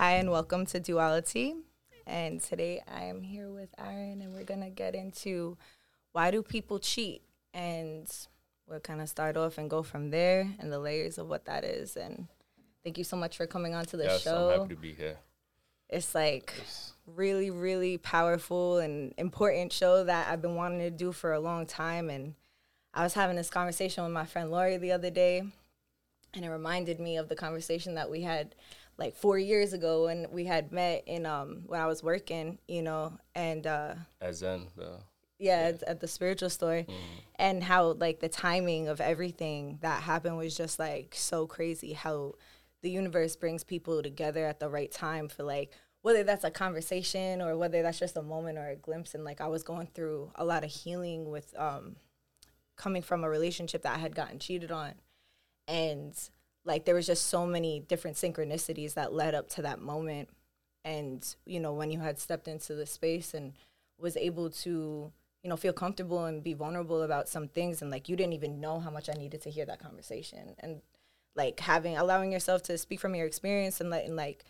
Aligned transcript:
Hi, 0.00 0.12
and 0.12 0.30
welcome 0.30 0.64
to 0.64 0.80
Duality. 0.80 1.56
And 2.06 2.40
today 2.40 2.82
I 2.90 3.04
am 3.04 3.20
here 3.20 3.50
with 3.50 3.68
Aaron, 3.76 4.22
and 4.22 4.32
we're 4.32 4.44
going 4.44 4.62
to 4.62 4.70
get 4.70 4.94
into 4.94 5.58
why 6.12 6.30
do 6.30 6.42
people 6.42 6.78
cheat? 6.78 7.20
And 7.52 8.10
we'll 8.66 8.80
kind 8.80 9.02
of 9.02 9.10
start 9.10 9.36
off 9.36 9.58
and 9.58 9.68
go 9.68 9.82
from 9.82 10.08
there 10.08 10.48
and 10.58 10.72
the 10.72 10.78
layers 10.78 11.18
of 11.18 11.28
what 11.28 11.44
that 11.44 11.64
is. 11.64 11.98
And 11.98 12.28
thank 12.82 12.96
you 12.96 13.04
so 13.04 13.14
much 13.14 13.36
for 13.36 13.46
coming 13.46 13.74
on 13.74 13.84
to 13.84 13.98
the 13.98 14.04
yes, 14.04 14.22
show. 14.22 14.48
I'm 14.48 14.60
happy 14.60 14.74
to 14.74 14.80
be 14.80 14.94
here. 14.94 15.18
It's 15.90 16.14
like 16.14 16.54
really, 17.06 17.50
really 17.50 17.98
powerful 17.98 18.78
and 18.78 19.12
important 19.18 19.70
show 19.70 20.02
that 20.04 20.28
I've 20.28 20.40
been 20.40 20.54
wanting 20.54 20.78
to 20.78 20.90
do 20.90 21.12
for 21.12 21.34
a 21.34 21.40
long 21.40 21.66
time. 21.66 22.08
And 22.08 22.36
I 22.94 23.02
was 23.02 23.12
having 23.12 23.36
this 23.36 23.50
conversation 23.50 24.02
with 24.02 24.14
my 24.14 24.24
friend 24.24 24.50
Lori 24.50 24.78
the 24.78 24.92
other 24.92 25.10
day, 25.10 25.42
and 26.32 26.42
it 26.42 26.48
reminded 26.48 27.00
me 27.00 27.18
of 27.18 27.28
the 27.28 27.36
conversation 27.36 27.96
that 27.96 28.10
we 28.10 28.22
had 28.22 28.54
like 29.00 29.16
four 29.16 29.38
years 29.38 29.72
ago 29.72 30.04
when 30.04 30.26
we 30.30 30.44
had 30.44 30.70
met 30.70 31.02
in 31.06 31.26
um 31.26 31.62
when 31.66 31.80
I 31.80 31.86
was 31.86 32.02
working, 32.02 32.58
you 32.68 32.82
know, 32.82 33.18
and 33.34 33.66
uh 33.66 33.94
At 34.20 34.34
Zen, 34.36 34.68
the 34.76 35.00
yeah, 35.38 35.72
At, 35.72 35.82
at 35.84 36.00
the 36.00 36.06
spiritual 36.06 36.50
store. 36.50 36.82
Mm-hmm. 36.82 37.18
and 37.36 37.64
how 37.64 37.92
like 37.92 38.20
the 38.20 38.28
timing 38.28 38.88
of 38.88 39.00
everything 39.00 39.78
that 39.80 40.02
happened 40.02 40.36
was 40.36 40.54
just 40.56 40.78
like 40.78 41.14
so 41.16 41.46
crazy 41.46 41.94
how 41.94 42.34
the 42.82 42.90
universe 42.90 43.36
brings 43.36 43.64
people 43.64 44.02
together 44.02 44.44
at 44.46 44.60
the 44.60 44.68
right 44.68 44.92
time 44.92 45.28
for 45.28 45.42
like 45.42 45.72
whether 46.02 46.22
that's 46.22 46.44
a 46.44 46.50
conversation 46.50 47.42
or 47.42 47.56
whether 47.56 47.82
that's 47.82 47.98
just 47.98 48.16
a 48.16 48.22
moment 48.22 48.56
or 48.58 48.68
a 48.68 48.76
glimpse. 48.76 49.14
And 49.14 49.24
like 49.24 49.40
I 49.40 49.48
was 49.48 49.62
going 49.62 49.88
through 49.94 50.30
a 50.34 50.44
lot 50.44 50.64
of 50.64 50.70
healing 50.70 51.30
with 51.30 51.54
um 51.58 51.96
coming 52.76 53.02
from 53.02 53.24
a 53.24 53.28
relationship 53.28 53.82
that 53.82 53.96
I 53.96 53.98
had 53.98 54.14
gotten 54.14 54.38
cheated 54.38 54.70
on. 54.70 54.94
And 55.68 56.14
like 56.64 56.84
there 56.84 56.94
was 56.94 57.06
just 57.06 57.26
so 57.26 57.46
many 57.46 57.80
different 57.80 58.16
synchronicities 58.16 58.94
that 58.94 59.12
led 59.12 59.34
up 59.34 59.48
to 59.50 59.62
that 59.62 59.80
moment. 59.80 60.28
And 60.84 61.24
you 61.44 61.60
know 61.60 61.72
when 61.72 61.90
you 61.90 62.00
had 62.00 62.18
stepped 62.18 62.48
into 62.48 62.74
the 62.74 62.86
space 62.86 63.34
and 63.34 63.52
was 63.98 64.16
able 64.16 64.50
to 64.50 65.12
you 65.42 65.48
know 65.50 65.56
feel 65.56 65.72
comfortable 65.72 66.24
and 66.24 66.42
be 66.42 66.54
vulnerable 66.54 67.02
about 67.02 67.28
some 67.28 67.48
things 67.48 67.82
and 67.82 67.90
like 67.90 68.08
you 68.08 68.16
didn't 68.16 68.32
even 68.32 68.60
know 68.60 68.80
how 68.80 68.90
much 68.90 69.08
i 69.08 69.12
needed 69.12 69.42
to 69.42 69.50
hear 69.50 69.66
that 69.66 69.78
conversation. 69.82 70.54
And 70.60 70.80
like 71.36 71.60
having 71.60 71.96
allowing 71.96 72.32
yourself 72.32 72.62
to 72.64 72.78
speak 72.78 73.00
from 73.00 73.14
your 73.14 73.26
experience 73.26 73.80
and 73.80 73.90
letting 73.90 74.16
like 74.16 74.44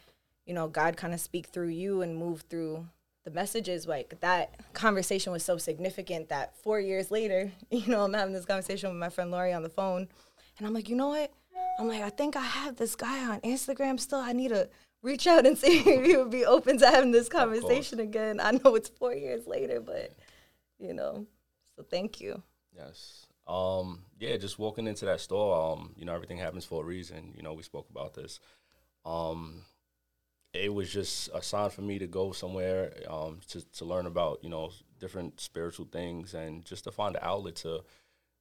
you 0.47 0.55
know 0.55 0.69
god 0.69 0.97
kind 0.97 1.15
of 1.15 1.21
speak 1.21 1.47
through 1.47 1.69
you 1.69 2.03
and 2.03 2.17
move 2.17 2.45
through 2.49 2.87
the 3.25 3.31
messages 3.31 3.87
like 3.87 4.19
that 4.21 4.55
conversation 4.73 5.33
was 5.33 5.45
so 5.45 5.59
significant 5.59 6.29
that 6.29 6.56
four 6.56 6.81
years 6.81 7.11
later 7.11 7.53
you 7.71 7.87
know 7.87 8.05
i'm 8.05 8.15
having 8.15 8.34
this 8.34 8.47
conversation 8.47 8.89
with 8.89 8.99
my 8.99 9.09
friend 9.09 9.31
Lori 9.31 9.53
on 9.53 9.62
the 9.62 9.69
phone 9.69 10.09
and 10.59 10.67
i'm 10.67 10.73
like 10.73 10.89
you 10.89 10.97
know 10.97 11.09
what 11.09 11.31
i'm 11.78 11.89
like 11.89 12.03
i 12.03 12.11
think 12.11 12.36
i 12.36 12.41
have 12.41 12.77
this 12.77 12.94
guy 12.94 13.27
on 13.27 13.41
instagram 13.41 13.98
still 13.98 14.20
i 14.20 14.33
need 14.33 14.48
to 14.48 14.69
reach 15.03 15.27
out 15.27 15.47
and 15.47 15.56
see 15.58 15.78
if 15.78 16.05
he 16.05 16.16
would 16.16 16.30
be 16.30 16.44
open 16.44 16.78
to 16.78 16.86
having 16.86 17.12
this 17.12 17.28
conversation 17.28 18.00
again 18.00 18.41
i 18.41 18.50
know 18.50 18.75
it's 18.75 18.89
four 18.89 19.14
years 19.14 19.47
later 19.47 19.81
but 19.81 20.12
you 20.78 20.92
know 20.92 21.27
so 21.77 21.84
thank 21.91 22.20
you 22.20 22.42
yes. 22.77 23.27
Um, 23.47 24.03
yeah, 24.19 24.36
just 24.36 24.58
walking 24.58 24.86
into 24.86 25.05
that 25.06 25.20
store, 25.20 25.72
um, 25.72 25.92
you 25.97 26.05
know, 26.05 26.14
everything 26.14 26.38
happens 26.38 26.64
for 26.64 26.83
a 26.83 26.86
reason. 26.86 27.33
You 27.36 27.42
know, 27.42 27.53
we 27.53 27.64
spoke 27.64 27.88
about 27.91 28.14
this. 28.14 28.38
Um, 29.05 29.64
it 30.53 30.72
was 30.72 30.92
just 30.92 31.31
a 31.34 31.42
sign 31.42 31.70
for 31.70 31.83
me 31.83 31.98
to 31.98 32.06
go 32.06 32.33
somewhere 32.33 32.92
um, 33.08 33.41
to 33.48 33.61
to 33.72 33.84
learn 33.84 34.06
about 34.06 34.41
you 34.42 34.50
know 34.50 34.70
different 34.98 35.41
spiritual 35.41 35.86
things 35.91 36.34
and 36.34 36.64
just 36.64 36.84
to 36.84 36.92
find 36.92 37.16
an 37.16 37.22
outlet 37.25 37.56
to 37.56 37.83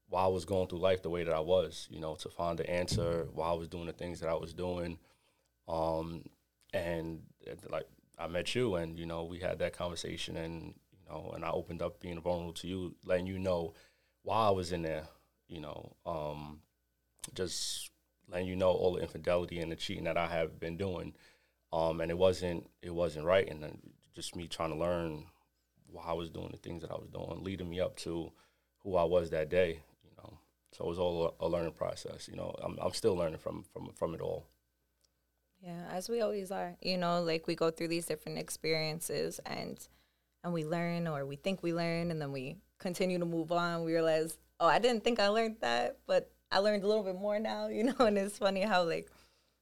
why 0.10 0.24
I 0.24 0.28
was 0.28 0.46
going 0.46 0.68
through 0.68 0.80
life 0.80 1.02
the 1.04 1.10
way 1.10 1.24
that 1.24 1.34
I 1.34 1.40
was. 1.40 1.88
You 1.90 2.00
know, 2.00 2.16
to 2.16 2.30
find 2.30 2.58
the 2.58 2.70
answer 2.70 3.28
why 3.34 3.50
I 3.50 3.54
was 3.54 3.68
doing 3.68 3.86
the 3.86 3.94
things 3.94 4.20
that 4.20 4.30
I 4.30 4.36
was 4.36 4.54
doing. 4.54 4.98
Um, 5.68 6.24
and 6.74 7.22
like 7.70 7.86
I 8.18 8.28
met 8.28 8.54
you, 8.56 8.76
and 8.76 8.98
you 8.98 9.06
know, 9.06 9.24
we 9.24 9.40
had 9.40 9.60
that 9.60 9.78
conversation, 9.78 10.38
and 10.38 10.74
you 10.92 11.10
know, 11.10 11.32
and 11.36 11.46
I 11.46 11.52
opened 11.52 11.82
up 11.82 12.00
being 12.00 12.20
vulnerable 12.20 12.54
to 12.54 12.68
you, 12.68 12.96
letting 13.06 13.28
you 13.28 13.40
know 13.40 13.74
why 14.24 14.48
I 14.48 14.52
was 14.52 14.72
in 14.72 14.82
there. 14.82 15.08
You 15.48 15.62
know, 15.62 15.96
um, 16.06 16.62
just 17.34 17.90
letting 18.32 18.48
you 18.48 18.56
know 18.56 18.72
all 18.72 18.94
the 18.94 19.02
infidelity 19.02 19.60
and 19.60 19.72
the 19.72 19.76
cheating 19.76 20.04
that 20.04 20.18
I 20.18 20.28
have 20.28 20.60
been 20.60 20.78
doing, 20.78 21.14
um, 21.72 22.02
and 22.02 22.12
it 22.12 22.18
wasn't 22.18 22.70
it 22.82 22.94
wasn't 22.94 23.26
right, 23.26 23.48
and 23.50 23.80
just 24.16 24.36
me 24.36 24.48
trying 24.48 24.72
to 24.72 24.76
learn 24.76 25.26
why 25.92 26.04
I 26.08 26.14
was 26.14 26.30
doing 26.30 26.50
the 26.52 26.58
things 26.58 26.82
that 26.82 26.92
I 26.92 26.96
was 26.96 27.10
doing, 27.10 27.44
leading 27.44 27.70
me 27.70 27.80
up 27.80 27.96
to 27.98 28.32
who 28.84 28.96
I 28.96 29.04
was 29.04 29.30
that 29.32 29.50
day. 29.50 29.82
So 30.72 30.86
it 30.86 30.88
was 30.88 31.00
all 31.00 31.36
a, 31.40 31.46
a 31.46 31.48
learning 31.48 31.74
process. 31.74 32.28
You 32.28 32.36
know, 32.36 32.56
I'm 32.64 32.78
I'm 32.82 32.94
still 32.94 33.16
learning 33.16 33.40
from 33.40 33.64
from 33.74 33.92
from 33.96 34.14
it 34.14 34.22
all. 34.22 34.46
Yeah, 35.62 35.88
as 35.92 36.10
we 36.10 36.22
always 36.22 36.52
are. 36.52 36.76
You 36.82 36.98
know, 36.98 37.22
like 37.22 37.48
we 37.48 37.56
go 37.56 37.70
through 37.72 37.90
these 37.90 38.06
different 38.06 38.38
experiences 38.38 39.40
and 39.46 39.78
and 40.44 40.54
we 40.54 40.64
learn 40.64 41.08
or 41.08 41.26
we 41.26 41.36
think 41.36 41.62
we 41.62 41.74
learn 41.74 42.12
and 42.12 42.22
then 42.22 42.32
we 42.32 42.58
continue 42.78 43.20
to 43.20 43.26
move 43.26 43.52
on. 43.52 43.84
We 43.84 43.94
realize, 43.94 44.38
oh, 44.60 44.68
I 44.68 44.80
didn't 44.80 45.04
think 45.04 45.20
I 45.20 45.28
learned 45.28 45.58
that, 45.60 45.98
but 46.08 46.32
I 46.52 46.60
learned 46.60 46.84
a 46.84 46.88
little 46.88 47.04
bit 47.04 47.20
more 47.20 47.40
now, 47.40 47.68
you 47.78 47.84
know, 47.84 47.96
and 48.00 48.18
it's 48.18 48.38
funny 48.38 48.62
how 48.62 48.84
like 48.84 49.10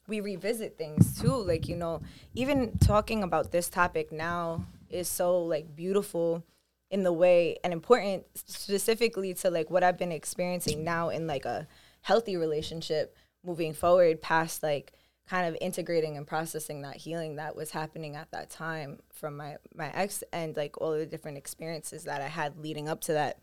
we 0.08 0.22
revisit 0.22 0.78
things 0.78 1.20
too. 1.20 1.36
Like, 1.36 1.68
you 1.68 1.76
know, 1.76 2.02
even 2.34 2.78
talking 2.80 3.24
about 3.24 3.52
this 3.52 3.70
topic 3.70 4.12
now 4.12 4.66
is 4.90 5.08
so 5.08 5.40
like 5.44 5.76
beautiful 5.76 6.44
in 6.90 7.04
the 7.04 7.14
way 7.14 7.58
and 7.64 7.74
important 7.74 8.26
specifically 8.34 9.34
to 9.34 9.50
like 9.50 9.70
what 9.70 9.84
I've 9.84 9.98
been 9.98 10.12
experiencing 10.12 10.84
now 10.84 11.10
in 11.10 11.28
like 11.28 11.46
a 11.46 11.68
healthy 12.02 12.38
relationship 12.38 13.16
moving 13.44 13.74
forward 13.74 14.22
past 14.22 14.64
like 14.64 14.94
kind 15.30 15.48
of 15.48 15.58
integrating 15.60 16.16
and 16.16 16.26
processing 16.26 16.82
that 16.82 16.96
healing 16.96 17.36
that 17.36 17.56
was 17.56 17.72
happening 17.72 18.16
at 18.16 18.32
that 18.32 18.50
time 18.50 19.00
from 19.12 19.36
my 19.36 19.58
my 19.76 19.90
ex 19.94 20.24
and 20.32 20.56
like 20.56 20.80
all 20.80 20.92
the 20.92 21.06
different 21.06 21.38
experiences 21.38 22.06
that 22.06 22.22
I 22.22 22.28
had 22.28 22.58
leading 22.58 22.88
up 22.88 23.02
to 23.02 23.14
that. 23.14 23.40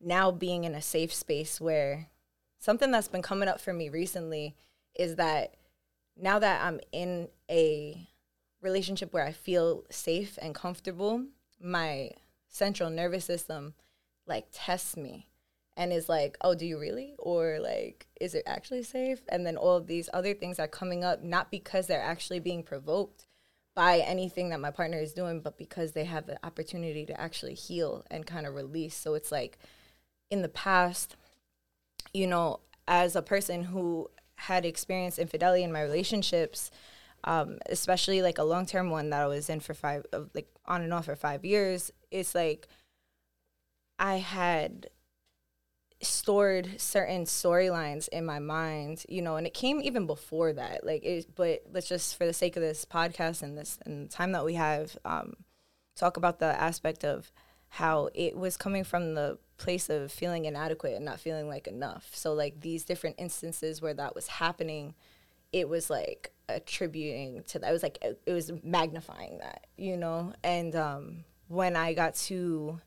Now 0.00 0.30
being 0.30 0.62
in 0.62 0.76
a 0.76 0.82
safe 0.82 1.12
space 1.12 1.60
where 1.60 2.08
something 2.60 2.92
that's 2.92 3.08
been 3.08 3.22
coming 3.22 3.48
up 3.48 3.60
for 3.60 3.72
me 3.72 3.88
recently 3.88 4.54
is 4.94 5.16
that 5.16 5.54
now 6.16 6.38
that 6.38 6.64
I'm 6.64 6.80
in 6.92 7.28
a 7.50 8.08
relationship 8.60 9.12
where 9.12 9.24
I 9.24 9.32
feel 9.32 9.84
safe 9.90 10.38
and 10.40 10.54
comfortable, 10.54 11.24
my 11.60 12.10
central 12.48 12.90
nervous 12.90 13.24
system 13.24 13.74
like 14.26 14.46
tests 14.52 14.96
me 14.96 15.28
and 15.76 15.92
is 15.92 16.08
like, 16.08 16.36
oh, 16.40 16.54
do 16.54 16.66
you 16.66 16.78
really? 16.78 17.14
Or 17.18 17.58
like, 17.60 18.08
is 18.20 18.34
it 18.34 18.42
actually 18.46 18.82
safe? 18.82 19.20
And 19.28 19.46
then 19.46 19.56
all 19.56 19.76
of 19.76 19.86
these 19.86 20.08
other 20.12 20.34
things 20.34 20.58
are 20.58 20.68
coming 20.68 21.04
up, 21.04 21.22
not 21.22 21.50
because 21.50 21.86
they're 21.86 22.00
actually 22.02 22.40
being 22.40 22.62
provoked 22.62 23.26
by 23.74 23.98
anything 23.98 24.48
that 24.48 24.60
my 24.60 24.72
partner 24.72 24.98
is 24.98 25.12
doing, 25.12 25.40
but 25.40 25.56
because 25.56 25.92
they 25.92 26.04
have 26.04 26.26
the 26.26 26.44
opportunity 26.44 27.06
to 27.06 27.20
actually 27.20 27.54
heal 27.54 28.04
and 28.10 28.26
kind 28.26 28.44
of 28.44 28.56
release. 28.56 28.96
So 28.96 29.14
it's 29.14 29.30
like 29.30 29.56
in 30.30 30.42
the 30.42 30.48
past, 30.48 31.14
you 32.12 32.26
know, 32.26 32.58
as 32.88 33.14
a 33.14 33.22
person 33.22 33.62
who 33.62 34.10
had 34.34 34.64
experienced 34.64 35.20
infidelity 35.20 35.62
in 35.62 35.70
my 35.70 35.82
relationships, 35.82 36.72
um, 37.24 37.58
especially 37.66 38.22
like 38.22 38.38
a 38.38 38.44
long 38.44 38.66
term 38.66 38.90
one 38.90 39.10
that 39.10 39.22
I 39.22 39.26
was 39.26 39.48
in 39.50 39.60
for 39.60 39.74
five, 39.74 40.04
like 40.34 40.48
on 40.66 40.82
and 40.82 40.92
off 40.92 41.06
for 41.06 41.16
five 41.16 41.44
years, 41.44 41.90
it's 42.10 42.34
like 42.34 42.68
I 43.98 44.16
had 44.16 44.88
stored 46.00 46.80
certain 46.80 47.24
storylines 47.24 48.08
in 48.08 48.24
my 48.24 48.38
mind, 48.38 49.04
you 49.08 49.20
know, 49.20 49.36
and 49.36 49.46
it 49.46 49.54
came 49.54 49.80
even 49.80 50.06
before 50.06 50.52
that. 50.52 50.86
Like 50.86 51.04
it 51.04 51.26
but 51.34 51.62
let's 51.72 51.88
just 51.88 52.16
for 52.16 52.26
the 52.26 52.32
sake 52.32 52.56
of 52.56 52.62
this 52.62 52.84
podcast 52.84 53.42
and 53.42 53.58
this 53.58 53.78
and 53.84 54.06
the 54.06 54.12
time 54.12 54.32
that 54.32 54.44
we 54.44 54.54
have, 54.54 54.96
um, 55.04 55.34
talk 55.96 56.16
about 56.16 56.38
the 56.38 56.46
aspect 56.60 57.04
of 57.04 57.32
how 57.70 58.08
it 58.14 58.36
was 58.36 58.56
coming 58.56 58.84
from 58.84 59.14
the 59.14 59.38
place 59.58 59.90
of 59.90 60.10
feeling 60.12 60.44
inadequate 60.44 60.94
and 60.94 61.04
not 61.04 61.20
feeling 61.20 61.48
like 61.48 61.66
enough. 61.66 62.10
So 62.12 62.32
like 62.32 62.60
these 62.60 62.84
different 62.84 63.16
instances 63.18 63.82
where 63.82 63.94
that 63.94 64.14
was 64.14 64.28
happening, 64.28 64.94
it 65.52 65.68
was 65.68 65.90
like 65.90 66.32
attributing 66.48 67.42
to 67.48 67.58
that. 67.58 67.68
It 67.68 67.72
was 67.72 67.82
like 67.82 67.98
it 68.02 68.32
was 68.32 68.52
magnifying 68.62 69.38
that, 69.38 69.66
you 69.76 69.96
know. 69.96 70.32
And 70.42 70.74
um, 70.74 71.24
when 71.48 71.76
I 71.76 71.94
got 71.94 72.14
to 72.14 72.80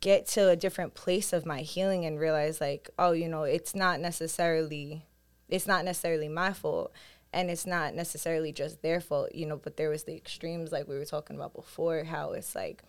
get 0.00 0.26
to 0.26 0.48
a 0.48 0.56
different 0.56 0.94
place 0.94 1.32
of 1.32 1.46
my 1.46 1.60
healing 1.60 2.04
and 2.04 2.20
realize 2.20 2.60
like 2.60 2.90
oh 2.98 3.12
you 3.12 3.28
know 3.28 3.44
it's 3.44 3.74
not 3.74 4.00
necessarily 4.00 5.04
it's 5.48 5.66
not 5.66 5.84
necessarily 5.84 6.28
my 6.28 6.52
fault 6.52 6.92
and 7.32 7.50
it's 7.50 7.66
not 7.66 7.94
necessarily 7.94 8.52
just 8.52 8.82
their 8.82 9.00
fault 9.00 9.34
you 9.34 9.46
know 9.46 9.56
but 9.56 9.76
there 9.76 9.88
was 9.90 10.04
the 10.04 10.14
extremes 10.14 10.72
like 10.72 10.86
we 10.88 10.98
were 10.98 11.04
talking 11.04 11.36
about 11.36 11.54
before 11.54 12.04
how 12.04 12.32
it's 12.32 12.54
like 12.54 12.82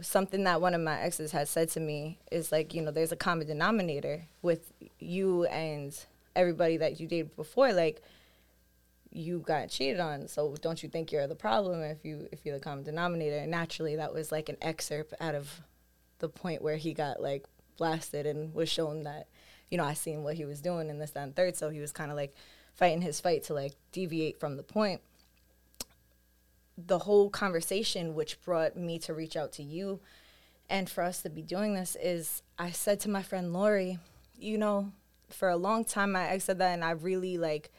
something 0.00 0.44
that 0.44 0.60
one 0.60 0.74
of 0.74 0.80
my 0.80 1.00
exes 1.00 1.32
had 1.32 1.48
said 1.48 1.68
to 1.68 1.80
me 1.80 2.18
is 2.30 2.52
like 2.52 2.72
you 2.72 2.80
know 2.80 2.90
there's 2.90 3.12
a 3.12 3.16
common 3.16 3.46
denominator 3.46 4.24
with 4.42 4.72
you 5.00 5.44
and 5.46 6.04
everybody 6.36 6.76
that 6.76 7.00
you 7.00 7.06
dated 7.06 7.34
before 7.34 7.72
like 7.72 8.00
you 9.10 9.40
got 9.40 9.70
cheated 9.70 10.00
on 10.00 10.28
so 10.28 10.54
don't 10.60 10.82
you 10.82 10.88
think 10.88 11.10
you're 11.10 11.26
the 11.26 11.34
problem 11.34 11.80
if 11.82 12.04
you 12.04 12.28
if 12.30 12.44
you're 12.44 12.58
the 12.58 12.64
common 12.64 12.84
denominator 12.84 13.38
and 13.38 13.50
naturally 13.50 13.96
that 13.96 14.12
was 14.12 14.30
like 14.30 14.48
an 14.48 14.56
excerpt 14.60 15.14
out 15.20 15.34
of 15.34 15.62
the 16.18 16.28
point 16.28 16.62
where 16.62 16.76
he 16.76 16.92
got 16.92 17.22
like 17.22 17.46
blasted 17.76 18.26
and 18.26 18.52
was 18.52 18.68
shown 18.68 19.04
that, 19.04 19.28
you 19.70 19.78
know, 19.78 19.84
I 19.84 19.94
seen 19.94 20.24
what 20.24 20.34
he 20.34 20.44
was 20.44 20.60
doing 20.60 20.90
and 20.90 21.00
this, 21.00 21.12
that, 21.12 21.22
and 21.22 21.36
third. 21.36 21.56
So 21.56 21.70
he 21.70 21.80
was 21.80 21.92
kind 21.92 22.10
of 22.10 22.16
like 22.16 22.34
fighting 22.74 23.02
his 23.02 23.20
fight 23.20 23.44
to 23.44 23.54
like 23.54 23.74
deviate 23.92 24.38
from 24.40 24.56
the 24.56 24.62
point. 24.62 25.00
the 26.76 27.00
whole 27.00 27.28
conversation, 27.30 28.14
which 28.14 28.40
brought 28.42 28.76
me 28.76 28.98
to 29.00 29.14
reach 29.14 29.36
out 29.36 29.52
to 29.52 29.62
you 29.62 30.00
and 30.70 30.88
for 30.88 31.02
us 31.02 31.22
to 31.22 31.30
be 31.30 31.42
doing 31.42 31.74
this, 31.74 31.96
is 32.00 32.42
I 32.58 32.70
said 32.70 33.00
to 33.00 33.10
my 33.10 33.22
friend 33.22 33.52
Lori, 33.52 33.98
you 34.38 34.58
know, 34.58 34.92
for 35.28 35.48
a 35.48 35.56
long 35.56 35.84
time 35.84 36.14
I, 36.14 36.30
I 36.30 36.38
said 36.38 36.58
that 36.58 36.72
and 36.74 36.84
I 36.84 36.92
really 36.92 37.38
like 37.38 37.70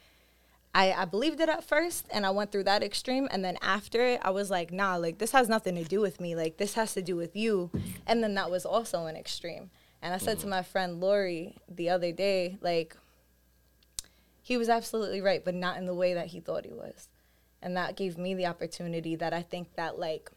I, 0.73 0.91
I 0.91 1.05
believed 1.05 1.39
it 1.39 1.49
at 1.49 1.63
first 1.63 2.05
and 2.11 2.25
I 2.25 2.29
went 2.29 2.51
through 2.51 2.65
that 2.65 2.83
extreme 2.83 3.27
and 3.31 3.43
then 3.43 3.57
after 3.61 4.05
it 4.05 4.21
I 4.23 4.29
was 4.29 4.51
like, 4.51 4.71
nah, 4.71 4.97
like 4.97 5.17
this 5.17 5.31
has 5.31 5.49
nothing 5.49 5.75
to 5.75 5.83
do 5.83 5.99
with 5.99 6.21
me. 6.21 6.35
Like 6.35 6.57
this 6.57 6.75
has 6.75 6.93
to 6.93 7.01
do 7.01 7.15
with 7.15 7.35
you. 7.35 7.71
And 8.05 8.23
then 8.23 8.35
that 8.35 8.51
was 8.51 8.65
also 8.65 9.05
an 9.05 9.15
extreme. 9.15 9.71
And 10.01 10.13
I 10.13 10.17
said 10.17 10.37
mm-hmm. 10.37 10.43
to 10.43 10.49
my 10.49 10.63
friend 10.63 11.01
Lori 11.01 11.55
the 11.67 11.89
other 11.89 12.11
day, 12.11 12.57
like, 12.61 12.95
he 14.41 14.57
was 14.57 14.69
absolutely 14.69 15.21
right, 15.21 15.45
but 15.45 15.53
not 15.53 15.77
in 15.77 15.85
the 15.85 15.93
way 15.93 16.15
that 16.15 16.27
he 16.27 16.39
thought 16.39 16.65
he 16.65 16.73
was. 16.73 17.07
And 17.61 17.77
that 17.77 17.95
gave 17.95 18.17
me 18.17 18.33
the 18.33 18.47
opportunity 18.47 19.15
that 19.15 19.33
I 19.33 19.43
think 19.43 19.75
that 19.75 19.99
like 19.99 20.31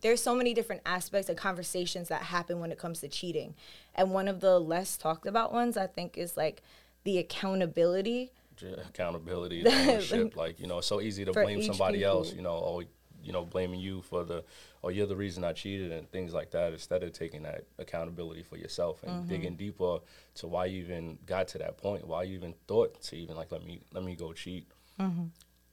there's 0.00 0.22
so 0.22 0.34
many 0.34 0.54
different 0.54 0.82
aspects 0.86 1.28
of 1.28 1.36
conversations 1.36 2.08
that 2.08 2.22
happen 2.22 2.60
when 2.60 2.72
it 2.72 2.78
comes 2.78 3.00
to 3.00 3.08
cheating. 3.08 3.54
And 3.94 4.12
one 4.12 4.28
of 4.28 4.40
the 4.40 4.58
less 4.58 4.96
talked 4.96 5.26
about 5.26 5.52
ones 5.52 5.76
I 5.76 5.86
think 5.86 6.16
is 6.16 6.36
like 6.36 6.62
the 7.04 7.18
accountability. 7.18 8.32
Accountability, 8.62 9.66
ownership. 9.66 10.36
like, 10.36 10.60
you 10.60 10.66
know, 10.66 10.78
it's 10.78 10.86
so 10.86 11.00
easy 11.00 11.24
to 11.24 11.32
blame 11.32 11.62
somebody 11.62 11.98
people. 11.98 12.18
else, 12.18 12.32
you 12.32 12.42
know, 12.42 12.52
oh, 12.52 12.82
you 13.22 13.32
know, 13.32 13.44
blaming 13.44 13.80
you 13.80 14.02
for 14.02 14.24
the, 14.24 14.44
oh, 14.82 14.88
you're 14.88 15.06
the 15.06 15.16
reason 15.16 15.44
I 15.44 15.52
cheated 15.52 15.92
and 15.92 16.10
things 16.10 16.32
like 16.32 16.50
that, 16.52 16.72
instead 16.72 17.02
of 17.02 17.12
taking 17.12 17.42
that 17.42 17.64
accountability 17.78 18.42
for 18.42 18.56
yourself 18.56 19.02
and 19.02 19.12
mm-hmm. 19.12 19.28
digging 19.28 19.56
deeper 19.56 19.98
to 20.36 20.46
why 20.46 20.66
you 20.66 20.82
even 20.82 21.18
got 21.26 21.48
to 21.48 21.58
that 21.58 21.76
point, 21.76 22.06
why 22.06 22.22
you 22.22 22.34
even 22.36 22.54
thought 22.66 23.00
to 23.02 23.16
even 23.16 23.36
like 23.36 23.52
let 23.52 23.64
me 23.64 23.80
let 23.92 24.04
me 24.04 24.16
go 24.16 24.32
cheat. 24.32 24.66
Mm-hmm. 24.98 25.24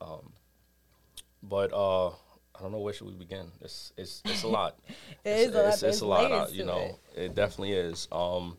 Um, 0.01 0.33
but 1.43 1.71
uh, 1.73 2.07
I 2.57 2.61
don't 2.61 2.71
know 2.71 2.79
where 2.79 2.93
should 2.93 3.07
we 3.07 3.13
begin. 3.13 3.51
It's 3.61 3.93
it's 3.97 4.21
it's 4.25 4.43
a 4.43 4.47
lot. 4.47 4.79
it 4.87 4.97
it's, 5.23 5.49
is 5.49 5.55
a 5.55 5.67
it's, 5.67 5.81
lot. 5.81 5.89
It's, 5.89 6.01
a 6.01 6.05
lot. 6.05 6.31
Uh, 6.31 6.47
you 6.51 6.65
know, 6.65 6.99
it. 7.15 7.21
it. 7.21 7.35
definitely 7.35 7.73
is. 7.73 8.07
Um, 8.11 8.57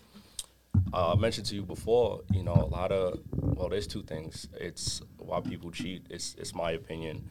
uh, 0.93 1.13
I 1.13 1.17
mentioned 1.17 1.47
to 1.47 1.55
you 1.55 1.63
before. 1.63 2.23
You 2.33 2.43
know, 2.43 2.55
a 2.55 2.71
lot 2.71 2.93
of 2.93 3.21
well, 3.33 3.69
there's 3.69 3.87
two 3.87 4.03
things. 4.03 4.49
It's 4.55 5.03
why 5.19 5.41
people 5.41 5.71
cheat. 5.71 6.07
It's 6.11 6.35
it's 6.39 6.55
my 6.55 6.73
opinion. 6.73 7.29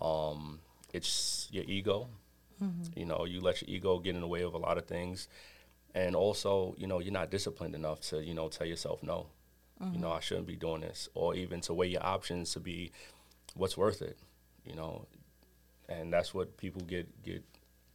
Um, 0.00 0.60
it's 0.92 1.48
your 1.50 1.64
ego. 1.64 2.08
Mm-hmm. 2.62 2.98
You 2.98 3.06
know, 3.06 3.24
you 3.24 3.40
let 3.40 3.62
your 3.62 3.74
ego 3.74 3.98
get 3.98 4.14
in 4.14 4.20
the 4.20 4.28
way 4.28 4.42
of 4.42 4.54
a 4.54 4.58
lot 4.58 4.76
of 4.76 4.86
things, 4.86 5.28
and 5.94 6.14
also, 6.14 6.74
you 6.78 6.86
know, 6.86 6.98
you're 6.98 7.12
not 7.12 7.30
disciplined 7.30 7.74
enough 7.74 8.00
to, 8.10 8.22
you 8.22 8.34
know, 8.34 8.48
tell 8.48 8.66
yourself 8.66 9.02
no. 9.02 9.26
Mm-hmm. 9.82 9.94
You 9.94 10.00
know, 10.00 10.12
I 10.12 10.20
shouldn't 10.20 10.46
be 10.46 10.56
doing 10.56 10.82
this, 10.82 11.08
or 11.14 11.34
even 11.34 11.60
to 11.62 11.74
weigh 11.74 11.88
your 11.88 12.04
options 12.04 12.52
to 12.52 12.60
be 12.60 12.92
what's 13.54 13.76
worth 13.78 14.02
it. 14.02 14.18
You 14.66 14.76
know, 14.76 15.06
and 15.88 16.12
that's 16.12 16.34
what 16.34 16.56
people 16.58 16.82
get 16.82 17.22
get 17.22 17.42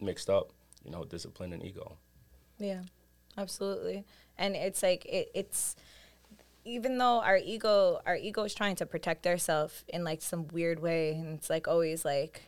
mixed 0.00 0.28
up. 0.28 0.50
You 0.84 0.90
know, 0.90 1.04
discipline 1.04 1.52
and 1.52 1.64
ego. 1.64 1.96
Yeah, 2.58 2.82
absolutely, 3.36 4.04
and 4.38 4.54
it's 4.56 4.82
like 4.82 5.04
it, 5.06 5.30
it's 5.34 5.76
even 6.64 6.98
though 6.98 7.20
our 7.20 7.36
ego 7.36 8.00
our 8.06 8.16
ego 8.16 8.42
is 8.42 8.54
trying 8.54 8.74
to 8.76 8.84
protect 8.84 9.26
ourselves 9.26 9.84
in 9.88 10.02
like 10.02 10.20
some 10.20 10.48
weird 10.48 10.80
way 10.80 11.12
and 11.12 11.38
it's 11.38 11.48
like 11.48 11.68
always 11.68 12.04
like 12.04 12.42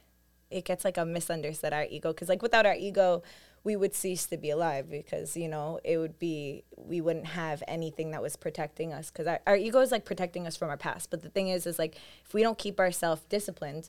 it 0.50 0.64
gets 0.64 0.85
like 0.85 0.96
a 0.96 1.05
misunderstood 1.05 1.73
our 1.73 1.87
ego. 1.88 2.12
Because 2.12 2.29
like 2.29 2.43
without 2.43 2.67
our 2.67 2.75
ego 2.75 3.23
we 3.64 3.76
would 3.76 3.94
cease 3.94 4.25
to 4.26 4.37
be 4.37 4.50
alive 4.50 4.88
because 4.90 5.37
you 5.37 5.49
know 5.49 5.79
it 5.85 5.99
would 5.99 6.19
be 6.19 6.64
we 6.76 7.00
wouldn't 7.00 7.26
have 7.26 7.62
anything 7.69 8.11
that 8.11 8.23
was 8.23 8.37
protecting 8.37 8.93
us. 8.93 9.11
Because 9.11 9.26
our, 9.26 9.40
our 9.46 9.56
ego 9.56 9.81
is 9.81 9.93
like 9.93 10.05
protecting 10.05 10.46
us 10.46 10.56
from 10.56 10.69
our 10.69 10.76
past. 10.76 11.11
But 11.11 11.23
the 11.23 11.29
thing 11.29 11.49
is 11.49 11.67
is 11.67 11.79
like 11.79 11.96
if 12.25 12.35
we 12.35 12.43
don't 12.43 12.58
keep 12.58 12.81
ourselves 12.81 13.23
disciplined 13.29 13.88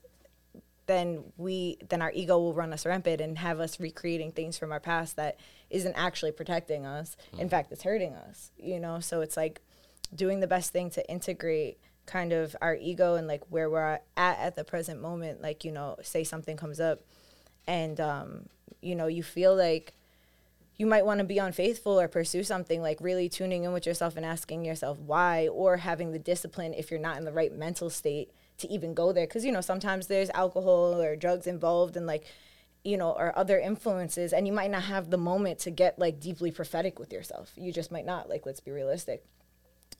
then 0.86 1.22
we 1.36 1.78
then 1.88 2.02
our 2.02 2.10
ego 2.12 2.36
will 2.36 2.52
run 2.52 2.72
us 2.72 2.84
rampant 2.84 3.20
and 3.20 3.38
have 3.38 3.60
us 3.60 3.78
recreating 3.78 4.32
things 4.32 4.58
from 4.58 4.72
our 4.72 4.80
past 4.80 5.14
that 5.14 5.38
isn't 5.70 5.94
actually 5.94 6.32
protecting 6.32 6.84
us. 6.84 7.16
Mm. 7.34 7.40
in 7.40 7.48
fact 7.48 7.72
it's 7.72 7.82
hurting 7.82 8.14
us 8.14 8.50
you 8.58 8.80
know? 8.80 9.00
So 9.00 9.20
it's 9.20 9.36
like 9.36 9.60
doing 10.14 10.40
the 10.40 10.46
best 10.46 10.72
thing 10.72 10.90
to 10.90 11.10
integrate 11.10 11.78
kind 12.06 12.32
of 12.32 12.56
our 12.60 12.74
ego 12.74 13.14
and 13.14 13.28
like 13.28 13.42
where 13.50 13.70
we're 13.70 14.00
at 14.16 14.38
at 14.38 14.56
the 14.56 14.64
present 14.64 15.00
moment 15.00 15.40
like 15.40 15.64
you 15.64 15.70
know 15.70 15.96
say 16.02 16.24
something 16.24 16.56
comes 16.56 16.80
up 16.80 17.02
and 17.68 18.00
um 18.00 18.46
you 18.80 18.96
know 18.96 19.06
you 19.06 19.22
feel 19.22 19.54
like 19.54 19.94
you 20.80 20.86
might 20.86 21.04
want 21.04 21.18
to 21.18 21.24
be 21.24 21.36
unfaithful 21.36 22.00
or 22.00 22.08
pursue 22.08 22.42
something 22.42 22.80
like 22.80 22.98
really 23.02 23.28
tuning 23.28 23.64
in 23.64 23.72
with 23.74 23.84
yourself 23.84 24.16
and 24.16 24.24
asking 24.24 24.64
yourself 24.64 24.98
why 24.98 25.46
or 25.48 25.76
having 25.76 26.10
the 26.10 26.18
discipline 26.18 26.72
if 26.72 26.90
you're 26.90 26.98
not 26.98 27.18
in 27.18 27.24
the 27.24 27.32
right 27.32 27.54
mental 27.54 27.90
state 27.90 28.32
to 28.56 28.66
even 28.72 28.94
go 28.94 29.12
there. 29.12 29.26
Because 29.26 29.44
you 29.44 29.52
know 29.52 29.60
sometimes 29.60 30.06
there's 30.06 30.30
alcohol 30.30 30.98
or 30.98 31.16
drugs 31.16 31.46
involved 31.46 31.98
and 31.98 32.06
like 32.06 32.24
you 32.84 32.96
know 32.96 33.10
or 33.10 33.36
other 33.36 33.58
influences 33.58 34.32
and 34.32 34.46
you 34.46 34.52
might 34.52 34.70
not 34.70 34.84
have 34.84 35.10
the 35.10 35.18
moment 35.18 35.58
to 35.60 35.70
get 35.70 35.98
like 35.98 36.20
deeply 36.20 36.50
prophetic 36.50 36.98
with 36.98 37.12
yourself. 37.12 37.52
You 37.56 37.72
just 37.72 37.90
might 37.92 38.06
not. 38.06 38.28
Like 38.28 38.46
let's 38.46 38.60
be 38.60 38.70
realistic. 38.70 39.24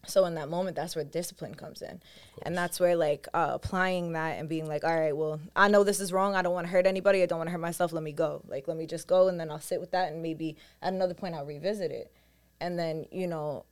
So 0.07 0.25
in 0.25 0.35
that 0.37 0.49
moment 0.49 0.77
that's 0.77 0.97
where 0.97 1.05
discipline 1.05 1.55
comes 1.55 1.83
in. 1.83 2.01
And 2.43 2.57
that's 2.57 2.81
where 2.81 2.97
like 2.97 3.29
uh, 3.35 3.51
applying 3.53 4.13
that 4.13 4.39
and 4.39 4.49
being 4.49 4.67
like 4.67 4.83
all 4.83 4.99
right 4.99 5.17
well 5.17 5.41
i 5.55 5.69
know 5.69 5.85
this 5.85 6.01
is 6.01 6.13
wrong. 6.13 6.35
I 6.35 6.43
don't 6.43 6.55
want 6.55 6.67
to 6.67 6.73
hurt 6.73 6.87
anybody. 6.87 7.23
I 7.23 7.27
don't 7.27 7.39
want 7.39 7.49
to 7.49 7.53
hurt 7.53 7.61
myself. 7.61 7.93
Let 7.93 8.03
me 8.03 8.13
go. 8.13 8.43
Like 8.49 8.67
let 8.67 8.77
me 8.77 8.87
just 8.87 9.07
go 9.07 9.29
and 9.29 9.39
then 9.39 9.51
i'll 9.51 9.61
sit 9.61 9.81
with 9.81 9.91
that 9.91 10.13
and 10.13 10.23
maybe 10.23 10.57
at 10.81 10.93
another 10.93 11.15
point 11.15 11.35
i'll 11.35 11.47
revisit 11.47 11.91
it. 11.91 12.13
And 12.61 12.79
then 12.79 13.05
you 13.11 13.27
know 13.27 13.67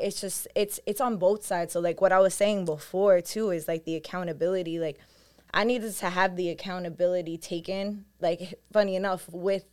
it's 0.00 0.20
just 0.20 0.48
it's 0.56 0.80
it's 0.84 1.00
on 1.00 1.16
both 1.16 1.44
sides. 1.44 1.74
So 1.74 1.80
like 1.80 2.00
what 2.00 2.12
i 2.12 2.18
was 2.18 2.34
saying 2.34 2.64
before 2.64 3.20
too 3.20 3.50
is 3.50 3.68
like 3.68 3.84
the 3.84 3.94
accountability. 3.94 4.80
Like 4.80 4.98
i 5.52 5.64
needed 5.64 5.94
to 5.94 6.10
have 6.10 6.36
the 6.36 6.48
accountability 6.48 7.36
taken 7.36 8.04
like 8.20 8.58
funny 8.72 8.96
enough 8.96 9.28
with 9.30 9.64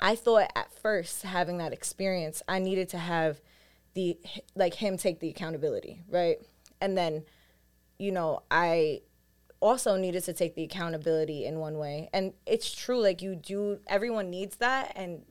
i 0.00 0.14
thought 0.14 0.50
at 0.54 0.72
first 0.72 1.22
having 1.22 1.58
that 1.58 1.72
experience 1.72 2.42
i 2.48 2.58
needed 2.58 2.88
to 2.88 2.98
have 2.98 3.40
the 3.94 4.18
like 4.54 4.74
him 4.74 4.96
take 4.96 5.20
the 5.20 5.28
accountability, 5.28 6.02
right? 6.08 6.38
And 6.80 6.96
then, 6.96 7.24
you 7.98 8.12
know, 8.12 8.42
I 8.50 9.02
also 9.60 9.96
needed 9.96 10.24
to 10.24 10.32
take 10.32 10.54
the 10.54 10.62
accountability 10.62 11.44
in 11.44 11.58
one 11.58 11.78
way. 11.78 12.08
And 12.12 12.32
it's 12.46 12.72
true, 12.72 13.00
like 13.00 13.20
you 13.20 13.34
do 13.34 13.80
everyone 13.86 14.30
needs 14.30 14.56
that 14.56 14.92
and 14.96 15.22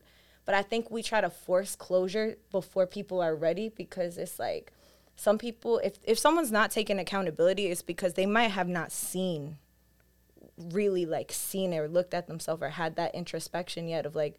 but 0.46 0.56
I 0.56 0.64
think 0.64 0.90
we 0.90 1.04
try 1.04 1.22
to 1.22 1.30
force 1.30 1.76
closure 1.76 2.38
before 2.50 2.88
people 2.88 3.22
are 3.22 3.36
ready 3.36 3.70
because 3.70 4.18
it's 4.18 4.40
like 4.40 4.74
some 5.16 5.38
people 5.38 5.80
if 5.84 6.00
if 6.04 6.18
someone's 6.18 6.52
not 6.52 6.72
taking 6.72 7.00
accountability 7.00 7.68
it's 7.68 7.82
because 7.82 8.14
they 8.14 8.26
might 8.26 8.52
have 8.52 8.68
not 8.68 8.92
seen 8.92 9.58
really 10.60 11.06
like 11.06 11.32
seen 11.32 11.74
or 11.74 11.88
looked 11.88 12.14
at 12.14 12.28
themselves 12.28 12.62
or 12.62 12.70
had 12.70 12.96
that 12.96 13.16
introspection 13.16 13.88
yet 13.88 14.06
of 14.06 14.16
like 14.16 14.38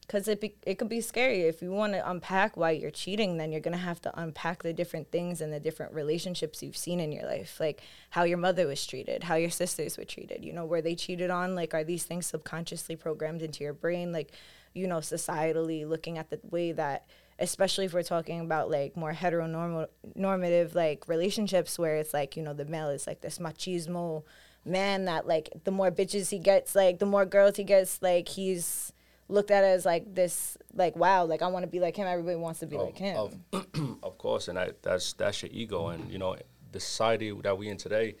because 0.00 0.28
it 0.28 0.58
it 0.66 0.74
could 0.78 0.88
be 0.88 1.00
scary. 1.00 1.42
If 1.42 1.62
you 1.62 1.70
want 1.70 1.94
to 1.94 2.10
unpack 2.10 2.56
why 2.56 2.72
you're 2.72 2.90
cheating 2.90 3.36
then 3.38 3.52
you're 3.52 3.60
going 3.60 3.76
to 3.76 3.78
have 3.78 4.00
to 4.02 4.20
unpack 4.20 4.62
the 4.62 4.72
different 4.72 5.10
things 5.10 5.40
and 5.40 5.52
the 5.52 5.60
different 5.60 5.94
relationships 5.94 6.62
you've 6.62 6.76
seen 6.76 7.00
in 7.00 7.12
your 7.12 7.24
life 7.24 7.58
like 7.58 7.82
how 8.10 8.24
your 8.24 8.38
mother 8.38 8.66
was 8.66 8.84
treated 8.86 9.24
how 9.24 9.36
your 9.36 9.50
sisters 9.50 9.96
were 9.96 10.04
treated 10.04 10.44
you 10.44 10.52
know 10.52 10.66
were 10.66 10.82
they 10.82 10.94
cheated 10.94 11.30
on? 11.30 11.54
Like 11.54 11.72
are 11.74 11.84
these 11.84 12.04
things 12.04 12.26
subconsciously 12.26 12.96
programmed 12.96 13.42
into 13.42 13.64
your 13.64 13.74
brain? 13.74 14.12
Like 14.12 14.32
you 14.74 14.86
know 14.86 14.98
societally 14.98 15.88
looking 15.88 16.18
at 16.18 16.30
the 16.30 16.40
way 16.50 16.72
that 16.72 17.06
especially 17.38 17.84
if 17.84 17.94
we're 17.94 18.02
talking 18.02 18.40
about 18.40 18.70
like 18.70 18.96
more 18.96 19.12
heteronormative 19.12 20.74
like 20.74 21.08
relationships 21.08 21.78
where 21.78 21.96
it's 21.96 22.14
like 22.14 22.36
you 22.36 22.42
know 22.42 22.52
the 22.52 22.64
male 22.64 22.90
is 22.90 23.06
like 23.06 23.20
this 23.20 23.38
machismo 23.38 24.22
man 24.64 25.04
that 25.04 25.26
like 25.26 25.50
the 25.64 25.70
more 25.70 25.90
bitches 25.90 26.30
he 26.30 26.38
gets 26.38 26.74
like 26.74 26.98
the 26.98 27.06
more 27.06 27.26
girls 27.26 27.56
he 27.56 27.64
gets 27.64 28.00
like 28.00 28.28
he's 28.28 28.92
looked 29.28 29.50
at 29.50 29.64
as 29.64 29.84
like 29.84 30.14
this 30.14 30.56
like 30.74 30.96
wow 30.96 31.24
like 31.24 31.42
i 31.42 31.46
want 31.46 31.62
to 31.62 31.66
be 31.66 31.80
like 31.80 31.96
him. 31.96 32.06
Everybody 32.06 32.36
wants 32.36 32.60
to 32.60 32.66
be 32.66 32.76
like 32.76 32.98
him. 32.98 33.16
of, 33.16 33.34
of 34.02 34.18
course 34.18 34.48
and 34.48 34.58
that, 34.58 34.82
that's 34.82 35.12
that's 35.14 35.42
your 35.42 35.50
ego. 35.52 35.88
And 35.88 36.10
you 36.10 36.18
know 36.18 36.36
the 36.72 36.80
society 36.80 37.32
that 37.42 37.56
we 37.56 37.68
in 37.68 37.76
today 37.76 38.16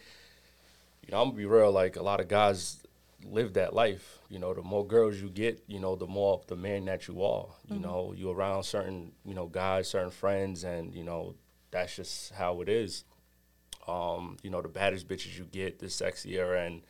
you 1.04 1.10
know 1.10 1.20
i'm 1.20 1.28
gonna 1.28 1.36
be 1.36 1.44
real 1.44 1.72
like 1.72 1.96
a 1.96 2.02
lot 2.02 2.20
of 2.20 2.28
guys 2.28 2.84
live 3.30 3.54
that 3.54 3.74
life. 3.74 4.18
You 4.28 4.38
know 4.38 4.54
the 4.54 4.62
more 4.62 4.86
girls 4.86 5.20
you 5.20 5.28
get 5.28 5.62
you 5.66 5.80
know 5.80 5.96
the 5.96 6.06
more 6.06 6.42
the 6.46 6.56
man 6.56 6.84
that 6.86 7.08
you 7.08 7.22
are. 7.22 7.46
You 7.68 7.76
mm-hmm. 7.76 7.82
know 7.82 8.14
you're 8.16 8.34
around 8.34 8.64
certain 8.64 9.12
you 9.24 9.34
know 9.34 9.46
guys 9.46 9.88
certain 9.88 10.10
friends 10.10 10.64
and 10.64 10.94
you 10.94 11.04
know 11.04 11.34
that's 11.70 11.96
just 11.96 12.32
how 12.32 12.60
it 12.60 12.68
is 12.68 13.04
um 13.86 14.36
you 14.42 14.50
know 14.50 14.62
the 14.62 14.68
baddest 14.68 15.08
bitches 15.08 15.36
you 15.36 15.44
get 15.44 15.78
the 15.78 15.86
sexier 15.86 16.66
and 16.66 16.82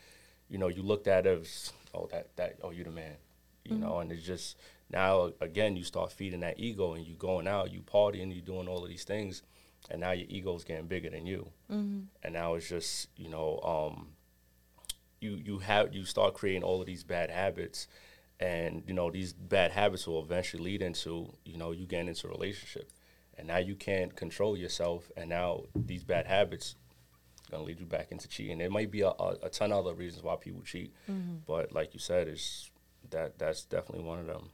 you 0.49 0.59
know 0.59 0.69
you 0.69 0.83
looked 0.83 1.09
at 1.09 1.27
as 1.27 1.73
oh 1.95 2.07
that 2.13 2.29
that 2.37 2.57
oh 2.63 2.71
you 2.71 2.85
the 2.85 2.91
man 2.91 3.17
you 3.65 3.73
mm-hmm. 3.73 3.85
know, 3.85 3.99
and 3.99 4.13
it's 4.13 4.23
just 4.23 4.59
now 4.91 5.33
again 5.41 5.77
you 5.77 5.85
start 5.85 6.13
feeding 6.13 6.41
that 6.41 6.59
ego 6.59 6.95
and 6.95 7.07
you 7.07 7.15
going 7.15 7.49
out, 7.49 7.73
you 7.73 7.81
partying, 7.81 8.35
you 8.35 8.43
doing 8.43 8.69
all 8.69 8.83
of 8.83 8.89
these 8.89 9.05
things, 9.05 9.43
and 9.91 10.01
now 10.01 10.13
your 10.13 10.29
ego's 10.29 10.65
getting 10.65 10.87
bigger 10.87 11.11
than 11.11 11.27
you, 11.27 11.49
mm-hmm. 11.71 12.01
and 12.23 12.35
now 12.35 12.55
it's 12.55 12.69
just 12.69 13.09
you 13.17 13.29
know, 13.29 13.59
um, 13.61 14.09
you 15.21 15.41
you 15.43 15.59
have 15.59 15.95
you 15.95 16.05
start 16.05 16.35
creating 16.35 16.63
all 16.63 16.81
of 16.81 16.87
these 16.87 17.05
bad 17.05 17.31
habits, 17.31 17.89
and 18.39 18.83
you 18.87 18.93
know 18.93 19.11
these 19.11 19.33
bad 19.33 19.73
habits 19.73 20.07
will 20.07 20.23
eventually 20.23 20.63
lead 20.63 20.83
into 20.83 21.33
you 21.45 21.57
know 21.57 21.71
you 21.71 21.87
getting 21.87 22.09
into 22.09 22.27
a 22.27 22.31
relationship, 22.31 22.91
and 23.39 23.47
now 23.47 23.59
you 23.59 23.75
can't 23.75 24.15
control 24.15 24.59
yourself, 24.59 25.11
and 25.17 25.31
now 25.31 25.63
these 25.75 26.05
bad 26.05 26.27
habits 26.27 26.77
gonna 27.55 27.65
lead 27.65 27.81
you 27.81 27.87
back 27.87 28.13
into 28.13 28.29
cheating. 28.29 28.59
There 28.59 28.71
might 28.71 28.91
be 28.91 29.01
a, 29.03 29.09
a, 29.09 29.37
a 29.45 29.49
ton 29.49 29.73
of 29.73 29.79
other 29.87 29.95
reasons 29.95 30.23
why 30.23 30.37
people 30.37 30.63
cheat, 30.63 30.93
Mm-hmm. 31.11 31.37
but 31.47 31.73
like 31.73 31.95
you 31.95 32.01
said, 32.01 32.29
is 32.29 32.71
that 33.11 33.39
that's 33.39 33.65
definitely 33.65 34.05
one 34.05 34.19
of 34.21 34.27
them. 34.27 34.51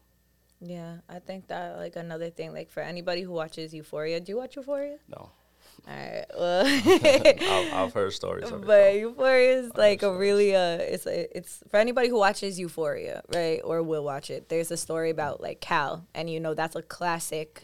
Yeah, 0.61 0.97
I 1.09 1.19
think 1.21 1.49
that 1.49 1.77
like 1.79 1.97
another 1.97 2.31
thing, 2.31 2.53
like 2.53 2.71
for 2.71 2.83
anybody 2.83 3.23
who 3.23 3.33
watches 3.33 3.73
Euphoria, 3.73 4.21
do 4.21 4.33
you 4.33 4.37
watch 4.37 4.57
Euphoria? 4.57 4.99
No, 5.09 5.31
All 5.89 5.95
right, 5.97 6.27
well, 6.39 6.67
I've, 6.67 7.73
I've 7.73 7.93
heard 7.95 8.13
stories 8.13 8.51
but 8.51 8.67
though. 8.67 8.91
Euphoria 8.91 9.59
is 9.61 9.73
like 9.77 9.99
a 10.03 10.07
stories. 10.07 10.21
really 10.21 10.55
uh, 10.55 10.77
it's 10.79 11.07
a, 11.07 11.35
it's 11.37 11.63
for 11.71 11.79
anybody 11.79 12.09
who 12.11 12.19
watches 12.19 12.59
Euphoria, 12.59 13.23
right, 13.35 13.61
or 13.65 13.83
will 13.83 14.05
watch 14.05 14.31
it. 14.31 14.49
There's 14.51 14.71
a 14.71 14.77
story 14.77 15.09
about 15.11 15.41
like 15.41 15.61
Cal, 15.63 16.07
and 16.15 16.29
you 16.29 16.39
know 16.41 16.53
that's 16.55 16.77
a 16.77 16.83
classic, 16.83 17.63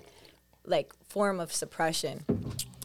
like 0.64 0.94
form 1.06 1.38
of 1.40 1.52
suppression 1.52 2.24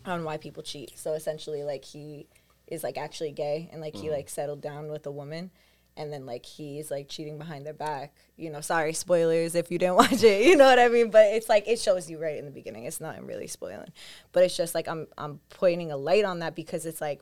on 0.05 0.25
why 0.25 0.35
people 0.35 0.63
cheat. 0.63 0.97
So 0.99 1.13
essentially, 1.13 1.63
like 1.63 1.85
he 1.85 2.27
is 2.71 2.83
like 2.83 2.97
actually 2.97 3.31
gay, 3.31 3.69
and 3.71 3.81
like 3.81 3.95
he 3.95 4.07
mm-hmm. 4.07 4.15
like 4.15 4.29
settled 4.29 4.61
down 4.61 4.89
with 4.89 5.05
a 5.05 5.11
woman. 5.11 5.51
And 5.97 6.11
then 6.11 6.25
like 6.25 6.45
he's 6.45 6.89
like 6.89 7.09
cheating 7.09 7.37
behind 7.37 7.65
their 7.65 7.73
back. 7.73 8.15
You 8.37 8.49
know, 8.49 8.61
sorry 8.61 8.93
spoilers 8.93 9.55
if 9.55 9.69
you 9.69 9.77
didn't 9.77 9.95
watch 9.97 10.23
it. 10.23 10.45
You 10.45 10.55
know 10.55 10.65
what 10.65 10.79
I 10.79 10.87
mean? 10.87 11.11
But 11.11 11.25
it's 11.33 11.49
like 11.49 11.67
it 11.67 11.79
shows 11.79 12.09
you 12.09 12.17
right 12.17 12.37
in 12.37 12.45
the 12.45 12.51
beginning. 12.51 12.85
It's 12.85 13.01
not 13.01 13.21
really 13.23 13.47
spoiling. 13.47 13.91
But 14.31 14.43
it's 14.43 14.55
just 14.55 14.73
like 14.73 14.87
I'm 14.87 15.07
I'm 15.17 15.41
pointing 15.49 15.91
a 15.91 15.97
light 15.97 16.23
on 16.23 16.39
that 16.39 16.55
because 16.55 16.85
it's 16.85 17.01
like 17.01 17.21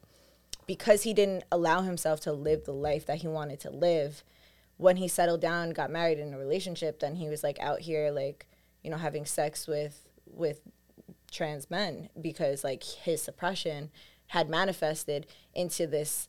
because 0.70 1.02
he 1.02 1.16
didn't 1.16 1.44
allow 1.52 1.82
himself 1.82 2.20
to 2.22 2.32
live 2.32 2.66
the 2.66 2.72
life 2.72 3.08
that 3.08 3.18
he 3.18 3.28
wanted 3.28 3.60
to 3.60 3.72
live 3.72 4.24
when 4.78 4.98
he 4.98 5.08
settled 5.08 5.42
down 5.42 5.72
got 5.72 5.90
married 5.90 6.20
in 6.20 6.32
a 6.32 6.38
relationship 6.38 7.00
then 7.00 7.16
he 7.16 7.28
was 7.28 7.44
like 7.44 7.60
out 7.60 7.82
here 7.82 8.12
like 8.12 8.46
you 8.84 8.92
know 8.92 8.98
having 8.98 9.26
sex 9.26 9.68
with 9.68 10.08
with 10.28 10.62
trans 11.32 11.72
men 11.72 12.08
because 12.22 12.64
like 12.64 12.84
his 12.84 13.20
suppression 13.20 13.90
had 14.30 14.50
manifested 14.50 15.28
into 15.54 15.86
this 15.86 16.28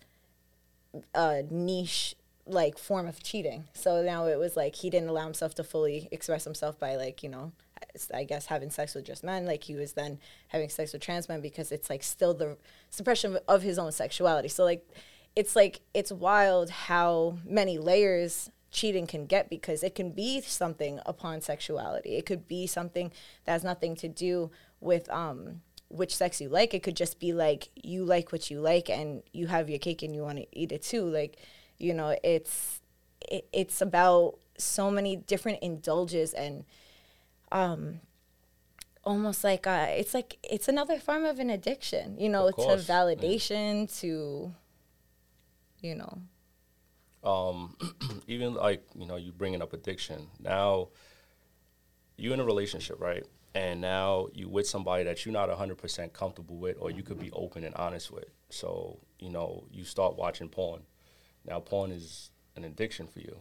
uh, 1.14 1.42
niche 1.50 2.14
like 2.46 2.78
form 2.78 3.06
of 3.06 3.22
cheating. 3.22 3.64
So 3.74 4.02
now 4.02 4.26
it 4.26 4.38
was 4.38 4.56
like 4.56 4.74
he 4.74 4.90
didn't 4.90 5.08
allow 5.08 5.24
himself 5.24 5.54
to 5.56 5.64
fully 5.64 6.08
express 6.10 6.44
himself 6.44 6.78
by 6.78 6.96
like 6.96 7.22
you 7.22 7.28
know 7.28 7.52
i 8.14 8.24
guess 8.24 8.46
having 8.46 8.70
sex 8.70 8.94
with 8.94 9.04
just 9.04 9.24
men. 9.24 9.46
Like 9.46 9.64
he 9.64 9.74
was 9.74 9.92
then 9.92 10.18
having 10.48 10.68
sex 10.68 10.92
with 10.92 11.02
trans 11.02 11.28
men 11.28 11.40
because 11.40 11.72
it's 11.72 11.90
like 11.90 12.02
still 12.02 12.34
the 12.34 12.56
suppression 12.90 13.38
of 13.48 13.62
his 13.62 13.78
own 13.78 13.92
sexuality. 13.92 14.48
So 14.48 14.64
like 14.64 14.86
it's 15.36 15.54
like 15.54 15.80
it's 15.94 16.12
wild 16.12 16.70
how 16.70 17.38
many 17.44 17.78
layers 17.78 18.50
cheating 18.70 19.06
can 19.06 19.26
get 19.26 19.50
because 19.50 19.82
it 19.82 19.94
can 19.94 20.10
be 20.10 20.40
something 20.40 21.00
upon 21.04 21.40
sexuality. 21.40 22.16
It 22.16 22.26
could 22.26 22.46
be 22.46 22.66
something 22.66 23.12
that 23.44 23.52
has 23.52 23.64
nothing 23.64 23.96
to 23.96 24.08
do 24.08 24.50
with 24.80 25.10
um 25.10 25.60
which 25.90 26.14
sex 26.16 26.40
you 26.40 26.48
like 26.48 26.72
it 26.72 26.82
could 26.82 26.96
just 26.96 27.18
be 27.18 27.32
like 27.32 27.68
you 27.74 28.04
like 28.04 28.32
what 28.32 28.50
you 28.50 28.60
like 28.60 28.88
and 28.88 29.22
you 29.32 29.48
have 29.48 29.68
your 29.68 29.78
cake 29.78 30.02
and 30.02 30.14
you 30.14 30.22
want 30.22 30.38
to 30.38 30.46
eat 30.52 30.72
it 30.72 30.82
too. 30.82 31.04
Like 31.04 31.36
you 31.78 31.92
know 31.92 32.16
it's 32.22 32.80
it, 33.28 33.46
it's 33.52 33.80
about 33.80 34.38
so 34.56 34.90
many 34.90 35.16
different 35.16 35.58
indulges 35.62 36.32
and 36.32 36.64
um 37.50 38.00
almost 39.02 39.42
like 39.42 39.66
uh 39.66 39.86
it's 39.88 40.14
like 40.14 40.38
it's 40.42 40.68
another 40.68 40.98
form 40.98 41.24
of 41.24 41.38
an 41.38 41.48
addiction 41.48 42.18
you 42.18 42.28
know 42.28 42.46
to 42.48 42.52
course, 42.52 42.86
yeah. 42.86 42.94
validation 42.94 44.00
to 44.00 44.54
you 45.82 45.94
know. 45.94 46.18
Um, 47.22 47.76
even 48.26 48.54
like 48.54 48.84
you 48.96 49.06
know 49.06 49.16
you 49.16 49.32
bringing 49.32 49.62
up 49.62 49.72
addiction. 49.72 50.28
Now 50.38 50.88
you 52.16 52.32
in 52.32 52.40
a 52.40 52.44
relationship 52.44 53.00
right 53.00 53.24
and 53.54 53.80
now 53.80 54.28
you 54.32 54.48
with 54.48 54.68
somebody 54.68 55.04
that 55.04 55.24
you're 55.24 55.32
not 55.32 55.48
100% 55.48 56.12
comfortable 56.12 56.56
with 56.56 56.76
or 56.78 56.90
you 56.90 57.02
could 57.02 57.18
be 57.18 57.30
open 57.32 57.64
and 57.64 57.74
honest 57.74 58.10
with. 58.10 58.30
So 58.48 58.98
you 59.18 59.30
know 59.30 59.64
you 59.72 59.84
start 59.84 60.16
watching 60.16 60.48
porn. 60.48 60.82
Now 61.44 61.58
porn 61.60 61.90
is 61.90 62.30
an 62.56 62.64
addiction 62.64 63.06
for 63.06 63.20
you. 63.20 63.36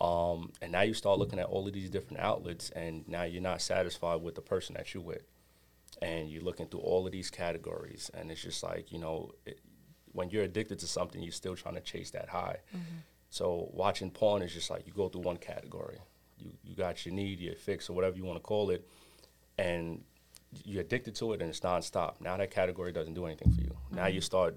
Um, 0.00 0.52
and 0.62 0.72
now 0.72 0.82
you 0.82 0.94
start 0.94 1.18
looking 1.18 1.38
at 1.40 1.46
all 1.46 1.66
of 1.66 1.72
these 1.72 1.90
different 1.90 2.22
outlets 2.22 2.70
and 2.70 3.06
now 3.08 3.24
you're 3.24 3.42
not 3.42 3.60
satisfied 3.60 4.22
with 4.22 4.34
the 4.34 4.40
person 4.40 4.74
that 4.76 4.92
you're 4.94 5.02
with. 5.02 5.22
And 6.02 6.28
you're 6.30 6.42
looking 6.42 6.66
through 6.66 6.80
all 6.80 7.06
of 7.06 7.12
these 7.12 7.30
categories 7.30 8.10
and 8.14 8.30
it's 8.30 8.42
just 8.42 8.62
like 8.62 8.90
you 8.92 8.98
know 8.98 9.32
it, 9.46 9.60
when 10.12 10.30
you're 10.30 10.44
addicted 10.44 10.80
to 10.80 10.86
something 10.86 11.22
you're 11.22 11.32
still 11.32 11.54
trying 11.54 11.74
to 11.76 11.80
chase 11.80 12.10
that 12.10 12.28
high. 12.28 12.56
So 13.30 13.68
watching 13.72 14.10
porn 14.10 14.42
is 14.42 14.52
just 14.52 14.70
like 14.70 14.86
you 14.86 14.92
go 14.92 15.08
through 15.08 15.22
one 15.22 15.36
category. 15.36 15.98
You, 16.38 16.50
you 16.64 16.76
got 16.76 17.04
your 17.04 17.14
need 17.14 17.40
your 17.40 17.54
fix 17.54 17.88
or 17.88 17.92
whatever 17.94 18.16
you 18.16 18.24
want 18.24 18.36
to 18.38 18.42
call 18.42 18.70
it 18.70 18.88
and 19.58 20.02
you're 20.64 20.82
addicted 20.82 21.14
to 21.16 21.32
it 21.32 21.42
and 21.42 21.50
it's 21.50 21.60
nonstop. 21.60 22.20
Now 22.20 22.36
that 22.36 22.50
category 22.50 22.92
doesn't 22.92 23.14
do 23.14 23.26
anything 23.26 23.52
for 23.52 23.60
you. 23.60 23.76
Now 23.90 24.06
you 24.06 24.20
mm-hmm. 24.20 24.24
start 24.24 24.56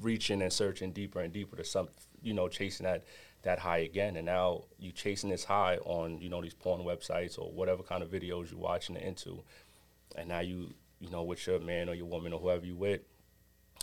reaching 0.00 0.42
and 0.42 0.52
searching 0.52 0.92
deeper 0.92 1.20
and 1.20 1.32
deeper 1.32 1.56
to 1.56 1.64
some 1.64 1.88
you 2.22 2.34
know 2.34 2.48
chasing 2.48 2.84
that 2.84 3.04
that 3.42 3.58
high 3.58 3.78
again. 3.78 4.16
And 4.16 4.26
now 4.26 4.64
you're 4.78 4.92
chasing 4.92 5.30
this 5.30 5.44
high 5.44 5.78
on 5.84 6.18
you 6.18 6.28
know 6.28 6.40
these 6.40 6.54
porn 6.54 6.82
websites 6.82 7.38
or 7.38 7.50
whatever 7.50 7.82
kind 7.82 8.02
of 8.02 8.10
videos 8.10 8.50
you're 8.50 8.60
watching 8.60 8.96
it 8.96 9.02
into. 9.02 9.42
And 10.16 10.28
now 10.28 10.40
you 10.40 10.72
you 11.00 11.10
know 11.10 11.22
with 11.22 11.46
your 11.46 11.58
man 11.58 11.88
or 11.88 11.94
your 11.94 12.06
woman 12.06 12.32
or 12.32 12.40
whoever 12.40 12.64
you 12.64 12.76
with 12.76 13.00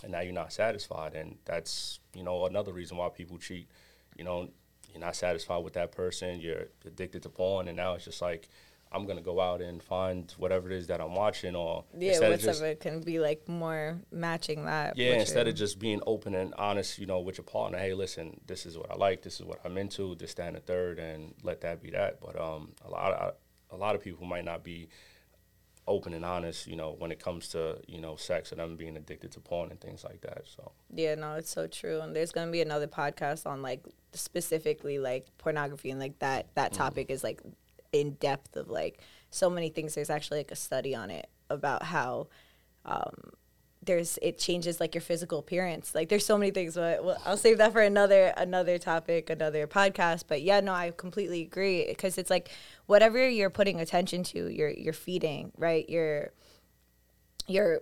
and 0.02 0.12
now 0.12 0.20
you're 0.20 0.32
not 0.32 0.52
satisfied. 0.52 1.14
And 1.14 1.36
that's 1.44 2.00
you 2.14 2.22
know 2.22 2.46
another 2.46 2.72
reason 2.72 2.96
why 2.96 3.08
people 3.08 3.38
cheat. 3.38 3.68
You 4.16 4.24
know 4.24 4.48
you're 4.92 5.00
not 5.00 5.16
satisfied 5.16 5.62
with 5.62 5.74
that 5.74 5.92
person. 5.92 6.40
You're 6.40 6.66
addicted 6.84 7.22
to 7.22 7.28
porn. 7.28 7.68
And 7.68 7.76
now 7.76 7.94
it's 7.94 8.04
just 8.04 8.22
like 8.22 8.48
i'm 8.92 9.06
gonna 9.06 9.20
go 9.20 9.40
out 9.40 9.60
and 9.60 9.82
find 9.82 10.32
whatever 10.36 10.70
it 10.70 10.76
is 10.76 10.86
that 10.86 11.00
i'm 11.00 11.14
watching 11.14 11.54
or 11.54 11.84
yeah 11.96 12.18
of 12.18 12.40
just 12.40 12.62
it 12.62 12.80
can 12.80 13.00
be 13.00 13.18
like 13.18 13.48
more 13.48 14.00
matching 14.10 14.64
that 14.64 14.96
yeah, 14.96 15.14
instead 15.14 15.46
are- 15.46 15.50
of 15.50 15.56
just 15.56 15.78
being 15.78 16.00
open 16.06 16.34
and 16.34 16.54
honest, 16.54 16.98
you 16.98 17.06
know, 17.06 17.20
with 17.20 17.38
your 17.38 17.44
partner, 17.44 17.78
hey, 17.78 17.94
listen, 17.94 18.40
this 18.46 18.66
is 18.66 18.76
what 18.76 18.90
I 18.90 18.96
like, 18.96 19.22
this 19.22 19.40
is 19.40 19.46
what 19.46 19.60
I'm 19.64 19.76
into, 19.78 20.14
this, 20.16 20.34
that, 20.34 20.48
and 20.48 20.56
the 20.56 20.60
third, 20.60 20.98
and 20.98 21.34
let 21.42 21.60
that 21.62 21.82
be 21.82 21.90
that. 21.90 22.20
But 22.20 22.40
um, 22.40 22.72
a 22.84 22.90
lot 22.90 23.12
of 23.12 23.34
a 23.70 23.76
lot 23.76 23.94
of 23.94 24.02
people 24.02 24.26
might 24.26 24.44
not 24.44 24.64
be 24.64 24.88
open 25.86 26.14
and 26.14 26.24
honest, 26.24 26.66
you 26.66 26.76
know, 26.76 26.94
when 26.98 27.10
it 27.10 27.18
comes 27.18 27.48
to 27.48 27.78
you 27.86 28.00
know 28.00 28.16
sex 28.16 28.52
and 28.52 28.60
them 28.60 28.76
being 28.76 28.96
addicted 28.96 29.32
to 29.32 29.40
porn 29.40 29.70
and 29.70 29.80
things 29.80 30.04
like 30.04 30.20
that. 30.22 30.42
So 30.44 30.72
Yeah, 30.94 31.14
no, 31.14 31.34
it's 31.34 31.50
so 31.50 31.66
true. 31.66 32.00
And 32.00 32.14
there's 32.14 32.32
gonna 32.32 32.50
be 32.50 32.62
another 32.62 32.86
podcast 32.86 33.46
on 33.46 33.62
like 33.62 33.84
specifically 34.12 34.98
like 34.98 35.26
pornography 35.38 35.90
and 35.90 36.00
like 36.00 36.18
that 36.18 36.46
that 36.54 36.72
topic 36.72 37.10
is 37.10 37.22
like 37.22 37.40
in 37.92 38.12
depth 38.14 38.56
of 38.56 38.68
like 38.68 39.00
so 39.30 39.50
many 39.50 39.68
things. 39.68 39.94
There's 39.94 40.10
actually 40.10 40.38
like 40.38 40.50
a 40.50 40.56
study 40.56 40.94
on 40.94 41.10
it 41.10 41.28
about 41.48 41.82
how 41.84 42.28
um 42.84 43.32
there's 43.82 44.18
it 44.20 44.38
changes 44.38 44.78
like 44.78 44.94
your 44.94 45.00
physical 45.00 45.38
appearance. 45.38 45.94
Like 45.94 46.10
there's 46.10 46.26
so 46.26 46.36
many 46.36 46.50
things, 46.50 46.74
but 46.74 47.02
well, 47.02 47.20
I'll 47.24 47.36
save 47.36 47.58
that 47.58 47.72
for 47.72 47.80
another 47.80 48.32
another 48.36 48.78
topic, 48.78 49.30
another 49.30 49.66
podcast. 49.66 50.24
But 50.28 50.42
yeah, 50.42 50.60
no, 50.60 50.72
I 50.72 50.92
completely 50.96 51.42
agree 51.42 51.86
because 51.88 52.18
it's 52.18 52.30
like 52.30 52.50
whatever 52.86 53.26
you're 53.28 53.50
putting 53.50 53.80
attention 53.80 54.22
to, 54.24 54.48
you're 54.48 54.70
you're 54.70 54.92
feeding, 54.92 55.52
right? 55.56 55.88
You're 55.88 56.32
you're 57.46 57.80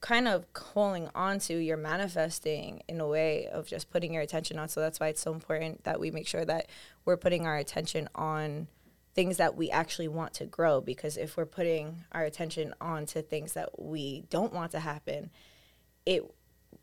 kind 0.00 0.28
of 0.28 0.44
holding 0.56 1.08
on 1.14 1.40
to, 1.40 1.54
you're 1.54 1.76
manifesting 1.76 2.82
in 2.88 3.00
a 3.00 3.06
way 3.06 3.48
of 3.48 3.66
just 3.66 3.90
putting 3.90 4.12
your 4.12 4.22
attention 4.22 4.58
on. 4.58 4.68
So 4.68 4.80
that's 4.80 5.00
why 5.00 5.08
it's 5.08 5.20
so 5.20 5.32
important 5.32 5.84
that 5.84 5.98
we 5.98 6.10
make 6.10 6.26
sure 6.26 6.44
that 6.44 6.68
we're 7.04 7.16
putting 7.16 7.46
our 7.46 7.56
attention 7.56 8.08
on 8.14 8.68
things 9.18 9.38
that 9.38 9.56
we 9.56 9.68
actually 9.68 10.06
want 10.06 10.32
to 10.32 10.46
grow. 10.46 10.80
Because 10.80 11.16
if 11.16 11.36
we're 11.36 11.44
putting 11.44 12.04
our 12.12 12.22
attention 12.22 12.72
on 12.80 13.04
to 13.06 13.20
things 13.20 13.54
that 13.54 13.82
we 13.82 14.22
don't 14.30 14.52
want 14.52 14.70
to 14.70 14.78
happen, 14.78 15.30
it 16.06 16.22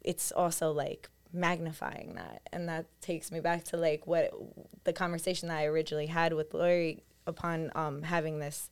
it's 0.03 0.33
also 0.33 0.73
like 0.73 1.07
magnifying 1.31 2.15
that. 2.15 2.41
And 2.51 2.67
that 2.67 2.87
takes 2.99 3.31
me 3.31 3.39
back 3.39 3.63
to 3.65 3.77
like 3.77 4.05
what 4.05 4.33
the 4.83 4.91
conversation 4.91 5.47
that 5.47 5.59
I 5.59 5.65
originally 5.67 6.07
had 6.07 6.33
with 6.33 6.53
Lori 6.53 7.03
upon 7.25 7.71
um, 7.73 8.01
having 8.01 8.39
this, 8.39 8.69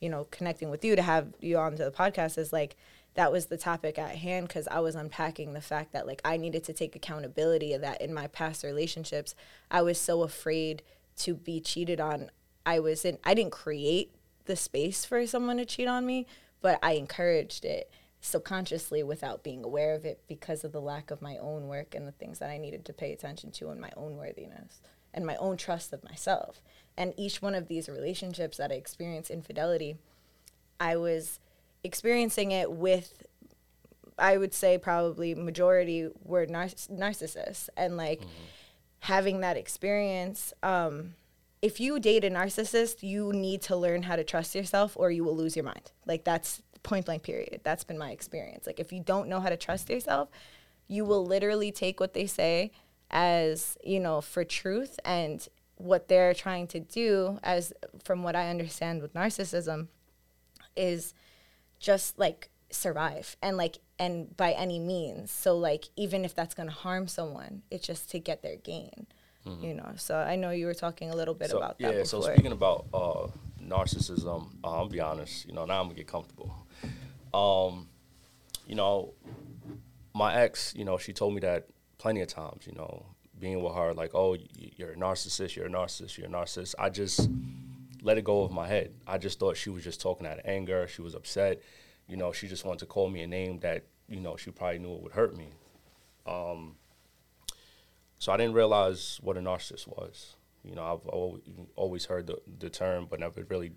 you 0.00 0.08
know, 0.08 0.26
connecting 0.32 0.68
with 0.68 0.84
you 0.84 0.96
to 0.96 1.02
have 1.02 1.28
you 1.38 1.56
on 1.56 1.76
to 1.76 1.84
the 1.84 1.92
podcast 1.92 2.36
is 2.36 2.52
like 2.52 2.74
that 3.14 3.30
was 3.30 3.46
the 3.46 3.56
topic 3.56 3.96
at 3.96 4.16
hand 4.16 4.48
because 4.48 4.66
I 4.66 4.80
was 4.80 4.96
unpacking 4.96 5.52
the 5.52 5.60
fact 5.60 5.92
that 5.92 6.08
like 6.08 6.20
I 6.24 6.36
needed 6.36 6.64
to 6.64 6.72
take 6.72 6.96
accountability 6.96 7.74
of 7.74 7.80
that 7.82 8.02
in 8.02 8.12
my 8.12 8.26
past 8.26 8.64
relationships. 8.64 9.36
I 9.70 9.82
was 9.82 10.00
so 10.00 10.24
afraid 10.24 10.82
to 11.18 11.34
be 11.34 11.60
cheated 11.60 12.00
on. 12.00 12.30
I 12.66 12.78
was 12.80 13.04
in 13.04 13.18
I 13.24 13.34
didn't 13.34 13.52
create 13.52 14.14
the 14.46 14.56
space 14.56 15.04
for 15.04 15.26
someone 15.26 15.56
to 15.56 15.64
cheat 15.64 15.88
on 15.88 16.06
me, 16.06 16.26
but 16.60 16.78
I 16.82 16.92
encouraged 16.92 17.64
it 17.64 17.90
subconsciously 18.20 19.02
without 19.02 19.42
being 19.42 19.62
aware 19.64 19.94
of 19.94 20.04
it 20.06 20.22
because 20.26 20.64
of 20.64 20.72
the 20.72 20.80
lack 20.80 21.10
of 21.10 21.20
my 21.20 21.36
own 21.36 21.68
work 21.68 21.94
and 21.94 22.08
the 22.08 22.12
things 22.12 22.38
that 22.38 22.48
I 22.48 22.56
needed 22.56 22.84
to 22.86 22.92
pay 22.92 23.12
attention 23.12 23.50
to 23.52 23.68
and 23.68 23.80
my 23.80 23.90
own 23.96 24.16
worthiness 24.16 24.80
and 25.12 25.26
my 25.26 25.36
own 25.36 25.58
trust 25.58 25.92
of 25.92 26.02
myself. 26.02 26.62
And 26.96 27.12
each 27.16 27.42
one 27.42 27.54
of 27.54 27.68
these 27.68 27.88
relationships 27.88 28.56
that 28.56 28.72
I 28.72 28.76
experienced 28.76 29.30
infidelity, 29.30 29.96
I 30.80 30.96
was 30.96 31.38
experiencing 31.82 32.50
it 32.50 32.72
with 32.72 33.26
I 34.18 34.36
would 34.36 34.54
say 34.54 34.78
probably 34.78 35.34
majority 35.34 36.08
were 36.22 36.46
nar- 36.46 36.66
narcissists 36.66 37.68
and 37.76 37.96
like 37.96 38.22
having 39.00 39.40
that 39.40 39.56
experience 39.56 40.52
um 40.62 41.14
if 41.64 41.80
you 41.80 41.98
date 41.98 42.24
a 42.24 42.30
narcissist, 42.30 43.02
you 43.02 43.32
need 43.32 43.62
to 43.62 43.74
learn 43.74 44.02
how 44.02 44.16
to 44.16 44.22
trust 44.22 44.54
yourself 44.54 44.98
or 44.98 45.10
you 45.10 45.24
will 45.24 45.34
lose 45.34 45.56
your 45.56 45.64
mind. 45.64 45.92
Like 46.04 46.22
that's 46.22 46.60
point 46.82 47.06
blank 47.06 47.22
period. 47.22 47.62
That's 47.64 47.84
been 47.84 47.96
my 47.96 48.10
experience. 48.10 48.66
Like 48.66 48.78
if 48.78 48.92
you 48.92 49.00
don't 49.00 49.30
know 49.30 49.40
how 49.40 49.48
to 49.48 49.56
trust 49.56 49.88
yourself, 49.88 50.28
you 50.88 51.06
will 51.06 51.24
literally 51.24 51.72
take 51.72 52.00
what 52.00 52.12
they 52.12 52.26
say 52.26 52.70
as 53.10 53.78
you 53.82 53.98
know 53.98 54.20
for 54.20 54.44
truth 54.44 55.00
and 55.06 55.48
what 55.76 56.08
they're 56.08 56.34
trying 56.34 56.66
to 56.66 56.80
do 56.80 57.38
as 57.42 57.72
from 58.02 58.22
what 58.22 58.34
i 58.34 58.48
understand 58.48 59.02
with 59.02 59.12
narcissism 59.12 59.88
is 60.74 61.12
just 61.78 62.18
like 62.18 62.48
survive 62.70 63.36
and 63.42 63.56
like 63.56 63.78
and 63.98 64.36
by 64.36 64.52
any 64.52 64.78
means 64.78 65.30
so 65.30 65.56
like 65.56 65.90
even 65.96 66.24
if 66.24 66.34
that's 66.34 66.54
going 66.54 66.68
to 66.68 66.74
harm 66.74 67.06
someone 67.06 67.62
it's 67.70 67.86
just 67.86 68.10
to 68.10 68.18
get 68.18 68.42
their 68.42 68.56
gain 68.56 69.06
mm-hmm. 69.46 69.64
you 69.64 69.74
know 69.74 69.92
so 69.96 70.16
i 70.16 70.36
know 70.36 70.50
you 70.50 70.66
were 70.66 70.74
talking 70.74 71.10
a 71.10 71.16
little 71.16 71.34
bit 71.34 71.50
so, 71.50 71.58
about 71.58 71.78
that 71.78 71.84
yeah 71.84 71.90
before. 72.02 72.22
so 72.22 72.32
speaking 72.32 72.52
about 72.52 72.86
uh 72.92 73.26
narcissism 73.62 74.48
uh, 74.62 74.70
i'll 74.70 74.88
be 74.88 75.00
honest 75.00 75.46
you 75.46 75.52
know 75.52 75.64
now 75.64 75.80
i'm 75.80 75.86
gonna 75.86 75.94
get 75.94 76.06
comfortable 76.06 76.54
um 77.32 77.88
you 78.66 78.74
know 78.74 79.12
my 80.14 80.34
ex 80.34 80.74
you 80.76 80.84
know 80.84 80.98
she 80.98 81.12
told 81.12 81.34
me 81.34 81.40
that 81.40 81.66
plenty 81.98 82.20
of 82.20 82.28
times 82.28 82.66
you 82.66 82.72
know 82.72 83.06
being 83.38 83.62
with 83.62 83.74
her 83.74 83.92
like 83.94 84.10
oh 84.14 84.36
you're 84.76 84.92
a 84.92 84.96
narcissist 84.96 85.56
you're 85.56 85.66
a 85.66 85.70
narcissist 85.70 86.16
you're 86.18 86.26
a 86.26 86.30
narcissist 86.30 86.74
i 86.78 86.88
just 86.88 87.28
let 88.02 88.18
it 88.18 88.24
go 88.24 88.42
of 88.42 88.52
my 88.52 88.66
head 88.66 88.92
i 89.06 89.16
just 89.16 89.38
thought 89.38 89.56
she 89.56 89.70
was 89.70 89.82
just 89.82 90.00
talking 90.00 90.26
out 90.26 90.38
of 90.38 90.44
anger 90.44 90.86
she 90.86 91.02
was 91.02 91.14
upset 91.14 91.60
you 92.08 92.16
know, 92.16 92.32
she 92.32 92.48
just 92.48 92.64
wanted 92.64 92.80
to 92.80 92.86
call 92.86 93.08
me 93.08 93.22
a 93.22 93.26
name 93.26 93.58
that, 93.60 93.84
you 94.08 94.20
know, 94.20 94.36
she 94.36 94.50
probably 94.50 94.78
knew 94.78 94.94
it 94.94 95.02
would 95.02 95.12
hurt 95.12 95.36
me. 95.36 95.48
Um, 96.26 96.76
so 98.24 98.32
I 98.32 98.38
didn't 98.38 98.54
realize 98.54 99.18
what 99.20 99.36
a 99.36 99.40
narcissist 99.40 99.86
was. 99.86 100.36
You 100.64 100.74
know, 100.74 100.82
I've 100.82 101.06
always 101.76 102.06
heard 102.06 102.26
the, 102.26 102.38
the 102.58 102.70
term, 102.70 103.06
but 103.10 103.20
never 103.20 103.44
really 103.50 103.72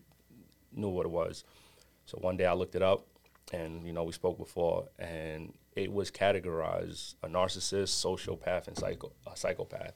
knew 0.71 0.87
what 0.87 1.05
it 1.05 1.09
was. 1.09 1.43
So 2.05 2.17
one 2.21 2.37
day 2.37 2.45
I 2.45 2.53
looked 2.53 2.73
it 2.73 2.81
up, 2.81 3.05
and 3.51 3.85
you 3.85 3.91
know, 3.91 4.05
we 4.05 4.13
spoke 4.13 4.37
before, 4.37 4.87
and 4.97 5.51
it 5.75 5.91
was 5.91 6.11
categorized 6.11 7.15
a 7.23 7.27
narcissist, 7.27 7.89
sociopath, 8.01 8.69
and 8.69 8.77
psycho 8.77 9.11
a 9.29 9.35
psychopath. 9.35 9.95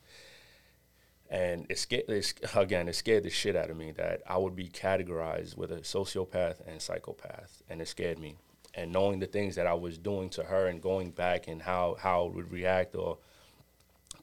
And 1.29 1.65
it 1.69 1.79
scared, 1.79 2.09
it, 2.09 2.33
again, 2.53 2.89
it 2.89 2.95
scared 2.95 3.23
the 3.23 3.29
shit 3.29 3.55
out 3.55 3.69
of 3.69 3.77
me 3.77 3.93
that 3.93 4.21
I 4.27 4.37
would 4.37 4.57
be 4.57 4.67
categorized 4.67 5.55
with 5.55 5.71
a 5.71 5.77
sociopath 5.77 6.57
and 6.67 6.81
psychopath, 6.81 7.63
and 7.69 7.81
it 7.81 7.87
scared 7.87 8.19
me. 8.19 8.35
And 8.73 8.91
knowing 8.91 9.21
the 9.21 9.27
things 9.27 9.55
that 9.55 9.65
I 9.65 9.75
was 9.75 9.97
doing 9.97 10.29
to 10.31 10.43
her 10.43 10.67
and 10.67 10.81
going 10.81 11.11
back 11.11 11.47
and 11.47 11.61
how 11.61 11.95
how 11.97 12.25
it 12.25 12.33
would 12.33 12.51
react 12.51 12.97
or 12.97 13.17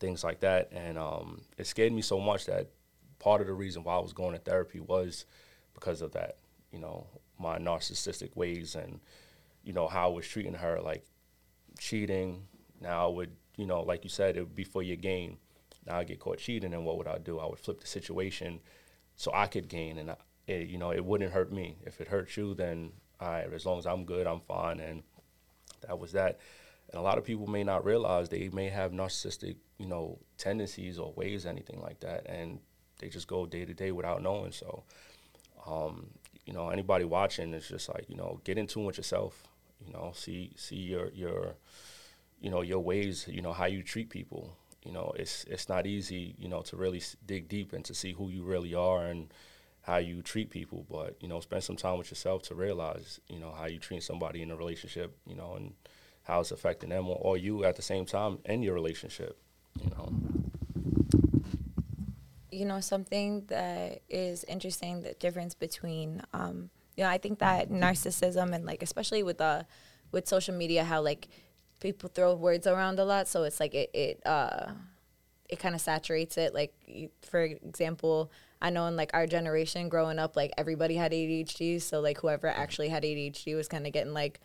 things 0.01 0.25
like 0.25 0.41
that, 0.41 0.71
and 0.73 0.99
um, 0.99 1.43
it 1.57 1.67
scared 1.67 1.93
me 1.93 2.03
so 2.03 2.19
much 2.21 2.47
that 2.47 2.69
part 3.19 3.41
of 3.41 3.47
the 3.47 3.53
reason 3.53 3.83
why 3.83 3.97
I 3.97 4.01
was 4.01 4.13
going 4.13 4.33
to 4.33 4.39
therapy 4.39 4.81
was 4.81 5.25
because 5.75 6.03
of 6.03 6.13
that. 6.13 6.37
You 6.73 6.79
know, 6.79 7.07
my 7.39 7.59
narcissistic 7.59 8.37
ways 8.37 8.75
and 8.75 9.01
you 9.65 9.73
know 9.73 9.89
how 9.89 10.11
I 10.11 10.13
was 10.13 10.29
treating 10.29 10.55
her, 10.55 10.81
like 10.81 11.05
cheating. 11.79 12.45
Now 12.81 13.07
I 13.09 13.11
would, 13.11 13.31
you 13.57 13.67
know, 13.67 13.83
like 13.83 14.05
you 14.05 14.11
said, 14.11 14.37
it 14.37 14.41
would 14.41 14.55
be 14.55 14.65
for 14.65 14.83
your 14.83 14.97
gain 14.97 15.39
now 15.89 15.99
I 15.99 16.05
get 16.05 16.21
caught 16.21 16.39
cheating, 16.39 16.75
and 16.75 16.85
what 16.85 16.99
would 16.99 17.07
I 17.09 17.19
do? 17.19 17.39
I 17.39 17.47
would 17.47 17.59
flip 17.59 17.81
the 17.81 17.87
situation 17.87 18.61
so 19.17 19.33
I 19.35 19.47
could 19.47 19.69
gain, 19.69 19.99
and 19.99 20.11
I, 20.11 20.17
it, 20.47 20.69
you 20.69 20.79
know 20.79 20.91
it 20.91 21.05
wouldn't 21.05 21.33
hurt 21.33 21.51
me. 21.51 21.77
If 21.85 22.01
it 22.01 22.09
hurts 22.09 22.37
you, 22.37 22.55
then 22.55 22.93
I, 23.19 23.41
as 23.41 23.65
long 23.65 23.79
as 23.79 23.87
I'm 23.87 24.05
good, 24.05 24.27
I'm 24.27 24.41
fine, 24.41 24.81
and 24.81 25.03
that 25.87 25.99
was 25.99 26.13
that. 26.13 26.39
And 26.91 26.99
a 26.99 27.03
lot 27.03 27.19
of 27.19 27.25
people 27.25 27.47
may 27.47 27.65
not 27.65 27.85
realize 27.85 28.29
they 28.29 28.49
may 28.49 28.69
have 28.69 28.93
narcissistic, 28.93 29.57
you 29.79 29.87
know, 29.87 30.19
tendencies 30.39 30.99
or 30.99 31.13
ways, 31.13 31.47
anything 31.47 31.81
like 31.81 32.01
that, 32.01 32.27
and 32.27 32.61
they 32.99 33.09
just 33.09 33.29
go 33.29 33.47
day 33.47 33.65
to 33.65 33.75
day 33.75 33.93
without 33.93 34.23
knowing. 34.23 34.53
So, 34.53 34.85
um, 35.67 36.09
you 36.47 36.53
know, 36.53 36.71
anybody 36.71 37.05
watching 37.05 37.53
is 37.53 37.69
just 37.69 37.89
like, 37.89 38.07
you 38.09 38.17
know, 38.17 38.41
get 38.45 38.59
in 38.59 38.67
tune 38.67 38.85
with 38.85 38.97
yourself. 38.97 39.43
You 39.87 39.93
know, 39.93 40.13
see 40.15 40.53
see 40.57 40.77
your 40.77 41.11
your, 41.11 41.55
you 42.41 42.51
know, 42.51 42.63
your 42.63 42.81
ways. 42.81 43.27
You 43.29 43.43
know 43.43 43.53
how 43.53 43.67
you 43.67 43.83
treat 43.83 44.11
people 44.11 44.57
you 44.85 44.93
know, 44.93 45.13
it's 45.17 45.45
it's 45.45 45.69
not 45.69 45.87
easy, 45.87 46.35
you 46.39 46.49
know, 46.49 46.63
to 46.63 46.77
really 46.77 47.03
dig 47.27 47.49
deep 47.49 47.73
and 47.73 47.85
to 47.85 47.95
see 47.95 48.13
who 48.13 48.29
you 48.29 48.43
really 48.43 48.75
are 48.75 49.05
and 49.05 49.33
how 49.83 49.97
you 49.97 50.23
treat 50.23 50.51
people. 50.51 50.87
But 50.91 51.17
you 51.21 51.29
know, 51.29 51.41
spend 51.41 51.65
some 51.65 51.77
time 51.77 51.99
with 51.99 52.11
yourself 52.11 52.43
to 52.45 52.55
realize, 52.55 53.21
you 53.29 53.39
know, 53.39 53.53
how 53.53 53.67
you 53.67 53.79
treat 53.79 54.03
somebody 54.03 54.41
in 54.41 54.51
a 54.51 54.57
relationship, 54.57 55.17
you 55.27 55.37
know, 55.37 55.55
and 55.57 55.75
how 56.29 56.41
it's 56.41 56.53
affecting 56.53 56.91
them 56.91 57.09
or, 57.09 57.17
or 57.17 57.37
you 57.39 57.65
at 57.65 57.77
the 57.77 57.83
same 57.83 58.05
time 58.05 58.39
in 58.45 58.63
your 58.63 58.75
relationship, 58.75 59.39
you 59.83 59.91
know. 59.91 60.13
You 62.51 62.67
know, 62.67 62.81
something 62.81 63.45
that 63.47 64.03
is 64.09 64.45
interesting, 64.45 65.03
the 65.03 65.15
difference 65.15 65.55
between, 65.55 66.23
um, 66.35 66.71
you 66.97 67.05
know, 67.05 67.11
I 67.11 67.19
think 67.19 67.39
that 67.39 67.71
narcissism 67.71 68.55
and 68.55 68.67
like, 68.67 68.83
especially 68.83 69.23
with 69.23 69.39
the, 69.39 69.45
uh, 69.45 69.63
with 70.13 70.29
social 70.29 70.55
media, 70.55 70.85
how 70.85 71.01
like 71.03 71.29
people 71.81 72.11
throw 72.15 72.35
words 72.35 72.67
around 72.67 72.99
a 72.99 73.05
lot, 73.05 73.29
so 73.29 73.45
it's 73.45 73.61
like 73.61 73.75
it 73.75 73.91
it 73.93 74.27
uh 74.27 74.73
it 75.49 75.59
kind 75.59 75.75
of 75.75 75.81
saturates 75.83 76.39
it. 76.39 76.55
Like 76.55 76.73
for 77.23 77.43
example, 77.43 78.33
I 78.61 78.71
know 78.71 78.87
in 78.87 78.97
like 78.97 79.11
our 79.13 79.27
generation 79.27 79.91
growing 79.91 80.19
up, 80.19 80.35
like 80.35 80.53
everybody 80.57 80.97
had 80.97 81.13
ADHD, 81.13 81.81
so 81.81 82.01
like 82.01 82.19
whoever 82.21 82.49
actually 82.49 82.89
had 82.89 83.03
ADHD 83.03 83.55
was 83.55 83.69
kind 83.69 83.87
of 83.87 83.93
getting 83.93 84.15
like 84.15 84.41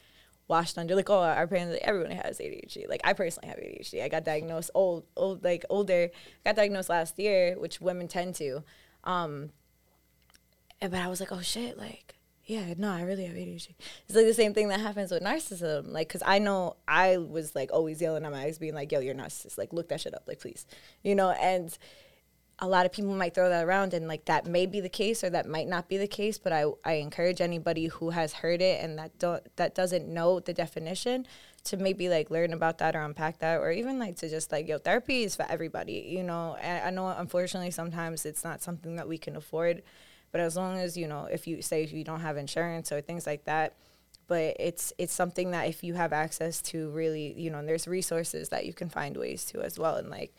washed 0.47 0.77
under 0.77 0.95
like 0.95 1.09
oh 1.09 1.19
our 1.19 1.47
parents 1.47 1.73
like, 1.73 1.81
everyone 1.83 2.11
has 2.11 2.39
ADHD. 2.39 2.87
Like 2.87 3.01
I 3.03 3.13
personally 3.13 3.49
have 3.49 3.57
ADHD. 3.57 4.03
I 4.03 4.09
got 4.09 4.23
diagnosed 4.23 4.71
old 4.73 5.05
old 5.15 5.43
like 5.43 5.65
older. 5.69 6.09
I 6.13 6.49
got 6.49 6.55
diagnosed 6.55 6.89
last 6.89 7.17
year, 7.17 7.55
which 7.57 7.81
women 7.81 8.07
tend 8.07 8.35
to. 8.35 8.63
Um, 9.03 9.51
but 10.79 10.95
I 10.95 11.07
was 11.07 11.19
like, 11.19 11.31
oh 11.31 11.41
shit, 11.41 11.77
like 11.77 12.15
yeah, 12.45 12.73
no, 12.77 12.91
I 12.91 13.03
really 13.03 13.25
have 13.25 13.37
ADHD. 13.37 13.69
It's 14.05 14.15
like 14.15 14.25
the 14.25 14.33
same 14.33 14.53
thing 14.53 14.67
that 14.67 14.81
happens 14.81 15.11
with 15.11 15.23
narcissism. 15.23 15.91
Like, 15.91 16.09
cause 16.09 16.21
I 16.25 16.39
know 16.39 16.75
I 16.87 17.17
was 17.17 17.55
like 17.55 17.71
always 17.71 18.01
yelling 18.01 18.25
at 18.25 18.31
my 18.31 18.45
ex, 18.45 18.57
being 18.57 18.73
like, 18.73 18.91
"Yo, 18.91 18.99
you're 18.99 19.15
narcissist. 19.15 19.57
Like, 19.57 19.71
look 19.71 19.87
that 19.89 20.01
shit 20.01 20.13
up, 20.13 20.23
like, 20.27 20.41
please." 20.41 20.65
You 21.03 21.15
know, 21.15 21.31
and 21.31 21.77
a 22.63 22.67
lot 22.67 22.85
of 22.85 22.91
people 22.91 23.13
might 23.13 23.33
throw 23.33 23.49
that 23.49 23.65
around, 23.65 23.93
and 23.93 24.07
like 24.07 24.25
that 24.25 24.45
may 24.45 24.65
be 24.65 24.79
the 24.79 24.89
case, 24.89 25.23
or 25.23 25.29
that 25.29 25.47
might 25.47 25.67
not 25.67 25.87
be 25.87 25.97
the 25.97 26.07
case. 26.07 26.37
But 26.37 26.53
I, 26.53 26.65
I 26.85 26.93
encourage 26.93 27.41
anybody 27.41 27.87
who 27.87 28.11
has 28.11 28.33
heard 28.33 28.61
it 28.61 28.83
and 28.83 28.97
that 28.97 29.19
don't 29.19 29.43
that 29.57 29.75
doesn't 29.75 30.07
know 30.07 30.39
the 30.39 30.53
definition 30.53 31.27
to 31.65 31.77
maybe 31.77 32.09
like 32.09 32.29
learn 32.29 32.53
about 32.53 32.77
that 32.79 32.95
or 32.95 33.01
unpack 33.01 33.39
that, 33.39 33.59
or 33.59 33.71
even 33.71 33.99
like 33.99 34.15
to 34.17 34.29
just 34.29 34.51
like, 34.51 34.67
yo, 34.67 34.77
therapy 34.77 35.23
is 35.23 35.35
for 35.35 35.45
everybody. 35.49 36.07
You 36.09 36.23
know, 36.23 36.55
and 36.61 36.85
I 36.85 36.89
know 36.89 37.07
unfortunately 37.09 37.71
sometimes 37.71 38.25
it's 38.25 38.43
not 38.43 38.61
something 38.61 38.95
that 38.95 39.07
we 39.07 39.17
can 39.17 39.35
afford 39.35 39.83
but 40.33 40.41
as 40.41 40.57
long 40.57 40.79
as 40.79 40.97
you 40.97 41.07
know, 41.07 41.25
if 41.31 41.47
you 41.47 41.61
say 41.61 41.83
if 41.83 41.93
you 41.93 42.03
don't 42.03 42.21
have 42.21 42.37
insurance 42.37 42.91
or 42.91 42.99
things 43.01 43.27
like 43.27 43.45
that, 43.45 43.75
but 44.27 44.55
it's 44.59 44.91
it's 44.97 45.13
something 45.13 45.51
that 45.51 45.67
if 45.67 45.83
you 45.83 45.93
have 45.93 46.11
access 46.11 46.59
to, 46.63 46.89
really, 46.89 47.33
you 47.37 47.51
know, 47.51 47.59
and 47.59 47.69
there's 47.69 47.87
resources 47.87 48.49
that 48.49 48.65
you 48.65 48.73
can 48.73 48.89
find 48.89 49.15
ways 49.15 49.45
to 49.45 49.61
as 49.61 49.79
well, 49.79 49.95
and 49.95 50.09
like. 50.09 50.35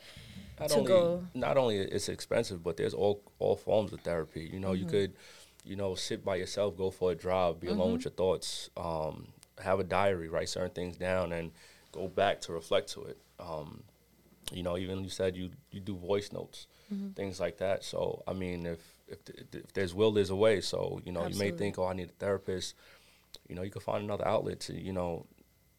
Not 0.59 0.69
to 0.69 0.75
only, 0.77 0.87
go. 0.87 1.23
Not 1.33 1.57
only 1.57 1.77
it's 1.77 2.09
expensive, 2.09 2.63
but 2.63 2.77
there's 2.77 2.93
all 2.93 3.21
all 3.39 3.55
forms 3.55 3.91
of 3.93 4.01
therapy. 4.01 4.49
You 4.51 4.59
know, 4.59 4.69
mm-hmm. 4.69 4.83
you 4.83 4.89
could, 4.89 5.13
you 5.63 5.75
know, 5.75 5.95
sit 5.95 6.23
by 6.23 6.35
yourself, 6.37 6.77
go 6.77 6.91
for 6.91 7.11
a 7.11 7.15
drive, 7.15 7.59
be 7.59 7.67
mm-hmm. 7.67 7.79
alone 7.79 7.93
with 7.93 8.05
your 8.05 8.11
thoughts, 8.11 8.69
um, 8.77 9.27
have 9.61 9.79
a 9.79 9.83
diary, 9.83 10.29
write 10.29 10.49
certain 10.49 10.71
things 10.71 10.97
down, 10.97 11.31
and 11.33 11.51
go 11.91 12.07
back 12.07 12.41
to 12.41 12.53
reflect 12.53 12.91
to 12.93 13.03
it. 13.03 13.17
Um, 13.39 13.83
you 14.51 14.63
know, 14.63 14.77
even 14.77 15.03
you 15.03 15.09
said 15.09 15.35
you 15.35 15.49
you 15.71 15.79
do 15.79 15.95
voice 15.95 16.31
notes, 16.31 16.67
mm-hmm. 16.93 17.09
things 17.09 17.39
like 17.39 17.57
that. 17.57 17.83
So 17.83 18.23
I 18.27 18.33
mean, 18.33 18.65
if 18.65 18.79
if, 19.07 19.19
if 19.53 19.73
there's 19.73 19.93
will, 19.93 20.11
there's 20.11 20.29
a 20.29 20.35
way. 20.35 20.61
So 20.61 21.01
you 21.05 21.11
know, 21.11 21.21
Absolutely. 21.21 21.47
you 21.47 21.51
may 21.51 21.57
think, 21.57 21.79
oh, 21.79 21.87
I 21.87 21.93
need 21.93 22.09
a 22.09 22.13
therapist. 22.13 22.75
You 23.49 23.55
know, 23.55 23.63
you 23.63 23.71
can 23.71 23.81
find 23.81 24.03
another 24.03 24.27
outlet 24.27 24.59
to 24.61 24.73
you 24.73 24.93
know 24.93 25.25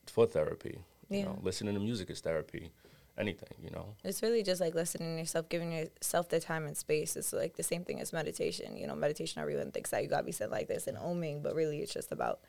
for 0.06 0.26
therapy. 0.26 0.78
Yeah. 1.08 1.18
You 1.18 1.24
know, 1.24 1.38
listening 1.42 1.74
to 1.74 1.80
music 1.80 2.10
is 2.10 2.20
therapy. 2.20 2.72
Anything, 3.18 3.48
you 3.62 3.70
know. 3.70 3.94
It's 4.04 4.22
really 4.22 4.42
just 4.42 4.60
like 4.60 4.74
listening 4.74 5.14
to 5.14 5.20
yourself, 5.20 5.48
giving 5.48 5.72
yourself 5.72 6.28
the 6.28 6.38
time 6.38 6.66
and 6.66 6.76
space. 6.76 7.16
It's 7.16 7.32
like 7.32 7.56
the 7.56 7.62
same 7.62 7.82
thing 7.82 8.00
as 8.00 8.12
meditation. 8.12 8.76
You 8.76 8.86
know, 8.86 8.94
meditation, 8.94 9.40
everyone 9.40 9.70
thinks 9.72 9.90
that 9.90 10.02
you 10.02 10.08
gotta 10.08 10.24
be 10.24 10.32
sitting 10.32 10.50
like 10.50 10.68
this 10.68 10.86
and 10.86 10.98
oming, 10.98 11.42
but 11.42 11.54
really 11.54 11.78
it's 11.78 11.94
just 11.94 12.12
about 12.12 12.40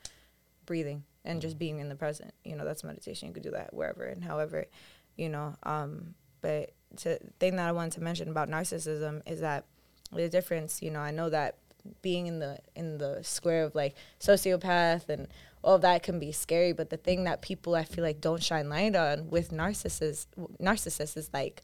breathing 0.66 1.04
and 1.24 1.42
just 1.42 1.58
being 1.58 1.80
in 1.80 1.88
the 1.88 1.96
present. 1.96 2.34
You 2.44 2.56
know, 2.56 2.66
that's 2.66 2.84
meditation. 2.84 3.30
You 3.30 3.34
could 3.34 3.44
do 3.44 3.52
that 3.52 3.74
wherever 3.74 4.04
and 4.04 4.24
however, 4.24 4.66
you 5.16 5.30
know. 5.30 5.56
Um, 5.64 6.16
but 6.42 6.74
the 7.04 7.20
thing 7.40 7.56
that 7.56 7.68
I 7.68 7.72
wanted 7.72 7.94
to 7.94 8.02
mention 8.02 8.30
about 8.30 8.50
narcissism 8.50 9.22
is 9.26 9.40
that 9.40 9.66
the 10.12 10.30
difference, 10.30 10.82
you 10.82 10.92
know, 10.92 11.00
I 11.00 11.12
know 11.12 11.30
that 11.30 11.58
being 12.02 12.28
in 12.28 12.40
the 12.40 12.60
in 12.76 12.98
the 12.98 13.24
square 13.24 13.64
of 13.64 13.76
like 13.76 13.96
sociopath 14.20 15.10
and 15.10 15.28
all 15.68 15.76
of 15.76 15.82
that 15.82 16.02
can 16.02 16.18
be 16.18 16.32
scary, 16.32 16.72
but 16.72 16.90
the 16.90 16.96
thing 16.96 17.26
that 17.26 17.42
people 17.42 17.76
I 17.76 17.84
feel 17.84 18.02
like 18.04 18.22
don't 18.22 18.42
shine 18.42 18.70
light 18.70 18.96
on 18.96 19.30
with 19.30 19.52
narcissists 19.52 20.26
narcissists 20.62 21.18
is 21.18 21.30
like 21.34 21.62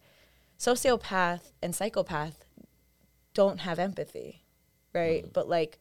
sociopath 0.60 1.54
and 1.62 1.74
psychopath 1.74 2.44
don't 3.34 3.62
have 3.62 3.80
empathy, 3.80 4.44
right? 4.94 5.24
Mm-hmm. 5.24 5.32
But 5.32 5.48
like 5.48 5.80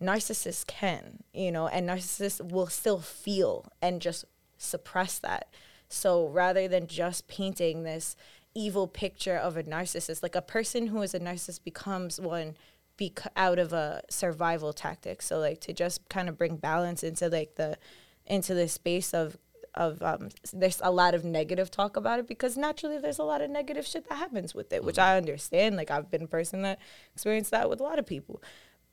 narcissists 0.00 0.64
can, 0.64 1.24
you 1.34 1.50
know, 1.50 1.66
and 1.66 1.88
narcissists 1.88 2.52
will 2.52 2.68
still 2.68 3.00
feel 3.00 3.72
and 3.82 4.00
just 4.00 4.24
suppress 4.56 5.18
that. 5.18 5.48
So 5.88 6.28
rather 6.28 6.68
than 6.68 6.86
just 6.86 7.26
painting 7.26 7.82
this 7.82 8.14
evil 8.54 8.86
picture 8.86 9.36
of 9.36 9.56
a 9.56 9.64
narcissist. 9.64 10.22
Like 10.22 10.36
a 10.36 10.42
person 10.42 10.88
who 10.88 11.02
is 11.02 11.14
a 11.14 11.20
narcissist 11.20 11.64
becomes 11.64 12.20
one 12.20 12.56
bec- 13.00 13.32
out 13.34 13.58
of 13.58 13.72
a 13.72 14.02
survival 14.10 14.72
tactic. 14.72 15.22
So 15.22 15.38
like 15.38 15.60
to 15.62 15.72
just 15.72 16.08
kind 16.08 16.28
of 16.28 16.38
bring 16.38 16.56
balance 16.56 17.02
into 17.02 17.28
like 17.28 17.56
the 17.56 17.78
into 18.26 18.54
the 18.54 18.68
space 18.68 19.12
of 19.12 19.36
of 19.74 20.02
um, 20.02 20.28
there's 20.52 20.80
a 20.82 20.90
lot 20.90 21.14
of 21.14 21.24
negative 21.24 21.70
talk 21.70 21.96
about 21.96 22.18
it 22.18 22.26
because 22.26 22.56
naturally 22.56 22.98
there's 22.98 23.20
a 23.20 23.24
lot 23.24 23.40
of 23.40 23.48
negative 23.50 23.86
shit 23.86 24.08
that 24.08 24.16
happens 24.16 24.52
with 24.54 24.72
it, 24.72 24.84
which 24.84 24.98
I 24.98 25.16
understand. 25.16 25.76
Like 25.76 25.90
I've 25.90 26.10
been 26.10 26.24
a 26.24 26.28
person 26.28 26.62
that 26.62 26.80
experienced 27.14 27.52
that 27.52 27.70
with 27.70 27.80
a 27.80 27.84
lot 27.84 27.98
of 27.98 28.06
people, 28.06 28.42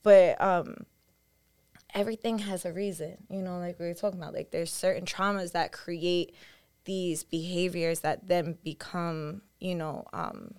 but 0.04 0.40
um, 0.40 0.86
everything 1.96 2.40
has 2.40 2.64
a 2.64 2.72
reason. 2.72 3.18
You 3.30 3.42
know, 3.42 3.58
like 3.58 3.80
we 3.80 3.88
were 3.88 3.96
talking 3.96 4.20
about, 4.20 4.36
like 4.36 4.52
there's 4.52 4.72
certain 4.72 5.06
traumas 5.06 5.52
that 5.54 5.72
create 5.72 6.36
these 6.86 7.24
behaviors 7.24 8.02
that 8.02 8.28
then 8.28 8.58
become, 8.64 9.42
you 9.60 9.74
know, 9.74 10.06
um, 10.14 10.54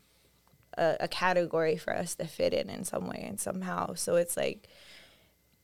a, 0.78 0.96
a 1.00 1.08
category 1.08 1.76
for 1.76 1.94
us 1.94 2.14
to 2.14 2.26
fit 2.26 2.54
in 2.54 2.70
in 2.70 2.84
some 2.84 3.06
way 3.06 3.24
and 3.28 3.38
somehow. 3.40 3.94
So 3.94 4.16
it's 4.16 4.36
like, 4.36 4.68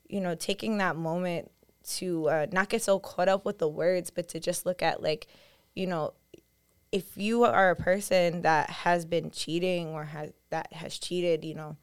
you 0.08 0.20
know, 0.20 0.34
taking 0.34 0.78
that 0.78 0.96
moment 0.96 1.50
to 1.96 2.28
uh, 2.28 2.46
not 2.52 2.68
get 2.68 2.82
so 2.82 2.98
caught 2.98 3.28
up 3.28 3.44
with 3.44 3.58
the 3.58 3.68
words, 3.68 4.10
but 4.10 4.28
to 4.28 4.40
just 4.40 4.66
look 4.66 4.82
at 4.82 5.02
like, 5.02 5.26
you 5.74 5.86
know, 5.86 6.12
if 6.92 7.16
you 7.16 7.44
are 7.44 7.70
a 7.70 7.76
person 7.76 8.42
that 8.42 8.70
has 8.70 9.04
been 9.04 9.30
cheating 9.30 9.88
or 9.88 10.04
has 10.04 10.32
that 10.50 10.72
has 10.72 10.98
cheated, 10.98 11.44
you 11.44 11.54
know, 11.54 11.76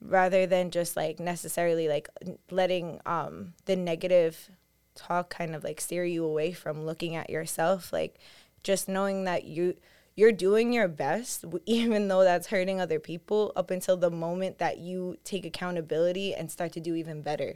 rather 0.00 0.46
than 0.46 0.70
just 0.70 0.96
like 0.96 1.18
necessarily 1.18 1.88
like 1.88 2.08
letting 2.50 3.00
um 3.06 3.54
the 3.64 3.74
negative 3.74 4.50
talk 4.94 5.30
kind 5.30 5.54
of 5.54 5.64
like 5.64 5.80
steer 5.80 6.04
you 6.04 6.24
away 6.24 6.52
from 6.52 6.84
looking 6.84 7.16
at 7.16 7.30
yourself, 7.30 7.92
like 7.92 8.18
just 8.62 8.88
knowing 8.88 9.24
that 9.24 9.44
you 9.44 9.74
you're 10.18 10.32
doing 10.32 10.72
your 10.72 10.88
best 10.88 11.44
even 11.66 12.08
though 12.08 12.24
that's 12.24 12.48
hurting 12.48 12.80
other 12.80 12.98
people 12.98 13.52
up 13.54 13.70
until 13.70 13.96
the 13.96 14.10
moment 14.10 14.58
that 14.58 14.78
you 14.78 15.16
take 15.24 15.44
accountability 15.46 16.34
and 16.34 16.50
start 16.50 16.72
to 16.72 16.80
do 16.80 16.94
even 16.94 17.22
better 17.22 17.54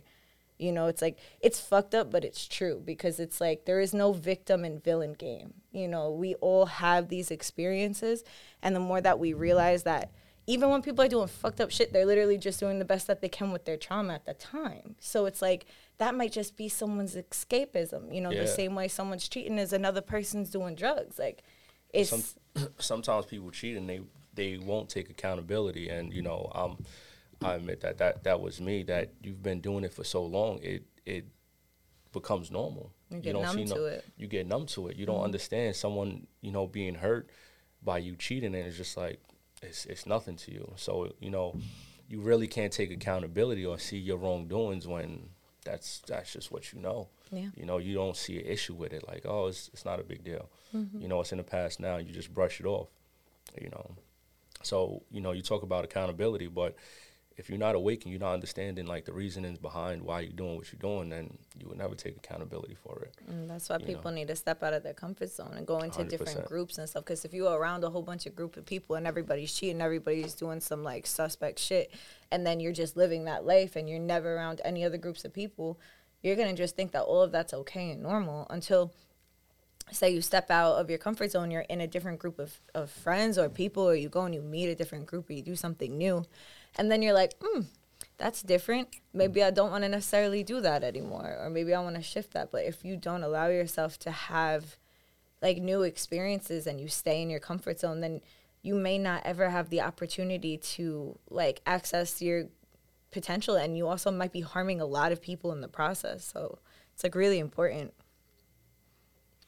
you 0.59 0.71
know, 0.71 0.87
it's 0.87 1.03
like 1.03 1.19
it's 1.41 1.61
fucked 1.61 1.93
up, 1.93 2.13
but 2.13 2.25
it's 2.25 2.47
true 2.47 2.81
because 2.85 3.19
it's 3.19 3.41
like 3.41 3.65
there 3.65 3.81
is 3.81 3.93
no 3.93 4.13
victim 4.13 4.65
and 4.65 4.83
villain 4.83 5.15
game. 5.15 5.55
You 5.73 5.89
know, 5.89 6.13
we 6.13 6.35
all 6.37 6.67
have 6.67 7.09
these 7.09 7.33
experiences, 7.33 8.23
and 8.63 8.77
the 8.77 8.81
more 8.81 9.01
that 9.01 9.19
we 9.19 9.33
realize 9.33 9.83
that 9.83 10.13
even 10.47 10.71
when 10.71 10.83
people 10.83 11.05
are 11.05 11.09
doing 11.09 11.27
fucked 11.27 11.61
up 11.61 11.73
shit, 11.73 11.93
they're 11.93 12.07
literally 12.07 12.39
just 12.39 12.61
doing 12.61 12.79
the 12.79 12.85
best 12.85 13.09
that 13.09 13.21
they 13.21 13.29
can 13.29 13.51
with 13.51 13.65
their 13.65 13.77
trauma 13.77 14.15
at 14.15 14.25
the 14.25 14.35
time. 14.35 14.95
So 15.01 15.27
it's 15.27 15.43
like 15.43 15.67
that 15.99 16.15
might 16.15 16.31
just 16.33 16.57
be 16.57 16.69
someone's 16.69 17.17
escapism. 17.17 18.15
You 18.15 18.21
know, 18.21 18.31
Yeah. 18.31 18.43
the 18.43 18.49
same 18.49 18.77
way 18.77 18.87
someone's 18.87 19.29
cheating 19.29 19.59
is 19.59 19.73
another 19.73 20.01
person's 20.01 20.51
doing 20.51 20.77
drugs. 20.77 21.19
Like 21.19 21.43
it's 21.93 22.11
Some, 22.11 22.23
sometimes 22.79 23.27
people 23.27 23.51
cheat 23.51 23.77
and 23.77 23.89
they 23.89 24.01
they 24.35 24.57
won't 24.57 24.89
take 24.89 25.11
accountability, 25.11 25.89
and 25.89 26.13
you 26.13 26.23
know, 26.23 26.51
um, 26.55 26.85
I 27.43 27.55
admit 27.55 27.81
that 27.83 27.99
that 27.99 28.25
that 28.25 28.41
was 28.41 28.61
me. 28.61 28.83
That 28.85 29.13
you've 29.23 29.43
been 29.43 29.61
doing 29.61 29.85
it 29.85 29.93
for 29.93 30.05
so 30.05 30.25
long, 30.25 30.61
it 30.63 30.85
it 31.05 31.27
becomes 32.13 32.51
normal. 32.51 32.93
You 33.11 33.21
get 33.21 33.35
numb 33.35 33.65
to 33.67 33.85
it. 33.87 34.05
You 34.17 34.27
get 34.27 34.47
numb 34.47 34.67
to 34.67 34.89
it. 34.89 34.97
You 34.97 35.07
don't 35.07 35.23
understand 35.23 35.77
someone 35.77 36.27
you 36.41 36.53
know 36.53 36.67
being 36.67 36.95
hurt 36.95 37.29
by 37.83 37.99
you 37.99 38.17
cheating, 38.17 38.55
and 38.55 38.67
it's 38.67 38.77
just 38.77 38.97
like 38.97 39.21
it's 39.63 39.87
it's 39.87 40.07
nothing 40.07 40.37
to 40.37 40.53
you. 40.53 40.73
So 40.77 41.13
you 41.21 41.31
know, 41.31 41.57
you 42.09 42.21
really 42.21 42.47
can't 42.47 42.73
take 42.73 42.91
accountability 42.91 43.67
or 43.67 43.79
see 43.79 43.99
your 43.99 44.17
wrongdoings 44.17 44.87
when 44.87 45.29
that's 45.65 46.01
that's 46.07 46.33
just 46.33 46.53
what 46.53 46.73
you 46.73 46.81
know. 46.81 47.09
Yeah. 47.31 47.49
You 47.57 47.65
know, 47.65 47.79
you 47.79 47.95
don't 47.95 48.17
see 48.17 48.39
an 48.39 48.47
issue 48.47 48.75
with 48.75 48.93
it. 48.93 49.07
Like, 49.07 49.23
oh, 49.25 49.47
it's 49.47 49.71
it's 49.73 49.85
not 49.85 50.01
a 50.01 50.05
big 50.05 50.25
deal. 50.25 50.49
Mm-hmm. 50.75 51.01
You 51.01 51.09
know, 51.09 51.21
it's 51.21 51.33
in 51.33 51.39
the 51.39 51.45
past 51.45 51.81
now. 51.81 51.97
You 51.97 52.13
just 52.13 52.33
brush 52.33 52.61
it 52.61 52.67
off. 52.67 52.89
You 53.61 53.71
know, 53.71 53.97
so 54.63 55.03
you 55.11 55.21
know, 55.21 55.33
you 55.33 55.43
talk 55.43 55.63
about 55.63 55.85
accountability, 55.85 56.47
but 56.49 56.77
if 57.37 57.49
you're 57.49 57.59
not 57.59 57.75
awake 57.75 58.05
and 58.05 58.13
you're 58.13 58.21
not 58.21 58.35
understanding 58.35 58.87
like 58.87 59.05
the 59.05 59.13
reasonings 59.13 59.59
behind 59.59 60.03
why 60.03 60.21
you're 60.21 60.33
doing 60.33 60.57
what 60.57 60.73
you're 60.73 60.81
doing, 60.81 61.09
then 61.09 61.39
you 61.59 61.69
would 61.69 61.79
never 61.79 61.95
take 61.95 62.17
accountability 62.17 62.75
for 62.75 63.01
it. 63.03 63.15
And 63.29 63.49
that's 63.49 63.69
why 63.69 63.79
you 63.79 63.87
people 63.87 64.11
know. 64.11 64.17
need 64.17 64.29
to 64.29 64.37
step 64.37 64.63
out 64.63 64.75
of 64.75 64.83
their 64.83 64.95
comfort 64.95 65.31
zone 65.31 65.55
and 65.57 65.67
go 65.67 65.79
into 65.79 66.05
different 66.05 66.41
100%. 66.41 66.49
groups 66.49 66.79
and 66.79 66.89
stuff. 66.89 67.05
Because 67.05 67.25
if 67.25 67.33
you're 67.33 67.53
around 67.53 67.85
a 67.85 67.91
whole 67.91 68.03
bunch 68.03 68.27
of 68.27 68.35
group 68.35 68.57
of 68.57 68.67
people 68.67 68.97
and 68.97 69.07
everybody's 69.07 69.53
cheating, 69.53 69.81
everybody's 69.81 70.35
doing 70.35 70.61
some 70.61 70.83
like 70.83 71.07
suspect 71.07 71.59
shit, 71.59 71.91
and 72.31 72.47
then 72.47 72.61
you're 72.61 72.73
just 72.73 72.97
living 72.97 73.25
that 73.25 73.45
life 73.45 73.77
and 73.77 73.89
you're 73.89 73.99
never 73.99 74.37
around 74.37 74.61
any 74.65 74.85
other 74.85 74.99
groups 74.99 75.25
of 75.25 75.33
people, 75.33 75.79
you're 76.23 76.37
gonna 76.37 76.55
just 76.55 76.77
think 76.77 76.93
that 76.93 77.03
all 77.03 77.23
of 77.23 77.33
that's 77.33 77.55
okay 77.55 77.91
and 77.91 78.03
normal 78.03 78.47
until 78.51 78.93
say 79.91 80.11
you 80.11 80.23
step 80.23 80.51
out 80.51 80.75
of 80.75 80.89
your 80.89 80.99
comfort 80.99 81.31
zone, 81.31 81.51
you're 81.51 81.63
in 81.63 81.81
a 81.81 81.87
different 81.87 82.19
group 82.19 82.39
of, 82.39 82.61
of 82.75 82.91
friends 82.91 83.39
or 83.39 83.49
people, 83.49 83.83
or 83.83 83.95
you 83.95 84.09
go 84.09 84.23
and 84.23 84.35
you 84.35 84.41
meet 84.41 84.69
a 84.69 84.75
different 84.75 85.07
group 85.07 85.29
or 85.29 85.33
you 85.33 85.43
do 85.43 85.57
something 85.57 85.99
new. 85.99 86.25
And 86.77 86.91
then 86.91 87.03
you're 87.03 87.13
like, 87.13 87.35
hmm, 87.43 87.63
that's 88.19 88.43
different. 88.43 88.89
Maybe 89.13 89.43
I 89.43 89.51
don't 89.51 89.71
want 89.71 89.85
to 89.85 89.89
necessarily 89.89 90.43
do 90.43 90.61
that 90.61 90.85
anymore, 90.85 91.37
or 91.41 91.51
maybe 91.51 91.75
I 91.75 91.81
want 91.81 91.97
to 91.97 92.03
shift 92.03 92.33
that. 92.33 92.51
But 92.51 92.65
if 92.65 92.85
you 92.85 92.97
don't 92.97 93.23
allow 93.23 93.49
yourself 93.49 93.99
to 94.01 94.11
have 94.11 94.77
like 95.41 95.59
new 95.59 95.83
experiences 95.83 96.67
and 96.67 96.81
you 96.81 96.89
stay 96.89 97.21
in 97.21 97.29
your 97.29 97.41
comfort 97.41 97.81
zone, 97.81 98.01
then 98.01 98.21
you 98.63 98.75
may 98.75 98.97
not 98.97 99.23
ever 99.25 99.51
have 99.51 99.71
the 99.71 99.81
opportunity 99.81 100.57
to 100.57 101.19
like 101.29 101.61
access 101.67 102.23
your 102.23 102.45
potential. 103.11 103.57
And 103.57 103.77
you 103.77 103.89
also 103.89 104.11
might 104.11 104.33
be 104.33 104.41
harming 104.41 104.81
a 104.81 104.87
lot 104.87 105.13
of 105.13 105.21
people 105.21 105.53
in 105.53 105.61
the 105.61 105.69
process. 105.69 106.25
So 106.25 106.59
it's 106.95 107.03
like 107.03 107.15
really 107.15 107.41
important 107.41 107.93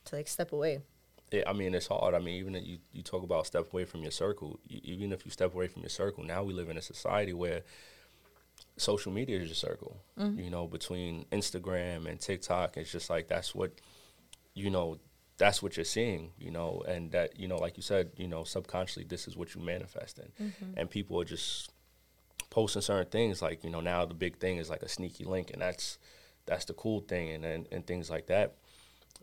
to 0.07 0.17
like 0.17 0.29
step 0.29 0.53
away. 0.53 0.81
Yeah, 1.35 1.43
I 1.49 1.53
mean, 1.53 1.75
it's 1.75 1.89
hard. 1.89 2.15
I 2.15 2.21
mean, 2.21 2.37
even 2.37 2.55
if 2.55 2.65
you, 2.65 2.79
you 2.93 3.03
talk 3.03 3.25
about 3.25 3.47
step 3.47 3.73
away 3.73 3.85
from 3.85 4.03
your 4.03 4.13
circle. 4.13 4.61
y- 4.71 4.81
Even 4.85 5.13
if 5.13 5.25
you 5.25 5.33
step 5.33 5.53
away 5.53 5.67
from 5.67 5.83
your 5.83 5.89
circle, 5.89 6.23
now 6.23 6.45
we 6.45 6.53
live 6.53 6.69
in 6.69 6.77
a 6.77 6.83
society 6.83 7.33
where 7.33 7.63
social 8.77 9.11
media 9.11 9.41
is 9.41 9.49
your 9.49 9.55
circle. 9.57 9.97
Mm-hmm. 10.19 10.39
You 10.39 10.51
know, 10.51 10.69
between 10.69 11.25
Instagram 11.33 12.07
and 12.09 12.21
TikTok, 12.21 12.77
it's 12.77 12.93
just 12.93 13.11
like 13.11 13.27
that's 13.27 13.53
what, 13.55 13.73
you 14.55 14.71
know, 14.71 14.99
that's 15.39 15.61
what 15.63 15.77
you're 15.77 15.85
seeing. 15.85 16.31
You 16.39 16.53
know, 16.53 16.85
and 16.87 17.11
that 17.11 17.39
you 17.41 17.49
know, 17.49 17.57
like 17.57 17.77
you 17.77 17.83
said, 17.83 18.13
you 18.17 18.29
know, 18.29 18.45
subconsciously, 18.45 19.05
this 19.05 19.27
is 19.27 19.37
what 19.37 19.55
you 19.57 19.61
manifest 19.61 20.21
in, 20.21 20.47
mm-hmm. 20.47 20.79
and 20.79 20.89
people 20.89 21.21
are 21.21 21.25
just 21.25 21.73
posting 22.51 22.83
certain 22.83 23.11
things. 23.11 23.43
Like 23.43 23.65
you 23.65 23.71
know, 23.71 23.81
now 23.81 24.05
the 24.05 24.15
big 24.15 24.39
thing 24.39 24.59
is 24.59 24.71
like 24.71 24.83
a 24.83 24.89
sneaky 24.89 25.25
link, 25.25 25.51
and 25.53 25.61
that's 25.61 25.99
that's 26.47 26.67
the 26.67 26.75
cool 26.75 27.01
thing, 27.01 27.31
and 27.31 27.45
and, 27.45 27.67
and 27.73 27.87
things 27.87 28.09
like 28.09 28.27
that 28.29 28.55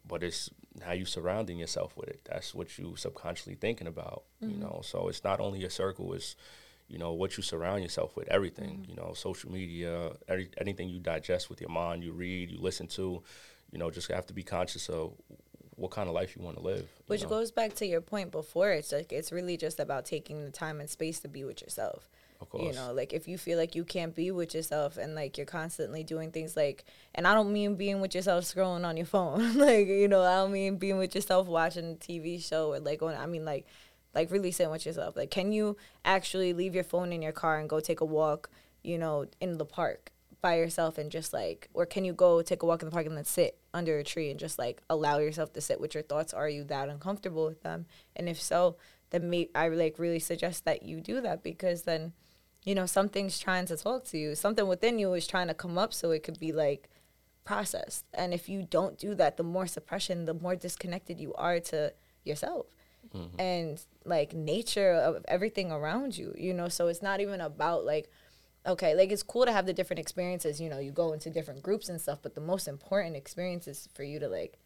but 0.08 0.24
it's 0.24 0.50
how 0.82 0.94
you 0.94 1.06
surrounding 1.06 1.58
yourself 1.58 1.96
with 1.98 2.10
it. 2.10 2.22
That's 2.26 2.56
what 2.56 2.78
you 2.78 2.96
subconsciously 2.96 3.56
thinking 3.56 3.88
about, 3.88 4.24
you 4.40 4.50
mm-hmm. 4.50 4.62
know. 4.62 4.82
So 4.84 5.10
it's 5.10 5.24
not 5.24 5.40
only 5.40 5.60
your 5.60 5.70
circle; 5.70 6.14
it's 6.14 6.36
you 6.88 6.98
know 6.98 7.14
what 7.14 7.38
you 7.38 7.44
surround 7.44 7.84
yourself 7.84 8.16
with. 8.16 8.28
Everything, 8.30 8.80
mm-hmm. 8.80 8.90
you 8.90 8.96
know, 8.96 9.14
social 9.14 9.52
media, 9.52 10.12
every, 10.28 10.50
anything 10.58 10.90
you 10.90 11.00
digest 11.00 11.50
with 11.50 11.62
your 11.62 11.70
mind, 11.70 12.04
you 12.04 12.14
read, 12.14 12.52
you 12.52 12.60
listen 12.60 12.88
to, 12.88 13.22
you 13.72 13.80
know, 13.80 13.92
just 13.92 14.12
have 14.12 14.28
to 14.28 14.34
be 14.34 14.44
conscious 14.44 14.90
of 14.90 15.14
what 15.76 15.92
kind 15.92 16.08
of 16.08 16.16
life 16.16 16.36
you 16.36 16.44
want 16.44 16.58
to 16.58 16.64
live. 16.64 16.88
Which 17.08 17.24
know. 17.24 17.30
goes 17.30 17.52
back 17.52 17.74
to 17.76 17.86
your 17.86 18.02
point 18.02 18.32
before. 18.32 18.72
It's 18.72 18.92
like 18.92 19.12
it's 19.12 19.32
really 19.32 19.58
just 19.58 19.80
about 19.80 20.06
taking 20.06 20.46
the 20.46 20.52
time 20.52 20.80
and 20.80 20.90
space 20.90 21.20
to 21.22 21.28
be 21.28 21.44
with 21.44 21.62
yourself. 21.62 22.08
Of 22.42 22.50
You 22.62 22.74
know, 22.74 22.92
like 22.94 23.14
if 23.14 23.28
you 23.28 23.38
feel 23.38 23.58
like 23.58 23.76
you 23.76 23.84
can't 23.84 24.16
be 24.16 24.32
with 24.32 24.56
yourself 24.56 24.98
and 24.98 25.14
like 25.16 25.38
you're 25.38 25.46
constantly 25.46 26.04
doing 26.04 26.32
things 26.32 26.58
like, 26.58 26.84
and 27.14 27.28
I 27.28 27.34
don't 27.34 27.54
mean 27.54 27.76
being 27.76 28.02
with 28.02 28.16
yourself 28.16 28.46
scrolling 28.46 28.86
on 28.86 28.98
your 28.98 29.06
phone. 29.06 29.58
like, 29.58 29.88
you 29.88 30.08
know, 30.08 30.24
I 30.24 30.36
don't 30.36 30.52
mean 30.52 30.78
being 30.78 30.98
with 30.98 31.14
yourself 31.14 31.48
watching 31.48 31.92
a 31.92 31.96
TV 31.96 32.44
show 32.44 32.74
or 32.74 32.80
like 32.80 33.00
going, 33.00 33.16
I 33.16 33.26
mean 33.28 33.46
like, 33.46 33.68
like 34.14 34.32
really 34.32 34.52
sitting 34.52 34.72
with 34.72 34.86
yourself. 34.86 35.16
Like, 35.16 35.32
can 35.32 35.52
you 35.52 35.78
actually 36.04 36.54
leave 36.54 36.76
your 36.76 36.84
phone 36.84 37.14
in 37.14 37.22
your 37.22 37.32
car 37.32 37.60
and 37.60 37.70
go 37.70 37.80
take 37.80 38.02
a 38.02 38.06
walk, 38.06 38.50
you 38.84 38.98
know, 38.98 39.26
in 39.40 39.58
the 39.58 39.66
park 39.66 40.12
by 40.42 40.58
yourself 40.58 40.98
and 40.98 41.12
just 41.12 41.34
like, 41.34 41.70
or 41.74 41.86
can 41.86 42.04
you 42.04 42.14
go 42.14 42.42
take 42.42 42.64
a 42.64 42.66
walk 42.66 42.82
in 42.82 42.88
the 42.88 42.92
park 42.92 43.06
and 43.06 43.16
then 43.16 43.24
sit 43.24 43.58
under 43.74 43.98
a 44.00 44.04
tree 44.04 44.32
and 44.32 44.40
just 44.40 44.58
like 44.58 44.82
allow 44.90 45.20
yourself 45.20 45.54
to 45.54 45.62
sit 45.62 45.80
with 45.80 45.94
your 45.94 46.04
thoughts? 46.04 46.34
Are 46.34 46.50
you 46.50 46.64
that 46.66 46.90
uncomfortable 46.90 47.46
with 47.46 47.62
them? 47.62 47.86
And 48.16 48.28
if 48.28 48.42
so, 48.42 48.78
then 49.12 49.30
me, 49.30 49.50
I 49.54 49.68
like 49.70 50.00
really 50.00 50.20
suggest 50.20 50.66
that 50.66 50.84
you 50.84 51.00
do 51.00 51.22
that 51.22 51.44
because 51.44 51.84
then, 51.84 52.14
you 52.64 52.76
know, 52.76 52.86
something's 52.86 53.40
trying 53.40 53.66
to 53.68 53.78
talk 53.78 54.06
to 54.06 54.18
you. 54.18 54.36
Something 54.36 54.68
within 54.68 55.00
you 55.00 55.14
is 55.14 55.28
trying 55.28 55.48
to 55.48 55.54
come 55.54 55.78
up 55.78 55.94
so 55.94 56.12
it 56.12 56.24
could 56.24 56.40
be 56.40 56.52
like 56.52 56.90
processed. 57.44 58.06
And 58.14 58.34
if 58.34 58.48
you 58.48 58.64
don't 58.64 58.98
do 58.98 59.16
that, 59.16 59.38
the 59.38 59.44
more 59.44 59.68
suppression, 59.68 60.26
the 60.26 60.34
more 60.34 60.56
disconnected 60.56 61.20
you 61.20 61.34
are 61.34 61.60
to 61.60 61.94
yourself 62.24 62.68
mm-hmm. 63.16 63.40
and 63.40 63.84
like 64.06 64.34
nature 64.34 64.94
of 64.94 65.26
everything 65.28 65.72
around 65.72 66.18
you, 66.18 66.34
you 66.38 66.54
know. 66.54 66.70
So 66.70 66.88
it's 66.88 67.02
not 67.02 67.20
even 67.20 67.42
about 67.42 67.86
like, 67.86 68.10
okay, 68.66 68.94
like 68.94 69.12
it's 69.12 69.24
cool 69.24 69.46
to 69.46 69.52
have 69.52 69.66
the 69.66 69.74
different 69.74 70.00
experiences, 70.00 70.62
you 70.62 70.70
know, 70.70 70.80
you 70.80 70.92
go 70.92 71.14
into 71.14 71.30
different 71.30 71.64
groups 71.64 71.90
and 71.90 72.00
stuff, 72.00 72.20
but 72.22 72.36
the 72.36 72.42
most 72.42 72.68
important 72.68 73.16
experience 73.16 73.68
is 73.68 73.90
for 73.94 74.04
you 74.04 74.20
to 74.20 74.28
like 74.28 74.60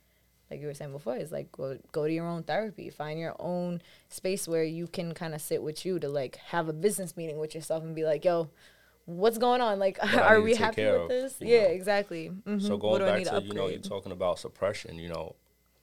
like 0.52 0.62
you 0.62 0.68
were 0.68 0.74
saying 0.74 0.92
before, 0.92 1.16
is 1.18 1.32
like 1.32 1.52
go 1.52 1.78
go 1.92 2.06
to 2.06 2.14
your 2.14 2.28
own 2.28 2.44
therapy, 2.44 2.90
find 2.90 3.20
your 3.20 3.36
own 3.40 3.82
space 4.10 4.48
where 4.48 4.64
you 4.64 4.88
can 4.88 5.14
kind 5.14 5.34
of 5.34 5.42
sit 5.42 5.62
with 5.64 5.86
you 5.86 6.00
to 6.00 6.08
like 6.10 6.36
have 6.38 6.70
a 6.70 6.74
business 6.74 7.18
meeting 7.18 7.38
with 7.40 7.56
yourself 7.56 7.84
and 7.84 7.96
be 7.96 8.04
like, 8.04 8.24
yo, 8.26 8.50
what's 9.06 9.38
going 9.38 9.62
on? 9.62 9.80
Like, 9.80 9.98
I 10.04 10.20
are 10.22 10.42
we 10.42 10.56
happy 10.56 10.84
with 10.86 10.96
of, 11.02 11.10
this? 11.10 11.36
Yeah, 11.40 11.64
know. 11.64 11.68
exactly. 11.70 12.32
Mhm. 12.46 12.62
So 12.62 12.78
going 12.78 13.02
back 13.02 13.18
need 13.20 13.28
to, 13.28 13.42
you 13.42 13.54
know, 13.54 13.68
you're 13.68 13.80
talking 13.80 14.12
about 14.12 14.40
suppression. 14.40 14.98
You 15.00 15.10
know, 15.10 15.36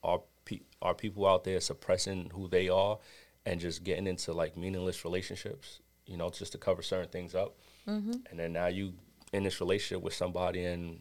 are 0.04 0.20
pe- 0.44 0.60
are 0.80 0.94
people 0.94 1.26
out 1.26 1.44
there 1.44 1.60
suppressing 1.60 2.30
who 2.32 2.48
they 2.48 2.68
are 2.68 2.98
and 3.44 3.60
just 3.60 3.82
getting 3.84 4.06
into 4.06 4.32
like 4.32 4.56
meaningless 4.56 5.04
relationships? 5.04 5.80
You 6.06 6.16
know, 6.16 6.30
just 6.30 6.52
to 6.52 6.58
cover 6.58 6.82
certain 6.82 7.08
things 7.10 7.34
up, 7.34 7.56
Mm-hmm. 7.88 8.12
and 8.30 8.38
then 8.38 8.52
now 8.52 8.66
you 8.68 8.92
in 9.32 9.42
this 9.42 9.60
relationship 9.60 10.04
with 10.04 10.14
somebody 10.14 10.64
and 10.64 11.00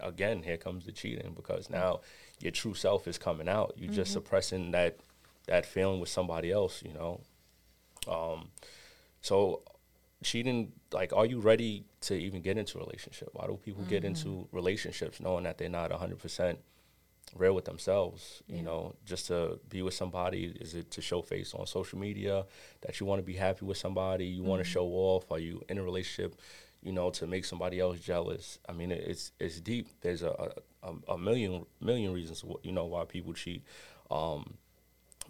again, 0.00 0.42
here 0.42 0.58
comes 0.58 0.84
the 0.84 0.92
cheating 0.92 1.32
because 1.34 1.70
now 1.70 2.00
your 2.40 2.52
true 2.52 2.74
self 2.74 3.08
is 3.08 3.18
coming 3.18 3.48
out. 3.48 3.74
You're 3.76 3.92
just 3.92 4.10
mm-hmm. 4.10 4.18
suppressing 4.18 4.70
that 4.72 4.98
that 5.46 5.64
feeling 5.66 5.98
with 6.00 6.10
somebody 6.10 6.52
else, 6.52 6.82
you 6.82 6.92
know. 6.92 7.20
Um, 8.06 8.50
so 9.22 9.62
cheating, 10.22 10.72
like, 10.92 11.12
are 11.12 11.26
you 11.26 11.40
ready 11.40 11.84
to 12.02 12.14
even 12.14 12.42
get 12.42 12.58
into 12.58 12.78
a 12.78 12.80
relationship? 12.80 13.30
Why 13.32 13.46
do 13.46 13.58
people 13.62 13.84
get 13.84 14.02
mm-hmm. 14.02 14.08
into 14.08 14.48
relationships 14.52 15.20
knowing 15.20 15.44
that 15.44 15.58
they're 15.58 15.68
not 15.68 15.90
hundred 15.92 16.18
percent 16.18 16.58
real 17.34 17.54
with 17.54 17.64
themselves? 17.64 18.42
You 18.46 18.56
Yeah. 18.56 18.62
know, 18.62 18.94
just 19.04 19.26
to 19.28 19.58
be 19.68 19.82
with 19.82 19.94
somebody, 19.94 20.56
is 20.60 20.74
it 20.74 20.90
to 20.92 21.02
show 21.02 21.22
face 21.22 21.54
on 21.54 21.66
social 21.66 21.98
media 21.98 22.46
that 22.82 23.00
you 23.00 23.06
want 23.06 23.20
to 23.20 23.26
be 23.26 23.34
happy 23.34 23.64
with 23.64 23.78
somebody? 23.78 24.26
You 24.26 24.42
want 24.42 24.60
to 24.60 24.64
mm-hmm. 24.64 24.72
show 24.72 24.86
off? 24.86 25.30
Are 25.30 25.38
you 25.38 25.62
in 25.68 25.78
a 25.78 25.82
relationship? 25.82 26.38
You 26.82 26.92
know, 26.92 27.10
to 27.10 27.26
make 27.26 27.44
somebody 27.44 27.80
else 27.80 27.98
jealous. 27.98 28.58
I 28.68 28.72
mean, 28.72 28.92
it's 28.92 29.32
it's 29.40 29.60
deep. 29.60 29.88
There's 30.00 30.22
a 30.22 30.52
a, 30.82 30.92
a 31.08 31.18
million 31.18 31.66
million 31.80 32.12
reasons, 32.12 32.44
you 32.62 32.72
know, 32.72 32.86
why 32.86 33.04
people 33.04 33.32
cheat. 33.32 33.64
Um, 34.10 34.54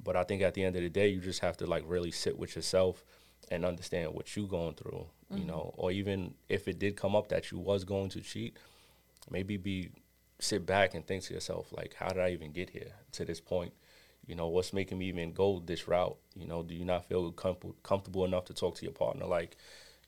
but 0.04 0.14
I 0.16 0.24
think 0.24 0.42
at 0.42 0.54
the 0.54 0.62
end 0.64 0.76
of 0.76 0.82
the 0.82 0.88
day, 0.88 1.08
you 1.08 1.20
just 1.20 1.40
have 1.40 1.56
to 1.58 1.66
like 1.66 1.84
really 1.86 2.10
sit 2.10 2.38
with 2.38 2.54
yourself 2.54 3.04
and 3.50 3.64
understand 3.64 4.12
what 4.12 4.36
you're 4.36 4.46
going 4.46 4.74
through, 4.74 5.06
you 5.34 5.44
know, 5.44 5.74
or 5.76 5.90
even 5.90 6.34
if 6.48 6.68
it 6.68 6.78
did 6.78 6.96
come 6.96 7.16
up 7.16 7.28
that 7.28 7.50
you 7.50 7.58
was 7.58 7.84
going 7.84 8.10
to 8.10 8.20
cheat, 8.20 8.56
maybe 9.30 9.56
be 9.56 9.90
sit 10.38 10.64
back 10.66 10.94
and 10.94 11.06
think 11.06 11.24
to 11.24 11.34
yourself 11.34 11.72
like, 11.72 11.94
how 11.94 12.08
did 12.08 12.22
I 12.22 12.30
even 12.30 12.52
get 12.52 12.70
here 12.70 12.92
to 13.12 13.24
this 13.24 13.40
point? 13.40 13.72
You 14.26 14.34
know, 14.34 14.48
what's 14.48 14.72
making 14.72 14.98
me 14.98 15.06
even 15.06 15.32
go 15.32 15.62
this 15.64 15.88
route? 15.88 16.16
You 16.36 16.46
know, 16.46 16.62
do 16.62 16.74
you 16.74 16.84
not 16.84 17.06
feel 17.08 17.32
comfortable 17.32 17.74
comfortable 17.82 18.24
enough 18.24 18.44
to 18.46 18.54
talk 18.54 18.76
to 18.76 18.84
your 18.84 18.92
partner 18.92 19.24
like, 19.26 19.56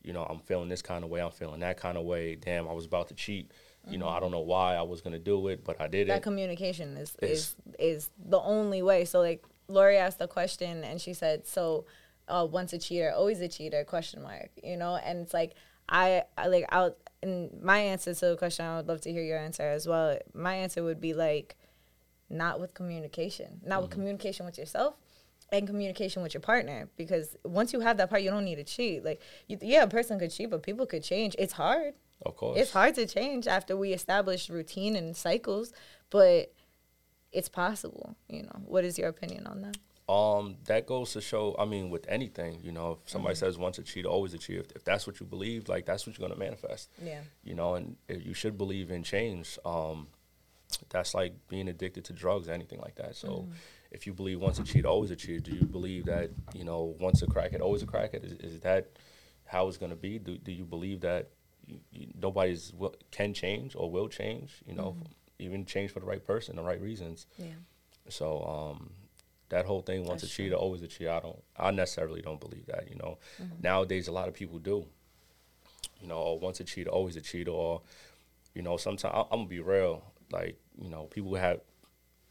you 0.02 0.12
know, 0.12 0.24
I'm 0.24 0.38
feeling 0.40 0.68
this 0.68 0.82
kind 0.82 1.04
of 1.04 1.10
way, 1.10 1.20
I'm 1.20 1.30
feeling 1.30 1.60
that 1.60 1.76
kind 1.76 1.98
of 1.98 2.04
way. 2.04 2.34
Damn, 2.34 2.68
I 2.68 2.72
was 2.72 2.86
about 2.86 3.08
to 3.08 3.14
cheat. 3.14 3.50
You 3.88 3.96
know, 3.96 4.08
I 4.08 4.20
don't 4.20 4.30
know 4.30 4.40
why 4.40 4.76
I 4.76 4.82
was 4.82 5.00
gonna 5.00 5.18
do 5.18 5.48
it, 5.48 5.64
but 5.64 5.80
I 5.80 5.86
did 5.86 6.08
that 6.08 6.12
it. 6.12 6.16
That 6.16 6.22
communication 6.22 6.96
is, 6.98 7.16
Is- 7.22 7.56
is 7.78 8.10
the 8.18 8.38
only 8.38 8.82
way. 8.82 9.04
So 9.06 9.20
like 9.20 9.42
Lori 9.68 9.96
asked 9.96 10.20
a 10.20 10.28
question 10.28 10.84
and 10.84 11.00
she 11.00 11.14
said, 11.14 11.46
"So, 11.46 11.86
uh, 12.28 12.46
once 12.50 12.72
a 12.74 12.78
cheater, 12.78 13.10
always 13.10 13.40
a 13.40 13.48
cheater?" 13.48 13.82
Question 13.84 14.22
mark. 14.22 14.50
You 14.62 14.76
know, 14.76 14.96
and 14.96 15.20
it's 15.20 15.32
like 15.32 15.54
I, 15.88 16.24
I 16.36 16.48
like 16.48 16.66
out. 16.70 16.98
And 17.22 17.62
my 17.62 17.78
answer 17.78 18.14
to 18.14 18.26
the 18.28 18.36
question, 18.36 18.64
I 18.64 18.76
would 18.76 18.88
love 18.88 19.00
to 19.02 19.12
hear 19.12 19.22
your 19.22 19.38
answer 19.38 19.62
as 19.62 19.86
well. 19.86 20.18
My 20.34 20.54
answer 20.56 20.82
would 20.82 21.00
be 21.00 21.12
like, 21.14 21.56
not 22.28 22.60
with 22.60 22.74
communication, 22.74 23.60
not 23.64 23.82
with 23.82 23.90
communication 23.90 24.46
with 24.46 24.56
yourself. 24.56 24.94
And 25.52 25.66
communication 25.66 26.22
with 26.22 26.32
your 26.32 26.40
partner, 26.40 26.88
because 26.96 27.36
once 27.44 27.72
you 27.72 27.80
have 27.80 27.96
that 27.96 28.08
part, 28.08 28.22
you 28.22 28.30
don't 28.30 28.44
need 28.44 28.56
to 28.56 28.64
cheat. 28.64 29.04
Like, 29.04 29.20
you, 29.48 29.58
yeah, 29.60 29.82
a 29.82 29.88
person 29.88 30.18
could 30.18 30.30
cheat, 30.30 30.48
but 30.50 30.62
people 30.62 30.86
could 30.86 31.02
change. 31.02 31.34
It's 31.38 31.54
hard 31.54 31.94
of 32.22 32.36
course. 32.36 32.58
it's 32.58 32.72
hard 32.72 32.94
to 32.96 33.06
change 33.06 33.46
after 33.46 33.76
we 33.76 33.92
establish 33.92 34.50
routine 34.50 34.94
and 34.94 35.16
cycles, 35.16 35.72
but 36.10 36.52
it's 37.32 37.48
possible. 37.48 38.14
You 38.28 38.42
know, 38.42 38.60
what 38.66 38.84
is 38.84 38.98
your 38.98 39.08
opinion 39.08 39.46
on 39.46 39.62
that? 39.62 39.76
Um, 40.12 40.56
that 40.64 40.86
goes 40.86 41.12
to 41.12 41.20
show. 41.20 41.54
I 41.58 41.64
mean, 41.64 41.88
with 41.88 42.06
anything, 42.08 42.60
you 42.62 42.72
know, 42.72 42.98
if 43.02 43.10
somebody 43.10 43.36
says 43.36 43.56
once 43.56 43.78
a 43.78 43.82
cheat, 43.82 44.04
always 44.04 44.34
a 44.34 44.38
cheater. 44.38 44.60
If, 44.60 44.72
if 44.72 44.84
that's 44.84 45.06
what 45.06 45.20
you 45.20 45.26
believe, 45.26 45.68
like 45.68 45.86
that's 45.86 46.06
what 46.06 46.18
you're 46.18 46.28
gonna 46.28 46.38
manifest. 46.38 46.90
Yeah. 47.02 47.20
You 47.44 47.54
know, 47.54 47.76
and 47.76 47.96
you 48.08 48.34
should 48.34 48.58
believe 48.58 48.90
in 48.90 49.02
change. 49.04 49.58
Um, 49.64 50.08
that's 50.88 51.14
like 51.14 51.34
being 51.48 51.68
addicted 51.68 52.04
to 52.06 52.12
drugs, 52.12 52.48
anything 52.48 52.80
like 52.80 52.96
that. 52.96 53.16
So, 53.16 53.48
if 53.90 54.06
you 54.06 54.12
believe 54.12 54.40
once 54.40 54.58
a 54.58 54.64
cheater, 54.64 54.88
always 54.88 55.10
a 55.10 55.16
cheater, 55.16 55.40
do 55.40 55.52
you 55.54 55.66
believe 55.66 56.06
that 56.06 56.30
you 56.54 56.64
know 56.64 56.94
once 57.00 57.22
a 57.22 57.26
crackhead, 57.26 57.60
always 57.60 57.82
a 57.82 57.86
crackhead? 57.86 58.24
Is, 58.24 58.32
is 58.32 58.60
that 58.60 58.86
how 59.46 59.68
it's 59.68 59.76
gonna 59.78 59.96
be? 59.96 60.18
Do 60.18 60.38
Do 60.38 60.52
you 60.52 60.64
believe 60.64 61.00
that 61.00 61.28
you, 61.66 61.80
you, 61.92 62.06
nobody's 62.20 62.72
will, 62.72 62.94
can 63.10 63.34
change 63.34 63.74
or 63.76 63.90
will 63.90 64.08
change? 64.08 64.62
You 64.66 64.74
know, 64.74 64.96
even 65.38 65.64
change 65.64 65.90
for 65.92 66.00
the 66.00 66.06
right 66.06 66.24
person, 66.24 66.56
the 66.56 66.62
right 66.62 66.80
reasons. 66.80 67.26
Yeah. 67.36 67.54
So 68.08 68.42
um, 68.44 68.90
that 69.48 69.64
whole 69.66 69.80
thing, 69.82 70.04
once 70.04 70.22
That's 70.22 70.32
a 70.32 70.36
cheater, 70.36 70.54
always 70.54 70.82
a 70.82 70.88
cheater. 70.88 71.10
I 71.10 71.20
don't, 71.20 71.42
I 71.56 71.70
necessarily 71.70 72.22
don't 72.22 72.40
believe 72.40 72.66
that. 72.66 72.88
You 72.88 72.96
know, 72.96 73.18
Mm-hmm. 73.42 73.62
nowadays 73.62 74.06
a 74.08 74.12
lot 74.12 74.28
of 74.28 74.34
people 74.34 74.58
do. 74.58 74.86
You 76.00 76.06
know, 76.08 76.16
or 76.18 76.38
once 76.38 76.60
a 76.60 76.64
cheater, 76.64 76.90
always 76.90 77.16
a 77.16 77.20
cheater. 77.20 77.50
Or, 77.50 77.82
you 78.54 78.62
know, 78.62 78.76
sometimes 78.76 79.12
I'm 79.30 79.38
gonna 79.40 79.48
be 79.48 79.60
real. 79.60 80.02
Like, 80.32 80.58
you 80.80 80.88
know, 80.88 81.04
people 81.04 81.34
have 81.34 81.60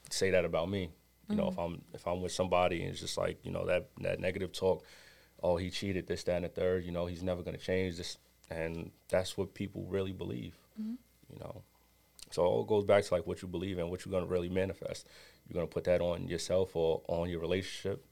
say 0.10 0.32
that 0.32 0.44
about 0.46 0.70
me. 0.70 0.90
You 1.30 1.36
know, 1.36 1.50
if 1.50 1.56
Mm-hmm. 1.56 1.62
I'm 1.62 1.82
if 1.94 2.08
I'm 2.08 2.22
with 2.22 2.32
somebody 2.32 2.82
and 2.82 2.92
it's 2.92 3.00
just 3.02 3.18
like 3.18 3.40
you 3.46 3.52
know 3.52 3.66
that 3.68 3.90
that 4.02 4.20
negative 4.20 4.52
talk, 4.52 4.84
oh 5.44 5.58
he 5.58 5.70
cheated 5.70 6.08
this 6.08 6.24
that 6.24 6.38
and 6.38 6.46
the 6.46 6.50
third. 6.50 6.86
You 6.86 6.92
know, 6.92 7.06
he's 7.06 7.24
never 7.24 7.44
gonna 7.44 7.58
change 7.58 7.98
this, 7.98 8.18
and 8.50 8.92
that's 9.10 9.38
what 9.38 9.54
people 9.54 9.86
really 9.90 10.14
believe. 10.14 10.56
Mm-hmm. 10.80 10.96
You 11.34 11.40
know, 11.40 11.64
so 12.32 12.44
it 12.44 12.48
all 12.48 12.64
goes 12.64 12.86
back 12.86 13.04
to 13.06 13.14
like 13.14 13.28
what 13.28 13.42
you 13.42 13.48
believe 13.48 13.78
and 13.78 13.90
what 13.92 14.06
you're 14.06 14.12
gonna 14.12 14.26
really 14.26 14.50
manifest. 14.50 15.08
You're 15.48 15.56
gonna 15.56 15.68
put 15.68 15.84
that 15.86 16.02
on 16.02 16.28
yourself 16.28 16.76
or 16.76 17.02
on 17.08 17.30
your 17.30 17.40
relationship, 17.42 18.06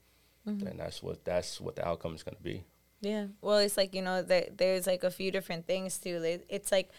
Mm-hmm. 0.47 0.67
and 0.67 0.79
that's 0.79 1.03
what 1.03 1.25
that's 1.25 1.59
what 1.59 1.75
the 1.75 1.85
outcome 1.87 2.15
is 2.15 2.23
gonna 2.23 2.37
be. 2.41 2.63
Yeah. 3.01 3.27
Well, 3.41 3.57
it's 3.57 3.77
like 3.77 3.93
you 3.93 4.01
know, 4.01 4.21
there, 4.21 4.47
there's 4.55 4.87
like 4.87 5.03
a 5.03 5.11
few 5.11 5.31
different 5.31 5.67
things 5.67 5.97
too. 5.97 6.39
It's 6.49 6.71
like 6.71 6.89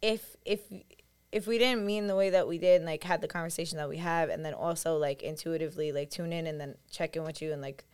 if 0.00 0.36
if 0.44 0.60
if 1.34 1.48
we 1.48 1.58
didn't 1.58 1.84
mean 1.84 2.06
the 2.06 2.14
way 2.14 2.30
that 2.30 2.46
we 2.46 2.58
did, 2.58 2.76
and 2.76 2.86
like 2.86 3.02
had 3.02 3.20
the 3.20 3.26
conversation 3.26 3.76
that 3.78 3.88
we 3.88 3.96
have, 3.96 4.28
and 4.28 4.44
then 4.44 4.54
also 4.54 4.96
like 4.96 5.24
intuitively 5.24 5.90
like 5.90 6.08
tune 6.08 6.32
in 6.32 6.46
and 6.46 6.60
then 6.60 6.76
check 6.92 7.16
in 7.16 7.24
with 7.24 7.42
you 7.42 7.52
and 7.52 7.60
like 7.60 7.84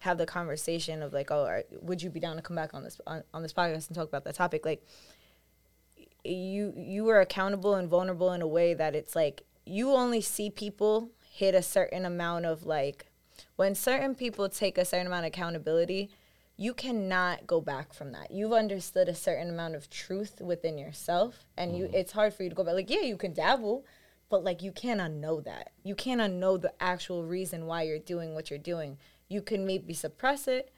have 0.00 0.18
the 0.18 0.26
conversation 0.26 1.00
of 1.00 1.12
like, 1.12 1.30
oh, 1.30 1.44
are, 1.44 1.62
would 1.80 2.02
you 2.02 2.10
be 2.10 2.18
down 2.18 2.34
to 2.34 2.42
come 2.42 2.56
back 2.56 2.74
on 2.74 2.82
this 2.82 3.00
on, 3.06 3.22
on 3.32 3.42
this 3.42 3.52
podcast 3.52 3.86
and 3.86 3.94
talk 3.94 4.08
about 4.08 4.24
that 4.24 4.34
topic? 4.34 4.66
Like, 4.66 4.84
you 6.24 6.72
you 6.76 7.04
were 7.04 7.20
accountable 7.20 7.76
and 7.76 7.88
vulnerable 7.88 8.32
in 8.32 8.42
a 8.42 8.48
way 8.48 8.74
that 8.74 8.96
it's 8.96 9.14
like 9.14 9.44
you 9.64 9.92
only 9.92 10.20
see 10.20 10.50
people 10.50 11.12
hit 11.30 11.54
a 11.54 11.62
certain 11.62 12.04
amount 12.04 12.46
of 12.46 12.66
like 12.66 13.06
when 13.54 13.76
certain 13.76 14.16
people 14.16 14.48
take 14.48 14.76
a 14.76 14.84
certain 14.84 15.06
amount 15.06 15.24
of 15.24 15.28
accountability 15.28 16.10
you 16.56 16.74
cannot 16.74 17.46
go 17.46 17.60
back 17.60 17.92
from 17.92 18.12
that. 18.12 18.30
You've 18.30 18.52
understood 18.52 19.08
a 19.08 19.14
certain 19.14 19.50
amount 19.50 19.74
of 19.74 19.90
truth 19.90 20.40
within 20.40 20.78
yourself 20.78 21.46
and 21.56 21.76
you 21.76 21.86
mm-hmm. 21.86 21.94
it's 21.94 22.12
hard 22.12 22.34
for 22.34 22.42
you 22.42 22.50
to 22.50 22.54
go 22.54 22.64
back. 22.64 22.74
Like 22.74 22.90
yeah 22.90 23.02
you 23.02 23.16
can 23.16 23.32
dabble 23.32 23.84
but 24.28 24.44
like 24.44 24.62
you 24.62 24.72
can't 24.72 25.00
unknow 25.00 25.44
that. 25.44 25.72
You 25.82 25.94
can't 25.94 26.20
unknow 26.20 26.60
the 26.60 26.72
actual 26.80 27.24
reason 27.24 27.66
why 27.66 27.82
you're 27.82 27.98
doing 27.98 28.34
what 28.34 28.50
you're 28.50 28.58
doing. 28.58 28.98
You 29.28 29.42
can 29.42 29.66
maybe 29.66 29.94
suppress 29.94 30.48
it 30.48 30.72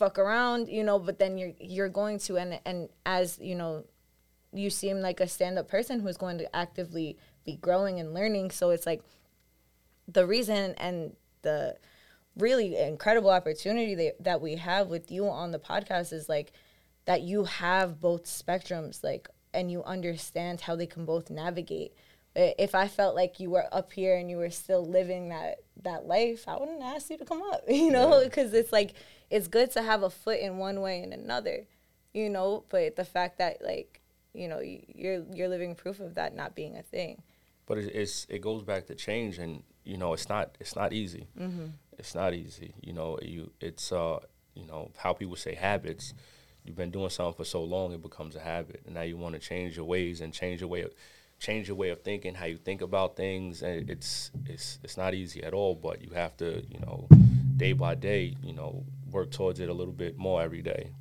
fuck 0.00 0.18
around 0.18 0.66
you 0.66 0.82
know 0.82 0.98
but 0.98 1.18
then 1.18 1.36
you're 1.36 1.52
you're 1.60 1.90
going 1.90 2.18
to 2.18 2.38
and 2.38 2.58
and 2.64 2.88
as 3.04 3.38
you 3.38 3.54
know 3.54 3.84
you 4.50 4.70
seem 4.70 5.02
like 5.02 5.20
a 5.20 5.28
stand-up 5.28 5.68
person 5.68 6.00
who's 6.00 6.16
going 6.16 6.38
to 6.38 6.56
actively 6.56 7.18
be 7.44 7.54
growing 7.56 8.00
and 8.00 8.14
learning 8.14 8.50
so 8.50 8.70
it's 8.70 8.86
like 8.86 9.02
the 10.08 10.26
reason 10.26 10.74
and 10.78 11.14
the 11.42 11.76
really 12.36 12.76
incredible 12.76 13.30
opportunity 13.30 13.94
that, 13.94 14.22
that 14.22 14.40
we 14.40 14.56
have 14.56 14.88
with 14.88 15.10
you 15.10 15.28
on 15.28 15.50
the 15.50 15.58
podcast 15.58 16.12
is 16.12 16.28
like 16.28 16.52
that 17.06 17.22
you 17.22 17.44
have 17.44 18.00
both 18.00 18.24
spectrums 18.24 19.02
like 19.02 19.28
and 19.52 19.70
you 19.70 19.82
understand 19.84 20.60
how 20.60 20.76
they 20.76 20.86
can 20.86 21.04
both 21.04 21.28
navigate 21.30 21.92
if 22.36 22.74
i 22.74 22.86
felt 22.86 23.16
like 23.16 23.40
you 23.40 23.50
were 23.50 23.66
up 23.72 23.92
here 23.92 24.16
and 24.16 24.30
you 24.30 24.36
were 24.36 24.50
still 24.50 24.86
living 24.86 25.30
that 25.30 25.56
that 25.82 26.06
life 26.06 26.44
i 26.46 26.56
wouldn't 26.56 26.82
ask 26.82 27.10
you 27.10 27.18
to 27.18 27.24
come 27.24 27.42
up 27.52 27.62
you 27.68 27.90
know 27.90 28.18
Yeah. 28.20 28.24
because 28.28 28.54
it's 28.54 28.72
like 28.72 28.92
it's 29.28 29.48
good 29.48 29.70
to 29.72 29.82
have 29.82 30.02
a 30.04 30.10
foot 30.10 30.38
in 30.38 30.58
one 30.58 30.80
way 30.80 31.02
and 31.02 31.12
another 31.12 31.66
you 32.14 32.28
know 32.30 32.64
but 32.68 32.94
the 32.94 33.04
fact 33.04 33.38
that 33.38 33.62
like 33.62 34.00
you 34.32 34.46
know 34.46 34.60
you're 34.60 35.24
you're 35.34 35.48
living 35.48 35.74
proof 35.74 35.98
of 35.98 36.14
that 36.14 36.34
not 36.36 36.54
being 36.54 36.76
a 36.76 36.82
thing 36.82 37.20
But 37.66 37.78
it, 37.78 37.92
it's 37.94 38.26
it 38.28 38.40
goes 38.40 38.62
back 38.62 38.86
to 38.86 38.94
change, 38.94 39.38
and 39.38 39.62
you 39.84 39.96
know 39.96 40.12
it's 40.12 40.28
not 40.28 40.56
it's 40.60 40.76
not 40.76 40.92
easy. 40.92 41.26
Mm-hmm. 41.38 41.66
It's 42.00 42.14
not 42.14 42.32
easy. 42.32 42.72
You 42.80 42.94
know 42.94 43.18
you 43.20 43.52
it's 43.60 43.92
uh 43.92 44.20
you 44.54 44.66
know 44.66 44.90
how 44.96 45.12
people 45.12 45.36
say 45.36 45.54
habits. 45.54 46.14
You've 46.64 46.76
been 46.76 46.90
doing 46.90 47.10
something 47.10 47.34
for 47.34 47.44
so 47.44 47.62
long, 47.62 47.92
it 47.92 48.02
becomes 48.02 48.36
a 48.36 48.40
habit, 48.40 48.82
and 48.84 48.94
now 48.94 49.02
you 49.02 49.16
want 49.16 49.34
to 49.34 49.38
change 49.40 49.76
your 49.76 49.84
ways 49.84 50.20
and 50.22 50.32
change 50.32 50.60
your 50.60 50.70
way 50.70 50.80
of 50.80 50.92
change 51.38 51.68
your 51.68 51.76
way 51.76 51.90
of 51.90 52.02
thinking, 52.02 52.34
how 52.34 52.46
you 52.46 52.56
think 52.56 52.80
about 52.80 53.16
things, 53.16 53.62
and 53.62 53.90
it's 53.90 54.30
it's 54.46 54.78
it's 54.82 54.96
not 54.96 55.12
easy 55.12 55.42
at 55.42 55.52
all. 55.52 55.74
But 55.74 56.00
you 56.00 56.10
have 56.14 56.36
to 56.38 56.64
you 56.70 56.80
know 56.80 57.06
day 57.58 57.74
by 57.74 57.94
day 57.94 58.34
you 58.42 58.54
know 58.54 58.84
work 59.10 59.30
towards 59.30 59.60
it 59.60 59.68
a 59.68 59.74
little 59.74 59.92
bit 59.92 60.16
more 60.16 60.40
every 60.40 60.62
day. 60.62 60.92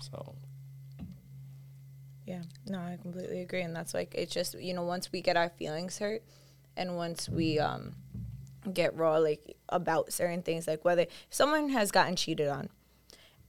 So 0.00 0.34
Yeah, 2.26 2.42
no, 2.66 2.78
I 2.78 2.98
completely 3.00 3.40
agree, 3.40 3.62
and 3.62 3.74
that's 3.74 3.94
like 3.94 4.14
it's 4.14 4.34
just 4.34 4.60
you 4.60 4.74
know 4.74 4.82
once 4.82 5.10
we 5.12 5.22
get 5.22 5.38
our 5.38 5.48
feelings 5.48 5.98
hurt, 5.98 6.22
and 6.76 6.96
once 6.96 7.26
we 7.26 7.58
um 7.58 7.94
get 8.72 8.96
raw 8.96 9.16
like 9.16 9.56
about 9.68 10.12
certain 10.12 10.42
things, 10.42 10.66
like 10.66 10.84
whether 10.84 11.06
someone 11.30 11.70
has 11.70 11.90
gotten 11.90 12.16
cheated 12.16 12.48
on, 12.48 12.68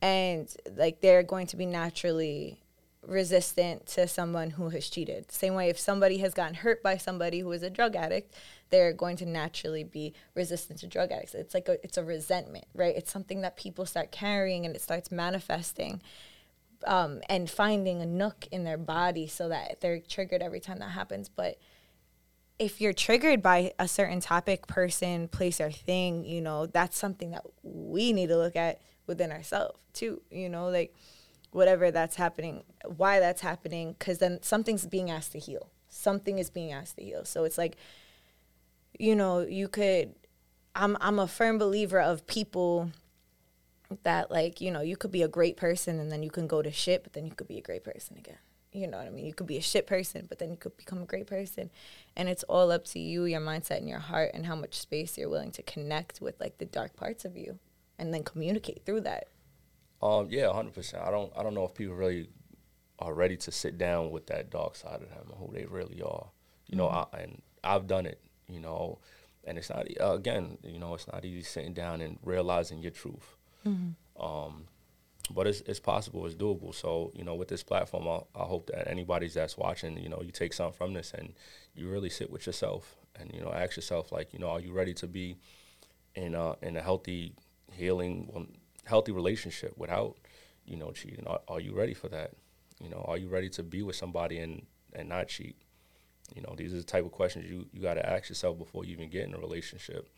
and 0.02 0.54
like 0.76 1.02
they're 1.02 1.23
going 1.23 1.47
to 1.47 1.58
be 1.58 1.65
naturally 1.65 2.60
resistant 3.06 3.86
to 3.86 4.08
someone 4.08 4.52
who 4.52 4.69
has 4.69 4.89
cheated. 4.89 5.32
Same 5.32 5.56
way, 5.56 5.69
if 5.69 5.80
somebody 5.80 6.19
has 6.19 6.34
gotten 6.34 6.56
hurt 6.56 6.82
by 6.82 6.97
somebody 6.97 7.39
who 7.39 7.52
is 7.52 7.63
a 7.63 7.69
drug 7.69 7.95
addict, 7.95 8.34
they're 8.69 8.93
going 8.93 9.17
to 9.17 9.26
naturally 9.26 9.84
be 9.84 10.13
resistant 10.36 10.80
to 10.80 10.88
drug 10.88 11.12
addicts. 11.12 11.36
It's 11.36 11.54
like 11.54 11.67
a, 11.67 11.84
it's 11.84 11.97
a 11.97 12.04
resentment, 12.04 12.65
right? 12.73 12.95
It's 12.95 13.12
something 13.12 13.41
that 13.41 13.58
people 13.58 13.86
start 13.86 14.12
carrying 14.12 14.65
and 14.65 14.76
it 14.76 14.82
starts 14.82 15.12
manifesting 15.12 16.02
um, 16.86 17.21
and 17.30 17.49
finding 17.49 18.02
a 18.02 18.06
nook 18.06 18.47
in 18.52 18.63
their 18.63 18.78
body 18.78 19.28
so 19.28 19.49
that 19.49 19.82
they're 19.82 19.99
triggered 19.99 20.41
every 20.41 20.60
time 20.60 20.80
that 20.80 20.91
happens. 20.91 21.30
But 21.30 21.58
if 22.63 22.80
you're 22.80 22.93
triggered 22.93 23.41
by 23.43 23.73
a 23.78 23.89
certain 23.89 24.21
topic, 24.21 24.67
person, 24.67 25.28
place, 25.28 25.60
or 25.60 25.69
thing, 25.69 26.23
you 26.23 26.39
know, 26.39 26.65
that's 26.65 26.97
something 26.97 27.32
that 27.32 27.43
we 27.62 28.13
need 28.13 28.28
to 28.28 28.38
look 28.38 28.56
at 28.56 28.80
within 29.06 29.34
ourselves 29.34 29.78
too. 29.91 30.21
You 30.32 30.47
know, 30.47 30.69
like 30.69 30.95
whatever 31.52 31.91
that's 31.91 32.15
happening, 32.15 32.63
why 32.95 33.19
that's 33.19 33.41
happening, 33.41 33.95
because 33.99 34.19
then 34.19 34.39
something's 34.41 34.86
being 34.86 35.12
asked 35.12 35.34
to 35.34 35.39
heal. 35.39 35.71
Something 35.89 36.39
is 36.39 36.49
being 36.49 36.71
asked 36.71 36.95
to 36.95 37.04
heal. 37.04 37.26
So 37.26 37.43
it's 37.43 37.58
like, 37.58 37.76
you 38.97 39.13
know, 39.15 39.41
you 39.41 39.67
could. 39.67 40.15
I'm 40.76 40.97
I'm 41.02 41.19
a 41.19 41.28
firm 41.28 41.58
believer 41.58 41.99
of 41.99 42.26
people 42.26 42.91
that 44.02 44.32
like 44.32 44.60
you 44.60 44.71
know 44.71 44.82
you 44.82 44.97
could 44.97 45.12
be 45.12 45.21
a 45.21 45.28
great 45.28 45.56
person 45.56 45.99
and 45.99 46.12
then 46.12 46.23
you 46.23 46.32
can 46.32 46.47
go 46.47 46.62
to 46.62 46.71
shit, 46.71 47.04
but 47.04 47.12
then 47.12 47.26
you 47.26 47.34
could 47.34 47.47
be 47.49 47.58
a 47.58 47.62
great 47.62 47.84
person 47.84 48.17
again. 48.17 48.38
You 48.73 48.88
know 48.88 48.97
what 48.97 49.07
I 49.07 49.12
mean? 49.12 49.25
You 49.25 49.33
could 49.33 49.47
be 49.47 49.57
a 49.57 49.62
shit 49.62 49.86
person, 49.86 50.25
but 50.27 50.39
then 50.39 50.49
you 50.49 50.57
could 50.57 50.75
become 50.77 51.01
a 51.01 51.05
great 51.05 51.27
person. 51.27 51.69
And 52.15 52.27
it's 52.27 52.43
all 52.43 52.71
up 52.71 52.86
to 52.86 52.99
you, 52.99 53.25
your 53.25 53.39
mindset 53.39 53.77
and 53.77 53.88
your 53.88 53.99
heart 53.99 54.31
and 54.33 54.45
how 54.45 54.55
much 54.55 54.79
space 54.79 55.17
you're 55.17 55.29
willing 55.29 55.51
to 55.51 55.62
connect 55.63 56.21
with 56.21 56.39
like 56.39 56.57
the 56.57 56.65
dark 56.65 56.95
parts 56.95 57.23
of 57.23 57.38
you 57.38 57.59
and 57.99 58.13
then 58.13 58.23
communicate 58.23 58.81
through 58.86 59.01
that. 59.01 59.27
Um, 60.01 60.27
yeah, 60.29 60.51
hundred 60.51 60.73
percent. 60.73 61.03
I 61.03 61.12
don't 61.12 61.31
I 61.38 61.43
don't 61.43 61.53
know 61.53 61.63
if 61.63 61.73
people 61.75 61.95
really 61.95 62.29
are 62.99 63.13
ready 63.13 63.38
to 63.38 63.51
sit 63.51 63.77
down 63.77 64.12
with 64.12 64.27
that 64.27 64.49
dark 64.49 64.75
side 64.75 65.01
of 65.01 65.09
them, 65.09 65.31
who 65.38 65.53
they 65.53 65.65
really 65.65 66.01
are. 66.01 66.27
You 66.67 66.77
know, 66.77 66.88
I, 66.88 67.05
and 67.17 67.41
I've 67.63 67.88
done 67.88 68.05
it. 68.05 68.19
You 68.49 68.59
know, 68.59 68.99
and 69.45 69.57
it's 69.57 69.69
not 69.69 69.88
uh, 70.01 70.13
again. 70.13 70.57
You 70.63 70.79
know, 70.79 70.93
it's 70.95 71.07
not 71.07 71.23
easy 71.23 71.43
sitting 71.43 71.73
down 71.73 72.01
and 72.01 72.17
realizing 72.23 72.81
your 72.81 72.91
truth. 72.91 73.38
Um, 74.19 74.65
but 75.31 75.47
it's 75.47 75.62
it's 75.62 75.79
possible. 75.79 76.25
It's 76.25 76.36
doable. 76.36 76.73
So 76.73 77.12
you 77.15 77.23
know, 77.23 77.36
with 77.36 77.47
this 77.47 77.63
platform, 77.63 78.07
I, 78.07 78.39
I 78.39 78.45
hope 78.45 78.67
that 78.67 78.89
anybody's 78.89 79.33
that's 79.33 79.57
watching, 79.57 79.97
you 79.97 80.09
know, 80.09 80.21
you 80.21 80.31
take 80.31 80.53
something 80.53 80.77
from 80.77 80.93
this 80.93 81.13
and 81.13 81.33
you 81.75 81.89
really 81.89 82.09
sit 82.09 82.29
with 82.29 82.45
yourself 82.45 82.95
and 83.19 83.31
you 83.33 83.41
know 83.41 83.51
ask 83.51 83.75
yourself 83.75 84.12
like, 84.12 84.33
you 84.33 84.39
know, 84.39 84.49
are 84.49 84.59
you 84.59 84.73
ready 84.73 84.93
to 84.95 85.07
be 85.07 85.38
in 86.15 86.36
a 86.36 86.55
in 86.62 86.75
a 86.75 86.81
healthy, 86.81 87.33
healing, 87.71 88.47
healthy 88.86 89.12
relationship 89.12 89.77
without 89.77 90.17
you 90.65 90.75
know 90.75 90.91
cheating? 90.91 91.25
Are, 91.25 91.41
are 91.47 91.59
you 91.59 91.73
ready 91.73 91.93
for 91.93 92.09
that? 92.09 92.31
You 92.81 92.89
know, 92.89 93.05
are 93.07 93.17
you 93.17 93.29
ready 93.29 93.49
to 93.51 93.63
be 93.63 93.81
with 93.81 93.95
somebody 93.95 94.39
and 94.39 94.65
and 94.93 95.07
not 95.09 95.29
cheat? 95.29 95.55
You 96.36 96.41
know, 96.41 96.53
these 96.57 96.73
are 96.73 96.77
the 96.77 96.83
type 96.83 97.05
of 97.05 97.12
questions 97.12 97.49
you 97.49 97.67
you 97.71 97.81
got 97.81 97.93
to 97.95 98.07
ask 98.07 98.29
yourself 98.29 98.57
before 98.57 98.83
you 98.83 98.91
even 98.93 99.09
get 99.09 99.25
in 99.25 99.33
a 99.33 99.39
relationship. 99.39 100.09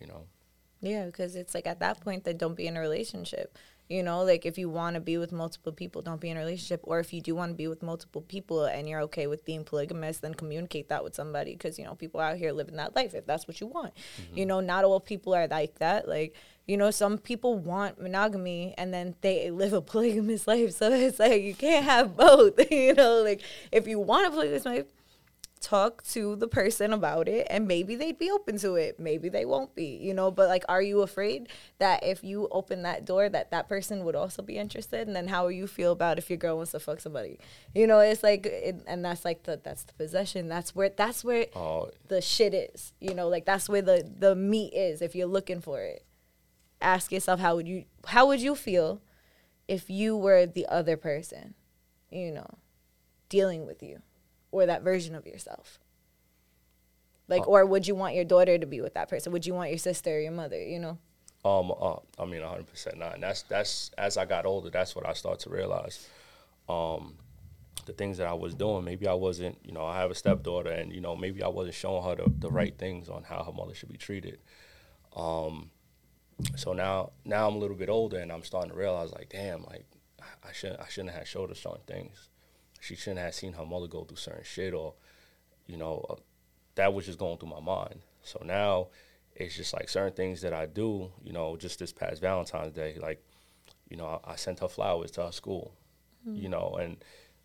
You 0.00 0.08
know. 0.08 0.24
Yeah, 0.80 1.06
because 1.06 1.36
it's 1.36 1.54
like 1.54 1.68
at 1.68 1.78
that 1.78 2.00
point, 2.00 2.24
then 2.24 2.36
don't 2.38 2.56
be 2.56 2.66
in 2.66 2.76
a 2.76 2.80
relationship. 2.80 3.56
You 3.92 4.02
know, 4.02 4.22
like 4.22 4.46
if 4.46 4.56
you 4.56 4.70
want 4.70 4.94
to 4.94 5.00
be 5.00 5.18
with 5.18 5.32
multiple 5.32 5.70
people, 5.70 6.00
don't 6.00 6.18
be 6.20 6.30
in 6.30 6.38
a 6.38 6.40
relationship. 6.40 6.80
Or 6.84 6.98
if 6.98 7.12
you 7.12 7.20
do 7.20 7.34
want 7.34 7.50
to 7.50 7.54
be 7.54 7.68
with 7.68 7.82
multiple 7.82 8.22
people 8.22 8.64
and 8.64 8.88
you're 8.88 9.02
okay 9.02 9.26
with 9.26 9.44
being 9.44 9.64
polygamous, 9.64 10.18
then 10.18 10.32
communicate 10.32 10.88
that 10.88 11.04
with 11.04 11.14
somebody. 11.14 11.52
Because, 11.52 11.78
you 11.78 11.84
know, 11.84 11.94
people 11.94 12.18
out 12.18 12.38
here 12.38 12.52
living 12.52 12.76
that 12.76 12.96
life 12.96 13.14
if 13.14 13.26
that's 13.26 13.46
what 13.46 13.60
you 13.60 13.66
want. 13.66 13.92
Mm-hmm. 13.94 14.38
You 14.38 14.46
know, 14.46 14.60
not 14.60 14.84
all 14.84 14.98
people 14.98 15.34
are 15.34 15.46
like 15.46 15.78
that. 15.80 16.08
Like, 16.08 16.34
you 16.66 16.78
know, 16.78 16.90
some 16.90 17.18
people 17.18 17.58
want 17.58 18.00
monogamy 18.00 18.74
and 18.78 18.94
then 18.94 19.14
they 19.20 19.50
live 19.50 19.74
a 19.74 19.82
polygamous 19.82 20.46
life. 20.46 20.72
So 20.72 20.90
it's 20.90 21.18
like 21.18 21.42
you 21.42 21.54
can't 21.54 21.84
have 21.84 22.16
both. 22.16 22.58
you 22.70 22.94
know, 22.94 23.22
like 23.22 23.42
if 23.70 23.86
you 23.86 23.98
want 23.98 24.26
a 24.26 24.30
polygamous 24.30 24.64
life, 24.64 24.86
talk 25.62 26.02
to 26.02 26.36
the 26.36 26.48
person 26.48 26.92
about 26.92 27.28
it 27.28 27.46
and 27.48 27.68
maybe 27.68 27.94
they'd 27.94 28.18
be 28.18 28.30
open 28.30 28.58
to 28.58 28.74
it 28.74 28.98
maybe 28.98 29.28
they 29.28 29.44
won't 29.44 29.74
be 29.74 29.96
you 29.96 30.12
know 30.12 30.30
but 30.30 30.48
like 30.48 30.64
are 30.68 30.82
you 30.82 31.02
afraid 31.02 31.48
that 31.78 32.02
if 32.02 32.24
you 32.24 32.48
open 32.50 32.82
that 32.82 33.04
door 33.04 33.28
that 33.28 33.50
that 33.50 33.68
person 33.68 34.04
would 34.04 34.14
also 34.14 34.42
be 34.42 34.58
interested? 34.58 35.06
And 35.06 35.14
then 35.14 35.28
how 35.28 35.44
will 35.44 35.52
you 35.52 35.66
feel 35.66 35.92
about 35.92 36.18
if 36.18 36.30
your 36.30 36.36
girl 36.36 36.56
wants 36.56 36.72
to 36.72 36.80
fuck 36.80 37.00
somebody? 37.00 37.38
You 37.74 37.86
know 37.86 38.00
it's 38.00 38.22
like 38.22 38.46
it, 38.46 38.82
and 38.86 39.04
that's 39.04 39.24
like 39.24 39.44
the 39.44 39.60
that's 39.62 39.84
the 39.84 39.92
possession. 39.94 40.48
That's 40.48 40.74
where 40.74 40.88
that's 40.88 41.24
where 41.24 41.46
Oh, 41.54 41.90
the 42.08 42.20
shit 42.20 42.54
is 42.54 42.92
you 43.00 43.14
know 43.14 43.28
like 43.28 43.44
that's 43.44 43.68
where 43.68 43.82
the 43.82 44.08
the 44.18 44.34
meat 44.34 44.72
is 44.74 45.02
if 45.02 45.14
you're 45.14 45.26
looking 45.26 45.60
for 45.60 45.80
it. 45.82 46.04
Ask 46.80 47.12
yourself 47.12 47.40
how 47.40 47.56
would 47.56 47.68
you 47.68 47.84
how 48.06 48.26
would 48.26 48.40
you 48.40 48.54
feel 48.54 49.00
if 49.68 49.88
you 49.88 50.16
were 50.16 50.46
the 50.46 50.66
other 50.66 50.96
person 50.96 51.54
you 52.10 52.32
know 52.32 52.58
dealing 53.28 53.64
with 53.64 53.82
you 53.82 54.02
or 54.52 54.66
that 54.66 54.82
version 54.82 55.14
of 55.16 55.26
yourself 55.26 55.80
like 57.28 57.46
or 57.48 57.64
would 57.66 57.86
you 57.88 57.94
want 57.94 58.14
your 58.14 58.24
daughter 58.24 58.58
to 58.58 58.66
be 58.66 58.80
with 58.80 58.94
that 58.94 59.08
person 59.08 59.32
would 59.32 59.44
you 59.46 59.54
want 59.54 59.70
your 59.70 59.78
sister 59.78 60.16
or 60.16 60.20
your 60.20 60.32
mother 60.32 60.60
you 60.62 60.78
know 60.78 60.98
Um, 61.44 61.72
uh, 61.72 61.96
I 62.20 62.24
mean, 62.24 62.40
100 62.42 62.68
percent 62.68 62.98
not. 62.98 63.14
And 63.14 63.22
that's 63.22 63.42
that's 63.42 63.90
as 63.98 64.16
I 64.16 64.26
got 64.26 64.46
older, 64.46 64.70
that's 64.70 64.94
what 64.94 65.04
I 65.08 65.12
started 65.14 65.40
to 65.40 65.50
realize. 65.50 66.06
Um, 66.68 67.16
the 67.86 67.92
things 67.92 68.18
that 68.18 68.28
I 68.28 68.34
was 68.34 68.54
doing, 68.54 68.84
maybe 68.84 69.08
I 69.08 69.14
wasn't. 69.14 69.58
You 69.64 69.72
know, 69.72 69.84
I 69.84 69.98
have 69.98 70.10
a 70.12 70.14
stepdaughter, 70.14 70.70
and 70.70 70.92
you 70.92 71.00
know, 71.00 71.16
maybe 71.16 71.42
I 71.42 71.48
wasn't 71.48 71.74
showing 71.74 72.04
her 72.04 72.14
the, 72.14 72.30
the 72.38 72.50
right 72.50 72.76
things 72.78 73.08
on 73.08 73.24
how 73.24 73.42
her 73.42 73.52
mother 73.52 73.74
should 73.74 73.88
be 73.88 73.98
treated. 73.98 74.38
Um, 75.16 75.70
so 76.54 76.72
now, 76.74 77.10
now 77.24 77.48
I'm 77.48 77.56
a 77.56 77.58
little 77.58 77.76
bit 77.76 77.88
older, 77.88 78.18
and 78.18 78.30
I'm 78.30 78.44
starting 78.44 78.70
to 78.70 78.76
realize, 78.76 79.10
like, 79.12 79.28
damn, 79.30 79.64
like 79.64 79.86
I 80.48 80.52
shouldn't, 80.52 80.80
I 80.80 80.86
shouldn't 80.88 81.14
have 81.14 81.26
showed 81.26 81.48
her 81.48 81.56
certain 81.56 81.82
things. 81.88 82.28
She 82.82 82.96
shouldn't 82.96 83.20
have 83.20 83.32
seen 83.32 83.52
her 83.52 83.64
mother 83.64 83.86
go 83.86 84.02
through 84.02 84.16
certain 84.16 84.42
shit, 84.42 84.74
or, 84.74 84.94
you 85.68 85.76
know, 85.76 86.04
uh, 86.10 86.16
that 86.74 86.92
was 86.92 87.06
just 87.06 87.16
going 87.16 87.38
through 87.38 87.50
my 87.50 87.60
mind. 87.60 88.00
So 88.22 88.42
now 88.44 88.88
it's 89.36 89.54
just 89.54 89.72
like 89.72 89.88
certain 89.88 90.14
things 90.14 90.40
that 90.40 90.52
I 90.52 90.66
do, 90.66 91.12
you 91.22 91.32
know, 91.32 91.56
just 91.56 91.78
this 91.78 91.92
past 91.92 92.20
Valentine's 92.20 92.72
Day, 92.72 92.98
like, 93.00 93.24
you 93.88 93.96
know, 93.96 94.20
I, 94.24 94.32
I 94.32 94.36
sent 94.36 94.58
her 94.58 94.68
flowers 94.68 95.12
to 95.12 95.22
her 95.22 95.30
school, 95.30 95.72
mm-hmm. 96.28 96.42
you 96.42 96.48
know, 96.48 96.76
and 96.80 96.96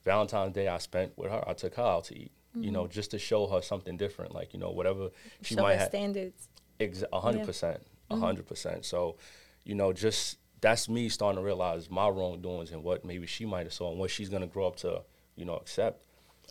Valentine's 0.04 0.54
Day 0.54 0.68
I 0.70 0.80
spent 0.80 1.16
with 1.18 1.30
her, 1.30 1.44
I 1.48 1.54
took 1.54 1.76
her 1.76 1.84
out 1.84 2.06
to 2.06 2.18
eat, 2.18 2.32
you 2.56 2.72
know, 2.72 2.86
mm-hmm. 2.86 2.94
just 2.94 3.12
to 3.12 3.20
show 3.20 3.46
her 3.46 3.62
something 3.62 3.96
different, 3.96 4.34
like, 4.34 4.54
you 4.54 4.60
know, 4.60 4.72
whatever 4.72 5.12
she 5.44 5.54
show 5.54 5.62
might 5.62 5.76
have. 5.76 5.90
standards 5.90 6.50
Ex- 6.80 7.04
a 7.14 7.20
hundred 7.20 7.40
Yeah. 7.42 7.46
percent, 7.46 7.82
a 8.10 8.14
mm-hmm. 8.16 8.24
hundred 8.24 8.48
percent. 8.48 8.86
So, 8.86 9.18
you 9.64 9.76
know, 9.76 9.94
just 9.94 10.40
that's 10.62 10.90
me 10.90 11.10
starting 11.10 11.38
to 11.38 11.46
realize 11.46 11.92
my 11.92 12.10
wrongdoings 12.10 12.72
and 12.72 12.84
what 12.84 13.06
maybe 13.06 13.28
she 13.28 13.46
might 13.46 13.68
have 13.68 13.74
saw 13.74 13.92
and 13.92 14.00
what 14.00 14.10
she's 14.10 14.30
gonna 14.30 14.48
grow 14.48 14.66
up 14.66 14.78
to, 14.78 15.04
you 15.38 15.46
know, 15.46 15.56
accept, 15.56 16.02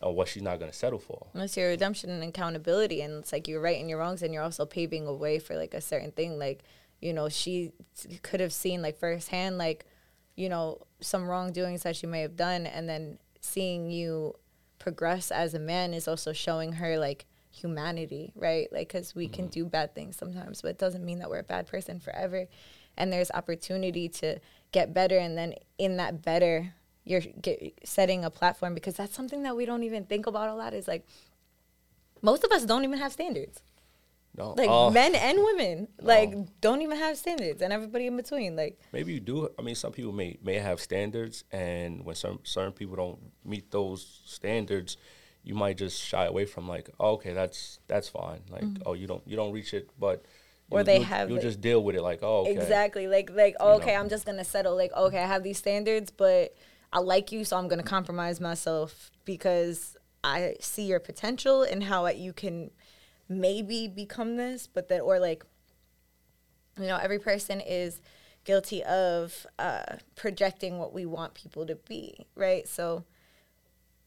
or 0.03 0.14
what 0.14 0.29
she's 0.29 0.42
not 0.42 0.59
gonna 0.59 0.72
settle 0.72 0.99
for. 0.99 1.27
That's 1.35 1.57
your 1.57 1.68
redemption 1.68 2.09
and 2.09 2.22
accountability, 2.22 3.03
and 3.03 3.14
it's 3.14 3.33
like 3.33 3.49
you're 3.49 3.61
right 3.61 3.79
in 3.79 3.88
your 3.88 3.99
wrongs, 3.99 4.22
and 4.22 4.33
you're 4.33 4.42
also 4.42 4.64
paving 4.64 5.07
a 5.07 5.12
way 5.12 5.38
for 5.38 5.57
like 5.57 5.75
a 5.75 5.81
certain 5.83 6.12
thing. 6.12 6.38
Like, 6.38 6.62
you 7.01 7.12
know, 7.12 7.29
she 7.29 7.72
could 8.22 8.40
have 8.40 8.53
seen 8.53 8.81
like 8.81 8.99
firsthand, 8.99 9.59
like, 9.59 9.85
you 10.35 10.49
know, 10.49 10.87
some 11.01 11.27
wrongdoings 11.27 11.83
that 11.83 11.96
she 11.96 12.07
may 12.07 12.22
have 12.22 12.37
done, 12.37 12.66
and 12.66 12.88
then 12.88 13.18
seeing 13.40 13.90
you 13.90 14.35
progress 14.79 15.31
as 15.31 15.55
a 15.55 15.59
man 15.59 15.92
is 15.92 16.07
also 16.07 16.33
showing 16.33 16.72
her 16.72 16.99
like 16.99 17.27
humanity, 17.51 18.33
right? 18.37 18.70
Like, 18.70 18.88
because 18.88 19.14
we 19.14 19.29
can 19.29 19.46
mm-hmm. 19.46 19.62
do 19.62 19.64
bad 19.66 19.94
things 19.94 20.16
sometimes, 20.16 20.62
but 20.62 20.68
it 20.72 20.79
doesn't 20.79 21.05
mean 21.05 21.18
that 21.18 21.31
we're 21.31 21.38
a 21.38 21.44
bad 21.44 21.66
person 21.66 22.01
forever. 22.01 22.46
And 22.99 23.12
there's 23.12 23.31
opportunity 23.31 24.09
to 24.09 24.38
get 24.72 24.94
better, 24.94 25.18
and 25.18 25.37
then 25.37 25.55
in 25.79 25.96
that 25.99 26.22
better, 26.22 26.75
you're 27.07 27.23
get, 27.40 27.79
setting 27.85 28.25
a 28.25 28.31
platform 28.31 28.75
because 28.75 28.97
that's 28.97 29.14
something 29.14 29.42
that 29.45 29.57
we 29.57 29.64
don't 29.64 29.85
even 29.85 30.05
think 30.05 30.27
about 30.27 30.51
a 30.51 30.55
lot. 30.55 30.75
Is 30.75 30.87
like 30.87 31.07
most 32.21 32.45
of 32.45 32.53
us 32.53 32.66
don't 32.66 32.85
even 32.85 32.99
have 32.99 33.12
standards. 33.12 33.62
No, 34.37 34.53
Like 34.53 34.69
uh, 34.69 34.90
men 34.90 35.14
and 35.14 35.38
women, 35.38 35.88
like 36.03 36.35
don't 36.61 36.83
even 36.83 36.99
have 36.99 37.16
standards, 37.16 37.62
and 37.62 37.73
everybody 37.73 38.07
in 38.07 38.16
between. 38.16 38.55
Like 38.55 38.79
maybe 38.92 39.14
you 39.14 39.21
do. 39.21 39.49
I 39.59 39.62
mean, 39.62 39.77
some 39.77 39.92
people 39.92 40.12
may 40.12 40.37
may 40.42 40.57
have 40.59 40.81
standards, 40.81 41.45
and 41.53 42.05
when 42.05 42.16
some 42.16 42.40
certain 42.42 42.73
people 42.73 42.97
don't 42.97 43.19
meet 43.45 43.71
those 43.71 44.21
standards, 44.27 44.99
you 45.42 45.55
might 45.55 45.79
just 45.79 46.03
shy 46.03 46.27
away 46.27 46.45
from 46.45 46.69
like, 46.69 46.90
oh, 47.01 47.12
okay, 47.12 47.33
that's 47.33 47.79
that's 47.87 48.11
fine. 48.11 48.40
Like, 48.51 48.64
oh, 48.85 48.92
you 48.92 49.07
don't 49.07 49.23
you 49.27 49.37
don't 49.37 49.53
reach 49.53 49.73
it, 49.73 49.88
but 49.99 50.25
Mm-hmm. 50.66 50.75
Or 50.75 50.81
you- 50.81 50.85
they 50.85 50.99
you, 50.99 51.05
have, 51.05 51.29
you 51.29 51.37
like- 51.37 51.45
just 51.45 51.61
deal 51.61 51.81
with 51.83 51.95
it. 51.95 52.03
Like, 52.03 52.21
oh, 52.23 52.40
okay. 52.40 52.51
exactly, 52.53 53.07
like 53.07 53.31
like 53.31 53.55
okay, 53.61 53.95
know. 53.95 54.01
I'm 54.01 54.09
just 54.09 54.27
gonna 54.27 54.45
settle. 54.45 54.75
Like 54.77 54.92
okay, 54.92 55.19
I 55.19 55.27
have 55.27 55.45
these 55.45 55.59
standards, 55.59 56.11
but 56.11 56.57
I 56.92 57.00
like 57.00 57.32
you, 57.32 57.44
so 57.44 57.56
I'm 57.56 57.68
gonna 57.68 57.82
compromise 57.82 58.40
myself 58.40 59.10
because 59.24 59.96
I 60.22 60.56
see 60.60 60.84
your 60.84 61.00
potential 61.00 61.62
and 61.62 61.84
how 61.84 62.06
you 62.08 62.32
can 62.32 62.70
maybe 63.28 63.88
become 63.88 64.37
this, 64.37 64.66
but 64.66 64.88
that, 64.88 65.00
or 65.00 65.18
like 65.18 65.44
you 66.78 66.87
know 66.87 66.96
every 66.96 67.18
person 67.18 67.60
is 67.60 68.00
guilty 68.44 68.82
of 68.84 69.46
uh, 69.58 69.96
projecting 70.14 70.78
what 70.78 70.92
we 70.92 71.04
want 71.04 71.34
people 71.34 71.66
to 71.66 71.74
be 71.74 72.26
right? 72.34 72.66
So 72.68 73.04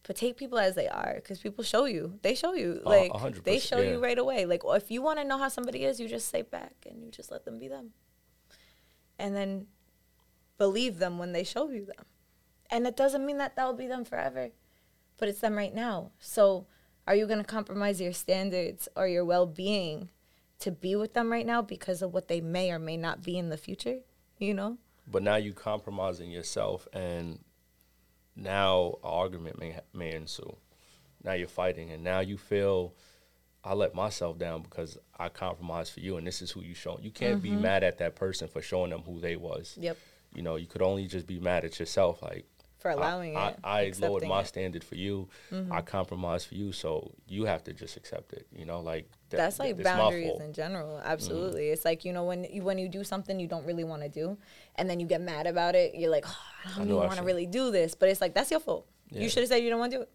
but 0.09 0.15
take 0.15 0.37
people 0.37 0.57
as 0.57 0.73
they 0.73 0.87
are 0.87 1.13
because 1.15 1.39
people 1.39 1.63
show 1.63 1.85
you. 1.85 2.17
They 2.23 2.33
show 2.33 2.53
you 2.53 2.81
like 2.83 3.11
hundred 3.11 3.43
they 3.45 3.59
show 3.59 3.79
you 3.79 3.99
right 3.99 4.17
away. 4.17 4.45
Like 4.45 4.61
if 4.65 4.89
you 4.89 5.01
want 5.01 5.19
to 5.19 5.25
know 5.25 5.37
how 5.37 5.49
somebody 5.49 5.83
is 5.83 5.99
you 5.99 6.07
just 6.07 6.29
say 6.29 6.41
back 6.41 6.73
and 6.89 7.03
you 7.03 7.11
just 7.11 7.29
let 7.31 7.45
them 7.45 7.59
be 7.59 7.67
them. 7.67 7.91
And 9.19 9.35
then 9.35 9.67
believe 10.57 10.97
them 10.97 11.19
when 11.19 11.31
they 11.33 11.43
show 11.43 11.69
you 11.69 11.85
them 11.85 12.05
and 12.69 12.85
it 12.87 12.95
doesn't 12.95 13.25
mean 13.25 13.37
that 13.37 13.55
that'll 13.55 13.73
be 13.73 13.87
them 13.87 14.05
forever 14.05 14.49
but 15.17 15.27
it's 15.27 15.41
them 15.41 15.55
right 15.55 15.73
now 15.73 16.11
so 16.19 16.65
are 17.07 17.15
you 17.15 17.25
going 17.25 17.39
to 17.39 17.45
compromise 17.45 17.99
your 17.99 18.13
standards 18.13 18.87
or 18.95 19.07
your 19.07 19.25
well-being 19.25 20.09
to 20.59 20.71
be 20.71 20.95
with 20.95 21.13
them 21.13 21.31
right 21.31 21.45
now 21.45 21.61
because 21.61 22.01
of 22.01 22.13
what 22.13 22.27
they 22.27 22.41
may 22.41 22.71
or 22.71 22.79
may 22.79 22.97
not 22.97 23.23
be 23.23 23.37
in 23.37 23.49
the 23.49 23.57
future 23.57 23.99
you 24.37 24.53
know 24.53 24.77
But 25.07 25.23
now 25.23 25.35
you 25.35 25.53
compromising 25.53 26.31
yourself 26.31 26.87
and 26.93 27.39
now 28.41 28.97
an 29.03 29.09
argument 29.09 29.59
may 29.59 29.77
may 29.93 30.13
ensue. 30.13 30.55
Now 31.23 31.33
you're 31.33 31.47
fighting, 31.47 31.91
and 31.91 32.03
now 32.03 32.21
you 32.21 32.37
feel 32.37 32.93
I 33.63 33.73
let 33.73 33.93
myself 33.93 34.37
down 34.37 34.61
because 34.61 34.97
I 35.17 35.29
compromised 35.29 35.93
for 35.93 35.99
you, 35.99 36.17
and 36.17 36.25
this 36.25 36.41
is 36.41 36.51
who 36.51 36.61
you 36.61 36.73
show. 36.73 36.97
You 37.01 37.11
can't 37.11 37.41
be 37.41 37.49
mm-hmm. 37.49 37.61
mad 37.61 37.83
at 37.83 37.97
that 37.97 38.15
person 38.15 38.47
for 38.47 38.61
showing 38.61 38.91
them 38.91 39.01
who 39.01 39.19
they 39.19 39.35
was. 39.35 39.77
Yep. 39.79 39.97
You 40.33 40.43
know, 40.43 40.55
you 40.55 40.67
could 40.67 40.81
only 40.81 41.07
just 41.07 41.27
be 41.27 41.39
mad 41.39 41.65
at 41.65 41.79
yourself, 41.79 42.21
like 42.21 42.45
For 42.79 42.91
allowing 42.91 43.35
I, 43.35 43.49
it. 43.49 43.59
I, 43.63 43.79
I 43.81 43.93
lowered 43.99 44.27
my 44.27 44.41
it. 44.41 44.47
standard 44.47 44.83
for 44.83 44.95
you. 44.95 45.27
Mm-hmm. 45.51 45.71
I 45.71 45.81
compromised 45.81 46.47
for 46.47 46.55
you, 46.55 46.71
so 46.71 47.11
you 47.27 47.45
have 47.45 47.63
to 47.65 47.73
just 47.73 47.97
accept 47.97 48.33
it. 48.33 48.47
You 48.55 48.65
know, 48.65 48.79
like 48.79 49.09
that- 49.29 49.37
that's 49.37 49.59
like 49.59 49.81
boundaries 49.81 50.39
in 50.39 50.53
general 50.53 50.99
absolutely 51.03 51.63
mm-hmm. 51.63 51.73
it's 51.73 51.85
like 51.85 52.03
you 52.03 52.13
know 52.13 52.23
when 52.23 52.45
you 52.45 52.63
when 52.63 52.77
you 52.77 52.87
do 52.87 53.03
something 53.03 53.39
you 53.39 53.47
don't 53.47 53.65
really 53.65 53.83
want 53.83 54.01
to 54.01 54.09
do 54.09 54.37
and 54.75 54.89
then 54.89 54.99
you 54.99 55.05
get 55.05 55.21
mad 55.21 55.47
about 55.47 55.75
it 55.75 55.93
you're 55.95 56.09
like 56.09 56.25
oh, 56.27 56.81
i 56.81 56.85
don't 56.85 56.95
want 56.95 57.17
to 57.17 57.23
really 57.23 57.45
do 57.45 57.71
this 57.71 57.95
but 57.95 58.09
it's 58.09 58.21
like 58.21 58.33
that's 58.33 58.51
your 58.51 58.59
fault 58.59 58.87
Yeah. 59.09 59.21
you 59.21 59.29
should 59.29 59.41
have 59.41 59.49
said 59.49 59.57
you 59.57 59.69
don't 59.69 59.79
want 59.79 59.91
to 59.91 59.97
do 59.99 60.01
it 60.03 60.11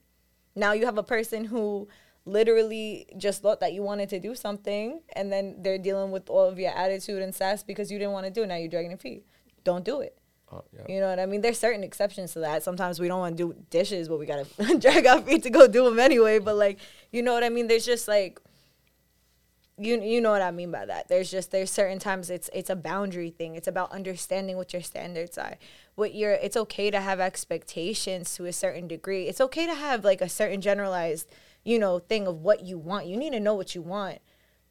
now 0.55 0.73
you 0.73 0.85
have 0.85 0.99
a 0.99 1.03
person 1.03 1.45
who 1.45 1.89
literally 2.27 3.07
just 3.19 3.43
thought 3.43 3.61
that 3.61 3.73
you 3.73 3.83
wanted 3.83 4.09
to 4.09 4.19
do 4.19 4.35
something 4.35 5.01
and 5.15 5.31
then 5.31 5.57
they're 5.61 5.79
dealing 5.79 6.11
with 6.11 6.31
all 6.31 6.49
of 6.49 6.59
your 6.59 6.73
attitude 6.73 7.23
and 7.23 7.35
sass 7.35 7.63
because 7.63 7.91
you 7.91 7.99
didn't 7.99 8.13
want 8.13 8.25
to 8.25 8.33
do 8.33 8.43
it 8.43 8.47
now 8.47 8.57
you're 8.57 8.69
dragging 8.69 8.91
your 8.91 8.99
feet 8.99 9.25
don't 9.63 9.85
do 9.85 10.01
it 10.01 10.19
Uh, 10.55 10.61
yeah. 10.73 10.95
you 10.95 11.01
know 11.01 11.09
what 11.09 11.19
I 11.19 11.27
mean? 11.27 11.41
There's 11.41 11.59
certain 11.59 11.83
exceptions 11.83 12.33
to 12.35 12.41
that. 12.41 12.63
Sometimes 12.63 13.01
we 13.01 13.09
don't 13.09 13.19
want 13.19 13.37
to 13.37 13.43
do 13.53 13.57
dishes, 13.71 14.09
but 14.09 14.19
we 14.19 14.27
gotta 14.27 14.47
drag 14.79 15.07
our 15.07 15.21
feet 15.23 15.43
to 15.45 15.51
go 15.51 15.67
do 15.67 15.85
them 15.85 15.99
anyway. 15.99 16.39
But 16.39 16.57
like, 16.57 16.79
you 17.11 17.23
know 17.23 17.33
what 17.33 17.45
I 17.45 17.49
mean? 17.49 17.67
There's 17.67 17.85
just 17.85 18.07
like, 18.07 18.41
you 19.77 20.01
you 20.01 20.21
know 20.21 20.31
what 20.31 20.43
I 20.43 20.53
mean 20.53 20.71
by 20.71 20.87
that. 20.87 21.09
There's 21.09 21.31
just 21.31 21.51
there's 21.51 21.71
certain 21.71 21.99
times 21.99 22.31
it's 22.31 22.49
it's 22.53 22.71
a 22.71 22.77
boundary 22.77 23.31
thing. 23.31 23.57
It's 23.57 23.67
about 23.67 23.91
understanding 23.91 24.57
what 24.57 24.73
your 24.73 24.83
standards 24.83 25.37
are. 25.37 25.57
What 25.97 26.15
your 26.15 26.33
it's 26.33 26.57
okay 26.57 26.91
to 26.93 27.01
have 27.01 27.19
expectations 27.19 28.35
to 28.37 28.47
a 28.47 28.53
certain 28.53 28.87
degree. 28.87 29.27
It's 29.27 29.41
okay 29.41 29.67
to 29.67 29.75
have 29.75 30.05
like 30.05 30.21
a 30.21 30.29
certain 30.29 30.61
generalized, 30.61 31.29
you 31.65 31.79
know, 31.81 31.99
thing 31.99 32.29
of 32.29 32.43
what 32.43 32.63
you 32.63 32.79
want. 32.79 33.07
You 33.07 33.17
need 33.17 33.33
to 33.33 33.41
know 33.41 33.55
what 33.55 33.75
you 33.75 33.83
want 33.83 34.21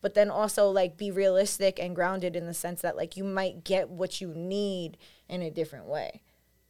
but 0.04 0.14
then 0.14 0.30
also 0.30 0.70
like 0.70 0.98
be 0.98 1.10
realistic 1.10 1.80
and 1.80 1.96
grounded 1.96 2.36
in 2.36 2.46
the 2.46 2.54
sense 2.54 2.82
that 2.82 2.96
like 2.96 3.18
you 3.18 3.24
might 3.24 3.64
get 3.64 3.90
what 3.90 4.22
you 4.22 4.28
need 4.28 4.98
in 5.28 5.42
a 5.42 5.50
different 5.50 5.88
way 5.88 6.22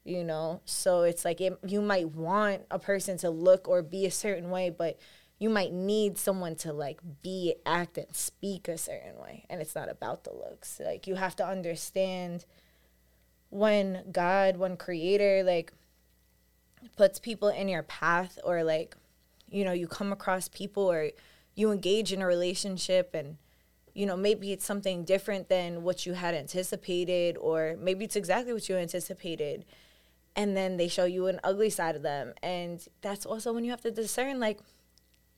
you 0.06 0.24
know? 0.24 0.60
So 0.66 1.04
it's 1.04 1.24
like 1.24 1.40
it, 1.40 1.58
you 1.66 1.82
might 1.82 2.10
want 2.10 2.64
a 2.70 2.78
person 2.78 3.18
to 3.20 3.30
look 3.30 3.68
or 3.68 3.82
be 3.82 4.06
a 4.06 4.12
certain 4.12 4.50
way 4.50 4.70
but 4.70 4.98
you 5.40 5.50
might 5.50 5.74
need 5.74 6.18
someone 6.18 6.56
to 6.56 6.72
like 6.72 7.00
be 7.22 7.56
act 7.66 7.98
and 7.98 8.16
speak 8.16 8.68
a 8.68 8.78
certain 8.78 9.18
way 9.20 9.46
and 9.50 9.62
it's 9.62 9.76
not 9.76 9.90
about 9.90 10.24
the 10.24 10.32
looks. 10.32 10.80
Like 10.84 11.08
you 11.08 11.16
have 11.16 11.36
to 11.38 11.46
understand 11.46 12.46
when 13.50 14.04
god 14.12 14.58
when 14.58 14.76
creator 14.76 15.44
like 15.44 15.72
puts 16.98 17.20
people 17.20 17.50
in 17.50 17.68
your 17.68 17.84
path 17.84 18.40
or 18.44 18.64
like 18.64 18.96
you 19.52 19.64
know 19.64 19.72
you 19.72 19.88
come 19.88 20.12
across 20.12 20.48
people 20.48 20.92
or 20.92 21.12
you 21.56 21.72
engage 21.72 22.12
in 22.12 22.22
a 22.22 22.26
relationship 22.26 23.14
and 23.14 23.38
you 23.94 24.06
know 24.06 24.18
maybe 24.18 24.52
it's 24.52 24.66
something 24.66 25.04
different 25.04 25.50
than 25.50 25.84
what 25.84 26.06
you 26.06 26.14
had 26.14 26.34
anticipated 26.34 27.38
or 27.38 27.76
maybe 27.80 28.06
it's 28.06 28.16
exactly 28.16 28.54
what 28.54 28.68
you 28.70 28.76
anticipated. 28.76 29.66
And 30.36 30.58
then 30.58 30.78
they 30.78 30.88
show 30.88 31.06
you 31.06 31.28
an 31.28 31.40
ugly 31.44 31.70
side 31.70 31.96
of 31.96 32.02
them. 32.02 32.34
And 32.42 32.84
that's 33.02 33.24
also 33.24 33.54
when 33.54 33.64
you 33.64 33.70
have 33.70 33.82
to 33.82 33.92
discern 33.92 34.40
like 34.40 34.60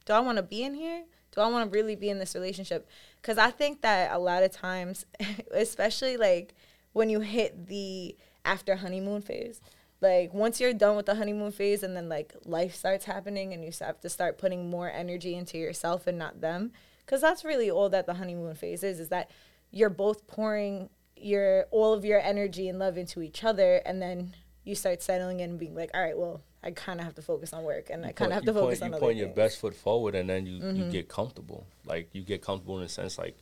do 0.05 0.13
i 0.13 0.19
want 0.19 0.37
to 0.37 0.43
be 0.43 0.63
in 0.63 0.75
here? 0.75 1.03
Do 1.31 1.41
i 1.41 1.47
want 1.47 1.71
to 1.71 1.77
really 1.77 1.95
be 1.95 2.09
in 2.09 2.19
this 2.19 2.35
relationship? 2.35 2.87
Because 3.21 3.37
i 3.37 3.51
think 3.51 3.81
that 3.81 4.11
a 4.11 4.19
lot 4.19 4.43
of 4.43 4.51
times 4.51 5.05
especially 5.51 6.17
like 6.17 6.53
when 6.93 7.09
you 7.09 7.19
hit 7.19 7.67
the 7.67 8.15
after 8.45 8.75
honeymoon 8.77 9.21
phase 9.21 9.59
like 10.01 10.33
once 10.33 10.59
you're 10.59 10.73
done 10.73 10.95
with 10.95 11.05
the 11.05 11.15
honeymoon 11.15 11.51
phase 11.51 11.83
and 11.83 11.95
then 11.95 12.09
like 12.09 12.33
life 12.45 12.75
starts 12.75 13.05
happening 13.05 13.53
and 13.53 13.63
you 13.63 13.71
have 13.79 13.99
to 14.01 14.09
start 14.09 14.37
putting 14.37 14.69
more 14.69 14.89
energy 14.89 15.35
into 15.35 15.57
yourself 15.57 16.07
and 16.07 16.17
not 16.17 16.41
them 16.41 16.71
because 17.05 17.21
that's 17.21 17.45
really 17.45 17.69
all 17.69 17.89
that 17.89 18.05
the 18.05 18.15
honeymoon 18.15 18.55
phase 18.55 18.83
is 18.83 18.99
is 18.99 19.09
that 19.09 19.29
you're 19.71 19.89
both 19.89 20.27
pouring 20.27 20.89
your 21.15 21.63
all 21.71 21.93
of 21.93 22.03
your 22.03 22.19
energy 22.19 22.67
and 22.67 22.77
love 22.77 22.97
into 22.97 23.21
each 23.21 23.43
other 23.43 23.81
and 23.85 24.01
then 24.01 24.33
you 24.63 24.75
start 24.75 25.01
settling 25.01 25.39
in 25.39 25.51
and 25.51 25.59
being 25.59 25.75
like 25.75 25.89
all 25.93 26.01
right 26.01 26.17
well 26.17 26.41
i 26.63 26.71
kind 26.71 26.99
of 26.99 27.05
have 27.05 27.15
to 27.15 27.21
focus 27.21 27.53
on 27.53 27.63
work 27.63 27.89
and 27.89 28.05
i 28.05 28.11
kind 28.11 28.31
of 28.31 28.35
have 28.35 28.43
you 28.43 28.53
to 28.53 28.59
focus 28.59 28.79
point, 28.79 28.83
on 28.83 28.89
you 28.89 28.95
other 28.95 29.05
point 29.05 29.17
your 29.17 29.27
things. 29.27 29.31
Mm-hmm. 29.31 29.41
best 29.41 29.59
foot 29.59 29.75
forward 29.75 30.15
and 30.15 30.29
then 30.29 30.45
you, 30.45 30.57
you 30.71 30.91
get 30.91 31.07
comfortable 31.07 31.65
like 31.85 32.09
you 32.11 32.21
get 32.21 32.41
comfortable 32.41 32.77
in 32.77 32.83
the 32.83 32.89
sense 32.89 33.17
like 33.17 33.37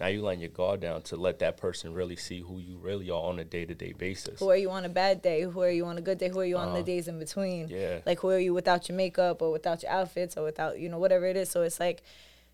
now 0.00 0.06
you 0.06 0.22
letting 0.22 0.40
your 0.40 0.50
guard 0.50 0.80
down 0.80 1.02
to 1.02 1.16
let 1.16 1.40
that 1.40 1.56
person 1.56 1.92
really 1.92 2.16
see 2.16 2.40
who 2.40 2.58
you 2.58 2.78
really 2.78 3.10
are 3.10 3.22
on 3.22 3.38
a 3.38 3.44
day-to-day 3.44 3.94
basis. 3.94 4.38
Who 4.38 4.50
are 4.50 4.56
you 4.56 4.70
on 4.70 4.84
a 4.84 4.88
bad 4.88 5.22
day? 5.22 5.42
Who 5.42 5.60
are 5.60 5.70
you 5.70 5.86
on 5.86 5.98
a 5.98 6.00
good 6.00 6.18
day? 6.18 6.28
Who 6.28 6.38
are 6.38 6.44
you 6.44 6.56
on 6.56 6.68
the 6.68 6.74
uh-huh. 6.74 6.82
days 6.82 7.08
in 7.08 7.18
between? 7.18 7.68
Yeah. 7.68 7.98
like 8.06 8.20
who 8.20 8.30
are 8.30 8.38
you 8.38 8.54
without 8.54 8.88
your 8.88 8.96
makeup 8.96 9.42
or 9.42 9.50
without 9.50 9.82
your 9.82 9.92
outfits 9.92 10.36
or 10.36 10.44
without 10.44 10.78
you 10.78 10.88
know 10.88 10.98
whatever 10.98 11.26
it 11.26 11.36
is? 11.36 11.50
So 11.50 11.62
it's 11.62 11.80
like 11.80 12.02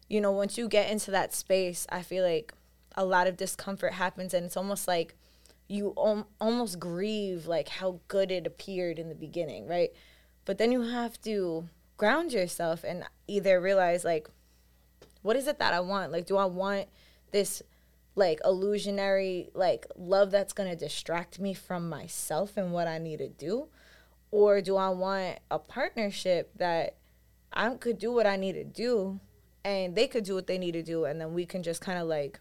you 0.08 0.20
know 0.20 0.32
once 0.32 0.58
you 0.58 0.68
get 0.68 0.90
into 0.90 1.10
that 1.10 1.34
space 1.34 1.86
i 1.90 2.02
feel 2.02 2.24
like 2.24 2.52
a 2.96 3.04
lot 3.04 3.26
of 3.26 3.36
discomfort 3.36 3.94
happens 3.94 4.34
and 4.34 4.46
it's 4.46 4.56
almost 4.56 4.86
like 4.86 5.14
you 5.66 5.94
om- 5.96 6.26
almost 6.40 6.78
grieve 6.78 7.46
like 7.46 7.68
how 7.68 7.98
good 8.08 8.30
it 8.30 8.46
appeared 8.46 8.98
in 8.98 9.08
the 9.08 9.14
beginning 9.14 9.66
right? 9.66 9.90
But 10.44 10.58
then 10.58 10.72
you 10.72 10.82
have 10.82 11.20
to 11.22 11.68
ground 11.96 12.32
yourself 12.32 12.84
and 12.84 13.04
either 13.26 13.60
realize 13.60 14.04
like 14.04 14.28
what 15.22 15.36
is 15.36 15.46
it 15.46 15.58
that 15.58 15.72
i 15.72 15.80
want? 15.80 16.12
Like 16.12 16.26
do 16.26 16.36
i 16.36 16.44
want 16.44 16.88
this 17.34 17.62
like 18.14 18.40
illusionary 18.44 19.50
like 19.54 19.86
love 19.96 20.30
that's 20.30 20.54
going 20.54 20.70
to 20.70 20.76
distract 20.76 21.38
me 21.38 21.52
from 21.52 21.88
myself 21.88 22.56
and 22.56 22.72
what 22.72 22.86
i 22.86 22.96
need 22.96 23.18
to 23.18 23.28
do 23.28 23.68
or 24.34 24.60
do 24.60 24.76
I 24.76 24.88
want 24.88 25.38
a 25.48 25.60
partnership 25.60 26.50
that 26.56 26.96
I 27.52 27.70
could 27.76 28.00
do 28.00 28.10
what 28.10 28.26
I 28.26 28.34
need 28.34 28.54
to 28.54 28.64
do 28.64 29.20
and 29.64 29.94
they 29.94 30.08
could 30.08 30.24
do 30.24 30.34
what 30.34 30.48
they 30.48 30.58
need 30.58 30.72
to 30.72 30.82
do 30.82 31.04
and 31.04 31.20
then 31.20 31.34
we 31.34 31.46
can 31.46 31.62
just 31.62 31.80
kind 31.80 32.00
of 32.00 32.08
like 32.08 32.40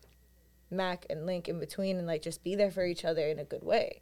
mac 0.71 1.05
and 1.07 1.27
link 1.27 1.47
in 1.47 1.59
between 1.59 1.97
and 1.97 2.07
like 2.07 2.23
just 2.23 2.43
be 2.43 2.55
there 2.55 2.71
for 2.71 2.83
each 2.83 3.05
other 3.05 3.27
in 3.27 3.37
a 3.37 3.43
good 3.43 3.61
way. 3.61 4.01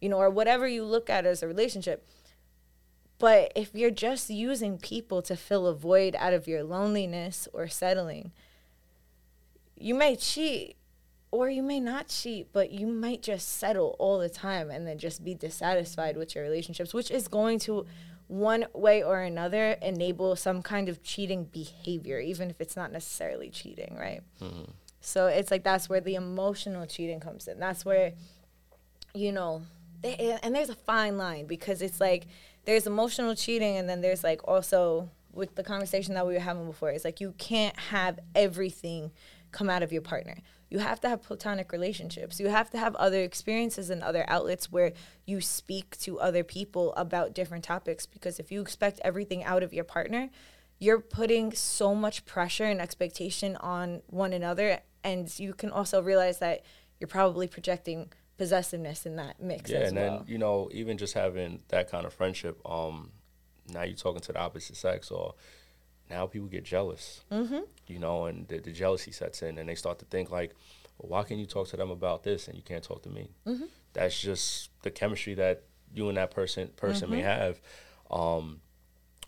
You 0.00 0.08
know, 0.08 0.18
or 0.18 0.30
whatever 0.30 0.68
you 0.68 0.84
look 0.84 1.10
at 1.10 1.26
as 1.26 1.42
a 1.42 1.48
relationship. 1.48 2.06
But 3.18 3.50
if 3.56 3.74
you're 3.74 3.90
just 3.90 4.30
using 4.30 4.78
people 4.78 5.20
to 5.22 5.34
fill 5.34 5.66
a 5.66 5.74
void 5.74 6.14
out 6.20 6.32
of 6.32 6.46
your 6.46 6.62
loneliness 6.62 7.48
or 7.52 7.66
settling, 7.66 8.30
you 9.82 9.94
may 9.94 10.16
cheat 10.16 10.76
or 11.30 11.48
you 11.48 11.62
may 11.62 11.80
not 11.80 12.08
cheat, 12.08 12.48
but 12.52 12.70
you 12.70 12.86
might 12.86 13.22
just 13.22 13.56
settle 13.56 13.96
all 13.98 14.18
the 14.18 14.28
time 14.28 14.70
and 14.70 14.86
then 14.86 14.98
just 14.98 15.24
be 15.24 15.34
dissatisfied 15.34 16.16
with 16.16 16.34
your 16.34 16.44
relationships, 16.44 16.92
which 16.92 17.10
is 17.10 17.26
going 17.26 17.58
to 17.60 17.86
one 18.28 18.66
way 18.74 19.02
or 19.02 19.20
another 19.20 19.72
enable 19.82 20.36
some 20.36 20.62
kind 20.62 20.88
of 20.88 21.02
cheating 21.02 21.44
behavior, 21.44 22.20
even 22.20 22.50
if 22.50 22.60
it's 22.60 22.76
not 22.76 22.92
necessarily 22.92 23.48
cheating, 23.50 23.96
right? 23.98 24.20
Mm-hmm. 24.40 24.70
So 25.00 25.26
it's 25.26 25.50
like 25.50 25.64
that's 25.64 25.88
where 25.88 26.00
the 26.00 26.14
emotional 26.14 26.86
cheating 26.86 27.18
comes 27.18 27.48
in. 27.48 27.58
That's 27.58 27.84
where, 27.84 28.12
you 29.14 29.32
know, 29.32 29.62
they, 30.02 30.38
and 30.42 30.54
there's 30.54 30.70
a 30.70 30.74
fine 30.74 31.16
line 31.16 31.46
because 31.46 31.82
it's 31.82 32.00
like 32.00 32.26
there's 32.64 32.86
emotional 32.86 33.34
cheating 33.34 33.76
and 33.76 33.88
then 33.88 34.00
there's 34.00 34.22
like 34.22 34.46
also 34.46 35.08
with 35.32 35.54
the 35.54 35.64
conversation 35.64 36.14
that 36.14 36.26
we 36.26 36.34
were 36.34 36.40
having 36.40 36.66
before, 36.66 36.90
it's 36.90 37.04
like 37.04 37.20
you 37.20 37.34
can't 37.38 37.78
have 37.78 38.18
everything 38.34 39.10
come 39.52 39.70
out 39.70 39.82
of 39.82 39.92
your 39.92 40.02
partner. 40.02 40.38
You 40.70 40.78
have 40.78 41.00
to 41.02 41.08
have 41.08 41.22
platonic 41.22 41.70
relationships. 41.70 42.40
You 42.40 42.48
have 42.48 42.70
to 42.70 42.78
have 42.78 42.94
other 42.96 43.20
experiences 43.20 43.90
and 43.90 44.02
other 44.02 44.24
outlets 44.26 44.72
where 44.72 44.92
you 45.26 45.40
speak 45.40 45.98
to 45.98 46.18
other 46.18 46.42
people 46.42 46.94
about 46.94 47.34
different 47.34 47.62
topics 47.62 48.06
because 48.06 48.40
if 48.40 48.50
you 48.50 48.60
expect 48.62 48.98
everything 49.04 49.44
out 49.44 49.62
of 49.62 49.74
your 49.74 49.84
partner, 49.84 50.30
you're 50.78 50.98
putting 50.98 51.52
so 51.52 51.94
much 51.94 52.24
pressure 52.24 52.64
and 52.64 52.80
expectation 52.80 53.54
on 53.56 54.02
one 54.08 54.32
another 54.32 54.80
and 55.04 55.38
you 55.38 55.54
can 55.54 55.70
also 55.70 56.02
realize 56.02 56.38
that 56.38 56.64
you're 56.98 57.08
probably 57.08 57.46
projecting 57.46 58.12
possessiveness 58.36 59.06
in 59.06 59.16
that 59.16 59.40
mix 59.40 59.70
yeah 59.70 59.86
and 59.86 59.96
then 59.96 60.24
you 60.26 60.38
know 60.38 60.68
even 60.72 60.98
just 60.98 61.14
having 61.14 61.60
that 61.68 61.88
kind 61.88 62.04
of 62.04 62.12
friendship 62.12 62.60
um 62.68 63.10
now 63.72 63.82
you're 63.82 63.94
talking 63.94 64.20
to 64.20 64.32
the 64.32 64.40
opposite 64.40 64.76
sex 64.76 65.10
or 65.10 65.34
now 66.12 66.26
people 66.26 66.48
get 66.48 66.64
jealous 66.64 67.24
mm-hmm. 67.32 67.60
you 67.86 67.98
know 67.98 68.26
and 68.26 68.46
the, 68.48 68.58
the 68.58 68.70
jealousy 68.70 69.10
sets 69.10 69.42
in 69.42 69.58
and 69.58 69.68
they 69.68 69.74
start 69.74 69.98
to 69.98 70.04
think 70.06 70.30
like 70.30 70.54
well, 70.98 71.08
why 71.08 71.22
can 71.22 71.38
you 71.38 71.46
talk 71.46 71.68
to 71.68 71.76
them 71.76 71.90
about 71.90 72.22
this 72.22 72.48
and 72.48 72.56
you 72.56 72.62
can't 72.62 72.84
talk 72.84 73.02
to 73.02 73.08
me 73.08 73.30
mm-hmm. 73.46 73.64
that's 73.92 74.20
just 74.20 74.70
the 74.82 74.90
chemistry 74.90 75.34
that 75.34 75.62
you 75.94 76.08
and 76.08 76.16
that 76.16 76.30
person 76.30 76.68
person 76.76 77.10
may 77.10 77.20
have 77.20 77.60
um 78.10 78.60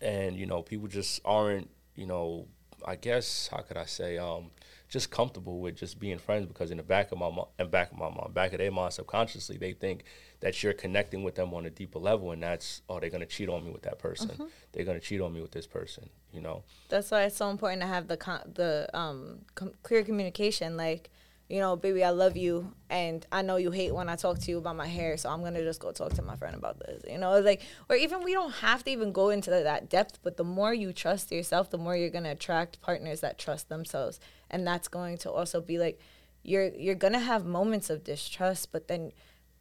and 0.01 0.35
you 0.37 0.45
know 0.45 0.61
people 0.61 0.87
just 0.87 1.19
aren't 1.25 1.69
you 1.95 2.05
know 2.05 2.47
i 2.85 2.95
guess 2.95 3.49
how 3.51 3.57
could 3.57 3.77
i 3.77 3.85
say 3.85 4.17
um 4.17 4.51
just 4.87 5.09
comfortable 5.11 5.59
with 5.59 5.75
just 5.75 5.99
being 5.99 6.19
friends 6.19 6.45
because 6.45 6.71
in 6.71 6.77
the 6.77 6.83
back 6.83 7.11
of 7.11 7.17
my 7.17 7.29
mind, 7.29 7.47
in 7.59 7.69
back 7.69 7.91
of 7.91 7.97
my 7.97 8.09
mind, 8.09 8.33
back 8.33 8.53
of 8.53 8.59
their 8.59 8.71
mind, 8.71 8.93
subconsciously, 8.93 9.57
they 9.57 9.73
think 9.73 10.03
that 10.41 10.61
you're 10.61 10.73
connecting 10.73 11.23
with 11.23 11.35
them 11.35 11.53
on 11.53 11.65
a 11.65 11.69
deeper 11.69 11.99
level, 11.99 12.31
and 12.31 12.43
that's 12.43 12.81
oh, 12.89 12.99
they're 12.99 13.09
gonna 13.09 13.25
cheat 13.25 13.49
on 13.49 13.65
me 13.65 13.71
with 13.71 13.81
that 13.83 13.99
person. 13.99 14.31
They're 14.71 14.85
gonna 14.85 14.99
cheat 14.99 15.21
on 15.21 15.33
me 15.33 15.41
with 15.41 15.51
this 15.51 15.67
person. 15.67 16.09
You 16.31 16.41
know, 16.41 16.63
That's 16.89 17.11
why 17.11 17.23
it's 17.23 17.37
so 17.37 17.49
important 17.49 17.81
to 17.81 17.87
have 17.87 18.07
the 18.07 18.17
con- 18.17 18.51
the 18.53 18.89
um 18.93 19.39
com- 19.55 19.73
clear 19.83 20.03
communication. 20.03 20.75
Like, 20.77 21.09
you 21.47 21.59
know, 21.59 21.75
baby, 21.75 22.03
I 22.03 22.09
love 22.09 22.35
you, 22.35 22.73
and 22.89 23.25
I 23.31 23.43
know 23.43 23.57
you 23.57 23.69
hate 23.69 23.93
when 23.93 24.09
I 24.09 24.15
talk 24.15 24.39
to 24.39 24.51
you 24.51 24.57
about 24.57 24.75
my 24.75 24.87
hair, 24.87 25.15
so 25.17 25.29
I'm 25.29 25.43
gonna 25.43 25.63
just 25.63 25.79
go 25.79 25.91
talk 25.91 26.13
to 26.13 26.21
my 26.23 26.35
friend 26.35 26.55
about 26.55 26.79
this. 26.79 27.03
You 27.07 27.19
know, 27.19 27.33
it's 27.33 27.45
like, 27.45 27.61
or 27.89 27.95
even 27.95 28.23
we 28.23 28.33
don't 28.33 28.51
have 28.55 28.83
to 28.85 28.91
even 28.91 29.11
go 29.11 29.29
into 29.29 29.51
that 29.51 29.89
depth, 29.89 30.19
but 30.23 30.37
the 30.37 30.43
more 30.43 30.73
you 30.73 30.91
trust 30.91 31.31
yourself, 31.31 31.69
the 31.69 31.77
more 31.77 31.95
you're 31.95 32.09
gonna 32.09 32.31
attract 32.31 32.81
partners 32.81 33.21
that 33.21 33.37
trust 33.37 33.69
themselves, 33.69 34.19
and 34.49 34.65
that's 34.65 34.87
going 34.87 35.17
to 35.19 35.31
also 35.31 35.61
be 35.61 35.77
like, 35.77 35.99
you're 36.43 36.69
you're 36.69 36.95
gonna 36.95 37.19
have 37.19 37.45
moments 37.45 37.89
of 37.91 38.03
distrust, 38.03 38.71
but 38.71 38.87
then 38.87 39.11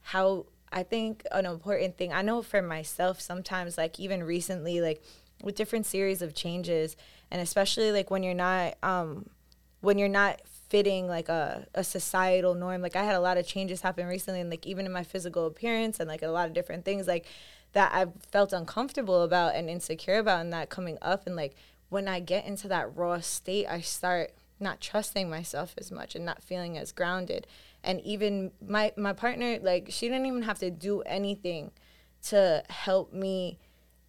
how 0.00 0.46
I 0.72 0.82
think 0.82 1.24
an 1.32 1.46
important 1.46 1.96
thing 1.98 2.12
I 2.12 2.22
know 2.22 2.42
for 2.42 2.62
myself 2.62 3.20
sometimes, 3.20 3.76
like 3.76 4.00
even 4.00 4.22
recently, 4.24 4.80
like 4.80 5.02
with 5.42 5.54
different 5.54 5.84
series 5.86 6.22
of 6.22 6.34
changes, 6.34 6.96
and 7.30 7.42
especially 7.42 7.92
like 7.92 8.10
when 8.10 8.22
you're 8.22 8.34
not 8.34 8.76
um 8.82 9.28
when 9.80 9.98
you're 9.98 10.08
not 10.08 10.40
fitting 10.68 11.06
like 11.06 11.28
a, 11.28 11.66
a 11.74 11.84
societal 11.84 12.54
norm. 12.54 12.82
Like 12.82 12.96
I 12.96 13.04
had 13.04 13.14
a 13.14 13.20
lot 13.20 13.38
of 13.38 13.46
changes 13.46 13.80
happen 13.80 14.06
recently 14.06 14.40
and 14.40 14.50
like 14.50 14.66
even 14.66 14.86
in 14.86 14.92
my 14.92 15.04
physical 15.04 15.46
appearance 15.46 16.00
and 16.00 16.08
like 16.08 16.22
a 16.22 16.28
lot 16.28 16.46
of 16.46 16.54
different 16.54 16.84
things 16.84 17.06
like 17.06 17.26
that 17.72 17.92
I've 17.92 18.12
felt 18.30 18.52
uncomfortable 18.52 19.22
about 19.22 19.54
and 19.54 19.68
insecure 19.68 20.18
about 20.18 20.40
and 20.40 20.52
that 20.52 20.70
coming 20.70 20.98
up 21.02 21.26
and 21.26 21.36
like 21.36 21.54
when 21.88 22.08
I 22.08 22.20
get 22.20 22.46
into 22.46 22.68
that 22.68 22.96
raw 22.96 23.20
state 23.20 23.66
I 23.66 23.80
start 23.80 24.32
not 24.60 24.80
trusting 24.80 25.28
myself 25.28 25.74
as 25.78 25.90
much 25.90 26.14
and 26.14 26.24
not 26.24 26.42
feeling 26.42 26.78
as 26.78 26.92
grounded. 26.92 27.46
And 27.82 28.00
even 28.00 28.52
my 28.66 28.92
my 28.96 29.12
partner 29.12 29.58
like 29.60 29.88
she 29.90 30.08
didn't 30.08 30.26
even 30.26 30.42
have 30.42 30.58
to 30.60 30.70
do 30.70 31.02
anything 31.02 31.72
to 32.24 32.62
help 32.70 33.12
me 33.12 33.58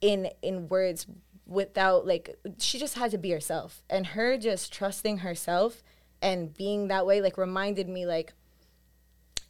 in 0.02 0.30
in 0.42 0.70
words 0.70 1.08
without 1.46 2.08
like 2.08 2.38
she 2.58 2.80
just 2.80 2.96
had 2.96 3.12
to 3.12 3.18
be 3.18 3.32
herself 3.32 3.84
and 3.90 4.08
her 4.08 4.38
just 4.38 4.74
trusting 4.74 5.20
herself 5.20 5.84
and 6.22 6.54
being 6.54 6.88
that 6.88 7.06
way 7.06 7.22
like 7.22 7.38
reminded 7.38 7.88
me 7.88 8.06
like 8.06 8.34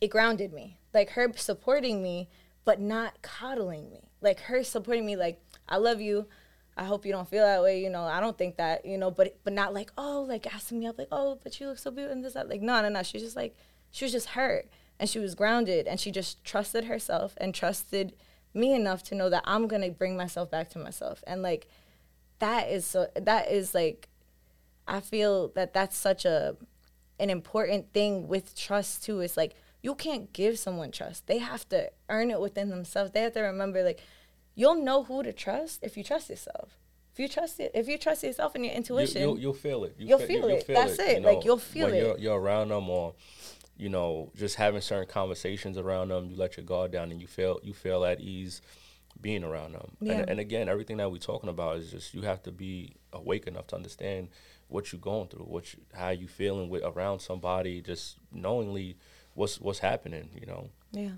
it 0.01 0.09
grounded 0.09 0.53
me. 0.53 0.77
Like 0.93 1.11
her 1.11 1.31
supporting 1.35 2.03
me 2.03 2.29
but 2.63 2.79
not 2.79 3.21
coddling 3.21 3.89
me. 3.89 4.09
Like 4.21 4.41
her 4.41 4.63
supporting 4.63 5.05
me 5.05 5.15
like 5.15 5.41
i 5.67 5.77
love 5.77 6.01
you. 6.01 6.27
I 6.77 6.83
hope 6.83 7.05
you 7.05 7.13
don't 7.13 7.29
feel 7.29 7.45
that 7.45 7.63
way 7.63 7.81
you 7.81 7.89
know 7.89 8.03
i 8.03 8.19
don't 8.19 8.37
think 8.37 8.57
that 8.57 8.85
you 8.85 8.97
know 8.97 9.09
but 9.09 9.37
but 9.45 9.53
not 9.53 9.73
like 9.73 9.91
oh 9.97 10.25
like 10.27 10.53
asking 10.53 10.79
me 10.79 10.87
up 10.87 10.97
like 10.97 11.07
oh 11.09 11.39
but 11.41 11.57
you 11.57 11.67
look 11.67 11.77
so 11.77 11.89
beautiful 11.89 12.11
and 12.11 12.25
this 12.25 12.33
that 12.33 12.49
like 12.49 12.61
no 12.61 12.81
no 12.81 12.89
no 12.89 13.01
she's 13.01 13.21
just 13.21 13.37
like 13.37 13.55
she 13.91 14.03
was 14.03 14.11
just 14.11 14.31
hurt 14.31 14.67
and 14.99 15.09
she 15.09 15.17
was 15.17 15.35
grounded 15.35 15.87
and 15.87 16.01
she 16.01 16.11
just 16.11 16.43
trusted 16.43 16.83
herself 16.83 17.33
and 17.37 17.55
trusted 17.55 18.13
me 18.53 18.73
enough 18.73 19.03
to 19.03 19.15
know 19.15 19.29
that 19.29 19.43
i'm 19.45 19.67
gonna 19.67 19.89
bring 19.89 20.17
myself 20.17 20.51
back 20.51 20.69
to 20.69 20.77
myself 20.77 21.23
and 21.25 21.41
like 21.41 21.69
that 22.39 22.69
is 22.69 22.85
so 22.85 23.07
that 23.15 23.49
is 23.49 23.73
like 23.73 24.09
I 24.87 24.99
feel 24.99 25.49
that 25.55 25.73
that's 25.73 25.97
such 25.97 26.25
a 26.25 26.55
an 27.19 27.29
important 27.29 27.93
thing 27.93 28.27
with 28.27 28.55
trust 28.55 29.03
too. 29.03 29.21
It's 29.21 29.37
like 29.37 29.55
you 29.81 29.95
can't 29.95 30.31
give 30.33 30.57
someone 30.59 30.91
trust. 30.91 31.27
They 31.27 31.37
have 31.37 31.67
to 31.69 31.91
earn 32.09 32.31
it 32.31 32.39
within 32.39 32.69
themselves. 32.69 33.11
They 33.11 33.21
have 33.21 33.33
to 33.33 33.41
remember 33.41 33.83
like 33.83 34.01
you'll 34.55 34.83
know 34.83 35.03
who 35.03 35.23
to 35.23 35.33
trust 35.33 35.79
if 35.83 35.95
you 35.97 36.03
trust 36.03 36.29
yourself. 36.29 36.77
If 37.13 37.19
you 37.19 37.27
trust 37.29 37.59
it, 37.61 37.71
if 37.73 37.87
you 37.87 37.97
trust 37.97 38.23
yourself 38.23 38.55
and 38.55 38.65
your 38.65 38.73
intuition, 38.73 39.21
you, 39.21 39.27
will 39.29 39.39
you'll 39.39 39.53
feel 39.53 39.85
it. 39.85 39.95
You 39.97 40.17
will 40.17 40.19
feel, 40.19 40.49
it. 40.49 40.63
Feel 40.63 40.75
That's 40.75 40.99
it. 40.99 41.13
You 41.13 41.19
know, 41.21 41.33
like 41.33 41.45
you'll 41.45 41.57
feel 41.57 41.87
it. 41.93 41.97
You're, 41.97 42.17
you're 42.17 42.39
around 42.39 42.69
them 42.69 42.89
or 42.89 43.13
you 43.77 43.89
know 43.89 44.31
just 44.35 44.55
having 44.55 44.81
certain 44.81 45.07
conversations 45.07 45.77
around 45.77 46.09
them. 46.09 46.29
You 46.29 46.35
let 46.35 46.57
your 46.57 46.65
guard 46.65 46.91
down 46.91 47.11
and 47.11 47.21
you 47.21 47.27
feel 47.27 47.61
you 47.63 47.73
feel 47.73 48.03
at 48.03 48.19
ease 48.19 48.61
being 49.21 49.43
around 49.43 49.73
them. 49.73 49.95
Yeah. 50.01 50.13
And, 50.13 50.31
and 50.31 50.39
again, 50.41 50.67
everything 50.67 50.97
that 50.97 51.09
we're 51.09 51.17
talking 51.17 51.49
about 51.49 51.77
is 51.77 51.91
just 51.91 52.13
you 52.13 52.23
have 52.23 52.43
to 52.43 52.51
be 52.51 52.95
awake 53.13 53.47
enough 53.47 53.67
to 53.67 53.75
understand 53.75 54.29
what 54.67 54.91
you're 54.91 54.99
going 54.99 55.27
through, 55.27 55.45
what 55.45 55.73
you, 55.73 55.79
how 55.93 56.09
you 56.09 56.27
feeling 56.27 56.69
with 56.69 56.83
around 56.83 57.19
somebody, 57.19 57.81
just 57.81 58.17
knowingly 58.31 58.97
what's 59.33 59.59
what's 59.59 59.79
happening. 59.79 60.29
You 60.39 60.47
know. 60.47 60.69
Yeah. 60.91 61.11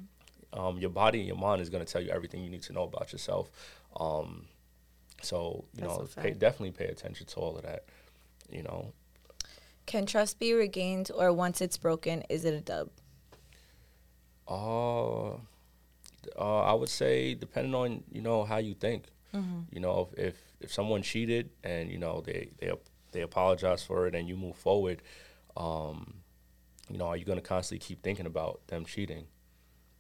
Um, 0.54 0.78
your 0.78 0.90
body 0.90 1.20
and 1.20 1.28
your 1.28 1.38
mind 1.38 1.62
is 1.62 1.70
going 1.70 1.86
to 1.86 1.92
tell 1.92 2.02
you 2.02 2.10
everything 2.10 2.42
you 2.42 2.50
need 2.50 2.64
to 2.64 2.74
know 2.74 2.84
about 2.84 3.12
yourself. 3.12 3.52
Um, 4.00 4.46
so 5.22 5.66
you 5.76 5.82
That's 5.82 5.98
know, 5.98 6.08
pay, 6.22 6.32
definitely 6.32 6.72
pay 6.72 6.86
attention 6.86 7.28
to 7.28 7.36
all 7.38 7.58
of 7.58 7.64
that. 7.64 7.86
You 8.50 8.64
know. 8.64 8.94
Can 9.86 10.06
trust 10.06 10.40
be 10.40 10.54
regained, 10.54 11.12
or 11.16 11.32
once 11.32 11.62
it's 11.62 11.78
broken, 11.78 12.24
is 12.30 12.44
it 12.44 12.54
a 12.54 12.62
dub? 12.62 12.90
Uh, 14.48 15.32
uh 16.38 16.62
I 16.62 16.74
would 16.74 16.90
say 16.90 17.34
depending 17.34 17.76
on 17.76 18.04
you 18.12 18.22
know 18.22 18.44
how 18.44 18.58
you 18.58 18.74
think. 18.74 19.06
Mm-hmm. 19.34 19.60
You 19.72 19.80
know, 19.82 20.10
if, 20.14 20.20
if 20.28 20.36
if 20.60 20.74
someone 20.74 21.02
cheated 21.02 21.50
and 21.64 21.92
you 21.92 21.98
know 21.98 22.22
they 22.26 22.50
they 22.60 22.72
they 23.18 23.24
apologize 23.24 23.84
for 23.84 24.06
it 24.06 24.14
and 24.14 24.28
you 24.28 24.38
move 24.38 24.56
forward, 24.56 25.02
um, 25.58 26.14
you 26.88 27.00
know, 27.00 27.08
are 27.08 27.18
you 27.18 27.26
going 27.26 27.40
to 27.40 27.44
constantly 27.44 27.84
keep 27.84 28.04
thinking 28.04 28.28
about 28.28 28.66
them 28.68 28.86
cheating? 28.86 29.26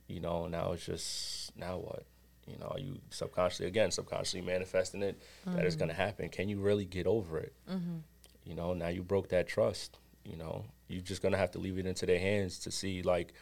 You 0.08 0.20
know, 0.20 0.48
now 0.48 0.74
it's 0.74 0.86
just 0.86 1.58
now 1.58 1.78
what? 1.78 2.06
You 2.46 2.58
know, 2.60 2.68
are 2.68 2.80
you 2.80 3.00
subconsciously 3.10 3.66
again 3.66 3.92
subconsciously 3.92 4.42
manifesting 4.42 5.02
it 5.02 5.20
mm-hmm. 5.42 5.58
that 5.58 5.66
it's 5.66 5.76
going 5.76 5.90
to 5.90 5.96
happen? 5.96 6.30
Can 6.30 6.48
you 6.48 6.60
really 6.60 6.86
get 6.86 7.08
over 7.08 7.40
it? 7.40 7.54
Mm-hmm. 7.70 7.98
You 8.46 8.56
know, 8.56 8.74
now 8.74 8.88
you 8.88 9.02
broke 9.02 9.30
that 9.30 9.48
trust. 9.48 9.98
You 10.24 10.38
know, 10.38 10.66
you're 10.88 11.02
just 11.02 11.22
going 11.24 11.32
to 11.32 11.38
have 11.38 11.52
to 11.52 11.60
leave 11.60 11.80
it 11.80 11.88
into 11.88 12.06
their 12.06 12.20
hands 12.20 12.60
to 12.60 12.72
see 12.72 13.02
like 13.02 13.34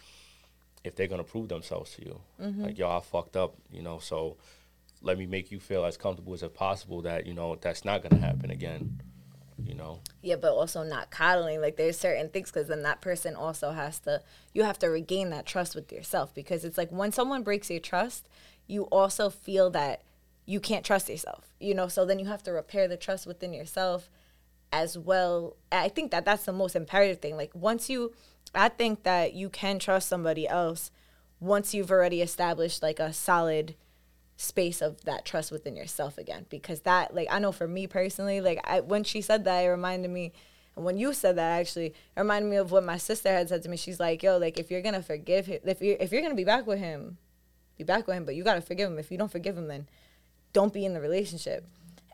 if 0.85 0.95
they're 0.95 1.07
going 1.07 1.23
to 1.23 1.29
prove 1.29 1.49
themselves 1.49 1.95
to 1.95 2.05
you. 2.05 2.21
Mm-hmm. 2.41 2.63
Like, 2.63 2.77
yo, 2.77 2.89
I 2.89 3.01
fucked 3.01 3.35
up. 3.35 3.55
You 3.71 3.83
know, 3.83 3.99
so 3.99 4.37
let 5.01 5.19
me 5.19 5.25
make 5.25 5.51
you 5.51 5.59
feel 5.59 5.85
as 5.85 5.97
comfortable 5.97 6.33
as 6.33 6.41
possible 6.43 7.01
that 7.01 7.27
you 7.27 7.33
know 7.33 7.57
that's 7.59 7.83
not 7.83 8.01
going 8.01 8.15
to 8.15 8.25
happen 8.25 8.49
again 8.49 9.01
you 9.63 9.73
know? 9.73 9.99
Yeah 10.21 10.35
but 10.35 10.51
also 10.51 10.83
not 10.83 11.11
coddling 11.11 11.61
like 11.61 11.77
there's 11.77 11.97
certain 11.97 12.29
things 12.29 12.51
because 12.51 12.67
then 12.67 12.83
that 12.83 13.01
person 13.01 13.35
also 13.35 13.71
has 13.71 13.99
to 13.99 14.21
you 14.53 14.63
have 14.63 14.79
to 14.79 14.87
regain 14.87 15.29
that 15.29 15.45
trust 15.45 15.75
with 15.75 15.91
yourself 15.91 16.33
because 16.33 16.65
it's 16.65 16.77
like 16.77 16.91
when 16.91 17.11
someone 17.11 17.43
breaks 17.43 17.69
your 17.69 17.79
trust 17.79 18.27
you 18.67 18.83
also 18.85 19.29
feel 19.29 19.69
that 19.69 20.01
you 20.45 20.59
can't 20.59 20.85
trust 20.85 21.09
yourself 21.09 21.53
you 21.59 21.73
know? 21.73 21.87
So 21.87 22.05
then 22.05 22.19
you 22.19 22.25
have 22.25 22.43
to 22.43 22.51
repair 22.51 22.87
the 22.87 22.97
trust 22.97 23.25
within 23.25 23.53
yourself 23.53 24.09
as 24.71 24.97
well. 24.97 25.55
I 25.71 25.87
think 25.89 26.11
that 26.11 26.25
that's 26.25 26.45
the 26.45 26.51
most 26.53 26.75
imperative 26.75 27.21
thing 27.21 27.37
like 27.37 27.51
once 27.53 27.89
you 27.89 28.13
i 28.53 28.69
think 28.69 29.03
that 29.03 29.33
you 29.33 29.49
can 29.49 29.79
trust 29.79 30.07
somebody 30.07 30.47
else 30.47 30.91
once 31.39 31.73
you've 31.73 31.91
already 31.91 32.21
established 32.21 32.81
like 32.81 32.99
a 32.99 33.11
solid 33.11 33.75
space 34.37 34.81
of 34.81 35.03
that 35.05 35.23
trust 35.23 35.51
within 35.51 35.75
yourself 35.75 36.17
again 36.17 36.45
because 36.49 36.81
that 36.81 37.15
like 37.15 37.27
i 37.31 37.39
know 37.39 37.53
for 37.53 37.67
me 37.67 37.87
personally 37.87 38.41
like 38.41 38.59
I, 38.65 38.81
when 38.81 39.05
she 39.05 39.21
said 39.21 39.45
that 39.45 39.61
it 39.61 39.69
reminded 39.69 40.11
me 40.11 40.33
and 40.75 40.83
when 40.83 40.97
you 40.97 41.13
said 41.13 41.37
that 41.37 41.59
actually 41.59 41.87
it 41.87 41.95
reminded 42.17 42.49
me 42.49 42.57
of 42.57 42.71
what 42.71 42.83
my 42.83 42.97
sister 42.97 43.29
had 43.29 43.49
said 43.49 43.63
to 43.63 43.69
me. 43.69 43.77
She's 43.77 43.99
like 43.99 44.23
yo 44.23 44.37
like 44.37 44.59
if 44.59 44.69
you're 44.69 44.81
gonna 44.81 45.01
forgive 45.01 45.45
him 45.45 45.59
if 45.65 45.81
you're 45.81 45.97
if 45.99 46.11
you're 46.11 46.21
gonna 46.21 46.35
be 46.35 46.43
back 46.43 46.67
with 46.67 46.79
him 46.79 47.17
be 47.77 47.83
back 47.83 48.07
with 48.07 48.15
him 48.15 48.25
but 48.25 48.35
you 48.35 48.43
gotta 48.43 48.61
forgive 48.61 48.91
him. 48.91 48.99
If 48.99 49.11
you 49.11 49.17
don't 49.17 49.31
forgive 49.31 49.57
him 49.57 49.67
then 49.67 49.87
don't 50.53 50.73
be 50.73 50.85
in 50.85 50.93
the 50.93 51.01
relationship. 51.01 51.65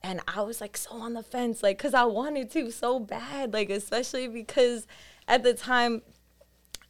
And 0.03 0.19
i 0.27 0.41
was 0.41 0.61
like 0.61 0.77
so 0.77 0.91
on 0.91 1.13
the 1.13 1.21
fence 1.21 1.61
like 1.61 1.77
because 1.77 1.93
i 1.93 2.03
wanted 2.03 2.49
to 2.51 2.71
so 2.71 2.99
bad 2.99 3.53
like 3.53 3.69
especially 3.69 4.27
because 4.27 4.87
at 5.27 5.43
the 5.43 5.53
time 5.53 6.01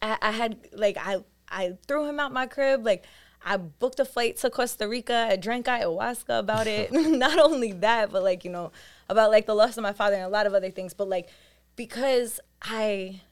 I, 0.00 0.16
I 0.22 0.30
had 0.30 0.56
like 0.72 0.96
i 0.98 1.18
i 1.50 1.76
threw 1.86 2.08
him 2.08 2.18
out 2.18 2.32
my 2.32 2.46
crib 2.46 2.86
like 2.86 3.04
I 3.44 3.56
booked 3.56 4.00
a 4.00 4.04
flight 4.04 4.36
to 4.38 4.50
Costa 4.50 4.88
Rica. 4.88 5.28
I 5.30 5.36
drank 5.36 5.66
ayahuasca 5.66 6.38
about 6.38 6.66
it. 6.66 6.92
Not 6.92 7.38
only 7.38 7.72
that, 7.72 8.12
but 8.12 8.22
like, 8.22 8.44
you 8.44 8.50
know, 8.50 8.72
about 9.08 9.30
like 9.30 9.46
the 9.46 9.54
loss 9.54 9.76
of 9.76 9.82
my 9.82 9.92
father 9.92 10.16
and 10.16 10.24
a 10.24 10.28
lot 10.28 10.46
of 10.46 10.54
other 10.54 10.70
things. 10.70 10.94
But 10.94 11.08
like, 11.08 11.28
because 11.76 12.40
I 12.60 13.22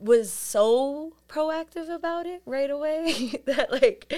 was 0.00 0.32
so 0.32 1.12
proactive 1.28 1.94
about 1.94 2.26
it 2.26 2.42
right 2.46 2.70
away 2.70 3.42
that 3.44 3.70
like 3.70 4.12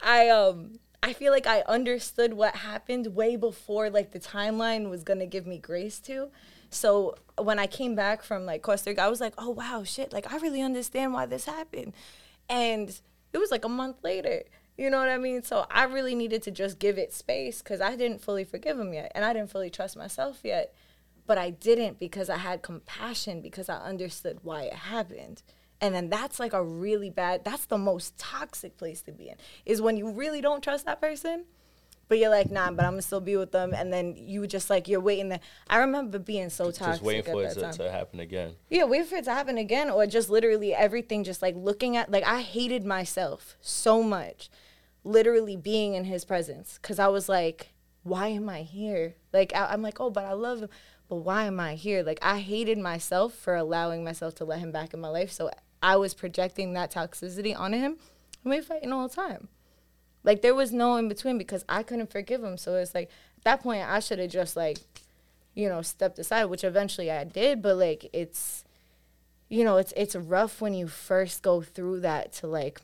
I 0.00 0.28
um 0.28 0.78
I 1.02 1.12
feel 1.14 1.32
like 1.32 1.46
I 1.46 1.62
understood 1.62 2.34
what 2.34 2.56
happened 2.56 3.14
way 3.16 3.36
before 3.36 3.90
like 3.90 4.12
the 4.12 4.20
timeline 4.20 4.88
was 4.88 5.02
gonna 5.02 5.26
give 5.26 5.46
me 5.46 5.58
grace 5.58 5.98
to. 6.00 6.28
So 6.70 7.16
when 7.38 7.58
I 7.58 7.66
came 7.66 7.94
back 7.94 8.22
from 8.22 8.46
like 8.46 8.62
Costa 8.62 8.90
Rica, 8.90 9.02
I 9.02 9.08
was 9.08 9.20
like, 9.20 9.34
oh 9.36 9.50
wow, 9.50 9.82
shit, 9.84 10.12
like 10.12 10.32
I 10.32 10.36
really 10.38 10.62
understand 10.62 11.12
why 11.12 11.26
this 11.26 11.46
happened. 11.46 11.92
And 12.48 12.98
it 13.32 13.38
was 13.38 13.50
like 13.50 13.64
a 13.64 13.68
month 13.68 13.96
later. 14.02 14.42
You 14.76 14.88
know 14.90 14.98
what 14.98 15.08
I 15.08 15.18
mean? 15.18 15.42
So 15.42 15.66
I 15.70 15.84
really 15.84 16.14
needed 16.14 16.42
to 16.44 16.50
just 16.50 16.78
give 16.78 16.98
it 16.98 17.12
space 17.12 17.60
because 17.60 17.80
I 17.80 17.94
didn't 17.96 18.22
fully 18.22 18.44
forgive 18.44 18.78
him 18.78 18.94
yet. 18.94 19.12
And 19.14 19.24
I 19.24 19.32
didn't 19.32 19.50
fully 19.50 19.70
trust 19.70 19.96
myself 19.96 20.40
yet. 20.42 20.74
But 21.26 21.38
I 21.38 21.50
didn't 21.50 21.98
because 21.98 22.28
I 22.28 22.38
had 22.38 22.62
compassion 22.62 23.42
because 23.42 23.68
I 23.68 23.76
understood 23.76 24.40
why 24.42 24.62
it 24.62 24.72
happened. 24.72 25.42
And 25.80 25.94
then 25.94 26.08
that's 26.08 26.40
like 26.40 26.52
a 26.52 26.62
really 26.62 27.10
bad, 27.10 27.44
that's 27.44 27.66
the 27.66 27.78
most 27.78 28.16
toxic 28.18 28.76
place 28.76 29.02
to 29.02 29.12
be 29.12 29.28
in, 29.28 29.36
is 29.66 29.82
when 29.82 29.96
you 29.96 30.10
really 30.10 30.40
don't 30.40 30.62
trust 30.62 30.86
that 30.86 31.00
person 31.00 31.44
but 32.12 32.18
you're 32.18 32.28
like, 32.28 32.50
nah, 32.50 32.70
but 32.70 32.84
I'm 32.84 32.92
gonna 32.92 33.00
still 33.00 33.22
be 33.22 33.38
with 33.38 33.52
them. 33.52 33.72
And 33.72 33.90
then 33.90 34.14
you 34.18 34.46
just 34.46 34.68
like 34.68 34.86
you're 34.86 35.00
waiting. 35.00 35.30
There. 35.30 35.40
I 35.66 35.78
remember 35.78 36.18
being 36.18 36.50
so 36.50 36.66
toxic. 36.66 36.86
Just 36.86 37.02
waiting 37.02 37.24
for 37.24 37.42
it 37.42 37.54
to, 37.54 37.72
to, 37.72 37.90
happen 37.90 38.20
again. 38.20 38.52
Yeah, 38.68 38.84
waiting 38.84 39.06
for 39.06 39.14
it 39.14 39.24
to 39.24 39.32
happen 39.32 39.56
again, 39.56 39.88
or 39.88 40.06
just 40.06 40.28
literally 40.28 40.74
everything. 40.74 41.24
Just 41.24 41.40
like 41.40 41.54
looking 41.56 41.96
at 41.96 42.10
like 42.10 42.24
I 42.24 42.42
hated 42.42 42.84
myself 42.84 43.56
so 43.62 44.02
much, 44.02 44.50
literally 45.04 45.56
being 45.56 45.94
in 45.94 46.04
his 46.04 46.26
presence, 46.26 46.78
because 46.82 46.98
I 46.98 47.08
was 47.08 47.30
like, 47.30 47.72
why 48.02 48.28
am 48.28 48.46
I 48.50 48.60
here? 48.60 49.14
Like 49.32 49.54
I, 49.56 49.72
I'm 49.72 49.80
like, 49.80 49.98
oh, 49.98 50.10
but 50.10 50.26
I 50.26 50.34
love 50.34 50.60
him. 50.60 50.68
But 51.08 51.16
why 51.16 51.44
am 51.44 51.58
I 51.58 51.76
here? 51.76 52.02
Like 52.02 52.18
I 52.20 52.40
hated 52.40 52.76
myself 52.76 53.32
for 53.32 53.54
allowing 53.54 54.04
myself 54.04 54.34
to 54.34 54.44
let 54.44 54.58
him 54.58 54.70
back 54.70 54.92
in 54.92 55.00
my 55.00 55.08
life. 55.08 55.32
So 55.32 55.50
I 55.82 55.96
was 55.96 56.12
projecting 56.12 56.74
that 56.74 56.92
toxicity 56.92 57.58
onto 57.58 57.78
him. 57.78 57.96
And 58.44 58.50
we 58.50 58.60
fighting 58.60 58.92
all 58.92 59.08
the 59.08 59.14
time. 59.14 59.48
Like 60.24 60.42
there 60.42 60.54
was 60.54 60.72
no 60.72 60.96
in 60.96 61.08
between 61.08 61.38
because 61.38 61.64
I 61.68 61.82
couldn't 61.82 62.10
forgive 62.10 62.42
him. 62.42 62.56
So 62.56 62.76
it's 62.76 62.94
like 62.94 63.10
at 63.38 63.44
that 63.44 63.62
point 63.62 63.88
I 63.88 64.00
should 64.00 64.18
have 64.18 64.30
just 64.30 64.56
like, 64.56 64.78
you 65.54 65.68
know, 65.68 65.82
stepped 65.82 66.18
aside, 66.18 66.46
which 66.46 66.64
eventually 66.64 67.10
I 67.10 67.24
did. 67.24 67.62
But 67.62 67.76
like 67.76 68.08
it's, 68.12 68.64
you 69.48 69.64
know, 69.64 69.76
it's 69.76 69.92
it's 69.96 70.14
rough 70.14 70.60
when 70.60 70.74
you 70.74 70.86
first 70.86 71.42
go 71.42 71.60
through 71.60 72.00
that 72.00 72.32
to 72.34 72.46
like 72.46 72.80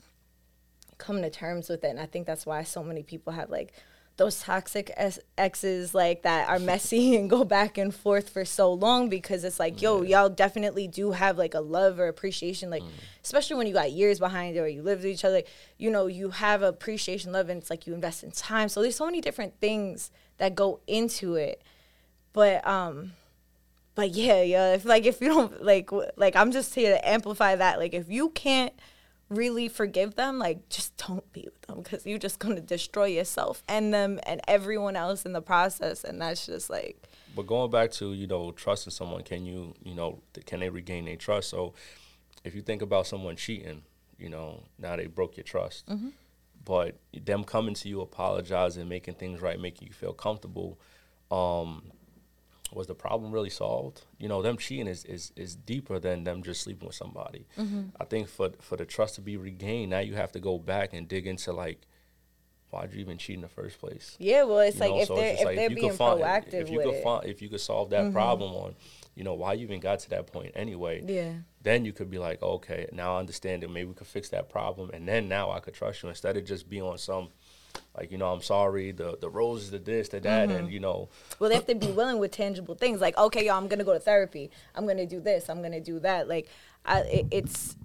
come 0.97 1.21
to 1.21 1.29
terms 1.29 1.69
with 1.69 1.83
it. 1.83 1.89
And 1.89 1.99
I 1.99 2.05
think 2.05 2.27
that's 2.27 2.45
why 2.45 2.63
so 2.63 2.83
many 2.83 3.03
people 3.03 3.33
have 3.33 3.49
like 3.49 3.73
those 4.19 4.39
toxic 4.41 4.93
exes 5.37 5.95
like 5.95 6.21
that 6.21 6.47
are 6.47 6.59
messy 6.59 7.15
and 7.17 7.29
go 7.29 7.43
back 7.43 7.77
and 7.77 7.95
forth 7.95 8.29
for 8.29 8.45
so 8.45 8.71
long 8.71 9.09
because 9.09 9.43
it's 9.43 9.59
like 9.59 9.81
yo 9.81 10.03
y'all 10.03 10.29
definitely 10.29 10.87
do 10.87 11.11
have 11.11 11.37
like 11.37 11.55
a 11.55 11.59
love 11.59 11.99
or 11.99 12.07
appreciation 12.07 12.69
like 12.69 12.83
mm. 12.83 12.89
especially 13.23 13.55
when 13.55 13.65
you 13.65 13.73
got 13.73 13.91
years 13.91 14.19
behind 14.19 14.55
it 14.55 14.59
or 14.59 14.67
you 14.67 14.83
live 14.83 14.99
with 14.99 15.07
each 15.07 15.25
other 15.25 15.41
you 15.77 15.89
know 15.89 16.05
you 16.07 16.29
have 16.29 16.61
appreciation 16.61 17.31
love 17.31 17.49
and 17.49 17.61
it's 17.61 17.69
like 17.69 17.87
you 17.87 17.93
invest 17.93 18.23
in 18.23 18.31
time. 18.31 18.69
So 18.69 18.81
there's 18.81 18.95
so 18.95 19.05
many 19.05 19.21
different 19.21 19.59
things 19.59 20.11
that 20.37 20.55
go 20.55 20.79
into 20.87 21.35
it. 21.35 21.61
But 22.33 22.65
um 22.67 23.13
but 23.95 24.11
yeah 24.11 24.41
yeah 24.41 24.73
if 24.73 24.85
like 24.85 25.05
if 25.05 25.19
you 25.21 25.27
don't 25.27 25.63
like 25.63 25.89
like 26.15 26.35
i'm 26.35 26.51
just 26.51 26.75
here 26.75 26.95
to 26.95 27.09
amplify 27.09 27.55
that. 27.55 27.79
Like 27.79 27.93
if 27.93 28.09
you 28.09 28.29
can't 28.29 28.73
really 29.29 29.67
forgive 29.67 30.15
them, 30.15 30.39
like 30.39 30.69
just 30.69 30.95
don't 30.97 31.31
be 31.31 31.43
with 31.45 31.61
them 31.63 31.81
because 31.81 32.05
you're 32.05 32.19
just 32.19 32.39
gonna 32.39 32.61
destroy 32.61 33.05
yourself 33.05 33.63
and 33.67 33.93
them 33.93 34.19
and 34.23 34.41
everyone 34.47 34.95
else 34.95 35.25
in 35.25 35.33
the 35.33 35.41
process, 35.41 36.03
and 36.03 36.21
that's 36.21 36.45
just 36.45 36.69
like. 36.69 37.07
But 37.35 37.47
going 37.47 37.71
back 37.71 37.91
to 37.93 38.13
you 38.13 38.27
know 38.27 38.51
trusting 38.51 38.91
someone, 38.91 39.23
can 39.23 39.45
you 39.45 39.73
you 39.83 39.95
know 39.95 40.21
can 40.45 40.59
they 40.59 40.69
regain 40.69 41.05
their 41.05 41.15
trust? 41.15 41.49
So 41.49 41.73
if 42.43 42.55
you 42.55 42.61
think 42.61 42.81
about 42.81 43.07
someone 43.07 43.35
cheating, 43.35 43.83
you 44.17 44.29
know 44.29 44.63
now 44.77 44.95
they 44.95 45.07
broke 45.07 45.37
your 45.37 45.43
trust, 45.43 45.87
mm-hmm. 45.87 46.09
but 46.65 46.97
them 47.13 47.43
coming 47.43 47.75
to 47.75 47.89
you, 47.89 48.01
apologizing, 48.01 48.87
making 48.89 49.15
things 49.15 49.41
right, 49.41 49.59
making 49.59 49.87
you 49.87 49.93
feel 49.93 50.13
comfortable. 50.13 50.79
Um, 51.31 51.91
was 52.71 52.87
the 52.87 52.95
problem 52.95 53.31
really 53.31 53.49
solved? 53.49 54.01
You 54.17 54.27
know, 54.27 54.41
them 54.41 54.57
cheating 54.57 54.87
is, 54.87 55.05
is, 55.05 55.31
is 55.35 55.55
deeper 55.55 55.99
than 55.99 56.23
them 56.23 56.43
just 56.43 56.61
sleeping 56.61 56.87
with 56.87 56.95
somebody. 56.95 57.47
Mm-hmm. 57.57 57.81
I 57.99 58.05
think 58.05 58.27
for 58.27 58.51
for 58.59 58.75
the 58.75 58.85
trust 58.85 59.15
to 59.15 59.21
be 59.21 59.37
regained, 59.37 59.91
now 59.91 59.99
you 59.99 60.15
have 60.15 60.31
to 60.33 60.39
go 60.39 60.57
back 60.57 60.93
and 60.93 61.07
dig 61.07 61.25
into 61.25 61.51
like, 61.51 61.81
why'd 62.69 62.93
you 62.93 62.99
even 62.99 63.17
cheat 63.17 63.35
in 63.35 63.41
the 63.41 63.47
first 63.47 63.79
place? 63.79 64.15
Yeah, 64.19 64.43
well, 64.43 64.59
it's 64.59 64.75
you 64.75 64.81
like 64.81 64.91
know? 64.91 64.99
if 64.99 65.07
so 65.07 65.15
they're 65.15 65.33
if 65.33 65.45
like 65.45 65.55
they're 65.55 65.71
if 65.71 65.75
being 65.75 65.93
find, 65.93 66.21
proactive 66.21 66.53
if 66.53 66.69
you 66.69 66.79
could 66.79 66.95
it. 66.95 67.03
find 67.03 67.25
if 67.25 67.41
you 67.41 67.49
could 67.49 67.61
solve 67.61 67.89
that 67.89 68.05
mm-hmm. 68.05 68.13
problem 68.13 68.53
on, 68.53 68.75
you 69.15 69.23
know, 69.23 69.33
why 69.33 69.53
you 69.53 69.63
even 69.63 69.79
got 69.79 69.99
to 69.99 70.09
that 70.11 70.27
point 70.27 70.51
anyway. 70.55 71.03
Yeah. 71.05 71.33
Then 71.61 71.83
you 71.83 71.91
could 71.91 72.09
be 72.09 72.19
like, 72.19 72.41
okay, 72.41 72.87
now 72.93 73.17
I 73.17 73.19
understand 73.19 73.63
it. 73.63 73.69
Maybe 73.69 73.89
we 73.89 73.93
could 73.93 74.07
fix 74.07 74.29
that 74.29 74.49
problem, 74.49 74.91
and 74.91 75.07
then 75.07 75.27
now 75.27 75.51
I 75.51 75.59
could 75.59 75.73
trust 75.73 76.03
you 76.03 76.09
instead 76.09 76.37
of 76.37 76.45
just 76.45 76.69
being 76.69 76.83
on 76.83 76.97
some 76.97 77.29
like 77.97 78.11
you 78.11 78.17
know 78.17 78.31
i'm 78.31 78.41
sorry 78.41 78.91
the 78.91 79.17
the 79.21 79.29
roses 79.29 79.71
the 79.71 79.79
this 79.79 80.09
the 80.09 80.19
that 80.19 80.49
mm-hmm. 80.49 80.57
and 80.57 80.71
you 80.71 80.79
know 80.79 81.09
well 81.39 81.49
they 81.49 81.55
have 81.55 81.65
to 81.65 81.75
be 81.75 81.87
willing 81.91 82.19
with 82.19 82.31
tangible 82.31 82.75
things 82.75 83.01
like 83.01 83.17
okay 83.17 83.45
y'all 83.45 83.55
i'm 83.55 83.67
gonna 83.67 83.83
go 83.83 83.93
to 83.93 83.99
therapy 83.99 84.49
i'm 84.75 84.87
gonna 84.87 85.05
do 85.05 85.19
this 85.19 85.49
i'm 85.49 85.61
gonna 85.61 85.81
do 85.81 85.99
that 85.99 86.27
like 86.27 86.47
I, 86.85 86.99
it, 87.01 87.27
it's 87.31 87.75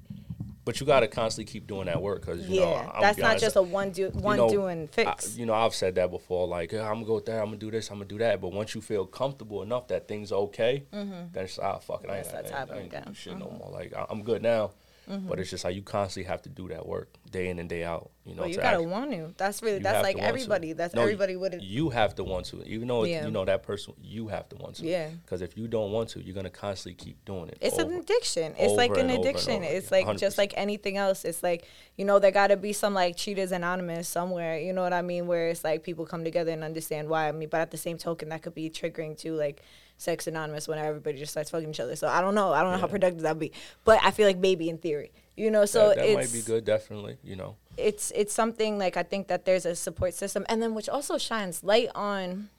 but 0.64 0.80
you 0.80 0.87
got 0.87 1.01
to 1.01 1.09
constantly 1.09 1.53
keep 1.53 1.66
doing 1.66 1.87
that 1.87 2.01
work 2.01 2.22
because 2.22 2.49
yeah, 2.49 2.62
know, 2.62 2.93
that's 3.01 3.18
not 3.18 3.39
just 3.39 3.57
a 3.57 3.62
one 3.62 3.91
do 3.91 4.09
one 4.11 4.39
you 4.39 4.45
know, 4.45 4.49
doing 4.49 4.89
fix. 4.89 5.37
I, 5.37 5.39
you 5.39 5.47
know, 5.47 5.53
I've 5.53 5.74
said 5.74 5.97
that 5.97 6.11
before. 6.11 6.47
Like, 6.47 6.72
I'm 6.72 6.95
gonna 6.95 7.05
go 7.05 7.20
there, 7.20 7.41
I'm 7.41 7.47
gonna 7.47 7.59
do 7.59 7.70
this, 7.70 7.91
I'm 7.91 7.99
gonna 7.99 8.09
do 8.09 8.18
that. 8.18 8.41
But 8.41 8.53
once 8.53 8.74
you 8.74 8.80
feel 8.80 9.05
comfortable 9.05 9.62
enough 9.62 9.89
that 9.89 10.09
things 10.09 10.32
are 10.32 10.41
okay, 10.41 10.85
mm-hmm. 10.93 11.32
then 11.32 11.45
it's 11.45 11.59
ah 11.59 11.78
fuck 11.78 12.05
it, 12.05 12.11
I 12.11 12.18
ain't, 12.18 12.26
I 12.28 12.39
ain't, 12.39 12.55
I 12.55 12.61
ain't, 12.78 12.95
I 12.95 12.99
ain't 13.07 13.16
shit 13.16 13.35
mm-hmm. 13.35 13.43
no 13.43 13.51
more. 13.51 13.70
Like, 13.70 13.93
I'm 14.09 14.22
good 14.22 14.43
now. 14.43 14.70
Mm-hmm. 15.09 15.29
But 15.29 15.41
it's 15.41 15.51
just 15.51 15.65
like 15.65 15.75
you 15.75 15.83
constantly 15.83 16.29
have 16.29 16.43
to 16.43 16.49
do 16.49 16.69
that 16.69 16.87
work 16.87 17.09
day 17.31 17.49
in 17.49 17.59
and 17.59 17.69
day 17.69 17.85
out. 17.85 18.11
You 18.25 18.35
know, 18.35 18.43
well, 18.43 18.51
you 18.51 18.57
gotta 18.57 18.83
want 18.83 19.11
to. 19.11 19.35
That's 19.37 19.63
really 19.63 19.81
that's 19.81 20.03
like 20.03 20.19
everybody. 20.19 20.69
To. 20.69 20.75
That's 20.75 20.95
no, 20.95 21.03
everybody 21.03 21.37
would. 21.37 21.63
You 21.63 21.91
have 21.91 22.15
to 22.15 22.25
want 22.25 22.47
to, 22.47 22.63
even 22.65 22.89
though 22.89 23.05
yeah. 23.05 23.27
you 23.27 23.31
know 23.31 23.45
that 23.45 23.63
person. 23.63 23.93
You 24.03 24.29
have 24.29 24.49
to 24.49 24.57
want 24.57 24.77
to. 24.77 24.87
Yeah. 24.87 25.11
Because 25.11 25.43
if 25.43 25.59
you 25.59 25.69
don't 25.69 25.93
want 25.93 26.09
to, 26.11 26.25
you're 26.25 26.35
gonna 26.35 26.49
constantly 26.49 26.95
keep 26.95 27.23
doing 27.27 27.49
it. 27.49 27.59
It's 27.61 27.79
over, 27.79 27.93
an 27.93 27.99
addiction. 27.99 28.55
It's 28.57 28.73
like 28.73 28.97
an 28.97 29.11
addiction. 29.11 29.63
It's 29.63 29.91
like 29.91 30.07
100%. 30.07 30.19
just 30.19 30.39
like 30.39 30.55
anything 30.57 30.97
else. 30.97 31.25
It's 31.25 31.43
like 31.43 31.69
you 31.97 32.07
know 32.07 32.19
there 32.19 32.31
gotta 32.31 32.57
be 32.57 32.73
some 32.73 32.95
like 32.95 33.17
cheaters 33.17 33.53
anonymous 33.53 34.09
somewhere. 34.09 34.59
You 34.59 34.73
know 34.73 34.83
what 34.83 34.95
I 34.95 35.03
mean? 35.03 35.27
Where 35.27 35.49
it's 35.49 35.65
like 35.65 35.83
people 35.83 36.07
come 36.07 36.25
together 36.25 36.53
and 36.53 36.65
understand 36.65 37.09
why. 37.09 37.29
I 37.29 37.33
mean, 37.33 37.51
but 37.51 37.61
at 37.61 37.71
the 37.71 37.77
same 37.77 37.99
token, 37.99 38.31
that 38.31 38.43
could 38.43 38.55
be 38.55 38.71
triggering 38.71 39.19
too. 39.19 39.35
Like 39.35 39.63
sex 39.97 40.26
anonymous 40.26 40.68
when 40.68 40.78
everybody 40.78 41.18
just 41.18 41.32
starts 41.32 41.51
fucking 41.51 41.70
each 41.70 41.80
other. 41.80 41.97
So 41.97 42.09
I 42.09 42.20
don't 42.20 42.34
know. 42.34 42.53
I 42.53 42.62
don't 42.62 42.70
know 42.70 42.76
yeah. 42.76 42.80
how 42.80 42.86
productive 42.86 43.22
that'd 43.22 43.38
be. 43.38 43.53
But 43.84 44.01
I 44.03 44.11
feel 44.11 44.26
like 44.26 44.38
maybe 44.38 44.68
in 44.68 44.78
theory. 44.78 45.12
You 45.36 45.51
know, 45.51 45.64
so 45.64 45.88
that, 45.88 45.99
that 45.99 46.14
might 46.14 46.32
be 46.32 46.42
good, 46.42 46.64
definitely. 46.64 47.16
You 47.24 47.34
know, 47.34 47.57
it's 47.76 48.12
it's 48.14 48.32
something 48.32 48.78
like 48.78 48.97
I 48.97 49.03
think 49.03 49.26
that 49.26 49.45
there's 49.45 49.66
a 49.66 49.74
support 49.74 50.14
system, 50.14 50.47
and 50.49 50.62
then 50.62 50.74
which 50.74 50.88
also 50.88 51.18
shines 51.18 51.64
light 51.64 51.88
on, 51.95 52.51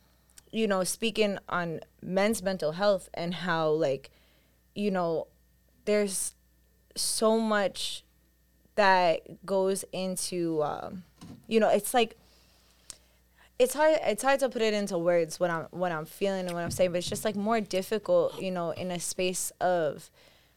you 0.52 0.68
know, 0.68 0.84
speaking 0.84 1.40
on 1.48 1.80
men's 2.02 2.44
mental 2.44 2.74
health 2.74 3.08
and 3.14 3.34
how 3.34 3.70
like, 3.70 4.12
you 4.74 4.92
know, 4.92 5.28
there's 5.86 6.36
so 6.98 7.40
much 7.40 8.04
that 8.76 9.46
goes 9.46 9.86
into, 9.94 10.62
um, 10.62 11.04
you 11.48 11.62
know, 11.62 11.70
it's 11.70 11.94
like 11.94 12.18
it's 13.58 13.74
hard 13.74 14.00
it's 14.04 14.24
hard 14.24 14.40
to 14.42 14.50
put 14.50 14.62
it 14.62 14.74
into 14.74 14.98
words 14.98 15.40
what 15.40 15.50
I'm 15.50 15.68
what 15.72 15.92
I'm 15.92 16.06
feeling 16.06 16.46
and 16.46 16.54
what 16.54 16.64
I'm 16.64 16.72
saying, 16.72 16.92
but 16.92 16.98
it's 16.98 17.10
just 17.10 17.26
like 17.26 17.36
more 17.36 17.62
difficult, 17.62 18.42
you 18.42 18.52
know, 18.52 18.72
in 18.72 18.92
a 18.92 19.00
space 19.00 19.52
of 19.62 20.10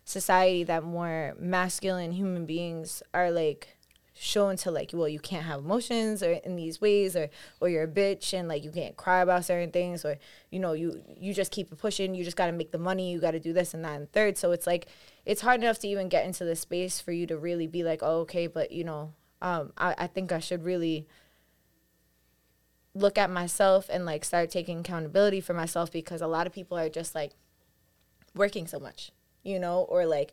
society 0.05 0.65
that 0.65 0.83
more 0.83 1.35
masculine 1.39 2.13
human 2.13 2.47
beings 2.47 3.03
are 3.13 3.31
like 3.31 3.77
shown 4.21 4.57
to 4.57 4.69
like 4.69 4.91
well 4.93 5.09
you 5.09 5.21
can't 5.21 5.45
have 5.45 5.61
emotions 5.61 6.25
or 6.25 6.33
in 6.33 6.57
these 6.57 6.81
ways 6.81 7.15
or 7.15 7.29
or 7.61 7.69
you're 7.69 7.85
a 7.85 7.89
bitch 7.89 8.33
and 8.33 8.49
like 8.49 8.65
you 8.65 8.71
can't 8.73 8.97
cry 8.97 9.21
about 9.21 9.45
certain 9.45 9.71
things 9.71 10.05
or 10.05 10.19
you 10.51 10.59
know 10.59 10.73
you 10.73 11.01
you 11.17 11.33
just 11.33 11.53
keep 11.53 11.77
pushing 11.79 12.17
you 12.17 12.25
just 12.25 12.37
got 12.37 12.47
to 12.47 12.53
make 12.53 12.73
the 12.73 12.79
money 12.79 13.13
you 13.13 13.21
got 13.21 13.31
to 13.31 13.39
do 13.39 13.53
this 13.53 13.75
and 13.75 13.85
that 13.85 13.97
and 13.97 14.11
third. 14.11 14.37
So 14.37 14.51
it's 14.51 14.67
like 14.67 14.89
it's 15.25 15.43
hard 15.43 15.61
enough 15.63 15.79
to 15.81 15.89
even 15.89 16.09
get 16.09 16.27
into 16.27 16.45
the 16.45 16.57
space 16.57 17.01
for 17.01 17.13
you 17.13 17.29
to 17.29 17.39
really 17.39 17.69
be 17.69 17.85
like 17.85 18.01
oh 18.03 18.21
okay 18.21 18.49
but 18.49 18.73
you 18.73 18.83
know 18.83 19.13
um 19.41 19.73
I, 19.79 19.95
I 19.99 20.07
think 20.09 20.33
i 20.33 20.41
should 20.41 20.65
really 20.65 21.07
look 22.95 23.19
at 23.19 23.31
myself 23.31 23.89
and 23.91 24.05
like 24.05 24.25
start 24.25 24.51
taking 24.51 24.81
accountability 24.81 25.41
for 25.41 25.55
myself 25.55 25.91
because 25.93 26.21
a 26.21 26.27
lot 26.27 26.47
of 26.47 26.53
people 26.53 26.77
are 26.77 26.89
just 26.89 27.15
like 27.15 27.33
working 28.35 28.67
so 28.67 28.79
much 28.79 29.13
you 29.49 29.59
know, 29.59 29.81
or 29.81 30.07
like 30.07 30.33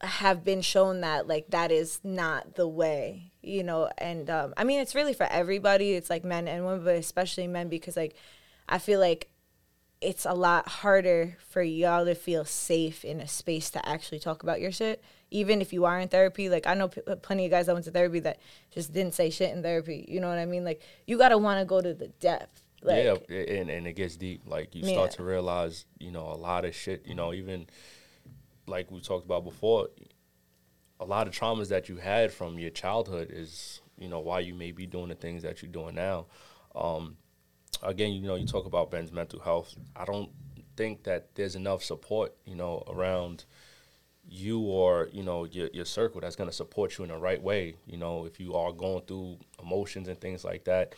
have 0.00 0.44
been 0.44 0.60
shown 0.60 1.00
that 1.00 1.26
like 1.26 1.48
that 1.48 1.72
is 1.72 2.00
not 2.04 2.54
the 2.54 2.68
way, 2.68 3.32
you 3.42 3.62
know. 3.62 3.90
And 3.98 4.30
um, 4.30 4.54
I 4.56 4.64
mean, 4.64 4.80
it's 4.80 4.94
really 4.94 5.12
for 5.12 5.26
everybody. 5.26 5.92
It's 5.92 6.08
like 6.08 6.24
men 6.24 6.48
and 6.48 6.64
women, 6.64 6.84
but 6.84 6.94
especially 6.96 7.46
men 7.48 7.68
because 7.68 7.96
like 7.96 8.14
I 8.68 8.78
feel 8.78 9.00
like 9.00 9.28
it's 10.00 10.24
a 10.24 10.32
lot 10.32 10.68
harder 10.68 11.36
for 11.48 11.62
y'all 11.62 12.04
to 12.04 12.14
feel 12.14 12.44
safe 12.44 13.04
in 13.04 13.20
a 13.20 13.26
space 13.26 13.70
to 13.70 13.88
actually 13.88 14.20
talk 14.20 14.42
about 14.42 14.60
your 14.60 14.70
shit. 14.70 15.02
Even 15.30 15.60
if 15.60 15.72
you 15.72 15.84
are 15.84 15.98
in 15.98 16.08
therapy, 16.08 16.48
like 16.48 16.66
I 16.66 16.74
know 16.74 16.88
p- 16.88 17.02
plenty 17.22 17.44
of 17.44 17.50
guys 17.50 17.66
that 17.66 17.72
went 17.72 17.84
to 17.86 17.90
therapy 17.90 18.20
that 18.20 18.38
just 18.70 18.92
didn't 18.92 19.14
say 19.14 19.30
shit 19.30 19.52
in 19.52 19.62
therapy. 19.62 20.04
You 20.08 20.20
know 20.20 20.28
what 20.28 20.38
I 20.38 20.46
mean? 20.46 20.64
Like 20.64 20.82
you 21.06 21.18
gotta 21.18 21.36
want 21.36 21.60
to 21.60 21.64
go 21.64 21.80
to 21.80 21.94
the 21.94 22.08
depth. 22.20 22.62
Like, 22.80 23.04
yeah, 23.04 23.36
and 23.36 23.70
and 23.70 23.86
it 23.86 23.94
gets 23.94 24.16
deep. 24.16 24.42
Like 24.46 24.74
you 24.74 24.84
start 24.84 25.10
yeah. 25.10 25.16
to 25.16 25.24
realize, 25.24 25.84
you 25.98 26.12
know, 26.12 26.28
a 26.28 26.38
lot 26.38 26.64
of 26.64 26.74
shit. 26.74 27.04
You 27.06 27.16
know, 27.16 27.32
even 27.34 27.66
like 28.66 28.90
we 28.90 29.00
talked 29.00 29.24
about 29.24 29.44
before, 29.44 29.88
a 31.00 31.04
lot 31.04 31.26
of 31.26 31.34
traumas 31.34 31.68
that 31.68 31.88
you 31.88 31.96
had 31.96 32.32
from 32.32 32.58
your 32.58 32.70
childhood 32.70 33.30
is, 33.32 33.80
you 33.98 34.08
know, 34.08 34.20
why 34.20 34.40
you 34.40 34.54
may 34.54 34.70
be 34.70 34.86
doing 34.86 35.08
the 35.08 35.14
things 35.16 35.42
that 35.42 35.60
you're 35.60 35.72
doing 35.72 35.96
now. 35.96 36.26
Um, 36.74 37.16
again, 37.82 38.12
you 38.12 38.22
know, 38.22 38.34
you 38.34 38.46
talk 38.46 38.66
about 38.66 38.92
men's 38.92 39.12
mental 39.12 39.40
health. 39.40 39.74
I 39.96 40.04
don't 40.04 40.30
think 40.76 41.04
that 41.04 41.34
there's 41.34 41.56
enough 41.56 41.82
support, 41.82 42.34
you 42.44 42.54
know, 42.54 42.84
around 42.88 43.44
you 44.30 44.60
or 44.60 45.08
you 45.10 45.22
know 45.22 45.44
your 45.44 45.70
your 45.72 45.86
circle 45.86 46.20
that's 46.20 46.36
going 46.36 46.50
to 46.50 46.54
support 46.54 46.98
you 46.98 47.04
in 47.04 47.10
the 47.10 47.16
right 47.16 47.42
way. 47.42 47.76
You 47.86 47.96
know, 47.96 48.26
if 48.26 48.38
you 48.38 48.54
are 48.54 48.72
going 48.72 49.02
through 49.02 49.38
emotions 49.60 50.08
and 50.08 50.20
things 50.20 50.44
like 50.44 50.64
that, 50.64 50.94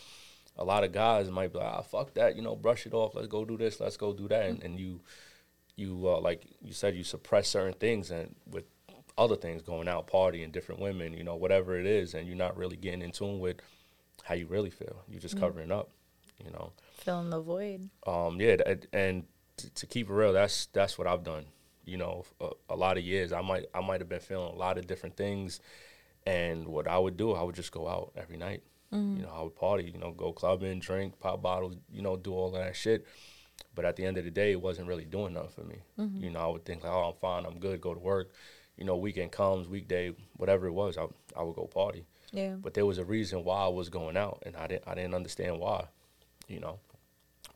a 0.56 0.64
lot 0.64 0.84
of 0.84 0.92
guys 0.92 1.30
might 1.30 1.52
be 1.52 1.58
like, 1.58 1.72
"Ah, 1.72 1.82
fuck 1.82 2.14
that," 2.14 2.36
you 2.36 2.42
know, 2.42 2.56
brush 2.56 2.86
it 2.86 2.94
off. 2.94 3.14
Let's 3.14 3.28
go 3.28 3.44
do 3.44 3.56
this. 3.56 3.80
Let's 3.80 3.96
go 3.96 4.12
do 4.12 4.28
that, 4.28 4.46
and, 4.46 4.62
and 4.62 4.80
you 4.80 5.00
you 5.76 6.08
uh, 6.08 6.20
like 6.20 6.44
you 6.62 6.72
said 6.72 6.94
you 6.94 7.04
suppress 7.04 7.48
certain 7.48 7.74
things 7.74 8.10
and 8.10 8.34
with 8.50 8.64
other 9.16 9.36
things 9.36 9.62
going 9.62 9.88
out 9.88 10.06
partying 10.06 10.52
different 10.52 10.80
women 10.80 11.12
you 11.12 11.24
know 11.24 11.34
whatever 11.34 11.78
it 11.78 11.86
is 11.86 12.14
and 12.14 12.26
you're 12.26 12.36
not 12.36 12.56
really 12.56 12.76
getting 12.76 13.02
in 13.02 13.10
tune 13.10 13.38
with 13.40 13.56
how 14.22 14.34
you 14.34 14.46
really 14.46 14.70
feel 14.70 15.02
you're 15.08 15.20
just 15.20 15.36
mm 15.36 15.40
covering 15.40 15.72
up 15.72 15.90
you 16.44 16.50
know 16.50 16.72
filling 16.98 17.30
the 17.30 17.40
void 17.40 17.88
um 18.06 18.40
yeah 18.40 18.56
and 18.92 19.24
to, 19.56 19.70
to 19.70 19.86
keep 19.86 20.08
it 20.08 20.12
real 20.12 20.32
that's 20.32 20.66
that's 20.66 20.98
what 20.98 21.06
i've 21.06 21.24
done 21.24 21.44
you 21.84 21.96
know 21.96 22.24
a, 22.40 22.48
a, 22.70 22.76
lot 22.76 22.96
of 22.96 23.04
years 23.04 23.32
i 23.32 23.40
might 23.40 23.66
i 23.74 23.80
might 23.80 24.00
have 24.00 24.08
been 24.08 24.20
feeling 24.20 24.52
a 24.52 24.56
lot 24.56 24.78
of 24.78 24.86
different 24.86 25.16
things 25.16 25.60
and 26.26 26.66
what 26.66 26.86
i 26.86 26.98
would 26.98 27.16
do 27.16 27.32
i 27.32 27.42
would 27.42 27.54
just 27.54 27.72
go 27.72 27.88
out 27.88 28.12
every 28.16 28.36
night 28.36 28.62
mm-hmm. 28.92 29.16
you 29.16 29.22
know 29.22 29.32
i 29.34 29.42
would 29.42 29.56
party 29.56 29.90
you 29.92 29.98
know 29.98 30.12
go 30.12 30.32
clubbing 30.32 30.78
drink 30.78 31.18
pop 31.20 31.42
bottles 31.42 31.74
you 31.92 32.02
know 32.02 32.16
do 32.16 32.32
all 32.32 32.48
of 32.48 32.54
that 32.54 32.76
shit 32.76 33.06
but 33.74 33.84
at 33.84 33.96
the 33.96 34.04
end 34.04 34.18
of 34.18 34.24
the 34.24 34.30
day, 34.30 34.52
it 34.52 34.60
wasn't 34.60 34.88
really 34.88 35.04
doing 35.04 35.34
nothing 35.34 35.50
for 35.50 35.62
me. 35.62 35.76
Mm-hmm. 35.98 36.24
You 36.24 36.30
know, 36.30 36.40
I 36.40 36.46
would 36.46 36.64
think 36.64 36.82
like, 36.82 36.92
oh, 36.92 37.10
I'm 37.10 37.14
fine, 37.20 37.46
I'm 37.46 37.58
good, 37.58 37.80
go 37.80 37.94
to 37.94 38.00
work. 38.00 38.32
you 38.76 38.84
know, 38.84 38.96
weekend 38.96 39.30
comes, 39.30 39.68
weekday, 39.68 40.14
whatever 40.36 40.66
it 40.66 40.72
was, 40.72 40.96
I 40.96 41.06
I 41.36 41.42
would 41.42 41.56
go 41.56 41.66
party. 41.66 42.06
Yeah. 42.32 42.54
But 42.54 42.74
there 42.74 42.86
was 42.86 42.98
a 42.98 43.04
reason 43.04 43.44
why 43.44 43.64
I 43.64 43.68
was 43.68 43.88
going 43.88 44.16
out, 44.16 44.42
and 44.46 44.56
I 44.56 44.66
didn't 44.66 44.84
I 44.86 44.94
didn't 44.94 45.14
understand 45.14 45.58
why, 45.58 45.86
you 46.50 46.60
know. 46.60 46.80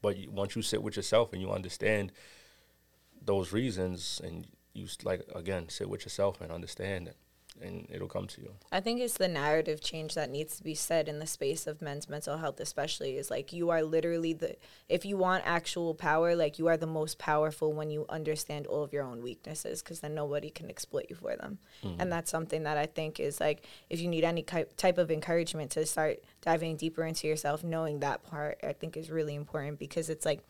But 0.00 0.16
once 0.28 0.54
you 0.56 0.62
sit 0.62 0.82
with 0.82 0.96
yourself 0.96 1.32
and 1.32 1.40
you 1.40 1.50
understand 1.50 2.12
those 3.22 3.52
reasons, 3.52 4.20
and 4.22 4.46
you 4.72 4.86
like 5.02 5.22
again 5.34 5.68
sit 5.68 5.88
with 5.88 6.04
yourself 6.04 6.40
and 6.40 6.52
understand 6.52 7.08
it, 7.08 7.16
and 7.60 7.86
it'll 7.90 8.08
come 8.08 8.26
to 8.26 8.40
you. 8.40 8.50
I 8.72 8.80
think 8.80 9.00
it's 9.00 9.16
the 9.16 9.28
narrative 9.28 9.80
change 9.80 10.14
that 10.14 10.30
needs 10.30 10.56
to 10.56 10.64
be 10.64 10.74
said 10.74 11.08
in 11.08 11.18
the 11.18 11.26
space 11.26 11.66
of 11.66 11.80
men's 11.80 12.08
mental 12.08 12.36
health, 12.38 12.60
especially 12.60 13.16
is 13.16 13.30
like 13.30 13.52
you 13.52 13.70
are 13.70 13.82
literally 13.82 14.32
the 14.32 14.56
if 14.88 15.04
you 15.04 15.16
want 15.16 15.44
actual 15.46 15.94
power, 15.94 16.34
like 16.34 16.58
you 16.58 16.66
are 16.66 16.76
the 16.76 16.86
most 16.86 17.18
powerful 17.18 17.72
when 17.72 17.90
you 17.90 18.06
understand 18.08 18.66
all 18.66 18.82
of 18.82 18.92
your 18.92 19.04
own 19.04 19.22
weaknesses, 19.22 19.82
because 19.82 20.00
then 20.00 20.14
nobody 20.14 20.50
can 20.50 20.68
exploit 20.68 21.06
you 21.08 21.16
for 21.16 21.36
them, 21.36 21.58
mm-hmm. 21.82 22.00
and 22.00 22.10
that's 22.10 22.30
something 22.30 22.64
that 22.64 22.76
I 22.76 22.86
think 22.86 23.20
is 23.20 23.40
like 23.40 23.66
if 23.88 24.00
you 24.00 24.08
need 24.08 24.24
any 24.24 24.42
ki- 24.42 24.64
type 24.76 24.98
of 24.98 25.10
encouragement 25.10 25.70
to 25.72 25.86
start 25.86 26.18
diving 26.40 26.76
deeper 26.76 27.04
into 27.04 27.26
yourself, 27.26 27.62
knowing 27.62 28.00
that 28.00 28.24
part 28.24 28.58
I 28.62 28.72
think 28.72 28.96
is 28.96 29.10
really 29.10 29.34
important 29.34 29.78
because 29.78 30.10
it's 30.10 30.26
like 30.26 30.40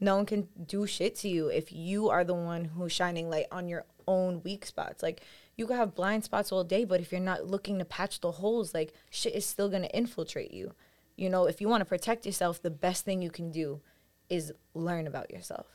no 0.00 0.16
one 0.16 0.26
can 0.26 0.48
do 0.66 0.86
shit 0.86 1.14
to 1.16 1.28
you 1.28 1.48
if 1.48 1.72
you 1.72 2.08
are 2.08 2.24
the 2.24 2.34
one 2.34 2.64
who's 2.64 2.92
shining 2.92 3.28
light 3.28 3.46
on 3.52 3.68
your 3.68 3.84
own 4.08 4.42
weak 4.42 4.64
spots. 4.64 5.02
Like 5.02 5.22
you 5.60 5.66
can 5.66 5.76
have 5.76 5.94
blind 5.94 6.24
spots 6.24 6.50
all 6.50 6.64
day, 6.64 6.84
but 6.86 7.00
if 7.00 7.12
you're 7.12 7.20
not 7.20 7.46
looking 7.46 7.78
to 7.78 7.84
patch 7.84 8.20
the 8.20 8.32
holes, 8.32 8.72
like 8.72 8.94
shit 9.10 9.34
is 9.34 9.44
still 9.44 9.68
gonna 9.68 9.90
infiltrate 9.92 10.52
you. 10.52 10.72
You 11.16 11.28
know, 11.28 11.44
if 11.44 11.60
you 11.60 11.68
want 11.68 11.82
to 11.82 11.84
protect 11.84 12.24
yourself, 12.24 12.62
the 12.62 12.70
best 12.70 13.04
thing 13.04 13.20
you 13.20 13.30
can 13.30 13.50
do 13.50 13.82
is 14.30 14.52
learn 14.72 15.06
about 15.06 15.30
yourself. 15.30 15.66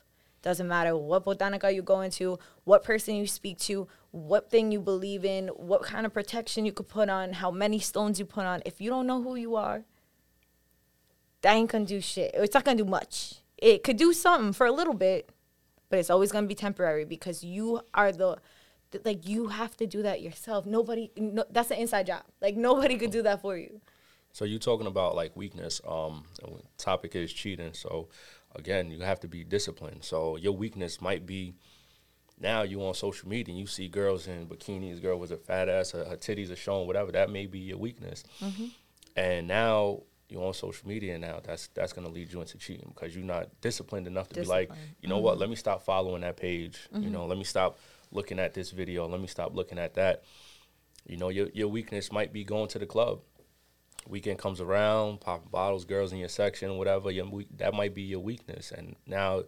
Doesn't 0.41 0.67
matter 0.67 0.97
what 0.97 1.23
botanica 1.23 1.73
you 1.73 1.83
go 1.83 2.01
into, 2.01 2.39
what 2.63 2.83
person 2.83 3.15
you 3.15 3.27
speak 3.27 3.59
to, 3.59 3.87
what 4.09 4.49
thing 4.49 4.71
you 4.71 4.79
believe 4.79 5.23
in, 5.23 5.49
what 5.49 5.83
kind 5.83 6.05
of 6.05 6.13
protection 6.13 6.65
you 6.65 6.71
could 6.71 6.87
put 6.87 7.07
on, 7.07 7.33
how 7.33 7.51
many 7.51 7.77
stones 7.77 8.17
you 8.17 8.25
put 8.25 8.45
on. 8.45 8.63
If 8.65 8.81
you 8.81 8.89
don't 8.89 9.05
know 9.05 9.21
who 9.21 9.35
you 9.35 9.55
are, 9.55 9.83
that 11.41 11.53
ain't 11.53 11.69
gonna 11.69 11.85
do 11.85 12.01
shit. 12.01 12.31
It's 12.33 12.55
not 12.55 12.63
gonna 12.65 12.77
do 12.77 12.85
much. 12.85 13.35
It 13.59 13.83
could 13.83 13.97
do 13.97 14.13
something 14.13 14.51
for 14.51 14.65
a 14.65 14.71
little 14.71 14.95
bit, 14.95 15.29
but 15.89 15.99
it's 15.99 16.09
always 16.09 16.31
gonna 16.31 16.47
be 16.47 16.55
temporary 16.55 17.05
because 17.05 17.43
you 17.43 17.81
are 17.93 18.11
the 18.11 18.17
th- 18.17 18.39
like 19.03 19.27
you 19.27 19.47
have 19.47 19.75
to 19.77 19.87
do 19.87 20.03
that 20.03 20.21
yourself. 20.21 20.65
Nobody, 20.65 21.11
no, 21.17 21.43
that's 21.49 21.71
an 21.71 21.77
inside 21.77 22.07
job. 22.07 22.23
Like 22.41 22.55
nobody 22.55 22.97
could 22.97 23.11
do 23.11 23.21
that 23.23 23.41
for 23.41 23.57
you. 23.57 23.81
So 24.31 24.43
you 24.45 24.59
talking 24.59 24.87
about 24.87 25.15
like 25.15 25.35
weakness. 25.35 25.81
Um, 25.87 26.25
topic 26.77 27.15
is 27.15 27.31
cheating. 27.31 27.73
So 27.73 28.09
again, 28.55 28.91
you 28.91 28.99
have 29.01 29.19
to 29.21 29.27
be 29.27 29.43
disciplined. 29.43 30.03
So 30.03 30.35
your 30.35 30.51
weakness 30.51 31.01
might 31.01 31.25
be 31.25 31.55
now 32.39 32.63
you 32.63 32.85
on 32.85 32.93
social 32.93 33.29
media 33.29 33.53
and 33.53 33.59
you 33.59 33.67
see 33.67 33.87
girls 33.87 34.27
in 34.27 34.47
bikinis, 34.47 35.01
girl 35.01 35.17
with 35.17 35.31
a 35.31 35.37
fat 35.37 35.69
ass, 35.69 35.91
her, 35.91 36.03
her 36.03 36.17
titties 36.17 36.51
are 36.51 36.57
showing, 36.57 36.85
whatever. 36.85 37.11
That 37.11 37.29
may 37.29 37.45
be 37.45 37.59
your 37.59 37.77
weakness. 37.77 38.23
Mm-hmm. 38.41 38.65
And 39.15 39.47
now 39.47 40.01
you're 40.27 40.43
on 40.43 40.53
social 40.53 40.87
media 40.87 41.17
now. 41.17 41.39
That's 41.43 41.67
that's 41.67 41.93
gonna 41.93 42.09
lead 42.09 42.33
you 42.33 42.41
into 42.41 42.57
cheating 42.57 42.91
because 42.93 43.15
you're 43.15 43.25
not 43.25 43.49
disciplined 43.61 44.07
enough 44.07 44.27
to 44.29 44.41
be 44.41 44.45
like, 44.45 44.71
you 45.01 45.07
know 45.07 45.19
what? 45.19 45.33
Mm-hmm. 45.33 45.41
Let 45.41 45.49
me 45.49 45.55
stop 45.55 45.83
following 45.83 46.21
that 46.21 46.37
page. 46.37 46.79
You 46.91 46.99
mm-hmm. 46.99 47.11
know, 47.11 47.25
let 47.25 47.37
me 47.37 47.43
stop 47.43 47.79
looking 48.11 48.39
at 48.39 48.53
this 48.53 48.71
video. 48.71 49.07
Let 49.07 49.21
me 49.21 49.27
stop 49.27 49.55
looking 49.55 49.79
at 49.79 49.95
that. 49.95 50.23
You 51.07 51.17
know, 51.17 51.29
your 51.29 51.49
your 51.53 51.67
weakness 51.67 52.11
might 52.11 52.33
be 52.33 52.43
going 52.43 52.67
to 52.69 52.79
the 52.79 52.85
club 52.85 53.19
weekend 54.07 54.39
comes 54.39 54.61
around, 54.61 55.21
popping 55.21 55.49
bottles, 55.51 55.85
girls 55.85 56.11
in 56.11 56.19
your 56.19 56.29
section, 56.29 56.77
whatever, 56.77 57.11
your, 57.11 57.27
that 57.57 57.73
might 57.73 57.93
be 57.93 58.03
your 58.03 58.19
weakness. 58.19 58.71
And 58.71 58.95
now, 59.07 59.43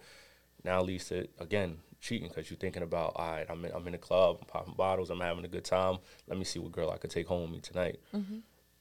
now 0.63 0.81
leads 0.81 1.05
to 1.09 1.27
again 1.39 1.77
cheating 1.99 2.29
because 2.29 2.49
you're 2.49 2.57
thinking 2.57 2.83
about, 2.83 3.13
all 3.15 3.31
right, 3.31 3.45
I'm 3.49 3.63
in, 3.65 3.71
I'm 3.73 3.85
in 3.87 3.93
the 3.93 3.97
club, 3.97 4.37
I'm 4.41 4.47
popping 4.47 4.73
bottles, 4.75 5.09
I'm 5.09 5.19
having 5.19 5.45
a 5.45 5.49
good 5.49 5.65
time. 5.65 5.97
Let 6.27 6.37
me 6.37 6.43
see 6.43 6.59
what 6.59 6.71
girl 6.71 6.91
I 6.91 6.97
could 6.97 7.11
take 7.11 7.27
home 7.27 7.43
with 7.43 7.51
me 7.51 7.59
tonight. 7.59 7.99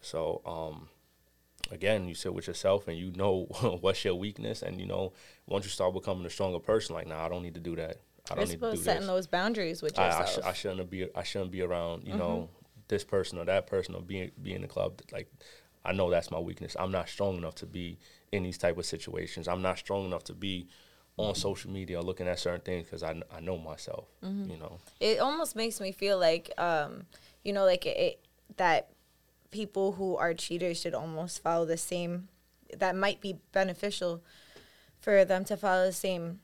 So, 0.01 0.43
um, 0.45 0.89
again, 1.71 2.09
you 2.09 2.15
sit 2.15 2.35
with 2.35 2.47
yourself 2.47 2.89
and 2.89 2.97
you 2.97 3.13
know 3.13 3.45
what's 3.81 4.05
your 4.05 4.15
weakness, 4.15 4.63
and 4.63 4.81
you 4.81 4.87
know 4.87 5.13
once 5.47 5.65
you 5.65 5.71
start 5.71 5.95
becoming 5.95 6.27
a 6.27 6.31
stronger 6.31 6.61
person, 6.61 6.95
like, 6.95 7.07
nah, 7.07 7.25
I 7.25 7.29
don't 7.29 7.43
need 7.43 7.55
to 7.55 7.61
do 7.61 7.77
that. 7.77 8.01
I 8.31 8.35
don't 8.35 8.43
It's 8.43 8.53
need 8.53 8.61
to 8.61 8.71
do 8.73 8.77
setting 8.77 9.01
this. 9.03 9.09
those 9.09 9.27
boundaries 9.27 9.83
with 9.83 9.99
I, 9.99 10.21
I, 10.23 10.25
sh- 10.25 10.39
I 10.45 10.53
shouldn't 10.53 10.91
be 10.91 11.09
I 11.15 11.23
shouldn't 11.23 11.51
be 11.53 11.63
around 11.63 12.05
you 12.05 12.15
know 12.15 12.49
this 12.89 13.05
person 13.05 13.39
or 13.39 13.45
that 13.45 13.67
person 13.67 13.95
or 13.95 14.01
be 14.03 14.31
be 14.43 14.53
in 14.55 14.63
the 14.63 14.69
club 14.69 15.01
like 15.13 15.31
I 15.85 15.93
know 15.93 16.11
that's 16.11 16.33
my 16.33 16.41
weakness. 16.41 16.77
I'm 16.79 16.91
not 16.91 17.09
strong 17.09 17.37
enough 17.37 17.55
to 17.57 17.67
be 17.67 17.99
in 18.33 18.43
these 18.43 18.59
type 18.59 18.77
of 18.77 18.85
situations. 18.87 19.47
I'm 19.47 19.63
not 19.63 19.79
strong 19.79 20.05
enough 20.05 20.25
to 20.25 20.33
be 20.35 20.67
on 21.17 21.35
social 21.37 21.71
media 21.71 22.01
looking 22.03 22.27
at 22.29 22.39
certain 22.41 22.61
things 22.61 22.85
because 22.87 23.03
I, 23.05 23.23
I 23.35 23.41
know 23.41 23.57
myself. 23.57 24.07
You 24.21 24.59
know, 24.59 24.79
it 25.01 25.21
almost 25.21 25.55
makes 25.57 25.81
me 25.81 25.93
feel 25.93 26.19
like 26.19 26.51
um 26.59 27.05
you 27.45 27.53
know 27.53 27.65
like 27.65 27.87
it, 27.87 27.97
it 27.97 28.21
that 28.57 28.91
people 29.53 29.93
who 29.93 30.17
are 30.17 30.35
cheaters 30.35 30.81
should 30.81 30.93
almost 30.95 31.41
follow 31.43 31.65
the 31.65 31.77
same 31.77 32.29
that 32.77 32.97
might 32.97 33.21
be 33.21 33.39
beneficial 33.53 34.23
for 35.01 35.25
them 35.25 35.45
to 35.45 35.57
follow 35.57 35.87
the 35.87 35.93
same 35.93 36.41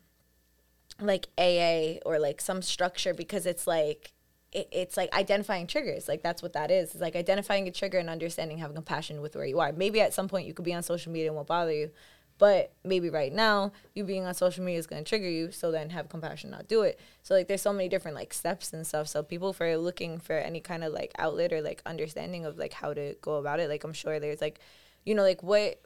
like 1.07 1.29
AA 1.39 1.99
or 2.05 2.19
like 2.19 2.41
some 2.41 2.63
structure 2.63 3.15
because 3.15 3.47
it's 3.47 3.67
like 3.67 4.13
it, 4.53 4.69
it's 4.71 4.97
like 4.97 5.13
identifying 5.15 5.67
triggers 5.67 6.09
like 6.09 6.23
that's 6.23 6.43
what 6.43 6.53
that 6.55 6.71
is. 6.71 6.93
It's 6.93 7.01
like 7.01 7.17
identifying 7.17 7.69
a 7.69 7.71
trigger 7.71 7.99
and 7.99 8.11
understanding 8.11 8.59
having 8.59 8.77
compassion 8.77 9.21
with 9.21 9.37
where 9.37 9.47
you 9.47 9.61
are. 9.61 9.73
Maybe 9.73 10.01
at 10.01 10.15
some 10.15 10.29
point 10.29 10.47
you 10.47 10.55
could 10.55 10.65
be 10.65 10.75
on 10.75 10.83
social 10.83 11.13
media 11.13 11.29
and 11.29 11.37
won't 11.37 11.49
bother 11.49 11.73
you 11.73 11.91
but 12.39 12.73
maybe 12.83 13.09
right 13.09 13.33
now 13.33 13.71
you 13.95 14.03
being 14.03 14.25
on 14.25 14.35
social 14.35 14.65
media 14.65 14.79
is 14.79 14.87
going 14.89 15.05
to 15.05 15.09
trigger 15.09 15.31
you 15.31 15.53
so 15.53 15.71
then 15.71 15.91
have 15.91 16.09
compassion 16.09 16.51
not 16.51 16.67
do 16.67 16.83
it. 16.83 16.99
So 17.23 17.35
like 17.35 17.47
there's 17.47 17.63
so 17.63 17.73
many 17.73 17.89
different 17.89 18.17
like 18.17 18.35
steps 18.35 18.73
and 18.73 18.85
stuff. 18.85 19.07
So 19.07 19.23
people 19.23 19.53
for 19.53 19.77
looking 19.77 20.19
for 20.19 20.33
any 20.33 20.59
kind 20.61 20.83
of 20.83 20.93
like 20.93 21.13
outlet 21.19 21.53
or 21.53 21.63
like 21.63 21.83
understanding 21.87 22.45
of 22.45 22.59
like 22.59 22.73
how 22.73 22.95
to 22.95 23.15
go 23.21 23.37
about 23.37 23.61
it 23.61 23.69
like 23.69 23.85
i'm 23.85 23.93
sure 23.93 24.19
there's 24.19 24.41
like 24.41 24.59
you 25.05 25.15
know 25.15 25.23
like 25.23 25.43
what 25.43 25.81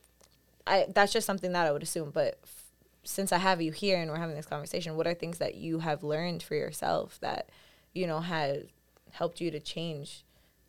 i 0.67 0.87
that's 0.95 1.13
just 1.13 1.27
something 1.27 1.53
that 1.53 1.67
i 1.67 1.73
would 1.73 1.83
assume 1.83 2.11
but 2.11 2.41
since 3.07 3.33
i 3.33 3.39
have 3.39 3.63
you 3.63 3.73
here 3.73 3.99
and 4.01 4.11
we're 4.11 4.19
having 4.19 4.35
this 4.37 4.47
conversation 4.47 4.97
what 4.97 5.07
are 5.07 5.15
things 5.15 5.39
that 5.39 5.55
you 5.55 5.79
have 5.79 6.03
learned 6.03 6.43
for 6.43 6.55
yourself 6.55 7.19
that 7.21 7.49
you 7.95 8.07
know 8.07 8.21
has 8.21 8.65
helped 9.13 9.41
you 9.41 9.51
to 9.51 9.61
change 9.61 10.25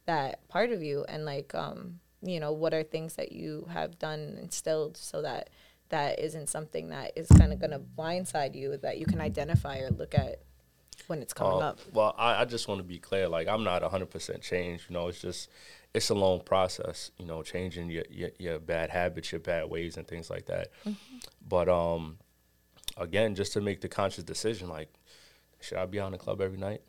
that 0.05 0.47
part 0.47 0.71
of 0.71 0.81
you 0.81 1.03
and 1.09 1.25
like 1.25 1.53
um 1.55 1.99
you 2.21 2.39
know 2.39 2.51
what 2.51 2.73
are 2.73 2.83
things 2.83 3.15
that 3.15 3.31
you 3.31 3.67
have 3.71 3.99
done 3.99 4.37
instilled 4.41 4.95
so 4.95 5.21
that 5.21 5.49
that 5.89 6.19
isn't 6.19 6.47
something 6.47 6.89
that 6.89 7.11
is 7.15 7.27
kind 7.29 7.51
of 7.53 7.59
going 7.59 7.71
to 7.71 7.79
blindside 7.79 8.53
you 8.55 8.75
that 8.77 8.97
you 8.97 9.05
can 9.05 9.21
identify 9.21 9.79
or 9.79 9.89
look 9.89 10.13
at 10.13 10.41
when 11.07 11.21
it's 11.21 11.33
coming 11.33 11.61
Uh, 11.61 11.69
up 11.69 11.79
Well, 11.93 12.13
I, 12.17 12.41
I 12.41 12.45
just 12.45 12.67
want 12.67 12.79
to 12.79 12.83
be 12.83 12.97
clear. 12.97 13.29
Like, 13.29 13.47
I'm 13.47 13.63
not 13.63 13.83
100% 13.83 14.41
changed. 14.41 14.85
You 14.89 14.95
know, 14.95 15.07
it's 15.07 15.21
just, 15.21 15.47
it's 15.93 16.09
a 16.09 16.15
long 16.15 16.41
process, 16.41 17.11
you 17.17 17.25
know, 17.25 17.43
changing 17.43 17.89
your, 17.89 18.03
your, 18.09 18.31
your 18.39 18.59
bad 18.59 18.89
habits, 18.89 19.31
your 19.31 19.39
bad 19.39 19.69
ways, 19.69 19.95
and 19.95 20.07
things 20.07 20.29
like 20.29 20.47
that. 20.47 20.69
But, 21.47 21.69
um, 21.69 22.17
again, 22.97 23.35
just 23.35 23.53
to 23.53 23.61
make 23.61 23.81
the 23.81 23.87
conscious 23.87 24.23
decision, 24.23 24.69
like, 24.69 24.93
should 25.59 25.77
I 25.77 25.85
be 25.85 25.99
on 25.99 26.11
the 26.11 26.17
club 26.17 26.41
every 26.41 26.57
night? 26.57 26.81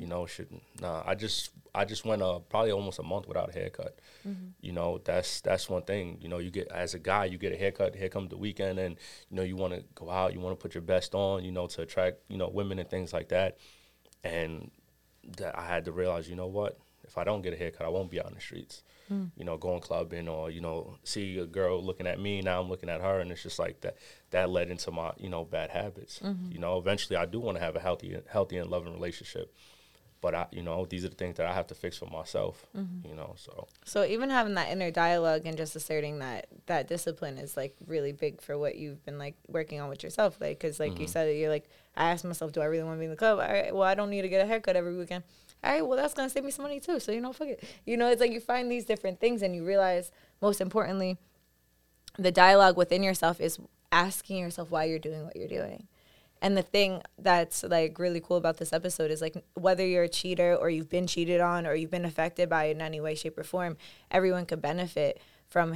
You 0.00 0.06
know, 0.06 0.26
shouldn't. 0.26 0.62
Nah, 0.80 1.02
I 1.06 1.14
just, 1.14 1.50
I 1.74 1.84
just 1.84 2.04
went 2.04 2.22
uh, 2.22 2.40
probably 2.40 2.72
almost 2.72 2.98
a 2.98 3.02
month 3.02 3.28
without 3.28 3.50
a 3.50 3.52
haircut. 3.52 3.98
You 4.60 4.72
know, 4.72 5.00
that's 5.04 5.40
that's 5.40 5.70
one 5.70 5.82
thing. 5.82 6.18
You 6.20 6.28
know, 6.28 6.38
you 6.38 6.50
get 6.50 6.68
as 6.68 6.94
a 6.94 6.98
guy, 6.98 7.26
you 7.26 7.38
get 7.38 7.52
a 7.52 7.56
haircut. 7.56 7.94
Here 7.94 8.08
comes 8.08 8.30
the 8.30 8.36
weekend, 8.36 8.78
and 8.78 8.96
you 9.30 9.36
know, 9.36 9.42
you 9.42 9.56
want 9.56 9.74
to 9.74 9.84
go 9.94 10.10
out, 10.10 10.34
you 10.34 10.40
want 10.40 10.58
to 10.58 10.62
put 10.62 10.74
your 10.74 10.82
best 10.82 11.14
on, 11.14 11.44
you 11.44 11.52
know, 11.52 11.66
to 11.68 11.82
attract 11.82 12.18
you 12.28 12.36
know 12.36 12.48
women 12.48 12.78
and 12.78 12.90
things 12.90 13.12
like 13.12 13.28
that 13.28 13.56
and 14.24 14.70
that 15.38 15.58
I 15.58 15.66
had 15.66 15.84
to 15.86 15.92
realize, 15.92 16.28
you 16.28 16.36
know 16.36 16.46
what? 16.46 16.78
If 17.04 17.18
I 17.18 17.24
don't 17.24 17.42
get 17.42 17.52
a 17.52 17.56
haircut, 17.56 17.86
I 17.86 17.88
won't 17.88 18.10
be 18.10 18.20
out 18.20 18.28
in 18.28 18.34
the 18.34 18.40
streets. 18.40 18.82
Mm. 19.10 19.30
You 19.36 19.44
know, 19.44 19.56
going 19.56 19.80
clubbing 19.80 20.28
or 20.28 20.50
you 20.50 20.60
know, 20.60 20.96
see 21.04 21.38
a 21.38 21.46
girl 21.46 21.82
looking 21.82 22.06
at 22.06 22.20
me. 22.20 22.40
Now 22.40 22.60
I'm 22.60 22.68
looking 22.68 22.88
at 22.88 23.00
her, 23.00 23.20
and 23.20 23.30
it's 23.32 23.42
just 23.42 23.58
like 23.58 23.80
that. 23.80 23.96
That 24.30 24.50
led 24.50 24.70
into 24.70 24.90
my 24.90 25.12
you 25.18 25.28
know 25.28 25.44
bad 25.44 25.70
habits. 25.70 26.20
Mm-hmm. 26.20 26.52
You 26.52 26.58
know, 26.58 26.78
eventually 26.78 27.16
I 27.16 27.26
do 27.26 27.40
want 27.40 27.58
to 27.58 27.64
have 27.64 27.76
a 27.76 27.80
healthy, 27.80 28.16
healthy 28.30 28.56
and 28.56 28.70
loving 28.70 28.92
relationship, 28.92 29.54
but 30.20 30.34
I, 30.34 30.46
you 30.52 30.62
know, 30.62 30.84
these 30.84 31.04
are 31.04 31.08
the 31.08 31.14
things 31.14 31.36
that 31.36 31.46
I 31.46 31.52
have 31.52 31.66
to 31.68 31.74
fix 31.74 31.96
for 31.96 32.06
myself. 32.06 32.66
Mm-hmm. 32.76 33.08
You 33.08 33.14
know, 33.14 33.34
so 33.36 33.68
So 33.84 34.04
even 34.04 34.30
having 34.30 34.54
that 34.54 34.70
inner 34.70 34.90
dialogue 34.90 35.42
and 35.46 35.56
just 35.56 35.74
asserting 35.76 36.18
that 36.18 36.46
that 36.66 36.88
discipline 36.88 37.38
is 37.38 37.56
like 37.56 37.74
really 37.86 38.12
big 38.12 38.40
for 38.40 38.58
what 38.58 38.76
you've 38.76 39.04
been 39.04 39.18
like 39.18 39.36
working 39.48 39.80
on 39.80 39.88
with 39.88 40.02
yourself. 40.02 40.38
Like, 40.40 40.60
cause 40.60 40.78
like 40.78 40.98
you 40.98 41.06
mm-hmm. 41.06 41.06
said, 41.06 41.36
you're 41.36 41.48
like, 41.48 41.68
I 41.96 42.10
asked 42.10 42.24
myself, 42.24 42.52
do 42.52 42.60
I 42.60 42.66
really 42.66 42.84
want 42.84 42.96
to 42.96 43.00
be 43.00 43.06
in 43.06 43.10
the 43.10 43.16
club? 43.16 43.38
All 43.38 43.52
right, 43.52 43.74
well, 43.74 43.84
I 43.84 43.94
don't 43.94 44.10
need 44.10 44.22
to 44.22 44.28
get 44.28 44.42
a 44.42 44.46
haircut 44.46 44.76
every 44.76 44.96
weekend. 44.96 45.24
All 45.62 45.72
right, 45.72 45.86
well, 45.86 45.96
that's 45.96 46.14
gonna 46.14 46.30
save 46.30 46.44
me 46.44 46.50
some 46.50 46.62
money 46.62 46.80
too. 46.80 47.00
So 47.00 47.12
you 47.12 47.20
know, 47.20 47.32
fuck 47.32 47.48
it. 47.48 47.64
You 47.84 47.96
know, 47.96 48.08
it's 48.08 48.20
like 48.20 48.32
you 48.32 48.40
find 48.40 48.70
these 48.70 48.84
different 48.84 49.20
things 49.20 49.42
and 49.42 49.54
you 49.54 49.64
realize, 49.64 50.10
most 50.40 50.60
importantly, 50.60 51.18
the 52.18 52.32
dialogue 52.32 52.76
within 52.76 53.02
yourself 53.02 53.40
is 53.40 53.58
asking 53.92 54.38
yourself 54.38 54.70
why 54.70 54.84
you're 54.84 54.98
doing 54.98 55.24
what 55.24 55.36
you're 55.36 55.48
doing. 55.48 55.86
And 56.42 56.56
the 56.56 56.62
thing 56.62 57.02
that's 57.18 57.62
like 57.62 57.98
really 57.98 58.20
cool 58.20 58.36
about 58.36 58.56
this 58.56 58.72
episode 58.72 59.10
is 59.10 59.20
like 59.20 59.36
whether 59.54 59.86
you're 59.86 60.04
a 60.04 60.08
cheater 60.08 60.56
or 60.56 60.70
you've 60.70 60.88
been 60.88 61.06
cheated 61.06 61.40
on 61.40 61.66
or 61.66 61.74
you've 61.74 61.90
been 61.90 62.06
affected 62.06 62.48
by 62.48 62.64
it 62.66 62.72
in 62.72 62.80
any 62.80 63.00
way, 63.00 63.14
shape, 63.14 63.36
or 63.38 63.44
form, 63.44 63.76
everyone 64.10 64.46
could 64.46 64.62
benefit 64.62 65.20
from 65.48 65.74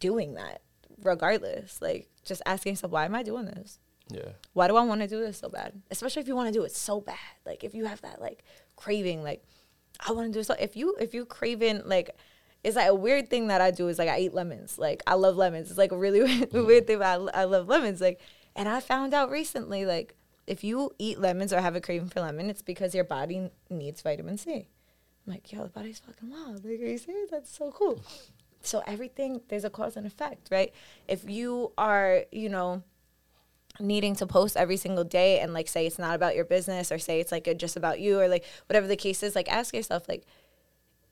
doing 0.00 0.34
that, 0.34 0.60
regardless. 1.02 1.80
Like 1.80 2.08
just 2.22 2.42
asking 2.44 2.72
yourself, 2.72 2.92
why 2.92 3.06
am 3.06 3.14
I 3.14 3.22
doing 3.22 3.46
this? 3.46 3.78
Yeah. 4.10 4.32
Why 4.52 4.68
do 4.68 4.76
I 4.76 4.82
want 4.82 5.00
to 5.00 5.08
do 5.08 5.20
this 5.20 5.38
so 5.38 5.48
bad? 5.48 5.80
Especially 5.90 6.20
if 6.20 6.28
you 6.28 6.36
want 6.36 6.52
to 6.52 6.58
do 6.58 6.64
it 6.64 6.72
so 6.72 7.00
bad. 7.00 7.16
Like 7.46 7.64
if 7.64 7.74
you 7.74 7.86
have 7.86 8.02
that 8.02 8.20
like 8.20 8.44
craving, 8.76 9.22
like 9.22 9.42
I 10.06 10.12
want 10.12 10.32
to 10.32 10.38
do 10.38 10.44
so. 10.44 10.54
If 10.60 10.76
you 10.76 10.96
if 11.00 11.14
you 11.14 11.24
craving 11.24 11.82
like 11.86 12.14
it's 12.64 12.76
like 12.76 12.88
a 12.88 12.94
weird 12.94 13.28
thing 13.28 13.48
that 13.48 13.60
I 13.60 13.70
do 13.70 13.88
is 13.88 13.98
like 13.98 14.08
I 14.08 14.20
eat 14.20 14.34
lemons. 14.34 14.78
Like 14.78 15.02
I 15.06 15.14
love 15.14 15.36
lemons. 15.36 15.68
It's 15.68 15.78
like 15.78 15.92
a 15.92 15.98
really 15.98 16.22
weird, 16.52 16.52
weird 16.52 16.86
thing, 16.86 16.98
but 16.98 17.34
I, 17.34 17.42
I 17.42 17.44
love 17.44 17.68
lemons. 17.68 18.00
Like, 18.00 18.20
and 18.56 18.68
I 18.68 18.80
found 18.80 19.14
out 19.14 19.30
recently, 19.30 19.84
like 19.84 20.14
if 20.46 20.62
you 20.62 20.90
eat 20.98 21.18
lemons 21.18 21.52
or 21.52 21.60
have 21.60 21.76
a 21.76 21.80
craving 21.80 22.08
for 22.08 22.20
lemon, 22.20 22.50
it's 22.50 22.62
because 22.62 22.94
your 22.94 23.04
body 23.04 23.50
needs 23.70 24.02
vitamin 24.02 24.38
C. 24.38 24.68
I'm 25.26 25.32
like, 25.32 25.50
yo, 25.50 25.62
the 25.62 25.70
body's 25.70 26.00
fucking 26.00 26.30
wild. 26.30 26.64
Like, 26.64 26.80
are 26.80 26.86
you 26.86 26.98
serious? 26.98 27.30
That's 27.30 27.56
so 27.56 27.70
cool. 27.72 28.02
So 28.62 28.82
everything 28.86 29.40
there's 29.48 29.64
a 29.64 29.70
cause 29.70 29.96
and 29.96 30.06
effect, 30.06 30.48
right? 30.50 30.72
If 31.08 31.28
you 31.28 31.72
are, 31.76 32.24
you 32.30 32.48
know, 32.48 32.82
needing 33.80 34.14
to 34.16 34.26
post 34.26 34.56
every 34.56 34.76
single 34.76 35.04
day 35.04 35.40
and 35.40 35.52
like 35.52 35.68
say 35.68 35.86
it's 35.86 35.98
not 35.98 36.14
about 36.14 36.36
your 36.36 36.44
business 36.44 36.92
or 36.92 36.98
say 36.98 37.20
it's 37.20 37.32
like 37.32 37.48
just 37.58 37.76
about 37.76 37.98
you 37.98 38.20
or 38.20 38.28
like 38.28 38.44
whatever 38.66 38.86
the 38.86 38.96
case 38.96 39.22
is, 39.22 39.34
like 39.34 39.50
ask 39.50 39.74
yourself 39.74 40.08
like 40.08 40.24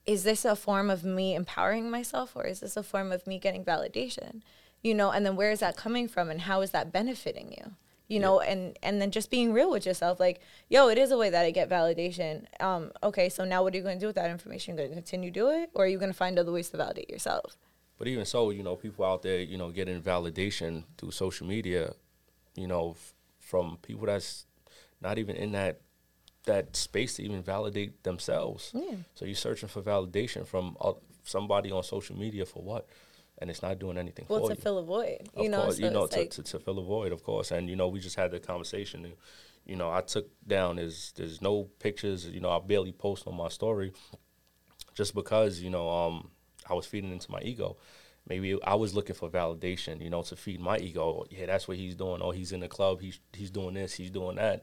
is 0.05 0.25
this 0.25 0.45
a 0.45 0.57
form 0.57 0.91
of 0.91 1.05
me 1.05 1.35
empowering 1.35 1.91
myself 1.91 2.33
or 2.35 2.47
is 2.47 2.61
this 2.61 2.77
a 2.77 2.83
form 2.83 3.13
of 3.13 3.27
me 3.27 3.39
getting 3.39 3.65
validation 3.65 4.43
you 4.83 4.95
know 4.95 5.11
and 5.11 5.25
then 5.25 5.37
where 5.37 5.51
is 5.51 5.61
that 5.61 5.77
coming 5.77 6.09
from 6.09 6.31
and 6.31 6.43
how 6.43 6.61
is 6.61 6.71
that 6.71 6.93
benefiting 6.93 7.53
you 7.57 7.73
you 8.09 8.21
know 8.21 8.41
and 8.41 8.77
and 8.83 9.01
then 9.01 9.11
just 9.11 9.31
being 9.31 9.53
real 9.53 9.71
with 9.71 9.87
yourself 9.87 10.21
like 10.21 10.41
yo 10.69 10.89
it 10.89 10.99
is 10.99 11.11
a 11.11 11.17
way 11.17 11.31
that 11.31 11.45
i 11.47 11.51
get 11.51 11.69
validation 11.71 12.45
um 12.61 12.91
okay 13.03 13.29
so 13.29 13.45
now 13.45 13.63
what 13.63 13.73
are 13.73 13.77
you 13.77 13.83
going 13.83 13.97
to 13.97 14.01
do 14.01 14.07
with 14.09 14.17
that 14.17 14.31
information 14.31 14.77
you're 14.77 14.87
going 14.87 14.91
to 14.91 14.95
continue 15.03 15.31
to 15.31 15.41
do 15.41 15.49
it 15.49 15.71
or 15.75 15.85
are 15.85 15.89
you 15.89 15.99
going 15.99 16.11
to 16.11 16.17
find 16.17 16.39
other 16.39 16.53
ways 16.53 16.69
to 16.69 16.77
validate 16.77 17.09
yourself 17.09 17.57
But 17.99 18.09
even 18.09 18.25
so, 18.25 18.51
you 18.51 18.65
know, 18.65 18.75
people 18.75 19.05
out 19.05 19.23
there, 19.23 19.41
you 19.41 19.57
know, 19.57 19.71
getting 19.71 20.03
validation 20.03 20.83
through 20.99 21.13
social 21.13 21.47
media, 21.47 21.95
you 22.57 22.67
know, 22.67 22.97
f- 22.99 23.15
from 23.39 23.79
people 23.81 24.07
that's 24.07 24.47
not 25.01 25.19
even 25.19 25.37
in 25.37 25.53
that 25.53 25.75
that 26.45 26.75
space 26.75 27.15
to 27.17 27.23
even 27.23 27.43
validate 27.43 28.03
themselves. 28.03 28.73
Yeah. 28.75 28.97
So 29.15 29.25
you're 29.25 29.37
searching 29.47 29.69
for 29.69 29.83
validation 29.83 30.45
from 30.45 30.77
uh, 30.81 30.95
somebody 31.23 31.71
on 31.71 31.85
social 31.85 32.17
media 32.19 32.45
for 32.45 32.61
what? 32.71 32.85
And 33.39 33.51
it's 33.51 33.63
not 33.63 33.79
doing 33.79 33.99
anything 33.99 34.27
well 34.29 34.41
for 34.41 34.51
to 34.51 34.55
you. 34.55 34.61
fill 34.61 34.79
a 34.79 34.85
void 34.85 35.29
you 35.37 35.47
of 35.47 35.51
know 35.51 35.63
course, 35.63 35.79
so 35.79 35.85
you 35.85 35.91
know, 35.91 36.07
to, 36.07 36.19
like, 36.19 36.31
to, 36.31 36.43
to 36.43 36.59
fill 36.61 36.79
a 36.79 36.85
void, 36.85 37.13
of 37.13 37.25
course. 37.25 37.51
And 37.51 37.69
you 37.69 37.75
know, 37.77 37.89
we 37.89 37.99
just 37.99 38.17
had 38.17 38.31
the 38.31 38.39
conversation. 38.39 39.05
And, 39.05 39.15
you 39.65 39.75
know, 39.75 39.91
I 39.91 40.01
took 40.01 40.29
down 40.47 40.79
is 40.79 41.13
there's 41.17 41.41
no 41.43 41.65
pictures. 41.81 42.27
You 42.27 42.41
know, 42.41 42.51
I 42.51 42.61
barely 42.61 42.93
post 42.93 43.27
on 43.27 43.37
my 43.37 43.49
story, 43.49 43.93
just 44.95 45.15
because 45.15 45.61
you 45.61 45.71
know 45.71 45.89
um, 45.89 46.31
I 46.69 46.75
was 46.75 46.87
feeding 46.87 47.13
into 47.13 47.31
my 47.31 47.41
ego. 47.41 47.77
Maybe 48.29 48.57
I 48.63 48.77
was 48.77 48.95
looking 48.95 49.17
for 49.17 49.29
validation, 49.29 50.01
you 50.01 50.11
know, 50.11 50.23
to 50.23 50.37
feed 50.37 50.61
my 50.61 50.79
ego. 50.79 51.25
Yeah, 51.29 51.47
that's 51.47 51.67
what 51.67 51.77
he's 51.77 51.97
doing. 51.97 52.23
Oh, 52.23 52.31
he's 52.31 52.53
in 52.53 52.61
the 52.61 52.69
club. 52.69 53.01
He's 53.01 53.19
he's 53.33 53.51
doing 53.51 53.75
this. 53.75 53.95
He's 53.95 54.11
doing 54.11 54.37
that. 54.37 54.63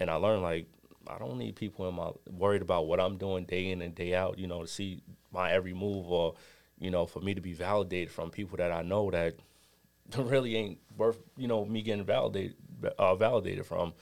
And 0.00 0.10
I 0.10 0.14
learned 0.16 0.42
like 0.42 0.66
I 1.06 1.18
don't 1.18 1.38
need 1.38 1.56
people 1.56 1.88
in 1.88 1.94
my 1.94 2.10
worried 2.30 2.62
about 2.62 2.86
what 2.86 3.00
I'm 3.00 3.16
doing 3.16 3.44
day 3.44 3.70
in 3.70 3.82
and 3.82 3.94
day 3.94 4.14
out. 4.14 4.38
You 4.38 4.48
know, 4.48 4.62
to 4.62 4.66
see 4.66 5.02
my 5.32 5.52
every 5.52 5.74
move 5.74 6.10
or 6.10 6.34
you 6.80 6.90
know 6.90 7.06
for 7.06 7.20
me 7.20 7.34
to 7.34 7.40
be 7.40 7.52
validated 7.52 8.10
from 8.10 8.30
people 8.30 8.56
that 8.56 8.72
I 8.72 8.82
know 8.82 9.10
that 9.10 9.34
really 10.16 10.56
ain't 10.56 10.78
worth 10.96 11.18
you 11.36 11.46
know 11.46 11.64
me 11.64 11.82
getting 11.82 12.04
validated 12.04 12.56
uh, 12.98 13.14
validated 13.14 13.66
from. 13.66 13.92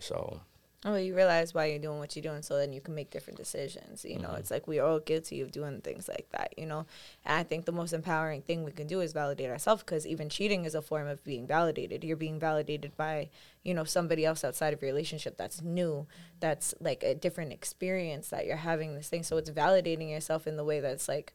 So 0.00 0.40
Oh, 0.84 0.94
you 0.94 1.16
realize 1.16 1.52
why 1.52 1.64
you're 1.66 1.80
doing 1.80 1.98
what 1.98 2.14
you're 2.14 2.22
doing, 2.22 2.40
so 2.40 2.56
then 2.56 2.72
you 2.72 2.80
can 2.80 2.94
make 2.94 3.10
different 3.10 3.36
decisions. 3.36 4.04
You 4.04 4.20
know, 4.20 4.34
it's 4.38 4.52
like 4.52 4.68
we're 4.68 4.84
all 4.84 5.00
guilty 5.00 5.40
of 5.40 5.50
doing 5.50 5.80
things 5.80 6.06
like 6.06 6.28
that. 6.30 6.54
You 6.56 6.66
know, 6.66 6.86
and 7.24 7.36
I 7.36 7.42
think 7.42 7.64
the 7.64 7.72
most 7.72 7.92
empowering 7.92 8.42
thing 8.42 8.62
we 8.62 8.70
can 8.70 8.86
do 8.86 9.00
is 9.00 9.12
validate 9.12 9.50
ourselves, 9.50 9.82
because 9.82 10.06
even 10.06 10.28
cheating 10.28 10.64
is 10.64 10.76
a 10.76 10.82
form 10.82 11.08
of 11.08 11.24
being 11.24 11.48
validated. 11.48 12.04
You're 12.04 12.16
being 12.16 12.38
validated 12.38 12.96
by, 12.96 13.28
you 13.64 13.74
know, 13.74 13.82
somebody 13.82 14.24
else 14.24 14.44
outside 14.44 14.72
of 14.72 14.80
your 14.80 14.92
relationship 14.92 15.36
that's 15.36 15.62
new, 15.62 16.06
that's 16.38 16.74
like 16.78 17.02
a 17.02 17.12
different 17.12 17.52
experience 17.52 18.28
that 18.28 18.46
you're 18.46 18.56
having 18.56 18.94
this 18.94 19.08
thing. 19.08 19.24
So 19.24 19.36
it's 19.36 19.50
validating 19.50 20.10
yourself 20.10 20.46
in 20.46 20.56
the 20.56 20.64
way 20.64 20.78
that's 20.78 21.08
like, 21.08 21.34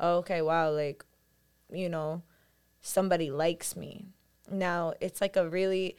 oh, 0.00 0.18
okay, 0.18 0.42
wow, 0.42 0.70
like, 0.70 1.04
you 1.72 1.88
know, 1.88 2.22
somebody 2.80 3.30
likes 3.30 3.76
me. 3.76 4.06
Now 4.50 4.92
it's 5.00 5.20
like 5.20 5.36
a 5.36 5.48
really 5.48 5.96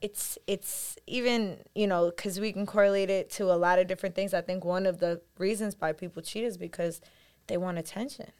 it's 0.00 0.38
it's 0.46 0.96
even 1.06 1.58
you 1.74 1.86
know 1.86 2.10
because 2.10 2.40
we 2.40 2.52
can 2.52 2.64
correlate 2.64 3.10
it 3.10 3.30
to 3.32 3.44
a 3.52 3.56
lot 3.56 3.78
of 3.78 3.86
different 3.86 4.14
things. 4.14 4.32
I 4.32 4.40
think 4.40 4.64
one 4.64 4.86
of 4.86 4.98
the 4.98 5.20
reasons 5.38 5.76
why 5.78 5.92
people 5.92 6.22
cheat 6.22 6.44
is 6.44 6.56
because 6.56 7.00
they 7.48 7.56
want 7.56 7.78
attention. 7.78 8.30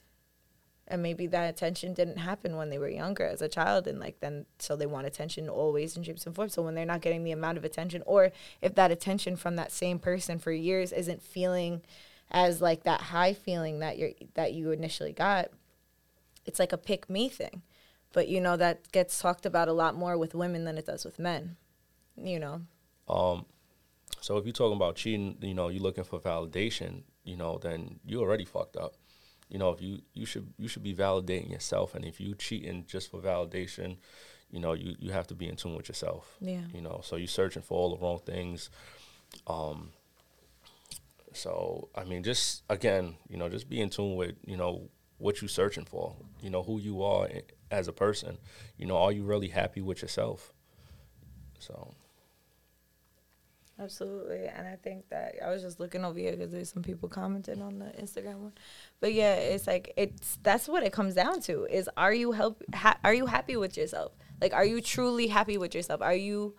And 0.88 1.02
maybe 1.02 1.28
that 1.28 1.48
attention 1.48 1.94
didn't 1.94 2.16
happen 2.16 2.56
when 2.56 2.68
they 2.68 2.78
were 2.78 2.88
younger 2.88 3.24
as 3.24 3.40
a 3.42 3.48
child 3.48 3.86
and 3.86 4.00
like 4.00 4.18
then 4.20 4.46
so 4.58 4.74
they 4.74 4.86
want 4.86 5.06
attention 5.06 5.48
always 5.48 5.96
in 5.96 6.02
shapes 6.02 6.26
and 6.26 6.34
forms. 6.34 6.54
So 6.54 6.62
when 6.62 6.74
they're 6.74 6.86
not 6.86 7.02
getting 7.02 7.22
the 7.22 7.30
amount 7.32 7.58
of 7.58 7.64
attention 7.64 8.02
or 8.06 8.32
if 8.60 8.74
that 8.74 8.90
attention 8.90 9.36
from 9.36 9.56
that 9.56 9.70
same 9.70 9.98
person 9.98 10.38
for 10.38 10.50
years 10.50 10.92
isn't 10.92 11.22
feeling 11.22 11.82
as 12.30 12.60
like 12.60 12.84
that 12.84 13.00
high 13.00 13.32
feeling 13.32 13.80
that 13.80 13.98
you 13.98 14.14
that 14.34 14.52
you 14.52 14.70
initially 14.70 15.12
got 15.12 15.48
it's 16.46 16.58
like 16.58 16.72
a 16.72 16.78
pick 16.78 17.08
me 17.10 17.28
thing 17.28 17.62
but 18.12 18.28
you 18.28 18.40
know 18.40 18.56
that 18.56 18.90
gets 18.92 19.18
talked 19.20 19.44
about 19.46 19.68
a 19.68 19.72
lot 19.72 19.94
more 19.94 20.16
with 20.16 20.34
women 20.34 20.64
than 20.64 20.78
it 20.78 20.86
does 20.86 21.04
with 21.04 21.18
men 21.18 21.56
you 22.16 22.38
know 22.38 22.62
Um, 23.08 23.44
so 24.20 24.36
if 24.36 24.44
you're 24.44 24.52
talking 24.52 24.76
about 24.76 24.96
cheating, 24.96 25.36
you 25.40 25.54
know, 25.54 25.68
you're 25.68 25.82
looking 25.82 26.04
for 26.04 26.20
validation, 26.20 27.02
you 27.24 27.36
know, 27.36 27.58
then 27.58 28.00
you 28.04 28.20
already 28.20 28.44
fucked 28.44 28.76
up. 28.76 28.94
You 29.48 29.58
know, 29.58 29.70
if 29.70 29.80
you 29.82 30.02
you 30.14 30.26
should 30.26 30.52
you 30.58 30.68
should 30.68 30.82
be 30.82 30.94
validating 30.94 31.50
yourself, 31.50 31.94
and 31.94 32.04
if 32.04 32.20
you 32.20 32.34
cheating 32.34 32.84
just 32.86 33.10
for 33.10 33.20
validation, 33.20 33.96
you 34.50 34.60
know, 34.60 34.74
you 34.74 34.94
you 34.98 35.10
have 35.12 35.26
to 35.28 35.34
be 35.34 35.48
in 35.48 35.56
tune 35.56 35.74
with 35.74 35.88
yourself. 35.88 36.36
Yeah. 36.40 36.66
You 36.72 36.82
know, 36.82 37.00
so 37.02 37.16
you're 37.16 37.26
searching 37.26 37.62
for 37.62 37.74
all 37.78 37.90
the 37.96 38.00
wrong 38.02 38.20
things. 38.24 38.70
Um. 39.46 39.90
So 41.32 41.88
I 41.94 42.04
mean, 42.04 42.22
just 42.22 42.62
again, 42.68 43.16
you 43.28 43.36
know, 43.36 43.48
just 43.48 43.68
be 43.68 43.80
in 43.80 43.90
tune 43.90 44.16
with 44.16 44.34
you 44.44 44.56
know 44.56 44.88
what 45.18 45.40
you're 45.40 45.48
searching 45.48 45.84
for. 45.84 46.16
You 46.40 46.50
know 46.50 46.62
who 46.62 46.80
you 46.80 47.02
are 47.02 47.28
as 47.70 47.88
a 47.88 47.92
person. 47.92 48.38
You 48.76 48.86
know, 48.86 48.96
are 48.96 49.12
you 49.12 49.24
really 49.24 49.48
happy 49.48 49.80
with 49.80 50.02
yourself? 50.02 50.52
So. 51.58 51.94
absolutely 53.78 54.46
and 54.46 54.66
i 54.68 54.76
think 54.76 55.08
that 55.08 55.34
i 55.42 55.48
was 55.50 55.62
just 55.62 55.80
looking 55.80 56.04
over 56.04 56.18
here 56.18 56.32
because 56.32 56.52
there's 56.52 56.70
some 56.70 56.82
people 56.82 57.08
commenting 57.08 57.62
on 57.62 57.78
the 57.78 57.86
instagram 58.02 58.36
one 58.36 58.52
but 59.00 59.12
yeah 59.14 59.34
it's 59.34 59.66
like 59.66 59.92
it's 59.96 60.36
that's 60.42 60.68
what 60.68 60.82
it 60.82 60.92
comes 60.92 61.14
down 61.14 61.40
to 61.40 61.64
is 61.64 61.88
are 61.96 62.12
you 62.12 62.32
help 62.32 62.62
ha- 62.74 62.98
are 63.02 63.14
you 63.14 63.26
happy 63.26 63.56
with 63.56 63.76
yourself 63.78 64.12
like 64.40 64.52
are 64.52 64.66
you 64.66 64.82
truly 64.82 65.28
happy 65.28 65.56
with 65.56 65.74
yourself 65.74 66.02
are 66.02 66.14
you 66.14 66.54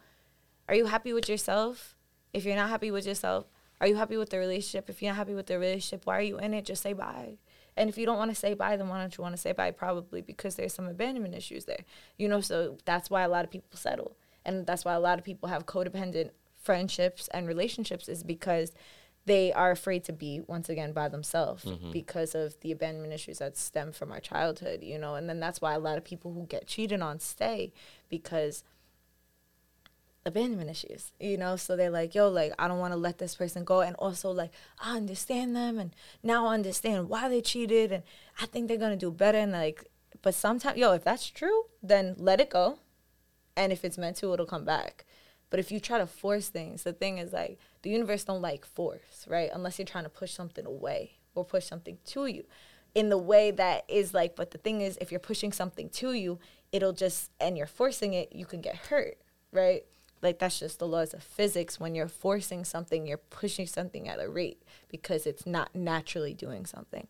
are 0.67 0.73
you 0.75 0.85
happy 0.87 1.13
with 1.13 1.29
yourself 1.29 1.95
if 2.33 2.43
you're 2.43 2.55
not 2.55 2.69
happy 2.69 2.89
with 2.89 3.05
yourself 3.05 3.45
are 3.81 3.87
you 3.87 3.95
happy 3.95 4.15
with 4.15 4.29
the 4.29 4.37
relationship? 4.37 4.89
If 4.89 5.01
you're 5.01 5.11
not 5.11 5.17
happy 5.17 5.33
with 5.33 5.47
the 5.47 5.59
relationship 5.59 6.05
why 6.05 6.19
are 6.19 6.21
you 6.21 6.37
in 6.37 6.53
it? 6.53 6.65
Just 6.65 6.83
say 6.83 6.93
bye. 6.93 7.37
And 7.75 7.89
if 7.89 7.97
you 7.97 8.05
don't 8.05 8.17
want 8.17 8.31
to 8.31 8.35
say 8.35 8.53
bye 8.53 8.77
then 8.77 8.87
why 8.87 8.99
don't 8.99 9.17
you 9.17 9.21
want 9.23 9.35
to 9.35 9.41
say 9.41 9.51
bye? 9.51 9.71
Probably 9.71 10.21
because 10.21 10.55
there's 10.55 10.73
some 10.73 10.87
abandonment 10.87 11.35
issues 11.35 11.65
there 11.65 11.83
you 12.17 12.29
know? 12.29 12.39
So 12.39 12.77
that's 12.85 13.09
why 13.09 13.23
a 13.23 13.27
lot 13.27 13.43
of 13.43 13.51
people 13.51 13.77
settle. 13.77 14.15
And 14.45 14.65
that's 14.65 14.85
why 14.85 14.93
a 14.93 14.99
lot 14.99 15.19
of 15.19 15.25
people 15.25 15.49
have 15.49 15.65
codependent 15.65 16.29
friendships 16.61 17.27
and 17.29 17.47
relationships 17.47 18.07
is 18.07 18.23
because 18.23 18.71
they 19.25 19.51
are 19.53 19.71
afraid 19.71 20.03
to 20.03 20.13
be 20.13 20.41
once 20.47 20.69
again 20.69 20.93
by 20.93 21.07
themselves 21.07 21.65
mm-hmm. 21.65 21.91
because 21.91 22.33
of 22.33 22.59
the 22.61 22.71
abandonment 22.71 23.13
issues 23.13 23.37
that 23.37 23.55
stem 23.55 23.91
from 23.91 24.11
our 24.11 24.19
childhood 24.19 24.83
you 24.83 24.99
know? 24.99 25.15
And 25.15 25.27
then 25.27 25.39
that's 25.39 25.59
why 25.59 25.73
a 25.73 25.79
lot 25.79 25.97
of 25.97 26.03
people 26.03 26.33
who 26.33 26.45
get 26.45 26.67
cheated 26.67 27.01
on 27.01 27.19
stay 27.19 27.73
because 28.09 28.63
abandonment 30.25 30.69
issues, 30.69 31.11
you 31.19 31.37
know? 31.37 31.55
So 31.55 31.75
they're 31.75 31.89
like, 31.89 32.13
yo, 32.15 32.29
like, 32.29 32.53
I 32.59 32.67
don't 32.67 32.79
want 32.79 32.93
to 32.93 32.97
let 32.97 33.17
this 33.17 33.35
person 33.35 33.63
go. 33.63 33.81
And 33.81 33.95
also, 33.97 34.31
like, 34.31 34.51
I 34.79 34.97
understand 34.97 35.55
them. 35.55 35.79
And 35.79 35.95
now 36.23 36.47
I 36.47 36.53
understand 36.53 37.09
why 37.09 37.29
they 37.29 37.41
cheated. 37.41 37.91
And 37.91 38.03
I 38.39 38.45
think 38.45 38.67
they're 38.67 38.77
going 38.77 38.97
to 38.97 39.05
do 39.05 39.11
better. 39.11 39.37
And, 39.37 39.51
like, 39.51 39.85
but 40.21 40.35
sometimes, 40.35 40.77
yo, 40.77 40.93
if 40.93 41.03
that's 41.03 41.29
true, 41.29 41.65
then 41.81 42.15
let 42.17 42.39
it 42.39 42.49
go. 42.49 42.79
And 43.55 43.71
if 43.71 43.83
it's 43.83 43.97
meant 43.97 44.17
to, 44.17 44.33
it'll 44.33 44.45
come 44.45 44.65
back. 44.65 45.05
But 45.49 45.59
if 45.59 45.71
you 45.71 45.79
try 45.79 45.97
to 45.97 46.07
force 46.07 46.47
things, 46.47 46.83
the 46.83 46.93
thing 46.93 47.17
is, 47.17 47.33
like, 47.33 47.59
the 47.81 47.89
universe 47.89 48.23
don't 48.23 48.41
like 48.41 48.65
force, 48.65 49.25
right? 49.27 49.49
Unless 49.53 49.79
you're 49.79 49.85
trying 49.85 50.05
to 50.05 50.09
push 50.09 50.31
something 50.31 50.65
away 50.65 51.17
or 51.35 51.43
push 51.43 51.65
something 51.65 51.97
to 52.05 52.25
you 52.25 52.45
in 52.93 53.09
the 53.09 53.17
way 53.17 53.51
that 53.51 53.85
is 53.87 54.13
like, 54.13 54.35
but 54.35 54.51
the 54.51 54.57
thing 54.57 54.81
is, 54.81 54.97
if 54.99 55.11
you're 55.11 55.19
pushing 55.19 55.51
something 55.51 55.89
to 55.89 56.13
you, 56.13 56.39
it'll 56.71 56.93
just, 56.93 57.31
and 57.39 57.57
you're 57.57 57.67
forcing 57.67 58.13
it, 58.13 58.33
you 58.33 58.45
can 58.45 58.61
get 58.61 58.75
hurt, 58.75 59.17
right? 59.51 59.85
Like 60.21 60.39
that's 60.39 60.59
just 60.59 60.79
the 60.79 60.87
laws 60.87 61.13
of 61.13 61.23
physics. 61.23 61.79
When 61.79 61.95
you're 61.95 62.07
forcing 62.07 62.63
something, 62.63 63.07
you're 63.07 63.17
pushing 63.17 63.67
something 63.67 64.07
at 64.07 64.21
a 64.21 64.29
rate 64.29 64.61
because 64.89 65.25
it's 65.25 65.45
not 65.45 65.75
naturally 65.75 66.33
doing 66.33 66.65
something. 66.65 67.07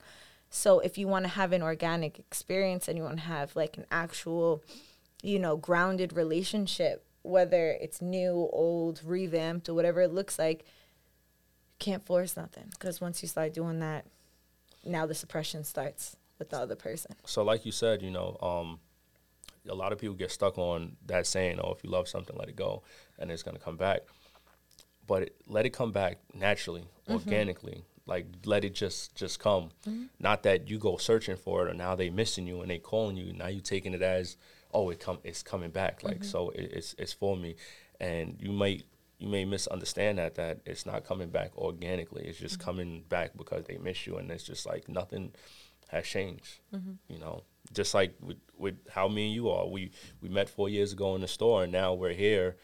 So 0.49 0.80
if 0.80 0.97
you 0.97 1.07
want 1.07 1.26
to 1.26 1.30
have 1.30 1.53
an 1.53 1.62
organic 1.62 2.20
experience 2.20 2.88
and 2.88 2.97
you 2.97 3.03
want 3.03 3.18
to 3.18 3.24
have 3.24 3.55
like 3.55 3.78
an 3.78 3.86
actual, 3.89 4.64
you 5.24 5.39
know, 5.39 5.55
grounded 5.55 6.14
relationship, 6.14 7.05
whether 7.24 7.72
it's 7.80 8.01
new, 8.01 8.49
old, 8.51 9.01
revamped, 9.03 9.70
or 9.70 9.74
whatever 9.74 10.01
it 10.01 10.12
looks 10.12 10.38
like, 10.38 10.59
you 10.59 11.76
can't 11.80 12.05
force 12.05 12.36
nothing. 12.36 12.66
Because 12.72 12.99
once 12.99 13.22
you 13.22 13.30
start 13.30 13.53
doing 13.53 13.80
that, 13.80 14.05
now 14.86 15.05
the 15.05 15.16
suppression 15.16 15.64
starts 15.64 16.18
with 16.38 16.49
the 16.49 16.57
other 16.57 16.76
person. 16.76 17.16
so 17.26 17.43
like 17.43 17.66
you 17.66 17.72
said, 17.72 18.01
you 18.01 18.09
know, 18.09 18.36
um, 18.41 18.80
a 19.70 19.76
lot 19.76 19.91
of 19.93 19.99
people 19.99 20.16
get 20.16 20.32
stuck 20.32 20.57
on 20.57 20.97
that 21.05 21.28
saying, 21.28 21.59
"Oh, 21.64 21.72
if 21.74 21.84
you 21.84 21.89
love 21.89 22.07
something, 22.07 22.36
let 22.38 22.49
it 22.49 22.55
go, 22.55 22.84
and 23.20 23.32
it's 23.32 23.43
gonna 23.43 23.59
come 23.59 23.78
back." 23.78 24.01
But 25.07 25.24
it, 25.24 25.36
let 25.47 25.66
it 25.66 25.72
come 25.72 25.91
back 25.91 26.20
naturally, 26.34 26.82
Mm-hmm. 27.07 27.14
organically. 27.14 27.84
Like 28.07 28.26
let 28.45 28.64
it 28.64 28.74
just 28.74 29.16
just 29.16 29.39
come. 29.39 29.70
Not 30.20 30.43
that 30.43 30.70
you 30.70 30.80
go 30.80 30.97
searching 30.97 31.36
for 31.38 31.68
it, 31.68 31.72
or 31.72 31.74
now 31.74 31.95
they 31.95 32.09
missing 32.09 32.47
you 32.47 32.62
and 32.62 32.70
they 32.72 32.80
calling 32.80 33.16
you. 33.18 33.32
Now 33.34 33.47
you 33.47 33.62
taking 33.62 33.93
it 33.93 34.01
as, 34.01 34.38
"Oh, 34.74 34.89
it 34.89 34.99
come, 34.99 35.20
it's 35.24 35.43
coming 35.43 35.70
back." 35.72 36.03
Like 36.03 36.16
Mm-hmm. 36.22 36.24
so, 36.24 36.49
it, 36.49 36.72
it's 36.74 36.95
it's 36.97 37.14
for 37.14 37.38
me, 37.38 37.55
and 37.99 38.38
you 38.41 38.51
might 38.51 38.84
you 39.20 39.28
may 39.28 39.45
misunderstand 39.45 40.18
that 40.18 40.36
that 40.36 40.62
it's 40.66 40.86
not 40.86 41.03
coming 41.05 41.30
back 41.30 41.55
organically. 41.57 42.24
It's 42.26 42.39
just 42.39 42.59
coming 42.59 43.03
back 43.07 43.38
because 43.38 43.66
they 43.66 43.78
miss 43.78 44.07
you, 44.07 44.18
and 44.18 44.32
it's 44.32 44.43
just 44.43 44.66
like 44.66 44.89
nothing 44.89 45.34
has 45.89 46.05
changed. 46.05 46.59
You 47.07 47.20
know, 47.20 47.43
just 47.74 47.93
like 47.93 48.13
with, 48.19 48.38
with 48.57 48.76
how 48.89 49.07
me 49.07 49.28
and 49.28 49.34
you 49.36 49.49
are. 49.49 49.67
We 49.67 49.91
we 50.22 50.30
met 50.30 50.49
four 50.49 50.69
years 50.69 50.93
ago 50.93 51.15
in 51.15 51.22
the 51.22 51.28
store, 51.28 51.63
and 51.63 51.72
now 51.72 51.93
we're 51.93 52.13
here, 52.13 52.57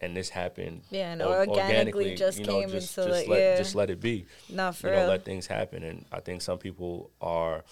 and 0.00 0.16
this 0.16 0.28
happened. 0.30 0.82
Yeah, 0.90 1.12
and 1.12 1.22
or- 1.22 1.46
organically 1.46 2.14
just 2.14 2.38
you 2.38 2.46
know, 2.46 2.60
came 2.60 2.70
just, 2.70 2.96
into 2.98 3.10
just 3.10 3.24
the- 3.26 3.30
let 3.30 3.40
yeah. 3.40 3.56
just 3.56 3.74
let 3.74 3.90
it 3.90 4.00
be. 4.00 4.26
Not 4.48 4.76
for 4.76 4.88
you 4.88 4.94
know, 4.94 5.00
real. 5.00 5.08
let 5.08 5.24
things 5.24 5.46
happen, 5.46 5.82
and 5.82 6.04
I 6.12 6.20
think 6.20 6.42
some 6.42 6.58
people 6.58 7.10
are, 7.20 7.64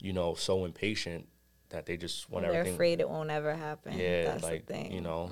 you 0.00 0.12
know, 0.12 0.34
so 0.34 0.64
impatient 0.64 1.28
that 1.70 1.86
they 1.86 1.96
just 1.96 2.28
want 2.28 2.44
They're 2.44 2.54
everything. 2.54 2.74
afraid 2.74 3.00
it 3.00 3.08
won't 3.08 3.30
ever 3.30 3.54
happen. 3.54 3.98
Yeah, 3.98 4.24
That's 4.24 4.42
like 4.42 4.66
the 4.66 4.72
thing. 4.74 4.84
Mm-hmm. 4.86 4.94
you 4.94 5.00
know, 5.00 5.30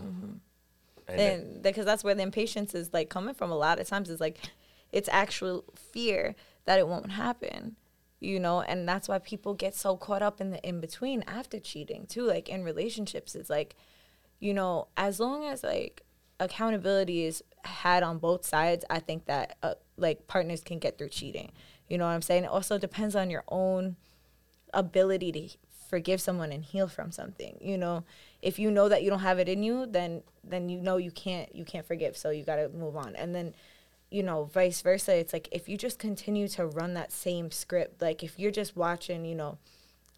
and 1.09 1.19
then- 1.19 1.41
and 1.41 1.63
because 1.63 1.85
that's 1.85 2.05
where 2.05 2.15
the 2.15 2.23
impatience 2.23 2.75
is 2.75 2.93
like 2.93 3.11
coming 3.11 3.35
from 3.35 3.51
a 3.51 3.57
lot 3.57 3.81
of 3.81 3.89
times 3.89 4.09
is 4.11 4.21
like 4.21 4.39
it's 4.93 5.09
actual 5.09 5.65
fear 5.77 6.35
that 6.67 6.79
it 6.79 6.87
won't 6.89 7.13
happen 7.13 7.77
you 8.21 8.39
know 8.39 8.61
and 8.61 8.87
that's 8.87 9.09
why 9.09 9.19
people 9.19 9.55
get 9.55 9.75
so 9.75 9.97
caught 9.97 10.23
up 10.23 10.41
in 10.41 10.51
the 10.51 10.61
in 10.63 10.81
between 10.81 11.23
after 11.27 11.59
cheating 11.59 12.07
too 12.07 12.23
like 12.23 12.49
in 12.49 12.63
relationships. 12.63 13.35
It's 13.35 13.51
like 13.51 13.75
you 14.39 14.55
know 14.55 14.89
as 14.97 15.19
long 15.19 15.45
as 15.45 15.65
like 15.65 16.05
accountability 16.39 17.25
is 17.25 17.43
had 17.65 18.03
on 18.03 18.17
both 18.17 18.47
sides 18.47 18.83
i 18.89 18.99
think 18.99 19.27
that 19.27 19.59
uh, 19.63 19.75
like 19.99 20.27
partners 20.27 20.63
can 20.63 20.79
get 20.79 20.97
through 20.99 21.09
cheating. 21.09 21.53
You 21.89 21.99
know 21.99 22.05
what 22.07 22.13
i'm 22.13 22.23
saying? 22.23 22.45
It 22.45 22.51
also 22.51 22.79
depends 22.79 23.17
on 23.17 23.31
your 23.31 23.45
own 23.49 23.97
ability 24.73 25.33
to 25.33 25.49
forgive 25.89 26.21
someone 26.21 26.53
and 26.53 26.65
heal 26.65 26.87
from 26.89 27.11
something 27.11 27.57
you 27.61 27.77
know? 27.77 28.05
If 28.43 28.59
you 28.59 28.71
know 28.71 28.89
that 28.89 29.03
you 29.03 29.11
don't 29.11 29.21
have 29.21 29.39
it 29.39 29.49
in 29.49 29.63
you 29.63 29.87
then 29.87 30.23
then 30.45 30.69
you 30.69 30.81
know 30.81 30.99
you 30.99 31.11
can't 31.11 31.55
you 31.55 31.65
can't 31.65 31.87
forgive 31.87 32.17
so 32.17 32.31
you 32.31 32.45
got 32.45 32.57
to 32.57 32.69
move 32.69 32.97
on. 32.97 33.17
And 33.17 33.35
then 33.35 33.55
you 34.11 34.23
know 34.23 34.45
vice 34.45 34.83
versa 34.83 35.15
it's 35.15 35.33
like 35.33 35.49
if 35.53 35.69
you 35.69 35.77
just 35.77 35.99
continue 35.99 36.49
to 36.49 36.67
run 36.67 36.95
that 36.95 37.13
same 37.13 37.51
script 37.51 38.03
like 38.03 38.23
if 38.23 38.39
you're 38.39 38.51
just 38.51 38.77
watching 38.77 39.25
you 39.25 39.35
know 39.35 39.59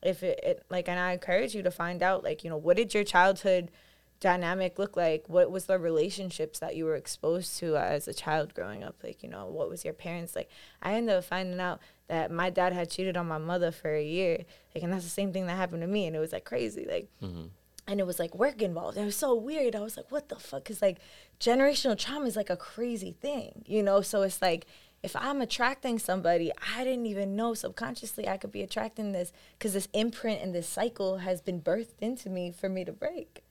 if 0.02 0.22
it, 0.22 0.40
it 0.42 0.62
like 0.70 0.88
and 0.88 0.98
i 0.98 1.12
encourage 1.12 1.54
you 1.54 1.62
to 1.62 1.70
find 1.70 2.02
out 2.02 2.24
like 2.24 2.42
you 2.42 2.50
know 2.50 2.56
what 2.56 2.76
did 2.76 2.94
your 2.94 3.04
childhood 3.04 3.70
dynamic 4.22 4.78
look 4.78 4.96
like? 4.96 5.24
What 5.26 5.50
was 5.50 5.66
the 5.66 5.80
relationships 5.80 6.60
that 6.60 6.76
you 6.76 6.84
were 6.84 6.94
exposed 6.94 7.58
to 7.58 7.76
as 7.76 8.06
a 8.06 8.14
child 8.14 8.54
growing 8.54 8.84
up? 8.84 8.94
Like 9.02 9.20
you 9.22 9.28
know 9.28 9.46
what 9.46 9.68
was 9.68 9.84
your 9.84 9.94
parents 9.94 10.36
like? 10.36 10.48
I 10.80 10.94
ended 10.94 11.16
up 11.16 11.24
finding 11.24 11.58
out 11.58 11.80
that 12.12 12.30
my 12.30 12.48
dad 12.48 12.72
had 12.72 12.90
cheated 12.90 13.16
on 13.16 13.26
my 13.26 13.38
mother 13.38 13.72
for 13.72 13.94
a 13.94 14.04
year 14.04 14.44
like 14.74 14.84
and 14.84 14.92
that's 14.92 15.04
the 15.04 15.10
same 15.10 15.32
thing 15.32 15.46
that 15.46 15.56
happened 15.56 15.80
to 15.80 15.86
me 15.86 16.06
and 16.06 16.14
it 16.14 16.18
was 16.18 16.32
like 16.32 16.44
crazy 16.44 16.86
like 16.88 17.08
mm-hmm. 17.22 17.46
And 17.86 18.00
it 18.00 18.06
was 18.06 18.18
like 18.18 18.34
work 18.34 18.62
involved. 18.62 18.96
It 18.96 19.04
was 19.04 19.16
so 19.16 19.34
weird. 19.34 19.74
I 19.74 19.80
was 19.80 19.96
like, 19.96 20.10
what 20.10 20.28
the 20.28 20.36
fuck? 20.36 20.64
Because 20.64 20.82
like 20.82 20.98
generational 21.40 21.98
trauma 21.98 22.26
is 22.26 22.36
like 22.36 22.50
a 22.50 22.56
crazy 22.56 23.16
thing, 23.20 23.64
you 23.66 23.82
know? 23.82 24.00
So 24.00 24.22
it's 24.22 24.40
like, 24.40 24.66
if 25.02 25.16
I'm 25.16 25.40
attracting 25.40 25.98
somebody, 25.98 26.52
I 26.76 26.84
didn't 26.84 27.06
even 27.06 27.34
know 27.34 27.54
subconsciously 27.54 28.28
I 28.28 28.36
could 28.36 28.52
be 28.52 28.62
attracting 28.62 29.10
this 29.10 29.32
because 29.58 29.72
this 29.72 29.88
imprint 29.92 30.40
and 30.40 30.54
this 30.54 30.68
cycle 30.68 31.18
has 31.18 31.40
been 31.40 31.60
birthed 31.60 31.98
into 32.00 32.30
me 32.30 32.52
for 32.52 32.68
me 32.68 32.84
to 32.84 32.92
break. 32.92 33.42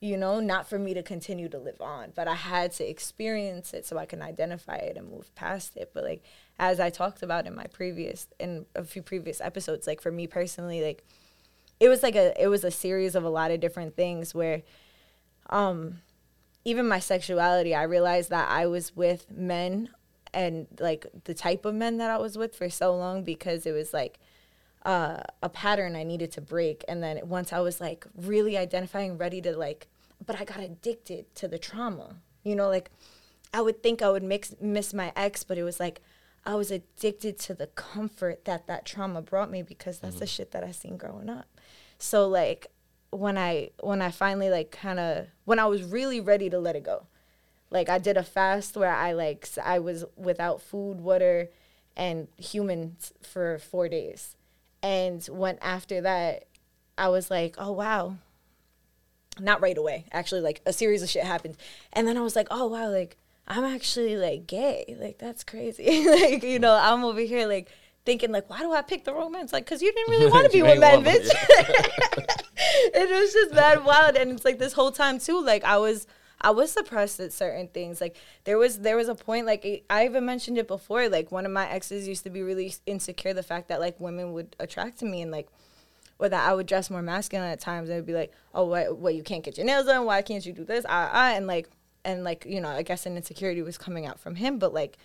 You 0.00 0.18
know, 0.18 0.40
not 0.40 0.68
for 0.68 0.78
me 0.78 0.92
to 0.92 1.02
continue 1.02 1.48
to 1.48 1.58
live 1.58 1.80
on, 1.80 2.12
but 2.14 2.28
I 2.28 2.34
had 2.34 2.72
to 2.72 2.86
experience 2.86 3.72
it 3.72 3.86
so 3.86 3.96
I 3.96 4.04
can 4.04 4.20
identify 4.20 4.76
it 4.76 4.98
and 4.98 5.10
move 5.10 5.34
past 5.34 5.78
it. 5.78 5.92
But 5.94 6.04
like, 6.04 6.22
as 6.58 6.78
I 6.78 6.90
talked 6.90 7.22
about 7.22 7.46
in 7.46 7.54
my 7.54 7.68
previous, 7.68 8.28
in 8.38 8.66
a 8.74 8.84
few 8.84 9.00
previous 9.00 9.40
episodes, 9.40 9.86
like 9.86 10.02
for 10.02 10.12
me 10.12 10.26
personally, 10.26 10.84
like, 10.84 11.04
it 11.80 11.88
was 11.88 12.02
like 12.02 12.14
a 12.14 12.40
it 12.42 12.48
was 12.48 12.64
a 12.64 12.70
series 12.70 13.14
of 13.14 13.24
a 13.24 13.28
lot 13.28 13.50
of 13.50 13.60
different 13.60 13.96
things 13.96 14.34
where 14.34 14.62
um 15.50 16.00
even 16.64 16.88
my 16.88 16.98
sexuality 16.98 17.74
i 17.74 17.82
realized 17.82 18.30
that 18.30 18.48
i 18.50 18.66
was 18.66 18.96
with 18.96 19.30
men 19.30 19.88
and 20.32 20.66
like 20.78 21.06
the 21.24 21.34
type 21.34 21.64
of 21.64 21.74
men 21.74 21.98
that 21.98 22.10
i 22.10 22.18
was 22.18 22.38
with 22.38 22.54
for 22.54 22.68
so 22.68 22.94
long 22.94 23.22
because 23.22 23.66
it 23.66 23.72
was 23.72 23.92
like 23.92 24.18
uh, 24.84 25.22
a 25.42 25.48
pattern 25.48 25.96
i 25.96 26.02
needed 26.02 26.30
to 26.30 26.42
break. 26.42 26.84
And 26.86 27.02
then 27.02 27.18
once 27.26 27.52
i 27.54 27.60
was 27.60 27.80
like 27.80 28.06
really 28.14 28.58
identifying 28.58 29.16
ready 29.16 29.40
to 29.40 29.56
like 29.56 29.88
but 30.24 30.40
i 30.40 30.44
got 30.44 30.60
addicted 30.60 31.34
to 31.36 31.48
the 31.48 31.58
trauma 31.58 32.16
you 32.42 32.54
know 32.54 32.68
like 32.68 32.90
i 33.52 33.60
would 33.60 33.82
think 33.82 34.02
i 34.02 34.10
would 34.10 34.22
mix 34.22 34.54
miss 34.60 34.94
my 34.94 35.12
ex 35.16 35.42
but 35.44 35.58
it 35.58 35.62
was 35.62 35.80
like 35.80 36.00
i 36.44 36.54
was 36.54 36.70
addicted 36.70 37.38
to 37.38 37.54
the 37.54 37.66
comfort 37.68 38.44
that 38.44 38.66
that 38.66 38.84
trauma 38.84 39.20
brought 39.20 39.50
me 39.50 39.62
because 39.62 39.98
that's 39.98 40.20
the 40.20 40.26
shit 40.26 40.50
that 40.52 40.62
i 40.62 40.70
seen 40.70 40.96
growing 40.96 41.28
up 41.28 41.53
so 41.98 42.28
like 42.28 42.68
when 43.10 43.38
I 43.38 43.70
when 43.80 44.02
I 44.02 44.10
finally 44.10 44.50
like 44.50 44.70
kind 44.70 44.98
of 44.98 45.26
when 45.44 45.58
I 45.58 45.66
was 45.66 45.82
really 45.82 46.20
ready 46.20 46.50
to 46.50 46.58
let 46.58 46.76
it 46.76 46.84
go, 46.84 47.06
like 47.70 47.88
I 47.88 47.98
did 47.98 48.16
a 48.16 48.22
fast 48.22 48.76
where 48.76 48.94
I 48.94 49.12
like 49.12 49.48
I 49.62 49.78
was 49.78 50.04
without 50.16 50.60
food, 50.60 51.00
water, 51.00 51.50
and 51.96 52.28
humans 52.36 53.12
for 53.22 53.58
four 53.58 53.88
days, 53.88 54.36
and 54.82 55.24
when 55.26 55.58
after 55.60 56.00
that, 56.00 56.44
I 56.98 57.08
was 57.08 57.30
like, 57.30 57.56
oh 57.58 57.72
wow. 57.72 58.16
Not 59.40 59.60
right 59.60 59.76
away, 59.76 60.06
actually. 60.12 60.42
Like 60.42 60.60
a 60.64 60.72
series 60.72 61.02
of 61.02 61.10
shit 61.10 61.24
happened, 61.24 61.56
and 61.92 62.06
then 62.06 62.16
I 62.16 62.20
was 62.20 62.36
like, 62.36 62.46
oh 62.52 62.66
wow, 62.68 62.88
like 62.88 63.16
I'm 63.46 63.64
actually 63.64 64.16
like 64.16 64.46
gay. 64.46 64.96
Like 64.98 65.18
that's 65.18 65.44
crazy. 65.44 66.06
like 66.08 66.42
you 66.42 66.58
know, 66.58 66.78
I'm 66.80 67.04
over 67.04 67.20
here 67.20 67.46
like 67.46 67.68
thinking 68.04 68.32
like, 68.32 68.48
why 68.50 68.60
do 68.60 68.72
I 68.72 68.82
pick 68.82 69.04
the 69.04 69.14
romance? 69.14 69.52
Like, 69.52 69.66
cause 69.66 69.82
you 69.82 69.92
didn't 69.92 70.10
really 70.10 70.26
want 70.30 70.46
to 70.46 70.52
be 70.52 70.62
with 70.62 70.78
want 70.80 71.04
bitch. 71.04 71.28
it 72.56 73.10
was 73.10 73.32
just 73.32 73.54
that 73.54 73.84
wild, 73.84 74.16
and 74.16 74.32
it's 74.32 74.44
like 74.44 74.58
this 74.58 74.72
whole 74.72 74.92
time 74.92 75.18
too. 75.18 75.42
Like 75.42 75.64
I 75.64 75.78
was, 75.78 76.06
I 76.40 76.50
was 76.50 76.72
suppressed 76.72 77.20
at 77.20 77.32
certain 77.32 77.68
things. 77.68 78.00
Like 78.00 78.16
there 78.44 78.58
was, 78.58 78.80
there 78.80 78.96
was 78.96 79.08
a 79.08 79.14
point. 79.14 79.46
Like 79.46 79.84
I 79.88 80.04
even 80.04 80.24
mentioned 80.24 80.58
it 80.58 80.68
before. 80.68 81.08
Like 81.08 81.32
one 81.32 81.46
of 81.46 81.52
my 81.52 81.68
exes 81.68 82.06
used 82.06 82.24
to 82.24 82.30
be 82.30 82.42
really 82.42 82.74
insecure 82.86 83.32
the 83.32 83.42
fact 83.42 83.68
that 83.68 83.80
like 83.80 83.98
women 84.00 84.32
would 84.32 84.56
attract 84.60 84.98
to 85.00 85.04
me 85.04 85.22
and 85.22 85.30
like. 85.30 85.48
Or 86.20 86.28
that 86.28 86.48
I 86.48 86.54
would 86.54 86.68
dress 86.68 86.90
more 86.90 87.02
masculine 87.02 87.50
at 87.50 87.58
times, 87.58 87.88
and 87.88 87.96
it'd 87.96 88.06
be 88.06 88.12
like, 88.12 88.32
"Oh, 88.54 88.66
what? 88.66 88.96
What? 88.98 89.16
You 89.16 89.24
can't 89.24 89.42
get 89.42 89.58
your 89.58 89.66
nails 89.66 89.86
done? 89.86 90.04
Why 90.04 90.22
can't 90.22 90.46
you 90.46 90.52
do 90.52 90.64
this?" 90.64 90.84
Ah, 90.88 91.10
ah, 91.12 91.32
and 91.34 91.48
like, 91.48 91.68
and 92.04 92.22
like, 92.22 92.46
you 92.48 92.60
know, 92.60 92.68
I 92.68 92.82
guess 92.82 93.04
an 93.04 93.16
insecurity 93.16 93.62
was 93.62 93.76
coming 93.76 94.06
out 94.06 94.20
from 94.20 94.36
him, 94.36 94.60
but 94.60 94.72
like, 94.72 94.96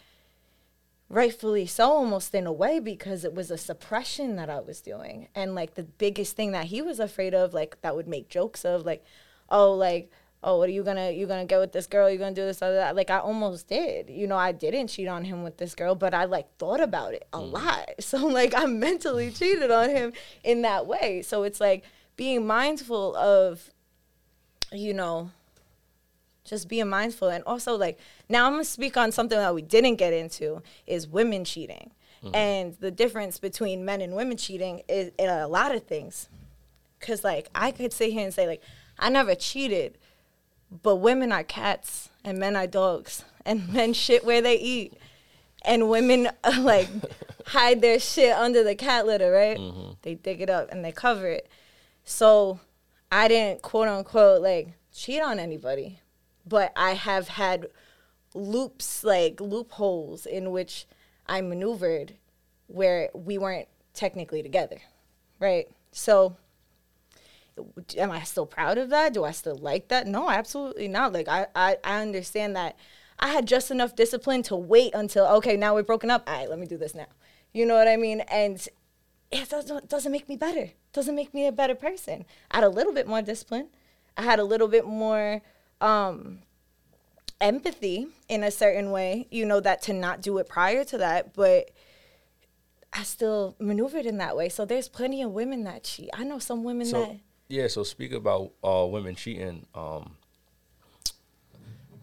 rightfully 1.10 1.66
so 1.66 1.92
almost 1.92 2.36
in 2.36 2.46
a 2.46 2.52
way 2.52 2.80
because 2.80 3.26
it 3.26 3.34
was 3.34 3.50
a 3.50 3.58
suppression 3.58 4.36
that 4.36 4.50
I 4.50 4.60
was 4.60 4.80
doing. 4.80 5.28
And 5.34 5.56
like 5.56 5.74
the 5.74 5.84
biggest 5.84 6.36
thing 6.36 6.52
that 6.52 6.66
he 6.66 6.82
was 6.82 7.00
afraid 7.00 7.34
of, 7.34 7.54
like 7.54 7.82
that 7.82 7.96
would 7.96 8.08
make 8.08 8.30
jokes 8.30 8.64
of 8.64 8.86
like, 8.86 9.04
oh 9.50 9.74
like, 9.74 10.12
oh 10.44 10.58
what 10.58 10.70
are 10.70 10.72
you 10.72 10.84
gonna 10.84 11.12
you 11.12 11.26
gonna 11.26 11.46
get 11.46 11.60
with 11.60 11.72
this 11.72 11.88
girl, 11.88 12.10
you 12.10 12.18
gonna 12.18 12.36
do 12.36 12.46
this, 12.46 12.62
other 12.62 12.76
that. 12.76 12.96
Like 12.96 13.10
I 13.10 13.18
almost 13.18 13.68
did. 13.68 14.10
You 14.10 14.28
know, 14.28 14.38
I 14.38 14.52
didn't 14.52 14.88
cheat 14.88 15.08
on 15.08 15.26
him 15.26 15.44
with 15.44 15.58
this 15.58 15.74
girl, 15.74 15.96
but 15.96 16.14
I 16.14 16.26
like 16.26 16.56
thought 16.58 16.80
about 16.80 17.14
it 17.14 17.28
a 17.34 17.40
mm. 17.40 17.52
lot. 17.52 17.90
So 18.00 18.26
like 18.26 18.54
I 18.56 18.66
mentally 18.66 19.32
cheated 19.32 19.72
on 19.72 19.90
him 19.90 20.14
in 20.44 20.62
that 20.62 20.86
way. 20.86 21.22
So 21.22 21.44
it's 21.44 21.60
like 21.60 21.84
being 22.16 22.46
mindful 22.46 23.16
of, 23.16 23.72
you 24.72 24.94
know, 24.94 25.32
just 26.50 26.68
being 26.68 26.90
mindful. 26.90 27.30
And 27.30 27.44
also 27.46 27.78
like 27.78 28.00
now 28.28 28.48
i'm 28.48 28.54
gonna 28.54 28.64
speak 28.64 28.98
on 28.98 29.12
something 29.12 29.38
that 29.38 29.54
we 29.54 29.62
didn't 29.62 29.96
get 29.96 30.14
into 30.14 30.62
is 30.88 31.08
women 31.08 31.46
cheating. 31.46 31.92
And 32.34 32.76
the 32.82 32.92
difference 32.92 33.40
between 33.40 33.86
men 33.86 34.02
and 34.02 34.14
women 34.14 34.36
cheating 34.36 34.82
is 34.90 35.12
in 35.18 35.30
a 35.30 35.48
lot 35.48 35.74
of 35.74 35.84
things. 35.84 36.28
Because 37.00 37.24
like 37.24 37.50
i 37.54 37.72
could 37.72 37.94
sit 37.94 38.12
here 38.12 38.26
and 38.26 38.34
say 38.34 38.48
like 38.48 38.62
i 38.98 39.10
never 39.10 39.36
cheated 39.36 39.98
but 40.84 40.98
women 40.98 41.32
are 41.32 41.44
cats 41.44 42.10
and 42.24 42.38
men 42.38 42.56
are 42.56 42.68
dogs 42.68 43.24
and 43.46 43.70
men 43.74 43.94
shit 43.94 44.26
where 44.26 44.42
they 44.42 44.56
eat. 44.56 44.94
And 45.66 45.90
women 45.90 46.30
uh, 46.44 46.58
like 46.62 46.90
hide 47.48 47.82
their 47.82 48.00
shit 48.00 48.34
under 48.34 48.64
the 48.64 48.76
cat 48.76 49.06
litter 49.06 49.32
right? 49.32 49.60
They 50.02 50.16
dig 50.16 50.42
it 50.42 50.50
up 50.50 50.72
and 50.72 50.84
they 50.84 50.92
cover 50.92 51.28
it. 51.28 51.48
So 52.04 52.60
i 53.12 53.28
didn't 53.28 53.62
quote 53.62 53.88
unquote 53.88 54.42
like 54.42 54.74
cheat 54.94 55.22
on 55.22 55.40
anybody 55.40 56.00
but 56.48 56.72
I 56.76 56.92
have 56.92 57.30
had 57.30 57.68
loops, 58.34 59.04
like 59.04 59.42
loopholes 59.42 60.26
in 60.26 60.52
which 60.52 60.86
I 61.28 61.42
maneuvered 61.42 62.14
where 62.68 63.10
we 63.14 63.38
weren't 63.38 63.68
technically 63.94 64.44
together, 64.44 64.80
right? 65.40 65.68
So, 65.92 66.38
am 67.98 68.12
I 68.12 68.22
still 68.24 68.46
proud 68.46 68.78
of 68.78 68.90
that? 68.90 69.14
Do 69.14 69.24
I 69.24 69.32
still 69.32 69.58
like 69.58 69.88
that? 69.90 70.08
No, 70.08 70.30
absolutely 70.30 70.88
not. 70.88 71.14
Like, 71.14 71.28
I, 71.28 71.48
I, 71.56 71.78
I 71.84 72.02
understand 72.02 72.56
that 72.56 72.78
I 73.20 73.30
had 73.30 73.48
just 73.48 73.72
enough 73.72 73.96
discipline 73.96 74.44
to 74.44 74.56
wait 74.56 74.94
until, 74.94 75.26
okay, 75.38 75.58
now 75.58 75.76
we're 75.76 75.84
broken 75.84 76.10
up. 76.10 76.24
All 76.28 76.36
right, 76.36 76.50
let 76.50 76.60
me 76.60 76.68
do 76.68 76.78
this 76.78 76.96
now. 76.96 77.08
You 77.52 77.66
know 77.66 77.76
what 77.76 77.88
I 77.88 77.98
mean? 77.98 78.22
And 78.22 78.66
it 79.32 79.50
doesn't 79.50 79.90
doesn't 79.90 80.12
make 80.12 80.30
me 80.30 80.36
better. 80.36 80.72
Doesn't 80.94 81.16
make 81.16 81.34
me 81.34 81.46
a 81.46 81.52
better 81.52 81.76
person. 81.76 82.26
I 82.52 82.58
had 82.58 82.64
a 82.64 82.70
little 82.70 82.94
bit 82.94 83.08
more 83.08 83.22
discipline. 83.22 83.68
I 84.18 84.24
had 84.24 84.40
a 84.40 84.44
little 84.44 84.68
bit 84.68 84.86
more 84.86 85.42
um, 85.82 86.40
empathy 87.42 88.08
in 88.28 88.44
a 88.44 88.52
certain 88.52 88.92
way. 88.92 89.28
You 89.32 89.46
know 89.46 89.60
that 89.60 89.82
to 89.84 89.94
not 89.94 90.22
do 90.22 90.38
it 90.38 90.48
prior 90.50 90.84
to 90.86 90.98
that, 90.98 91.34
but 91.34 91.72
I 92.94 93.04
still 93.04 93.56
maneuvered 93.60 94.06
in 94.06 94.18
that 94.18 94.36
way. 94.36 94.50
So 94.50 94.66
there's 94.66 94.90
plenty 94.90 95.22
of 95.22 95.32
women 95.32 95.64
that 95.64 95.84
cheat. 95.84 96.10
I 96.14 96.24
know 96.24 96.40
some 96.40 96.64
women 96.64 96.86
So 96.86 97.02
that 97.02 97.18
yeah, 97.50 97.68
so 97.68 97.84
speak 97.84 98.12
about 98.14 98.52
uh, 98.64 98.86
women 98.90 99.16
cheating. 99.16 99.66
Um, 99.74 100.16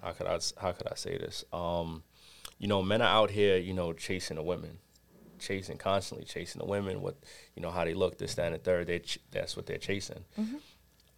how 0.03 0.13
could 0.13 0.27
I 0.27 0.39
how 0.61 0.73
could 0.73 0.89
I 0.91 0.95
say 0.95 1.17
this? 1.19 1.45
Um, 1.53 2.03
you 2.59 2.69
know, 2.69 2.83
men 2.83 3.03
are 3.03 3.09
out 3.09 3.31
here, 3.31 3.57
you 3.57 3.73
know, 3.73 3.93
chasing 3.93 4.37
the 4.37 4.43
women, 4.43 4.79
chasing 5.39 5.79
constantly, 5.79 6.25
chasing 6.27 6.61
the 6.61 6.67
women. 6.67 7.01
What 7.01 7.17
you 7.55 7.63
know, 7.63 7.71
how 7.71 7.85
they 7.85 7.95
look, 7.95 8.19
this, 8.19 8.35
that, 8.35 8.47
and 8.47 8.55
the 8.55 8.59
third. 8.59 8.87
They 8.89 9.01
ch- 9.01 9.21
that's 9.31 9.57
what 9.57 9.67
they're 9.67 9.79
chasing. 9.79 10.25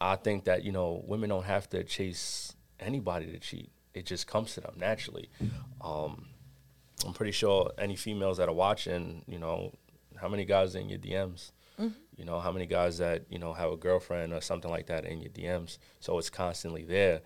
I 0.00 0.16
think 0.16 0.44
that 0.44 0.64
you 0.64 0.72
know, 0.72 1.02
women 1.06 1.30
don't 1.30 1.44
have 1.44 1.68
to 1.70 1.82
chase 1.84 2.54
anybody 2.80 3.26
to 3.32 3.38
cheat. 3.38 3.70
It 3.94 4.06
just 4.06 4.26
comes 4.26 4.54
to 4.54 4.60
them 4.60 4.74
naturally. 4.76 5.30
Um, 5.80 6.26
I'm 7.06 7.12
pretty 7.12 7.32
sure 7.32 7.72
any 7.78 7.96
females 7.96 8.38
that 8.38 8.48
are 8.48 8.54
watching, 8.54 9.24
you 9.26 9.38
know, 9.38 9.72
how 10.20 10.28
many 10.28 10.44
guys 10.44 10.74
in 10.74 10.88
your 10.88 10.98
DMs? 10.98 11.52
You 12.16 12.24
know, 12.24 12.40
how 12.40 12.50
many 12.50 12.66
guys 12.66 12.98
that, 12.98 13.24
you 13.30 13.38
know, 13.38 13.52
have 13.52 13.70
a 13.72 13.76
girlfriend 13.76 14.32
or 14.32 14.40
something 14.40 14.70
like 14.70 14.86
that 14.86 15.04
in 15.04 15.20
your 15.20 15.30
DMs. 15.30 15.78
So 16.00 16.18
it's 16.18 16.30
constantly 16.30 16.84
there. 16.84 17.20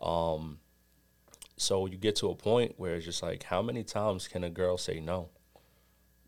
Um, 0.00 0.58
so 1.58 1.86
you 1.86 1.98
get 1.98 2.16
to 2.16 2.30
a 2.30 2.34
point 2.34 2.74
where 2.78 2.94
it's 2.94 3.04
just 3.04 3.22
like, 3.22 3.42
how 3.42 3.60
many 3.60 3.84
times 3.84 4.28
can 4.28 4.44
a 4.44 4.50
girl 4.50 4.78
say 4.78 5.00
no? 5.00 5.28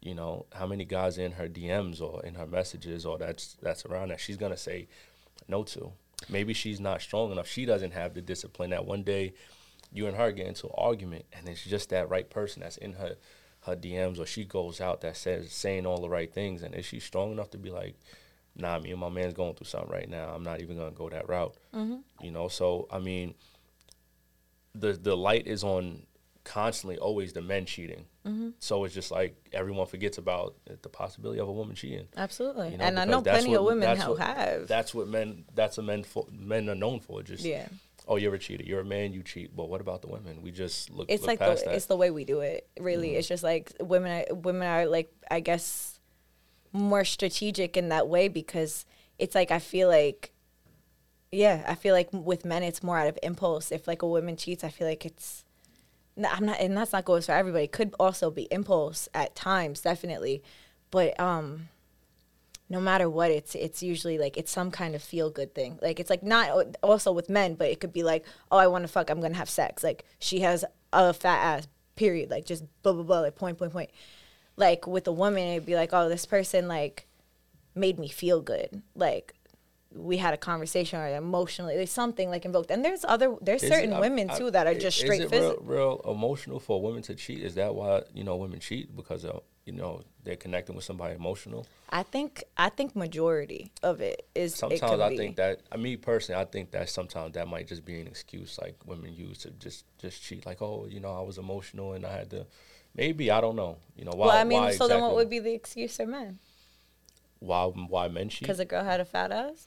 You 0.02 0.14
know, 0.14 0.46
how 0.52 0.66
many 0.66 0.84
guys 0.84 1.18
in 1.18 1.32
her 1.32 1.48
DMs 1.48 2.02
or 2.02 2.24
in 2.24 2.34
her 2.34 2.46
messages 2.46 3.06
or 3.06 3.18
that's 3.18 3.56
that's 3.62 3.84
around 3.84 4.08
that 4.08 4.20
she's 4.20 4.38
gonna 4.38 4.56
say 4.56 4.88
no 5.48 5.62
to. 5.64 5.92
Maybe 6.28 6.52
she's 6.52 6.80
not 6.80 7.00
strong 7.00 7.32
enough. 7.32 7.48
She 7.48 7.64
doesn't 7.64 7.92
have 7.92 8.14
the 8.14 8.20
discipline 8.20 8.70
that 8.70 8.84
one 8.84 9.02
day 9.02 9.32
you 9.92 10.06
and 10.06 10.16
her 10.16 10.30
get 10.32 10.46
into 10.46 10.66
an 10.66 10.74
argument 10.76 11.24
and 11.32 11.48
it's 11.48 11.64
just 11.64 11.90
that 11.90 12.08
right 12.08 12.30
person 12.30 12.62
that's 12.62 12.76
in 12.76 12.94
her 12.94 13.16
her 13.62 13.76
DMs 13.76 14.18
or 14.18 14.26
she 14.26 14.44
goes 14.44 14.80
out 14.80 15.02
that 15.02 15.16
says 15.16 15.52
saying 15.52 15.84
all 15.86 16.00
the 16.00 16.08
right 16.08 16.32
things 16.32 16.62
and 16.62 16.74
is 16.74 16.86
she 16.86 16.98
strong 16.98 17.32
enough 17.32 17.50
to 17.50 17.58
be 17.58 17.70
like, 17.70 17.94
nah, 18.56 18.78
me 18.78 18.90
and 18.90 19.00
my 19.00 19.08
man's 19.10 19.34
going 19.34 19.54
through 19.54 19.66
something 19.66 19.90
right 19.90 20.08
now. 20.08 20.32
I'm 20.34 20.42
not 20.42 20.62
even 20.62 20.78
gonna 20.78 20.92
go 20.92 21.08
that 21.10 21.28
route. 21.28 21.54
Mm-hmm. 21.74 22.24
You 22.24 22.30
know, 22.30 22.48
so 22.48 22.88
I 22.90 22.98
mean 22.98 23.34
the 24.74 24.92
the 24.92 25.16
light 25.16 25.46
is 25.46 25.64
on 25.64 26.02
constantly 26.44 26.98
always 26.98 27.32
the 27.32 27.42
men 27.42 27.66
cheating. 27.66 28.06
So 28.58 28.84
it's 28.84 28.94
just 28.94 29.10
like 29.10 29.34
everyone 29.52 29.86
forgets 29.86 30.18
about 30.18 30.54
the 30.82 30.88
possibility 30.88 31.40
of 31.40 31.48
a 31.48 31.52
woman 31.52 31.74
cheating. 31.74 32.06
absolutely. 32.16 32.72
You 32.72 32.76
know, 32.76 32.84
and 32.84 32.98
I 32.98 33.04
know 33.04 33.22
plenty 33.22 33.54
of 33.54 33.64
women 33.64 33.96
who 33.96 34.10
what- 34.10 34.20
have. 34.20 34.68
That's 34.68 34.94
what 34.94 35.08
men. 35.08 35.44
That's 35.54 35.78
a 35.78 35.82
men. 35.82 36.04
For, 36.04 36.26
men 36.30 36.68
are 36.68 36.74
known 36.74 37.00
for. 37.00 37.22
Just 37.22 37.44
yeah. 37.44 37.66
oh, 38.06 38.16
you're 38.16 38.34
a 38.34 38.38
cheater. 38.38 38.62
You're 38.62 38.80
a 38.80 38.84
man. 38.84 39.12
You 39.12 39.22
cheat. 39.22 39.56
But 39.56 39.68
what 39.68 39.80
about 39.80 40.02
the 40.02 40.08
women? 40.08 40.42
We 40.42 40.50
just 40.50 40.90
look. 40.90 41.06
it's 41.08 41.22
look 41.22 41.28
like 41.28 41.38
past 41.38 41.60
the 41.60 41.64
that. 41.64 41.70
Mm-hmm. 41.70 41.76
it's 41.76 41.86
the 41.86 41.96
way 41.96 42.10
we 42.10 42.24
do 42.24 42.40
it 42.40 42.68
really 42.78 43.16
it's 43.16 43.28
just 43.28 43.42
like 43.42 43.72
women 43.80 44.24
are 44.30 44.34
women 44.34 44.66
are 44.66 44.86
like 44.86 45.12
i 45.30 45.40
guess 45.40 45.98
more 46.72 47.04
strategic 47.04 47.76
in 47.76 47.88
that 47.88 48.08
way 48.08 48.28
because 48.28 48.84
it's 49.18 49.34
like 49.34 49.50
i 49.50 49.58
feel 49.58 49.88
like 49.88 50.32
yeah 51.32 51.64
i 51.66 51.74
feel 51.74 51.94
like 51.94 52.08
with 52.12 52.44
men 52.44 52.62
it's 52.62 52.82
more 52.82 52.98
out 52.98 53.06
of 53.06 53.18
impulse 53.22 53.70
if 53.72 53.86
like 53.86 54.02
a 54.02 54.06
woman 54.06 54.36
cheats 54.36 54.64
i 54.64 54.68
feel 54.68 54.86
like 54.86 55.04
it's 55.04 55.44
i'm 56.18 56.46
not 56.46 56.60
and 56.60 56.76
that's 56.76 56.92
not 56.92 57.04
goes 57.04 57.26
for 57.26 57.32
everybody. 57.32 57.64
It 57.64 57.72
could 57.72 57.94
also 57.98 58.30
be 58.30 58.48
impulse 58.50 59.08
at 59.14 59.34
times 59.34 59.80
definitely. 59.80 60.42
But 60.90 61.18
um 61.20 61.68
no 62.68 62.80
matter 62.80 63.08
what 63.08 63.30
it's 63.30 63.54
it's 63.54 63.82
usually 63.82 64.18
like 64.18 64.36
it's 64.36 64.50
some 64.50 64.70
kind 64.70 64.94
of 64.94 65.02
feel 65.02 65.30
good 65.30 65.54
thing. 65.54 65.78
Like 65.82 66.00
it's 66.00 66.10
like 66.10 66.22
not 66.22 66.76
also 66.82 67.12
with 67.12 67.28
men 67.28 67.54
but 67.54 67.68
it 67.68 67.80
could 67.80 67.92
be 67.92 68.02
like 68.02 68.24
oh 68.50 68.58
i 68.58 68.66
want 68.66 68.84
to 68.84 68.88
fuck 68.88 69.10
i'm 69.10 69.20
gonna 69.20 69.34
have 69.34 69.50
sex. 69.50 69.82
Like 69.82 70.04
she 70.18 70.40
has 70.40 70.64
a 70.92 71.12
fat 71.12 71.58
ass 71.58 71.68
period. 71.96 72.30
Like 72.30 72.44
just 72.44 72.64
blah 72.82 72.92
blah 72.92 73.02
blah 73.02 73.20
like 73.20 73.36
point 73.36 73.58
point 73.58 73.72
point. 73.72 73.90
Like 74.56 74.86
with 74.86 75.06
a 75.06 75.12
woman 75.12 75.48
it'd 75.48 75.66
be 75.66 75.76
like 75.76 75.90
oh 75.92 76.08
this 76.08 76.26
person 76.26 76.68
like 76.68 77.06
made 77.74 77.98
me 77.98 78.08
feel 78.08 78.40
good. 78.40 78.82
Like 78.94 79.34
we 79.94 80.18
had 80.18 80.32
a 80.32 80.36
conversation 80.36 81.00
or 81.00 81.08
emotionally 81.08 81.74
there's 81.76 81.90
something 81.90 82.30
like 82.30 82.44
invoked 82.44 82.70
and 82.70 82.84
there's 82.84 83.04
other 83.04 83.34
there's 83.42 83.62
Is 83.62 83.68
certain 83.70 83.92
it- 83.92 83.96
I- 83.96 84.00
women 84.00 84.30
I- 84.30 84.38
too 84.38 84.50
that 84.52 84.66
are 84.66 84.74
just 84.74 84.98
is 84.98 85.02
straight 85.02 85.20
it 85.22 85.30
physical 85.30 85.62
real, 85.64 86.00
real 86.04 86.14
emotional 86.14 86.60
for 86.60 86.80
women 86.80 87.02
to 87.02 87.14
cheat? 87.16 87.40
Is 87.42 87.56
that 87.56 87.74
why 87.74 88.02
you 88.14 88.22
know 88.22 88.36
women 88.36 88.60
cheat 88.60 88.94
because 88.94 89.24
of 89.24 89.42
you 89.66 89.72
know 89.72 90.02
they're 90.22 90.36
connecting 90.36 90.76
with 90.76 90.84
somebody 90.84 91.14
emotional? 91.16 91.66
i 91.92 92.04
think 92.04 92.44
i 92.56 92.68
think 92.68 92.94
majority 92.94 93.72
of 93.82 94.00
it 94.00 94.28
is 94.34 94.54
Sometimes 94.54 94.80
could 94.80 95.00
I 95.00 95.08
be. 95.08 95.16
think 95.16 95.36
that 95.36 95.60
I 95.72 95.76
mean 95.76 95.98
personally, 95.98 96.40
I 96.40 96.44
think 96.44 96.70
that 96.70 96.88
sometimes 96.88 97.34
that 97.34 97.48
might 97.48 97.66
just 97.66 97.84
be 97.84 98.00
an 98.00 98.06
excuse 98.06 98.58
like 98.62 98.76
women 98.86 99.12
use 99.12 99.38
to 99.38 99.50
just 99.50 99.84
just 99.98 100.22
cheat. 100.22 100.46
Like 100.46 100.62
oh, 100.62 100.86
you 100.88 101.00
know, 101.00 101.12
I 101.12 101.22
was 101.22 101.36
emotional 101.38 101.94
and 101.94 102.06
I 102.06 102.12
had 102.12 102.30
to. 102.30 102.46
Maybe 102.94 103.30
I 103.30 103.40
don't 103.40 103.56
know. 103.56 103.76
You 103.96 104.04
know 104.04 104.12
why? 104.14 104.26
well 104.28 104.36
i 104.36 104.44
mean 104.44 104.62
why 104.62 104.70
so 104.72 104.86
then 104.86 105.00
what 105.00 105.14
would 105.16 105.30
be 105.30 105.40
the 105.40 105.52
excuse 105.52 105.96
for 105.96 106.06
men 106.06 106.38
why 107.40 107.64
why 107.64 108.06
men 108.08 108.28
cheat? 108.28 108.42
because 108.42 108.60
a 108.60 108.64
girl 108.64 108.84
had 108.84 109.00
a 109.00 109.04
fat 109.04 109.32
ass 109.32 109.66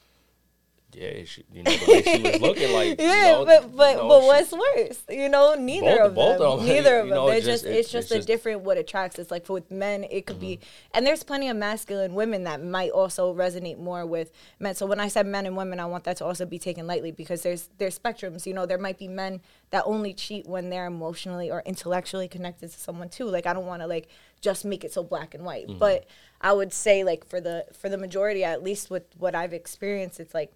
Yeah, 0.94 1.24
she, 1.24 1.44
you 1.52 1.62
know, 1.62 1.70
she 1.70 2.22
was 2.22 2.40
looking 2.40 2.72
like. 2.72 3.00
you 3.00 3.06
yeah, 3.06 3.32
know, 3.32 3.44
but 3.44 3.76
but 3.76 3.92
you 3.92 3.96
know, 3.98 4.08
but 4.08 4.20
she- 4.20 4.26
what's 4.26 4.52
worse? 4.52 5.02
You 5.08 5.28
know, 5.28 5.54
neither 5.54 5.96
Both- 5.98 6.06
of 6.06 6.14
both 6.14 6.38
them. 6.38 6.46
of 6.46 6.60
'em, 6.60 6.66
Neither 6.74 6.98
of 7.00 7.08
them. 7.08 7.26
They're 7.26 7.36
it's 7.36 7.46
just, 7.46 7.64
it's 7.64 7.88
it- 7.88 7.92
just 7.92 8.06
it's 8.06 8.10
a 8.12 8.16
just- 8.16 8.28
different 8.28 8.60
what 8.62 8.78
attracts. 8.78 9.18
It's 9.18 9.30
like 9.30 9.44
for 9.46 9.54
with 9.54 9.70
men, 9.70 10.04
it 10.10 10.26
could 10.26 10.40
be, 10.40 10.56
mm-hmm. 10.56 10.90
and 10.94 11.06
there's 11.06 11.22
plenty 11.22 11.48
of 11.48 11.56
masculine 11.56 12.14
women 12.14 12.44
that 12.44 12.62
might 12.62 12.90
also 12.90 13.34
resonate 13.34 13.78
more 13.78 14.06
with 14.06 14.32
men. 14.58 14.74
So 14.74 14.86
when 14.86 15.00
I 15.00 15.08
said 15.08 15.26
men 15.26 15.46
and 15.46 15.56
women, 15.56 15.80
I 15.80 15.86
want 15.86 16.04
that 16.04 16.16
to 16.18 16.24
also 16.24 16.46
be 16.46 16.58
taken 16.58 16.86
lightly 16.86 17.10
because 17.10 17.42
there's 17.42 17.68
there's 17.78 17.98
spectrums. 17.98 18.46
You 18.46 18.54
know, 18.54 18.66
there 18.66 18.78
might 18.78 18.98
be 18.98 19.08
men 19.08 19.40
that 19.70 19.82
only 19.86 20.14
cheat 20.14 20.46
when 20.46 20.70
they're 20.70 20.86
emotionally 20.86 21.50
or 21.50 21.62
intellectually 21.66 22.28
connected 22.28 22.70
to 22.70 22.78
someone 22.78 23.08
too. 23.08 23.26
Like 23.26 23.46
I 23.46 23.52
don't 23.52 23.66
want 23.66 23.82
to 23.82 23.86
like 23.86 24.08
just 24.40 24.64
make 24.64 24.84
it 24.84 24.92
so 24.92 25.02
black 25.02 25.34
and 25.34 25.44
white, 25.44 25.66
mm-hmm. 25.68 25.78
but 25.78 26.06
I 26.40 26.52
would 26.52 26.72
say 26.72 27.04
like 27.04 27.26
for 27.26 27.40
the 27.40 27.64
for 27.72 27.88
the 27.88 27.96
majority, 27.96 28.44
at 28.44 28.62
least 28.62 28.90
with 28.90 29.04
what 29.18 29.34
I've 29.34 29.54
experienced, 29.54 30.20
it's 30.20 30.34
like 30.34 30.52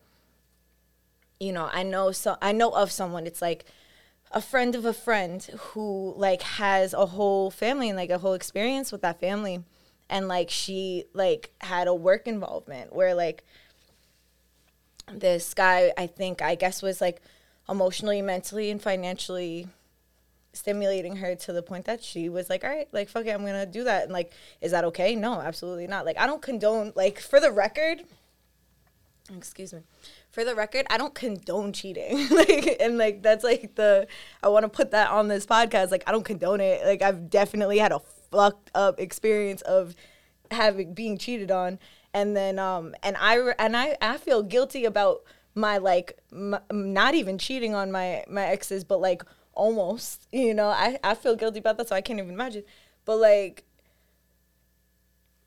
you 1.40 1.52
know 1.52 1.68
i 1.72 1.82
know 1.82 2.10
so 2.10 2.36
i 2.42 2.52
know 2.52 2.70
of 2.70 2.90
someone 2.90 3.26
it's 3.26 3.42
like 3.42 3.64
a 4.32 4.40
friend 4.40 4.74
of 4.74 4.84
a 4.84 4.92
friend 4.92 5.42
who 5.58 6.14
like 6.16 6.42
has 6.42 6.92
a 6.92 7.06
whole 7.06 7.50
family 7.50 7.88
and 7.88 7.96
like 7.96 8.10
a 8.10 8.18
whole 8.18 8.34
experience 8.34 8.92
with 8.92 9.02
that 9.02 9.20
family. 9.20 9.64
And 10.10 10.26
like 10.28 10.50
she 10.50 11.04
like 11.12 11.50
had 11.60 11.86
a 11.86 11.94
work 11.94 12.26
involvement 12.26 12.94
where 12.94 13.14
like 13.14 13.44
this 15.12 15.54
guy 15.54 15.92
i 15.96 16.06
think 16.06 16.42
i 16.42 16.54
guess 16.54 16.82
was 16.82 17.00
like 17.00 17.22
emotionally 17.66 18.20
mentally 18.20 18.70
and 18.70 18.82
financially 18.82 19.66
stimulating 20.52 21.16
her 21.16 21.34
to 21.34 21.50
the 21.52 21.62
point 21.62 21.86
that 21.86 22.02
she 22.02 22.28
was 22.28 22.50
like 22.50 22.64
all 22.64 22.70
right 22.70 22.88
like 22.92 23.08
fuck 23.08 23.24
it 23.26 23.30
i'm 23.30 23.44
gonna 23.44 23.66
do 23.66 23.84
that. 23.84 24.04
And 24.04 24.12
like 24.12 24.32
is 24.60 24.72
that 24.72 24.84
okay? 24.84 25.14
No 25.14 25.40
absolutely 25.40 25.86
not. 25.86 26.04
Like 26.06 26.18
i 26.18 26.26
don't 26.26 26.42
condone 26.42 26.92
like 26.94 27.20
for 27.20 27.40
the 27.40 27.52
record 27.52 28.02
excuse 29.36 29.74
me 29.74 29.80
for 30.30 30.44
the 30.44 30.54
record 30.54 30.86
i 30.90 30.96
don't 30.96 31.14
condone 31.14 31.72
cheating. 31.72 32.28
Like 32.30 32.76
and 32.80 32.98
like 32.98 33.22
that's 33.22 33.44
like 33.44 33.74
the 33.74 34.06
i 34.42 34.48
want 34.48 34.64
to 34.64 34.68
put 34.68 34.90
that 34.92 35.10
on 35.10 35.28
this 35.28 35.46
podcast 35.46 35.90
like 35.90 36.04
i 36.06 36.12
don't 36.12 36.24
condone 36.24 36.60
it. 36.60 36.84
Like 36.84 37.02
i've 37.02 37.30
definitely 37.30 37.78
had 37.78 37.92
a 37.92 38.00
fucked 38.30 38.70
up 38.74 39.00
experience 39.00 39.62
of 39.62 39.94
having 40.50 40.94
being 40.94 41.18
cheated 41.18 41.50
on. 41.50 41.78
And 42.14 42.36
then 42.36 42.58
um 42.58 42.94
and 43.02 43.16
i 43.18 43.36
and 43.58 43.76
i 43.76 43.96
i 44.00 44.16
feel 44.16 44.42
guilty 44.42 44.84
about 44.84 45.22
my 45.54 45.78
like 45.78 46.18
m- 46.32 46.60
not 46.70 47.14
even 47.14 47.38
cheating 47.38 47.74
on 47.74 47.90
my 47.90 48.24
my 48.28 48.46
exes 48.46 48.84
but 48.84 49.00
like 49.00 49.22
almost 49.54 50.26
you 50.32 50.54
know? 50.54 50.68
I 50.68 50.98
i 51.02 51.14
feel 51.14 51.36
guilty 51.36 51.58
about 51.58 51.78
that 51.78 51.88
so 51.88 51.96
i 51.96 52.00
can't 52.00 52.18
even 52.18 52.32
imagine. 52.32 52.64
But 53.04 53.16
like 53.18 53.64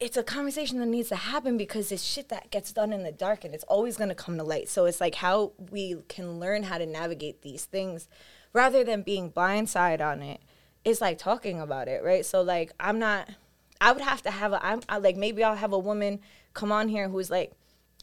it's 0.01 0.17
a 0.17 0.23
conversation 0.23 0.79
that 0.79 0.87
needs 0.87 1.09
to 1.09 1.15
happen 1.15 1.57
because 1.57 1.91
it's 1.91 2.03
shit 2.03 2.29
that 2.29 2.49
gets 2.49 2.73
done 2.73 2.91
in 2.91 3.03
the 3.03 3.11
dark 3.11 3.45
and 3.45 3.53
it's 3.53 3.63
always 3.65 3.97
going 3.97 4.09
to 4.09 4.15
come 4.15 4.35
to 4.37 4.43
light. 4.43 4.67
So 4.67 4.85
it's 4.85 4.99
like 4.99 5.13
how 5.15 5.51
we 5.69 5.97
can 6.09 6.39
learn 6.39 6.63
how 6.63 6.79
to 6.79 6.87
navigate 6.87 7.43
these 7.43 7.65
things 7.65 8.09
rather 8.51 8.83
than 8.83 9.03
being 9.03 9.31
blindside 9.31 10.01
on 10.01 10.23
it. 10.23 10.41
It's 10.83 11.01
like 11.01 11.19
talking 11.19 11.61
about 11.61 11.87
it, 11.87 12.03
right? 12.03 12.25
So 12.25 12.41
like 12.41 12.71
I'm 12.79 12.97
not 12.97 13.29
I 13.79 13.91
would 13.91 14.01
have 14.01 14.23
to 14.23 14.31
have 14.31 14.53
a 14.53 14.65
I'm 14.65 14.81
I, 14.89 14.97
like 14.97 15.17
maybe 15.17 15.43
I'll 15.43 15.55
have 15.55 15.71
a 15.71 15.79
woman 15.79 16.19
come 16.55 16.71
on 16.71 16.87
here 16.87 17.07
who's 17.07 17.29
like 17.29 17.51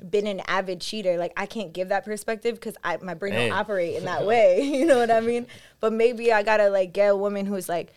been 0.09 0.29
an 0.29 0.41
avid 0.47 0.81
cheater. 0.81 1.17
Like 1.17 1.33
I 1.37 1.47
can't 1.47 1.73
give 1.73 1.89
that 1.89 2.05
perspective 2.05 2.55
because 2.55 2.77
I 2.85 2.97
my 2.99 3.15
brain 3.15 3.35
Man. 3.35 3.49
don't 3.49 3.59
operate 3.59 3.97
in 3.97 4.05
that 4.05 4.25
way. 4.27 4.61
You 4.79 4.87
know 4.87 4.99
what 4.99 5.11
I 5.11 5.19
mean? 5.19 5.49
But 5.81 5.93
maybe 5.93 6.33
I 6.33 6.45
gotta 6.45 6.71
like 6.71 6.93
get 6.93 7.09
a 7.09 7.17
woman 7.17 7.45
who's 7.45 7.69
like 7.69 7.93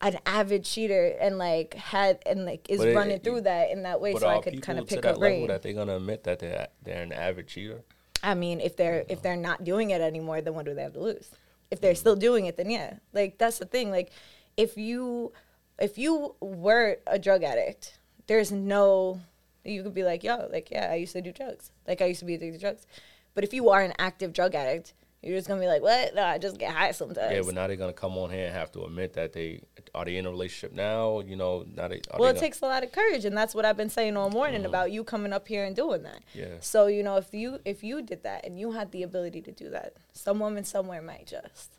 an 0.00 0.16
avid 0.26 0.64
cheater 0.64 1.06
and 1.20 1.38
like 1.38 1.74
had 1.74 2.20
and 2.24 2.44
like 2.44 2.68
is 2.70 2.78
But 2.78 2.88
it- 2.88 2.94
running 2.96 3.18
through 3.20 3.42
that 3.42 3.70
in 3.70 3.82
that 3.82 4.00
way, 4.00 4.14
so 4.14 4.28
I 4.28 4.40
could 4.40 4.62
kind 4.62 4.78
of 4.78 4.86
pick 4.86 4.98
up 5.04 5.18
level 5.18 5.20
brain. 5.20 5.46
that 5.48 5.62
they're 5.62 5.72
gonna 5.72 5.96
admit 5.96 6.24
that 6.24 6.38
they're 6.38 6.68
they're 6.82 7.02
an 7.02 7.12
avid 7.12 7.48
cheater? 7.48 7.82
I 8.22 8.34
mean, 8.34 8.60
if 8.60 8.76
they're 8.76 9.04
if 9.08 9.22
they're 9.22 9.36
not 9.36 9.64
doing 9.64 9.90
it 9.90 10.00
anymore, 10.00 10.40
then 10.40 10.54
what 10.54 10.66
do 10.66 10.74
they 10.74 10.82
have 10.82 10.92
to 10.94 11.00
lose? 11.00 11.30
If 11.70 11.78
Mm. 11.78 11.82
they're 11.82 11.94
still 11.94 12.16
doing 12.16 12.46
it, 12.46 12.56
then 12.56 12.70
yeah. 12.70 12.94
Like 13.12 13.38
that's 13.38 13.58
the 13.58 13.66
thing. 13.66 13.90
Like 13.90 14.10
if 14.56 14.76
you 14.76 15.32
if 15.78 15.98
you 15.98 16.34
were 16.40 16.98
a 17.06 17.18
drug 17.18 17.42
addict, 17.44 17.98
there's 18.26 18.50
no 18.52 19.20
You 19.64 19.82
could 19.82 19.92
be 19.94 20.02
like, 20.04 20.22
yo, 20.24 20.48
like, 20.50 20.70
yeah, 20.70 20.88
I 20.90 20.94
used 20.94 21.12
to 21.12 21.20
do 21.20 21.30
drugs. 21.30 21.72
Like, 21.86 22.00
I 22.00 22.06
used 22.06 22.20
to 22.20 22.24
be 22.24 22.34
addicted 22.34 22.54
to 22.54 22.58
drugs. 22.60 22.86
But 23.34 23.44
if 23.44 23.52
you 23.52 23.68
are 23.68 23.82
an 23.82 23.92
active 23.98 24.32
drug 24.32 24.54
addict, 24.54 24.94
you're 25.22 25.36
just 25.36 25.48
gonna 25.48 25.60
be 25.60 25.66
like, 25.66 25.82
what? 25.82 26.14
No, 26.14 26.22
I 26.22 26.38
just 26.38 26.58
get 26.58 26.72
high 26.72 26.92
sometimes. 26.92 27.32
Yeah, 27.32 27.42
but 27.44 27.54
now 27.54 27.66
they're 27.66 27.76
gonna 27.76 27.92
come 27.92 28.16
on 28.16 28.30
here 28.30 28.46
and 28.46 28.54
have 28.54 28.70
to 28.72 28.84
admit 28.84 29.14
that 29.14 29.32
they 29.32 29.62
are 29.92 30.04
they 30.04 30.16
in 30.16 30.26
a 30.26 30.30
relationship 30.30 30.72
now. 30.72 31.20
You 31.20 31.34
know, 31.34 31.64
now 31.74 31.88
they. 31.88 32.00
well, 32.16 32.30
it 32.30 32.38
takes 32.38 32.60
a 32.60 32.66
lot 32.66 32.84
of 32.84 32.92
courage, 32.92 33.24
and 33.24 33.36
that's 33.36 33.52
what 33.52 33.64
I've 33.64 33.76
been 33.76 33.90
saying 33.90 34.16
all 34.16 34.30
morning 34.30 34.60
mm-hmm. 34.60 34.68
about 34.68 34.92
you 34.92 35.02
coming 35.02 35.32
up 35.32 35.48
here 35.48 35.64
and 35.64 35.74
doing 35.74 36.04
that. 36.04 36.20
Yeah. 36.34 36.54
So 36.60 36.86
you 36.86 37.02
know, 37.02 37.16
if 37.16 37.34
you 37.34 37.58
if 37.64 37.82
you 37.82 38.00
did 38.00 38.22
that 38.22 38.46
and 38.46 38.60
you 38.60 38.72
had 38.72 38.92
the 38.92 39.02
ability 39.02 39.42
to 39.42 39.52
do 39.52 39.70
that, 39.70 39.94
some 40.12 40.38
woman 40.38 40.62
somewhere 40.62 41.02
might 41.02 41.26
just, 41.26 41.72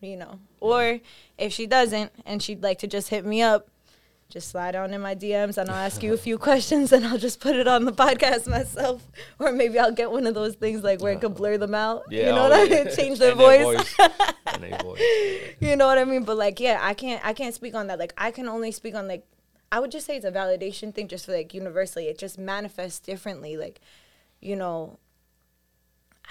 you 0.00 0.16
know, 0.16 0.38
or 0.60 1.00
if 1.38 1.52
she 1.52 1.66
doesn't 1.66 2.12
and 2.24 2.40
she'd 2.40 2.62
like 2.62 2.78
to 2.78 2.86
just 2.86 3.08
hit 3.08 3.26
me 3.26 3.42
up, 3.42 3.68
just 4.28 4.48
slide 4.48 4.74
on 4.74 4.92
in 4.92 5.00
my 5.00 5.14
DMs 5.14 5.56
and 5.56 5.70
I'll 5.70 5.76
ask 5.76 6.02
you 6.02 6.12
a 6.12 6.16
few 6.16 6.36
questions 6.48 6.92
and 6.92 7.06
I'll 7.06 7.18
just 7.18 7.40
put 7.40 7.56
it 7.56 7.68
on 7.68 7.84
the 7.84 7.92
podcast 7.92 8.46
myself. 8.50 9.06
Or 9.38 9.52
maybe 9.52 9.78
I'll 9.78 9.92
get 9.92 10.10
one 10.10 10.26
of 10.26 10.34
those 10.34 10.54
things 10.54 10.82
like 10.82 11.00
where 11.00 11.12
it 11.12 11.20
can 11.20 11.32
blur 11.32 11.58
them 11.58 11.74
out. 11.74 12.04
Yeah, 12.10 12.26
you 12.26 12.32
know 12.32 12.46
oh, 12.46 12.50
what 12.50 12.70
yeah. 12.70 12.76
I 12.76 12.84
mean? 12.84 12.96
Change 12.96 13.18
their 13.18 13.34
voice. 13.34 13.96
Their 14.58 14.78
voice. 14.78 15.00
you 15.60 15.76
know 15.76 15.86
what 15.86 15.98
I 15.98 16.04
mean? 16.04 16.24
But 16.24 16.36
like, 16.36 16.60
yeah, 16.60 16.78
I 16.82 16.94
can't 16.94 17.24
I 17.24 17.32
can't 17.32 17.54
speak 17.54 17.74
on 17.74 17.86
that. 17.86 17.98
Like 17.98 18.14
I 18.18 18.30
can 18.30 18.48
only 18.48 18.72
speak 18.72 18.94
on 18.94 19.06
like 19.06 19.24
I 19.70 19.80
would 19.80 19.90
just 19.90 20.06
say 20.06 20.16
it's 20.16 20.24
a 20.24 20.32
validation 20.32 20.94
thing 20.94 21.08
just 21.08 21.26
for 21.26 21.32
like 21.32 21.52
universally. 21.52 22.06
It 22.06 22.18
just 22.18 22.38
manifests 22.38 23.00
differently. 23.00 23.56
Like, 23.56 23.80
you 24.40 24.56
know, 24.56 24.98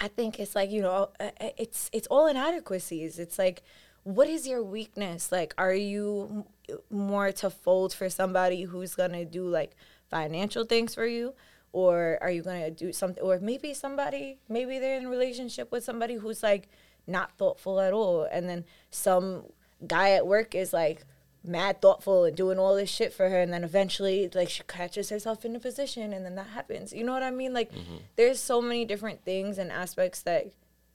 I 0.00 0.08
think 0.08 0.40
it's 0.40 0.54
like, 0.54 0.70
you 0.70 0.82
know, 0.82 1.10
uh, 1.20 1.30
uh, 1.40 1.50
it's 1.56 1.90
it's 1.92 2.06
all 2.08 2.26
inadequacies. 2.26 3.18
It's 3.18 3.38
like 3.38 3.62
what 4.06 4.28
is 4.28 4.46
your 4.46 4.62
weakness? 4.62 5.32
Like, 5.32 5.52
are 5.58 5.74
you 5.74 6.46
more 6.90 7.32
to 7.32 7.50
fold 7.50 7.92
for 7.92 8.08
somebody 8.08 8.62
who's 8.62 8.94
gonna 8.94 9.24
do 9.24 9.48
like 9.48 9.74
financial 10.08 10.64
things 10.64 10.94
for 10.94 11.06
you? 11.06 11.34
Or 11.72 12.16
are 12.20 12.30
you 12.30 12.42
gonna 12.42 12.70
do 12.70 12.92
something 12.92 13.22
or 13.22 13.40
maybe 13.40 13.74
somebody 13.74 14.38
maybe 14.48 14.78
they're 14.78 14.96
in 14.96 15.06
a 15.06 15.10
relationship 15.10 15.72
with 15.72 15.82
somebody 15.82 16.14
who's 16.14 16.44
like 16.44 16.68
not 17.08 17.36
thoughtful 17.36 17.80
at 17.80 17.92
all 17.92 18.22
and 18.30 18.48
then 18.48 18.64
some 18.90 19.44
guy 19.84 20.10
at 20.12 20.24
work 20.24 20.54
is 20.54 20.72
like 20.72 21.04
mad 21.44 21.82
thoughtful 21.82 22.24
and 22.24 22.36
doing 22.36 22.58
all 22.58 22.76
this 22.76 22.90
shit 22.90 23.12
for 23.12 23.28
her 23.28 23.40
and 23.40 23.52
then 23.52 23.62
eventually 23.62 24.30
like 24.34 24.48
she 24.48 24.62
catches 24.68 25.10
herself 25.10 25.44
in 25.44 25.54
a 25.54 25.60
position 25.60 26.12
and 26.12 26.24
then 26.24 26.34
that 26.34 26.48
happens 26.48 26.92
you 26.92 27.04
know 27.04 27.12
what 27.12 27.22
i 27.22 27.30
mean 27.30 27.52
like 27.52 27.70
mm-hmm. 27.72 27.96
there's 28.16 28.40
so 28.40 28.60
many 28.60 28.84
different 28.84 29.24
things 29.24 29.58
and 29.58 29.70
aspects 29.70 30.22
that 30.22 30.46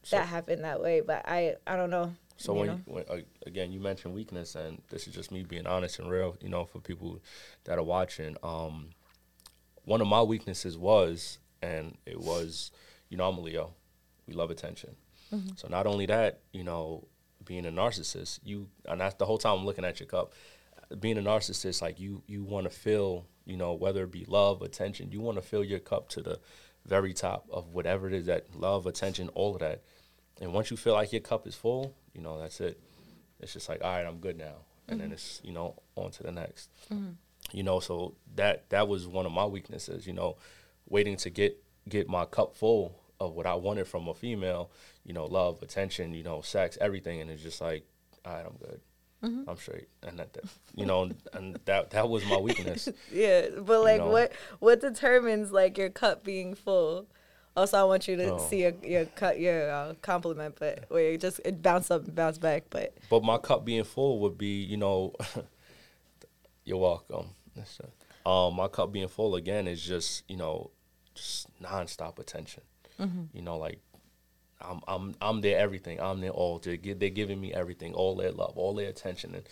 so, 0.04 0.18
that 0.18 0.28
happen 0.28 0.62
that 0.62 0.82
way 0.82 1.00
but 1.00 1.24
i 1.26 1.56
i 1.68 1.76
don't 1.76 1.90
know 1.90 2.14
so 2.42 2.54
when, 2.54 2.70
you, 2.70 2.82
when 2.86 3.04
uh, 3.10 3.18
again 3.46 3.72
you 3.72 3.80
mentioned 3.80 4.14
weakness, 4.14 4.56
and 4.56 4.82
this 4.90 5.08
is 5.08 5.14
just 5.14 5.32
me 5.32 5.44
being 5.44 5.68
honest 5.68 6.00
and 6.00 6.10
real, 6.10 6.36
you 6.42 6.50
know, 6.50 6.66
for 6.66 6.80
people 6.80 7.20
that 7.66 7.78
are 7.78 7.84
watching. 7.84 8.36
Um, 8.44 8.90
one 9.86 10.02
of 10.02 10.08
my 10.08 10.22
weaknesses 10.22 10.78
was, 10.78 11.40
and 11.62 11.98
it 12.06 12.20
was, 12.20 12.72
you 13.10 13.18
know, 13.18 13.28
I'm 13.28 13.38
a 13.38 13.42
Leo. 13.42 13.74
We 14.28 14.34
love 14.34 14.52
attention. 14.52 14.96
Mm-hmm. 15.34 15.52
So 15.56 15.68
not 15.70 15.88
only 15.88 16.06
that, 16.08 16.40
you 16.52 16.64
know, 16.64 17.08
being 17.46 17.66
a 17.66 17.72
narcissist, 17.72 18.40
you 18.44 18.68
and 18.86 19.02
that's 19.02 19.16
the 19.16 19.26
whole 19.26 19.38
time 19.38 19.60
I'm 19.60 19.66
looking 19.66 19.86
at 19.86 20.00
your 20.00 20.08
cup. 20.08 20.34
Being 21.00 21.18
a 21.18 21.22
narcissist, 21.22 21.82
like 21.82 22.00
you, 22.00 22.22
you 22.28 22.44
want 22.44 22.66
to 22.66 22.70
fill, 22.70 23.26
you 23.46 23.56
know, 23.56 23.74
whether 23.74 24.04
it 24.04 24.12
be 24.12 24.26
love, 24.26 24.62
attention, 24.62 25.12
you 25.12 25.22
want 25.22 25.38
to 25.38 25.42
fill 25.42 25.64
your 25.64 25.80
cup 25.80 26.10
to 26.10 26.22
the 26.22 26.40
very 26.86 27.14
top 27.14 27.48
of 27.52 27.74
whatever 27.74 28.08
it 28.08 28.14
is 28.14 28.26
that 28.26 28.48
love, 28.56 28.86
attention, 28.86 29.30
all 29.30 29.54
of 29.54 29.62
that. 29.62 29.84
And 30.42 30.52
once 30.54 30.72
you 30.72 30.76
feel 30.76 30.94
like 30.94 31.14
your 31.14 31.22
cup 31.22 31.48
is 31.48 31.56
full, 31.56 31.96
you 32.14 32.22
know, 32.22 32.40
that's 32.40 32.60
it. 32.60 32.80
It's 33.40 33.54
just 33.54 33.70
like, 33.70 33.84
all 33.84 33.92
right, 33.92 34.06
I'm 34.06 34.18
good 34.18 34.38
now. 34.38 34.66
And 34.88 35.00
mm-hmm. 35.00 35.00
then 35.00 35.12
it's, 35.14 35.40
you 35.44 35.54
know, 35.54 35.76
on 35.96 36.12
to 36.12 36.24
the 36.24 36.32
next. 36.32 36.70
Mm-hmm. 36.92 37.12
You 37.54 37.64
know, 37.64 37.80
so 37.80 38.16
that 38.36 38.70
that 38.70 38.88
was 38.88 39.08
one 39.08 39.26
of 39.26 39.32
my 39.32 39.46
weaknesses, 39.46 40.08
you 40.08 40.14
know, 40.14 40.38
waiting 40.90 41.16
to 41.18 41.30
get 41.30 41.62
get 41.88 42.10
my 42.10 42.26
cup 42.26 42.56
full 42.56 42.96
of 43.20 43.34
what 43.36 43.46
I 43.46 43.54
wanted 43.54 43.88
from 43.88 44.08
a 44.08 44.14
female, 44.14 44.72
you 45.06 45.14
know, 45.14 45.26
love, 45.26 45.62
attention, 45.62 46.14
you 46.14 46.24
know, 46.24 46.42
sex, 46.42 46.78
everything, 46.82 47.22
and 47.22 47.30
it's 47.30 47.44
just 47.44 47.62
like, 47.62 47.86
all 48.26 48.34
right, 48.34 48.46
I'm 48.46 48.58
good. 48.58 48.82
Mm-hmm. 49.24 49.50
I'm 49.50 49.58
straight, 49.58 49.90
and 50.02 50.18
that, 50.18 50.34
that, 50.34 50.46
you 50.76 50.88
know, 50.88 51.12
and 51.34 51.60
that 51.66 51.92
that 51.92 52.10
was 52.10 52.26
my 52.26 52.38
weakness. 52.38 52.90
yeah, 53.12 53.48
but 53.62 53.82
like, 53.82 54.00
you 54.00 54.06
know? 54.06 54.12
what 54.12 54.32
what 54.60 54.82
determines 54.82 55.52
like 55.52 55.78
your 55.78 55.90
cup 55.90 56.24
being 56.24 56.56
full? 56.56 57.08
Also, 57.56 57.78
I 57.78 57.84
want 57.84 58.08
you 58.08 58.16
to 58.16 58.34
oh. 58.34 58.38
see 58.38 58.62
your 58.62 58.74
your 58.82 59.06
cut 59.06 59.40
your 59.40 59.70
uh, 59.70 59.94
compliment, 60.02 60.56
but 60.58 60.86
where 60.88 61.18
just 61.18 61.42
it 61.44 61.62
bounce 61.62 61.92
up 61.92 62.06
and 62.06 62.16
bounce 62.16 62.38
back. 62.38 62.66
But 62.70 62.94
but 63.10 63.24
my 63.24 63.38
cup 63.38 63.66
being 63.66 63.84
full 63.84 64.20
would 64.20 64.38
be, 64.38 64.64
you 64.64 64.78
know, 64.78 65.14
you're 66.64 66.78
welcome. 66.78 67.28
Um, 68.26 68.56
my 68.56 68.68
cup 68.68 68.94
being 68.94 69.10
full 69.10 69.36
again 69.36 69.68
is 69.68 69.82
just 69.82 70.24
you 70.30 70.38
know, 70.38 70.72
just 71.14 71.48
nonstop 71.62 72.20
attention. 72.20 72.64
Mm-hmm. 73.00 73.24
You 73.34 73.42
know, 73.42 73.58
like 73.58 73.80
I'm 74.62 74.80
I'm 74.88 75.16
I'm 75.22 75.42
their 75.42 75.58
everything. 75.58 76.00
I'm 76.00 76.22
their 76.22 76.32
all. 76.32 76.60
They're, 76.60 76.78
they're 76.78 77.10
giving 77.10 77.42
me 77.42 77.54
everything, 77.54 77.94
all 77.94 78.16
their 78.16 78.32
love, 78.32 78.58
all 78.58 78.74
their 78.74 78.90
attention, 78.90 79.36
and 79.36 79.44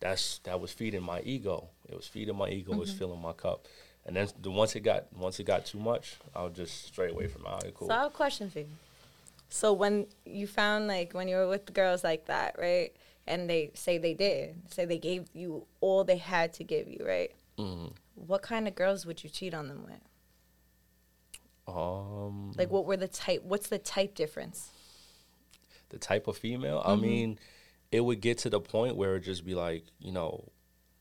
that's 0.00 0.38
that 0.40 0.60
was 0.60 0.72
feeding 0.72 1.02
my 1.02 1.20
ego. 1.22 1.68
It 1.88 1.96
was 1.96 2.06
feeding 2.06 2.36
my 2.36 2.48
ego. 2.48 2.70
Mm-hmm. 2.70 2.78
It 2.78 2.80
was 2.80 2.90
mm-hmm. 2.90 2.98
filling 2.98 3.22
my 3.22 3.32
cup. 3.32 3.66
And 4.06 4.16
then 4.16 4.28
the, 4.40 4.50
once 4.50 4.76
it 4.76 4.80
got 4.80 5.06
once 5.16 5.40
it 5.40 5.44
got 5.44 5.64
too 5.64 5.78
much, 5.78 6.16
I 6.34 6.42
was 6.42 6.52
just 6.54 6.86
straight 6.86 7.12
away 7.12 7.26
from 7.26 7.46
it. 7.46 7.74
cool. 7.74 7.88
So 7.88 7.94
I 7.94 7.98
have 7.98 8.06
a 8.08 8.10
question 8.10 8.50
for 8.50 8.60
you. 8.60 8.68
So 9.48 9.72
when 9.72 10.06
you 10.26 10.46
found 10.46 10.88
like 10.88 11.12
when 11.12 11.28
you 11.28 11.36
were 11.36 11.48
with 11.48 11.72
girls 11.72 12.04
like 12.04 12.26
that, 12.26 12.56
right? 12.58 12.92
And 13.26 13.48
they 13.48 13.70
say 13.74 13.96
they 13.96 14.12
did, 14.12 14.56
say 14.70 14.84
they 14.84 14.98
gave 14.98 15.28
you 15.32 15.64
all 15.80 16.04
they 16.04 16.18
had 16.18 16.52
to 16.54 16.64
give 16.64 16.88
you, 16.88 17.04
right? 17.06 17.32
Mm-hmm. 17.58 17.86
What 18.14 18.42
kind 18.42 18.68
of 18.68 18.74
girls 18.74 19.06
would 19.06 19.24
you 19.24 19.30
cheat 19.30 19.54
on 19.54 19.68
them 19.68 19.84
with? 19.84 20.00
Um, 21.66 22.52
like 22.58 22.70
what 22.70 22.84
were 22.84 22.98
the 22.98 23.08
type? 23.08 23.42
What's 23.44 23.68
the 23.68 23.78
type 23.78 24.14
difference? 24.14 24.70
The 25.88 25.98
type 25.98 26.26
of 26.26 26.36
female. 26.36 26.80
Mm-hmm. 26.80 26.90
I 26.90 26.96
mean, 26.96 27.38
it 27.90 28.00
would 28.00 28.20
get 28.20 28.38
to 28.38 28.50
the 28.50 28.60
point 28.60 28.96
where 28.96 29.16
it 29.16 29.20
just 29.20 29.46
be 29.46 29.54
like, 29.54 29.84
you 29.98 30.12
know, 30.12 30.50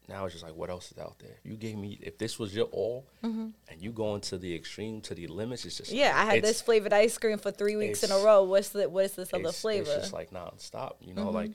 now 0.09 0.25
it's 0.25 0.33
just 0.33 0.43
like 0.43 0.55
what 0.55 0.69
else 0.69 0.91
is 0.91 0.97
out 0.97 1.19
there? 1.19 1.35
You 1.43 1.55
gave 1.55 1.77
me 1.77 1.99
if 2.01 2.17
this 2.17 2.37
was 2.37 2.55
your 2.55 2.65
all 2.65 3.07
mm-hmm. 3.23 3.47
and 3.69 3.81
you 3.81 3.91
going 3.91 4.21
to 4.21 4.37
the 4.37 4.53
extreme 4.53 5.01
to 5.01 5.15
the 5.15 5.27
limits 5.27 5.65
it's 5.65 5.77
just 5.77 5.91
yeah 5.91 6.13
i 6.15 6.35
had 6.35 6.43
this 6.43 6.61
flavored 6.61 6.93
ice 6.93 7.17
cream 7.17 7.37
for 7.37 7.51
three 7.51 7.75
weeks 7.75 8.03
in 8.03 8.11
a 8.11 8.17
row. 8.17 8.43
What's 8.43 8.69
the 8.69 8.89
what's 8.89 9.15
this 9.15 9.33
other 9.33 9.51
flavor 9.51 9.91
it's 9.91 10.01
just 10.01 10.13
like 10.13 10.31
non-stop 10.31 10.97
you 11.01 11.13
know 11.13 11.25
mm-hmm. 11.25 11.35
like 11.35 11.51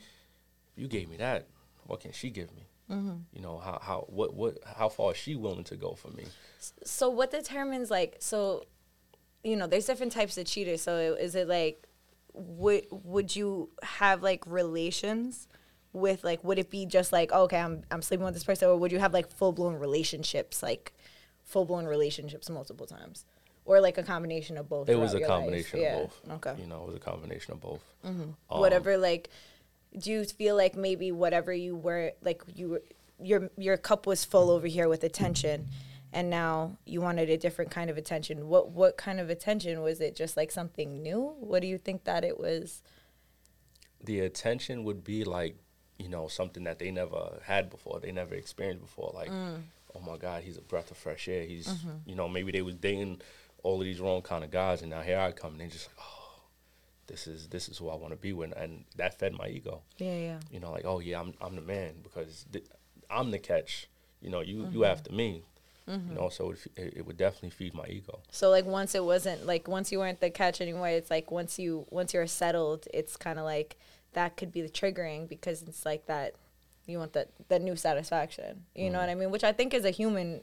you 0.77 0.89
gave 0.89 1.09
me 1.09 1.17
that. 1.17 1.49
What 1.87 2.01
can 2.01 2.13
she 2.13 2.31
give 2.31 2.55
me? 2.55 2.65
Mm-hmm. 2.91 3.17
you 3.35 3.43
know 3.43 3.59
how 3.59 3.79
how 3.83 4.07
what 4.09 4.33
what 4.33 4.57
how 4.65 4.89
far 4.89 5.13
is 5.13 5.19
she 5.19 5.37
willing 5.37 5.65
to 5.65 5.77
go 5.77 5.93
for 5.93 6.09
me? 6.09 6.25
So 6.85 7.11
what 7.11 7.31
determines 7.31 7.91
like 7.91 8.17
so 8.19 8.65
you 9.45 9.57
know 9.57 9.67
there's 9.67 9.85
different 9.85 10.13
types 10.13 10.39
of 10.39 10.47
cheaters. 10.47 10.81
So 10.81 10.97
is 11.21 11.35
it 11.35 11.49
like 11.49 11.87
would 12.33 12.87
would 12.91 13.37
you 13.37 13.69
have 13.83 14.23
like 14.23 14.43
relations 14.47 15.49
with 15.93 16.23
like 16.23 16.43
would 16.45 16.59
it 16.59 16.71
be 16.71 16.85
just 16.87 17.13
like 17.13 17.31
oh, 17.33 17.45
okay 17.45 17.59
I'm 17.59 17.83
I'm 17.91 18.03
sleeping 18.03 18.25
with 18.25 18.35
this 18.35 18.45
person 18.45 18.69
or 18.69 18.77
would 18.77 18.93
you 18.93 18.99
have 18.99 19.13
like 19.13 19.31
full 19.31 19.53
blown 19.53 19.75
relationships 19.75 20.63
like 20.63 20.93
full 21.45 21.65
blown 21.65 21.87
relationships 21.87 22.51
multiple 22.51 22.87
times 22.87 23.25
or 23.69 23.81
like 23.81 23.99
a 23.99 24.03
combination 24.03 24.57
of 24.57 24.69
both? 24.69 24.89
It 24.89 24.97
was 24.97 25.15
a 25.15 25.21
combination 25.21 25.81
life? 25.81 25.89
of 25.89 25.93
yeah. 26.27 26.33
both. 26.35 26.47
Okay, 26.47 26.61
you 26.61 26.67
know, 26.67 26.83
it 26.83 26.87
was 26.87 26.97
a 26.97 27.01
combination 27.01 27.53
of 27.53 27.61
both. 27.61 27.85
Mm-hmm. 28.05 28.23
Um, 28.23 28.61
whatever 28.61 28.97
like, 28.97 29.29
do 29.97 30.11
you 30.11 30.25
feel 30.25 30.57
like 30.57 30.75
maybe 30.75 31.13
whatever 31.13 31.53
you 31.53 31.77
were 31.77 32.13
like 32.23 32.43
you 32.55 32.71
were 32.71 32.83
your 33.23 33.51
your 33.57 33.77
cup 33.77 34.07
was 34.07 34.25
full 34.25 34.51
over 34.51 34.67
here 34.67 34.89
with 34.89 35.05
attention 35.05 35.69
and 36.13 36.31
now 36.31 36.77
you 36.87 37.01
wanted 37.01 37.29
a 37.29 37.37
different 37.37 37.71
kind 37.71 37.91
of 37.91 37.99
attention 37.99 38.49
what 38.49 38.71
what 38.71 38.97
kind 38.97 39.19
of 39.19 39.29
attention 39.29 39.83
was 39.83 40.01
it 40.01 40.15
just 40.15 40.37
like 40.37 40.53
something 40.53 41.03
new 41.03 41.35
what 41.41 41.61
do 41.61 41.67
you 41.67 41.77
think 41.77 42.05
that 42.05 42.25
it 42.25 42.39
was 42.39 42.81
the 44.05 44.21
attention 44.21 44.85
would 44.85 45.03
be 45.03 45.25
like 45.25 45.57
you 45.99 46.09
know, 46.09 46.29
something 46.29 46.65
that 46.65 46.79
they 46.79 46.91
never 46.91 47.41
had 47.45 47.71
before, 47.71 48.01
they 48.01 48.13
never 48.13 48.35
experienced 48.35 48.83
before. 48.83 49.13
Like, 49.15 49.31
mm. 49.31 49.61
oh 49.95 50.01
my 50.01 50.17
God, 50.17 50.43
he's 50.43 50.57
a 50.57 50.63
breath 50.63 50.91
of 50.91 50.97
fresh 50.97 51.29
air. 51.29 51.45
He's, 51.45 51.67
mm-hmm. 51.67 51.91
you 52.07 52.15
know, 52.15 52.29
maybe 52.29 52.53
they 52.53 52.63
was 52.63 52.77
dating 52.77 53.21
all 53.63 53.81
of 53.81 53.85
these 53.85 54.01
wrong 54.01 54.23
kind 54.23 54.45
of 54.45 54.51
guys, 54.51 54.83
and 54.83 54.91
now 54.91 55.03
here 55.03 55.19
I 55.19 55.33
come, 55.33 55.53
and 55.53 55.61
they 55.61 55.67
just 55.67 55.89
like, 55.89 55.97
oh, 56.01 56.41
this 57.09 57.27
is 57.27 57.49
this 57.49 57.69
is 57.69 57.79
who 57.79 57.89
I 57.89 57.97
want 57.97 58.13
to 58.13 58.17
be 58.17 58.33
with, 58.33 58.53
and 58.57 58.85
that 58.97 59.19
fed 59.19 59.33
my 59.33 59.49
ego. 59.49 59.83
Yeah, 59.97 60.17
yeah. 60.17 60.41
You 60.51 60.61
know, 60.61 60.71
like, 60.71 60.85
oh 60.85 61.01
yeah, 61.01 61.21
I'm 61.21 61.35
I'm 61.41 61.57
the 61.57 61.63
man 61.63 61.95
because 62.03 62.45
th- 62.53 62.67
I'm 63.11 63.31
the 63.31 63.39
catch. 63.39 63.89
You 64.21 64.31
know, 64.31 64.41
you 64.41 64.59
mm-hmm. 64.59 64.73
you 64.73 64.85
after 64.85 65.13
me. 65.13 65.43
Mm-hmm. 65.89 66.11
You 66.11 66.15
know, 66.17 66.29
so 66.29 66.51
it, 66.51 66.59
it 66.77 67.07
would 67.07 67.17
definitely 67.17 67.49
feed 67.49 67.73
my 67.73 67.87
ego. 67.87 68.21
So 68.31 68.51
like 68.51 68.67
once 68.67 68.95
it 68.95 69.03
wasn't 69.03 69.47
like 69.47 69.67
once 69.67 69.91
you 69.91 69.99
weren't 69.99 70.21
the 70.21 70.29
catch 70.29 70.61
anymore, 70.61 70.89
it's 70.89 71.11
like 71.11 71.31
once 71.31 71.59
you 71.59 71.87
once 71.89 72.13
you're 72.13 72.27
settled, 72.27 72.87
it's 72.93 73.17
kind 73.17 73.39
of 73.39 73.47
like 73.47 73.79
that 74.13 74.37
could 74.37 74.53
be 74.53 74.63
the 74.63 74.69
triggering 74.69 75.29
because 75.29 75.63
it's 75.63 75.85
like 75.85 76.07
that 76.07 76.35
you 76.87 76.99
want 76.99 77.13
that 77.13 77.29
that 77.49 77.63
new 77.63 77.77
satisfaction. 77.77 78.65
You 78.75 78.89
mm. 78.89 78.93
know 78.93 78.99
what 78.99 79.09
I 79.09 79.15
mean? 79.15 79.31
Which 79.31 79.45
I 79.45 79.53
think 79.53 79.75
is 79.75 79.85
a 79.85 79.91
human 79.91 80.43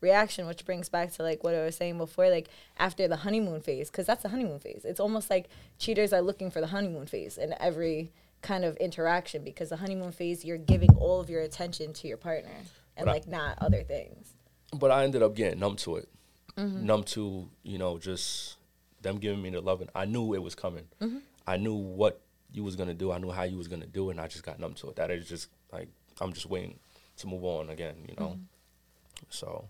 reaction, 0.00 0.46
which 0.46 0.64
brings 0.64 0.88
back 0.88 1.12
to 1.12 1.22
like 1.22 1.44
what 1.44 1.54
I 1.54 1.64
was 1.64 1.76
saying 1.76 1.98
before, 1.98 2.30
like 2.30 2.48
after 2.78 3.08
the 3.08 3.16
honeymoon 3.16 3.60
phase, 3.60 3.90
because 3.90 4.06
that's 4.06 4.22
the 4.22 4.28
honeymoon 4.28 4.60
phase. 4.60 4.82
It's 4.84 5.00
almost 5.00 5.30
like 5.30 5.48
cheaters 5.78 6.12
are 6.12 6.22
looking 6.22 6.50
for 6.50 6.60
the 6.60 6.68
honeymoon 6.68 7.06
phase 7.06 7.36
in 7.36 7.54
every 7.60 8.12
kind 8.42 8.64
of 8.64 8.76
interaction 8.78 9.44
because 9.44 9.68
the 9.68 9.76
honeymoon 9.76 10.12
phase 10.12 10.44
you're 10.46 10.56
giving 10.56 10.90
all 10.96 11.20
of 11.20 11.28
your 11.28 11.42
attention 11.42 11.92
to 11.92 12.08
your 12.08 12.16
partner 12.16 12.54
and 12.96 13.04
but 13.04 13.12
like 13.12 13.26
I, 13.26 13.30
not 13.30 13.58
other 13.60 13.82
things. 13.82 14.34
But 14.72 14.90
I 14.90 15.04
ended 15.04 15.22
up 15.22 15.34
getting 15.34 15.58
numb 15.58 15.76
to 15.76 15.96
it. 15.96 16.08
Mm-hmm. 16.56 16.84
numb 16.84 17.04
to 17.04 17.48
you 17.62 17.78
know 17.78 17.98
just 17.98 18.56
them 19.02 19.18
giving 19.18 19.40
me 19.40 19.50
the 19.50 19.60
loving. 19.60 19.88
I 19.94 20.04
knew 20.04 20.34
it 20.34 20.42
was 20.42 20.54
coming. 20.54 20.84
Mm-hmm. 21.00 21.18
I 21.46 21.56
knew 21.56 21.74
what 21.74 22.20
you 22.52 22.64
was 22.64 22.76
gonna 22.76 22.94
do. 22.94 23.12
I 23.12 23.18
knew 23.18 23.30
how 23.30 23.42
you 23.44 23.56
was 23.56 23.68
gonna 23.68 23.86
do 23.86 24.08
it, 24.08 24.12
and 24.12 24.20
I 24.20 24.26
just 24.26 24.42
got 24.44 24.58
numb 24.58 24.74
to 24.74 24.88
it. 24.90 24.96
That 24.96 25.10
is 25.10 25.28
just 25.28 25.48
like 25.72 25.88
I'm 26.20 26.32
just 26.32 26.46
waiting 26.46 26.78
to 27.18 27.26
move 27.26 27.44
on 27.44 27.70
again. 27.70 27.96
You 28.08 28.14
know, 28.18 28.28
Mm-hmm. 28.30 29.24
so. 29.30 29.68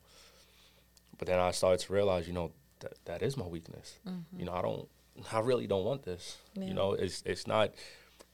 But 1.19 1.29
then 1.29 1.39
I 1.39 1.51
started 1.51 1.81
to 1.87 1.93
realize, 1.93 2.27
you 2.27 2.33
know, 2.33 2.53
that 2.81 2.95
that 3.05 3.23
is 3.23 3.37
my 3.37 3.47
weakness. 3.47 3.99
You 4.37 4.47
know, 4.47 4.53
I 4.53 4.63
don't, 4.63 4.89
I 5.33 5.41
really 5.41 5.67
don't 5.67 5.85
want 5.85 6.03
this. 6.05 6.39
Mm-hmm. 6.53 6.63
Yeah. 6.63 6.69
You 6.69 6.75
know, 6.75 6.93
it's 6.95 7.23
it's 7.27 7.47
not 7.47 7.75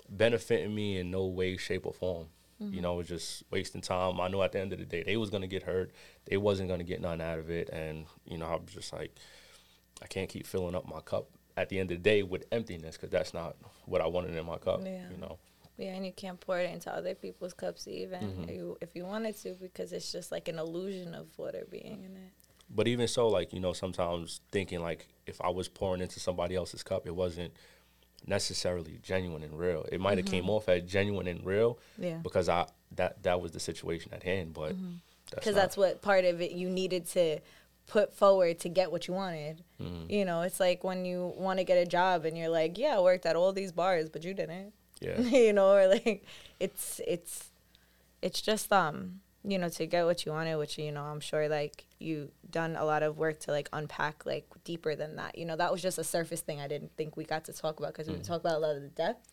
benefiting 0.08 0.74
me 0.74 0.98
in 0.98 1.10
no 1.10 1.26
way, 1.26 1.56
shape, 1.56 1.84
or 1.86 1.92
form. 1.92 2.26
Mm-hmm. 2.62 2.74
You 2.74 2.80
know, 2.80 3.00
it's 3.00 3.08
just 3.08 3.42
wasting 3.50 3.80
time. 3.80 4.20
I 4.20 4.28
knew 4.28 4.40
at 4.42 4.52
the 4.52 4.60
end 4.60 4.72
of 4.72 4.78
the 4.78 4.84
day 4.86 5.02
they 5.02 5.16
was 5.16 5.30
gonna 5.30 5.48
get 5.48 5.64
hurt. 5.64 5.90
They 6.26 6.36
wasn't 6.36 6.68
gonna 6.68 6.84
get 6.84 7.00
none 7.00 7.20
out 7.20 7.38
of 7.38 7.50
it, 7.50 7.68
and 7.70 8.06
you 8.24 8.38
know, 8.38 8.46
I 8.46 8.54
was 8.56 8.72
just 8.72 8.92
like, 8.92 9.14
I 10.00 10.06
can't 10.06 10.28
keep 10.28 10.46
filling 10.46 10.74
up 10.76 10.86
my 10.88 11.00
cup 11.00 11.28
at 11.56 11.68
the 11.68 11.78
end 11.78 11.90
of 11.90 11.98
the 11.98 12.02
day 12.02 12.22
with 12.22 12.44
emptiness 12.52 12.96
because 12.96 13.10
that's 13.10 13.32
not 13.34 13.56
what 13.86 14.00
I 14.00 14.06
wanted 14.06 14.34
in 14.36 14.44
my 14.46 14.58
cup. 14.58 14.82
Yeah. 14.84 15.08
You 15.10 15.16
know. 15.18 15.38
Yeah, 15.78 15.92
and 15.94 16.06
you 16.06 16.12
can't 16.12 16.40
pour 16.40 16.58
it 16.58 16.70
into 16.72 16.90
other 16.90 17.14
people's 17.14 17.52
cups 17.52 17.86
even 17.86 18.20
Mm-hmm. 18.20 18.48
you, 18.50 18.78
if 18.80 18.94
you 18.96 19.04
wanted 19.04 19.36
to 19.42 19.50
because 19.60 19.92
it's 19.92 20.10
just 20.10 20.32
like 20.32 20.48
an 20.48 20.58
illusion 20.58 21.14
of 21.14 21.26
water 21.36 21.66
being 21.70 22.02
in 22.04 22.16
it. 22.16 22.30
But 22.74 22.88
even 22.88 23.06
so, 23.08 23.28
like 23.28 23.52
you 23.52 23.60
know, 23.60 23.72
sometimes 23.74 24.40
thinking 24.50 24.80
like 24.82 25.06
if 25.26 25.40
I 25.40 25.50
was 25.50 25.68
pouring 25.68 26.00
into 26.00 26.18
somebody 26.18 26.56
else's 26.56 26.82
cup, 26.82 27.06
it 27.06 27.14
wasn't 27.14 27.52
necessarily 28.26 28.98
genuine 29.02 29.42
and 29.42 29.58
real. 29.58 29.86
It 29.92 30.00
might 30.00 30.18
have 30.18 30.26
came 30.26 30.48
off 30.50 30.68
as 30.68 30.82
genuine 30.82 31.26
and 31.26 31.44
real 31.44 31.74
Mm-hmm. 31.94 32.04
Yeah. 32.04 32.16
because 32.22 32.48
I 32.48 32.66
that 32.96 33.22
that 33.24 33.40
was 33.40 33.52
the 33.52 33.60
situation 33.60 34.12
at 34.14 34.22
hand. 34.22 34.52
But 34.54 34.70
Because 34.70 35.30
that's, 35.30 35.46
not- 35.46 35.54
that's 35.54 35.76
what 35.76 36.02
part 36.02 36.24
of 36.24 36.40
it 36.40 36.52
you 36.52 36.68
needed 36.70 37.06
to 37.08 37.38
put 37.86 38.12
forward 38.12 38.58
to 38.60 38.68
get 38.68 38.90
what 38.90 39.06
you 39.08 39.14
wanted. 39.14 39.62
Mm-hmm. 39.80 40.10
You 40.10 40.24
know, 40.24 40.42
it's 40.42 40.60
like 40.60 40.84
when 40.84 41.04
you 41.04 41.32
want 41.36 41.58
to 41.58 41.64
get 41.64 41.78
a 41.78 41.86
job 41.86 42.24
and 42.24 42.36
you're 42.36 42.48
like, 42.48 42.78
yeah, 42.78 42.96
I 42.96 43.00
worked 43.00 43.26
at 43.26 43.36
all 43.36 43.52
these 43.52 43.72
bars, 43.72 44.08
but 44.08 44.24
you 44.24 44.34
didn't. 44.34 44.72
yeah. 45.00 45.20
you 45.20 45.52
know, 45.52 45.72
or 45.72 45.88
like 45.88 46.24
it's 46.60 47.00
it's 47.06 47.50
it's 48.22 48.40
just 48.40 48.72
um 48.72 49.20
you 49.44 49.58
know 49.58 49.68
to 49.68 49.86
get 49.86 50.04
what 50.04 50.26
you 50.26 50.32
wanted, 50.32 50.56
which 50.56 50.78
you 50.78 50.90
know 50.90 51.02
I'm 51.02 51.20
sure 51.20 51.48
like 51.48 51.86
you 51.98 52.30
done 52.50 52.76
a 52.76 52.84
lot 52.84 53.02
of 53.02 53.16
work 53.16 53.40
to 53.40 53.50
like 53.50 53.68
unpack 53.72 54.26
like 54.26 54.46
deeper 54.64 54.96
than 54.96 55.16
that. 55.16 55.38
You 55.38 55.44
know, 55.44 55.56
that 55.56 55.70
was 55.70 55.82
just 55.82 55.98
a 55.98 56.04
surface 56.04 56.40
thing 56.40 56.60
I 56.60 56.68
didn't 56.68 56.96
think 56.96 57.16
we 57.16 57.24
got 57.24 57.44
to 57.44 57.52
talk 57.52 57.78
about 57.78 57.94
because 57.94 58.08
we 58.08 58.16
talk 58.16 58.40
about 58.40 58.56
a 58.56 58.58
lot 58.58 58.76
of 58.76 58.82
the 58.82 58.88
depth. 58.88 59.32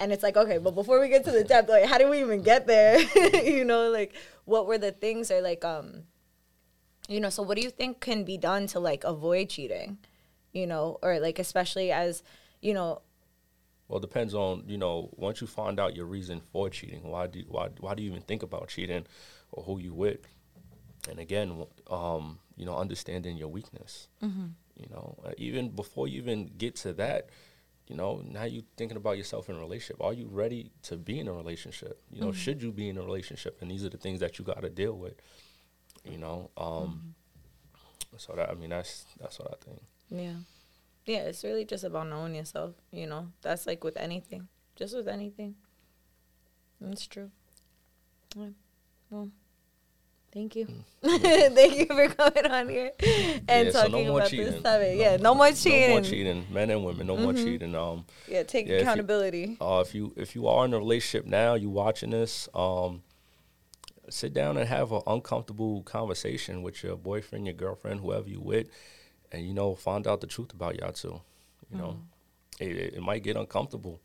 And 0.00 0.12
it's 0.12 0.22
like, 0.22 0.36
okay, 0.36 0.58
but 0.58 0.76
before 0.76 1.00
we 1.00 1.08
get 1.08 1.24
to 1.24 1.32
the 1.32 1.42
depth, 1.42 1.68
like, 1.68 1.84
how 1.84 1.98
did 1.98 2.08
we 2.08 2.20
even 2.20 2.42
get 2.42 2.68
there? 2.68 3.00
you 3.42 3.64
know, 3.64 3.90
like, 3.90 4.14
what 4.44 4.68
were 4.68 4.78
the 4.78 4.92
things, 4.92 5.28
or 5.28 5.40
like, 5.40 5.64
um, 5.64 6.04
you 7.08 7.20
know, 7.20 7.30
so 7.30 7.42
what 7.42 7.56
do 7.56 7.62
you 7.62 7.70
think 7.70 8.00
can 8.00 8.24
be 8.24 8.36
done 8.36 8.66
to 8.68 8.78
like 8.80 9.02
avoid 9.04 9.48
cheating? 9.48 9.98
You 10.52 10.66
know, 10.66 10.98
or 11.02 11.18
like, 11.20 11.38
especially 11.38 11.90
as, 11.90 12.22
you 12.60 12.74
know, 12.74 13.02
Well, 13.88 13.98
it 13.98 14.02
depends 14.02 14.34
on 14.34 14.64
you 14.66 14.78
know 14.78 15.10
once 15.16 15.40
you 15.40 15.46
find 15.46 15.80
out 15.80 15.96
your 15.96 16.06
reason 16.06 16.40
for 16.52 16.68
cheating. 16.70 17.02
Why 17.02 17.26
do 17.26 17.38
you, 17.40 17.46
why 17.48 17.68
why 17.80 17.94
do 17.94 18.02
you 18.02 18.10
even 18.10 18.22
think 18.22 18.42
about 18.42 18.68
cheating, 18.68 19.04
or 19.52 19.62
who 19.64 19.78
you 19.80 19.94
with? 19.94 20.20
And 21.08 21.18
again, 21.18 21.64
um, 21.88 22.38
you 22.56 22.66
know, 22.66 22.76
understanding 22.76 23.36
your 23.38 23.48
weakness. 23.48 24.08
You 24.76 24.88
know, 24.90 25.18
uh, 25.24 25.32
even 25.38 25.70
before 25.70 26.06
you 26.08 26.18
even 26.18 26.50
get 26.58 26.76
to 26.84 26.92
that, 26.94 27.30
you 27.88 27.96
know, 27.96 28.22
now 28.24 28.44
you're 28.44 28.62
thinking 28.76 28.96
about 28.96 29.16
yourself 29.16 29.48
in 29.48 29.56
a 29.56 29.58
relationship. 29.58 30.02
Are 30.02 30.12
you 30.12 30.28
ready 30.30 30.70
to 30.82 30.96
be 30.96 31.18
in 31.18 31.26
a 31.28 31.32
relationship? 31.32 32.00
You 32.12 32.20
know, 32.20 32.32
should 32.32 32.62
you 32.62 32.70
be 32.72 32.88
in 32.88 32.98
a 32.98 33.02
relationship? 33.02 33.58
And 33.60 33.70
these 33.70 33.84
are 33.84 33.88
the 33.88 33.96
things 33.96 34.20
that 34.20 34.38
you 34.38 34.44
got 34.44 34.60
to 34.62 34.68
deal 34.70 34.92
with. 34.96 35.14
You 36.04 36.18
know, 36.18 36.50
um, 36.56 37.14
so 38.16 38.32
that 38.36 38.50
I 38.50 38.54
mean 38.54 38.70
that's 38.70 39.04
that's 39.20 39.38
what 39.38 39.52
I 39.52 39.64
think. 39.64 39.80
Yeah. 40.10 40.34
Yeah, 41.06 41.20
it's 41.20 41.42
really 41.42 41.64
just 41.64 41.84
about 41.84 42.06
knowing 42.08 42.34
yourself, 42.34 42.74
you 42.92 43.06
know. 43.06 43.28
That's 43.42 43.66
like 43.66 43.82
with 43.82 43.96
anything. 43.96 44.48
Just 44.76 44.94
with 44.94 45.08
anything. 45.08 45.54
It's 46.90 47.06
true. 47.06 47.30
Yeah. 48.36 48.48
Well, 49.10 49.30
thank 50.32 50.54
you. 50.54 50.66
thank 51.02 51.78
you 51.78 51.86
for 51.86 52.08
coming 52.08 52.46
on 52.52 52.68
here 52.68 52.92
and 53.48 53.66
Yeah, 53.66 53.72
so 53.72 53.82
no 53.84 53.88
talking 53.88 54.08
about 54.08 54.28
cheating. 54.28 54.46
this 54.52 54.62
topic. 54.62 54.96
No- 54.98 55.02
yeah, 55.02 55.16
no 55.16 55.34
more 55.34 55.50
cheating. 55.52 55.80
No 55.88 55.94
more 55.94 56.02
cheating, 56.02 56.46
men 56.50 56.70
and 56.70 56.84
women. 56.84 57.06
No 57.06 57.16
more 57.16 57.32
cheating. 57.32 57.74
Um, 57.74 58.04
Yeah, 58.28 58.42
take 58.42 58.66
Yeah, 58.66 58.74
if 58.74 58.78
you- 58.80 58.82
accountability. 58.82 59.56
Uh, 59.60 59.82
if 59.86 59.94
you 59.94 60.12
if 60.16 60.34
you 60.34 60.46
are 60.46 60.64
in 60.66 60.74
a 60.74 60.78
relationship 60.78 61.26
now, 61.26 61.54
you 61.54 61.70
watching 61.70 62.10
this, 62.10 62.48
um, 62.54 63.02
sit 64.10 64.34
down 64.34 64.56
and 64.56 64.68
have 64.68 64.92
an 64.92 65.02
uncomfortable 65.06 65.82
conversation 65.82 66.62
with 66.62 66.82
your 66.82 66.96
boyfriend, 66.96 67.46
your 67.46 67.54
girlfriend, 67.54 68.00
whoever 68.00 68.28
you 68.28 68.40
with, 68.40 68.68
and 69.32 69.46
you 69.46 69.54
know 69.54 69.74
find 69.74 70.06
out 70.06 70.20
the 70.20 70.26
truth 70.26 70.52
about 70.52 70.78
y'all 70.78 70.92
two. 70.92 71.20
You 71.70 71.78
know, 71.78 71.96
mm-hmm. 72.60 72.64
it, 72.64 72.76
it, 72.76 72.94
it 72.94 73.02
might 73.02 73.22
get 73.22 73.36
uncomfortable. 73.36 74.00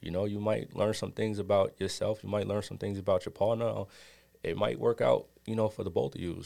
You 0.00 0.10
know, 0.10 0.24
you 0.24 0.40
might 0.40 0.74
learn 0.74 0.94
some 0.94 1.12
things 1.12 1.38
about 1.38 1.78
yourself. 1.78 2.22
You 2.22 2.30
might 2.30 2.46
learn 2.46 2.62
some 2.62 2.78
things 2.78 2.98
about 2.98 3.24
your 3.26 3.32
partner. 3.32 3.84
It 4.42 4.56
might 4.56 4.78
work 4.78 5.00
out, 5.00 5.26
you 5.46 5.54
know, 5.54 5.68
for 5.68 5.84
the 5.84 5.90
both 5.90 6.14
of 6.14 6.20
you. 6.20 6.42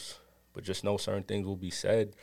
But 0.53 0.63
just 0.63 0.83
know 0.83 0.97
certain 0.97 1.23
things 1.23 1.45
will 1.45 1.55
be 1.55 1.69
said 1.69 2.15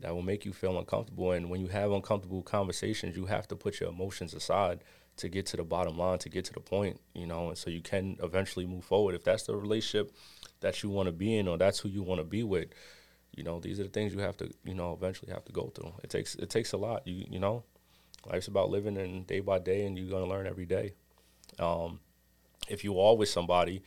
that 0.00 0.14
will 0.14 0.22
make 0.22 0.44
you 0.44 0.52
feel 0.52 0.78
uncomfortable. 0.78 1.32
And 1.32 1.50
when 1.50 1.60
you 1.60 1.68
have 1.68 1.90
uncomfortable 1.90 2.42
conversations, 2.42 3.16
you 3.16 3.26
have 3.26 3.48
to 3.48 3.56
put 3.56 3.80
your 3.80 3.88
emotions 3.88 4.34
aside 4.34 4.80
to 5.16 5.28
get 5.28 5.46
to 5.46 5.56
the 5.56 5.64
bottom 5.64 5.96
line, 5.96 6.18
to 6.18 6.28
get 6.28 6.44
to 6.46 6.52
the 6.52 6.60
point, 6.60 7.00
you 7.14 7.26
know, 7.26 7.48
and 7.48 7.58
so 7.58 7.70
you 7.70 7.80
can 7.80 8.16
eventually 8.22 8.66
move 8.66 8.84
forward. 8.84 9.14
If 9.14 9.24
that's 9.24 9.44
the 9.44 9.56
relationship 9.56 10.12
that 10.60 10.82
you 10.82 10.90
want 10.90 11.06
to 11.06 11.12
be 11.12 11.36
in 11.36 11.46
or 11.46 11.56
that's 11.56 11.78
who 11.78 11.88
you 11.88 12.02
want 12.02 12.20
to 12.20 12.24
be 12.24 12.42
with, 12.42 12.68
you 13.36 13.44
know, 13.44 13.60
these 13.60 13.80
are 13.80 13.84
the 13.84 13.88
things 13.88 14.12
you 14.12 14.20
have 14.20 14.36
to, 14.38 14.50
you 14.64 14.74
know, 14.74 14.92
eventually 14.92 15.32
have 15.32 15.44
to 15.44 15.52
go 15.52 15.72
through. 15.74 15.92
It 16.02 16.10
takes 16.10 16.34
it 16.34 16.50
takes 16.50 16.72
a 16.72 16.76
lot. 16.76 17.06
You 17.06 17.26
you 17.28 17.38
know, 17.38 17.64
life's 18.30 18.48
about 18.48 18.70
living 18.70 18.96
and 18.96 19.26
day 19.26 19.40
by 19.40 19.58
day, 19.58 19.86
and 19.86 19.98
you're 19.98 20.10
gonna 20.10 20.30
learn 20.30 20.46
every 20.46 20.66
day. 20.66 20.92
Um, 21.58 22.00
if 22.68 22.84
you 22.84 22.98
are 22.98 23.16
with 23.16 23.28
somebody, 23.28 23.82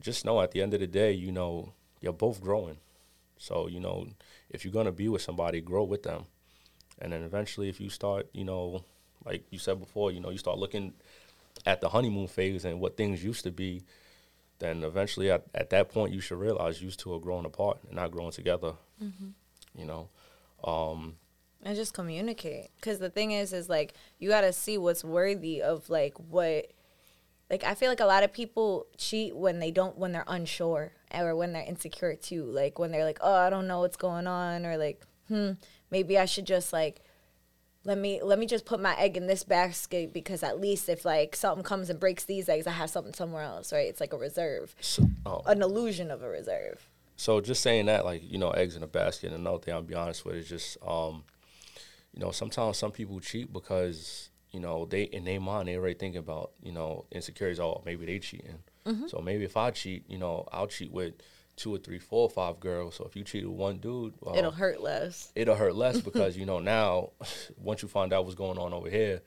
just 0.00 0.24
know 0.24 0.40
at 0.40 0.52
the 0.52 0.62
end 0.62 0.74
of 0.74 0.80
the 0.80 0.86
day, 0.86 1.12
you 1.12 1.32
know, 1.32 1.72
you're 2.00 2.12
both 2.12 2.40
growing. 2.40 2.78
So 3.38 3.68
you 3.68 3.80
know, 3.80 4.06
if 4.50 4.64
you're 4.64 4.72
gonna 4.72 4.92
be 4.92 5.08
with 5.08 5.22
somebody, 5.22 5.60
grow 5.60 5.84
with 5.84 6.02
them, 6.02 6.26
and 6.98 7.12
then 7.12 7.22
eventually, 7.22 7.68
if 7.68 7.80
you 7.80 7.88
start, 7.90 8.28
you 8.32 8.44
know, 8.44 8.84
like 9.24 9.44
you 9.50 9.58
said 9.58 9.78
before, 9.80 10.12
you 10.12 10.20
know, 10.20 10.30
you 10.30 10.38
start 10.38 10.58
looking 10.58 10.92
at 11.66 11.80
the 11.80 11.88
honeymoon 11.88 12.26
phase 12.26 12.64
and 12.64 12.80
what 12.80 12.96
things 12.96 13.24
used 13.24 13.44
to 13.44 13.50
be, 13.50 13.82
then 14.58 14.84
eventually 14.84 15.30
at, 15.30 15.44
at 15.54 15.70
that 15.70 15.90
point 15.90 16.12
you 16.12 16.20
should 16.20 16.38
realize 16.38 16.82
you 16.82 16.90
two 16.90 17.14
are 17.14 17.20
growing 17.20 17.44
apart 17.44 17.78
and 17.86 17.96
not 17.96 18.10
growing 18.10 18.32
together. 18.32 18.74
You 19.76 19.86
know, 19.86 20.08
um, 20.62 21.16
and 21.62 21.74
just 21.76 21.94
communicate. 21.94 22.70
Because 22.76 22.98
the 22.98 23.10
thing 23.10 23.32
is 23.32 23.52
is 23.52 23.68
like 23.68 23.94
you 24.18 24.28
got 24.28 24.42
to 24.42 24.52
see 24.52 24.78
what's 24.78 25.02
worthy 25.02 25.62
of 25.62 25.88
like 25.90 26.14
what 26.18 26.70
like 27.50 27.64
i 27.64 27.74
feel 27.74 27.88
like 27.88 28.00
a 28.00 28.06
lot 28.06 28.22
of 28.22 28.32
people 28.32 28.86
cheat 28.96 29.34
when 29.36 29.58
they 29.58 29.70
don't 29.70 29.98
when 29.98 30.12
they're 30.12 30.24
unsure 30.26 30.92
or 31.14 31.34
when 31.36 31.52
they're 31.52 31.64
insecure 31.66 32.14
too. 32.14 32.44
Like 32.44 32.78
when 32.78 32.90
they're 32.90 33.04
like 33.04 33.18
oh 33.20 33.34
i 33.34 33.50
don't 33.50 33.66
know 33.66 33.80
what's 33.80 33.96
going 33.96 34.26
on 34.26 34.64
or 34.64 34.76
like 34.76 35.02
hmm 35.28 35.52
maybe 35.90 36.18
i 36.18 36.24
should 36.24 36.46
just 36.46 36.72
like 36.72 37.00
let 37.84 37.98
me 37.98 38.20
let 38.22 38.38
me 38.38 38.46
just 38.46 38.64
put 38.64 38.80
my 38.80 38.94
egg 38.96 39.16
in 39.16 39.26
this 39.26 39.44
basket 39.44 40.12
because 40.12 40.42
at 40.42 40.60
least 40.60 40.88
if 40.88 41.04
like 41.04 41.36
something 41.36 41.62
comes 41.64 41.90
and 41.90 42.00
breaks 42.00 42.24
these 42.24 42.48
eggs 42.48 42.66
i 42.66 42.70
have 42.70 42.90
something 42.90 43.12
somewhere 43.14 43.42
else 43.42 43.72
right 43.72 43.88
it's 43.88 44.00
like 44.00 44.12
a 44.12 44.16
reserve 44.16 44.74
so, 44.80 45.08
oh, 45.26 45.42
an 45.46 45.62
illusion 45.62 46.10
of 46.10 46.22
a 46.22 46.28
reserve 46.28 46.88
So 47.16 47.40
just 47.40 47.62
saying 47.62 47.86
that, 47.86 48.04
like 48.04 48.22
you 48.28 48.38
know, 48.38 48.50
eggs 48.50 48.74
in 48.76 48.82
a 48.82 48.88
basket. 48.88 49.28
And 49.28 49.36
another 49.36 49.58
thing 49.58 49.72
I'll 49.72 49.82
be 49.82 49.94
honest 49.94 50.24
with 50.24 50.34
is 50.34 50.48
just, 50.48 50.76
um, 50.84 51.22
you 52.12 52.20
know, 52.20 52.32
sometimes 52.32 52.76
some 52.76 52.90
people 52.90 53.20
cheat 53.20 53.52
because 53.52 54.30
you 54.50 54.58
know 54.60 54.84
they 54.86 55.02
in 55.04 55.24
their 55.24 55.40
mind 55.40 55.68
they 55.68 55.76
already 55.76 55.94
thinking 55.94 56.18
about 56.18 56.50
you 56.60 56.72
know 56.72 57.04
insecurities. 57.12 57.60
Oh, 57.60 57.82
maybe 57.86 58.04
they 58.06 58.18
cheating. 58.18 58.58
So 59.08 59.20
maybe 59.20 59.44
if 59.44 59.56
I 59.56 59.70
cheat, 59.70 60.04
you 60.08 60.18
know, 60.18 60.46
I'll 60.52 60.66
cheat 60.66 60.90
with 60.92 61.14
two 61.56 61.74
or 61.74 61.78
three, 61.78 61.98
four 61.98 62.22
or 62.22 62.30
five 62.30 62.60
girls. 62.60 62.96
So 62.96 63.04
if 63.04 63.16
you 63.16 63.24
cheat 63.24 63.46
with 63.46 63.56
one 63.56 63.78
dude, 63.78 64.14
well, 64.20 64.36
it'll 64.36 64.50
hurt 64.50 64.80
less 64.80 65.32
it'll 65.34 65.54
hurt 65.54 65.74
less 65.74 66.00
because 66.08 66.36
you 66.36 66.46
know 66.46 66.58
now 66.58 67.10
once 67.56 67.82
you 67.82 67.88
find 67.88 68.12
out 68.12 68.24
what's 68.24 68.34
going 68.34 68.58
on 68.58 68.72
over 68.72 68.90
here, 68.90 69.22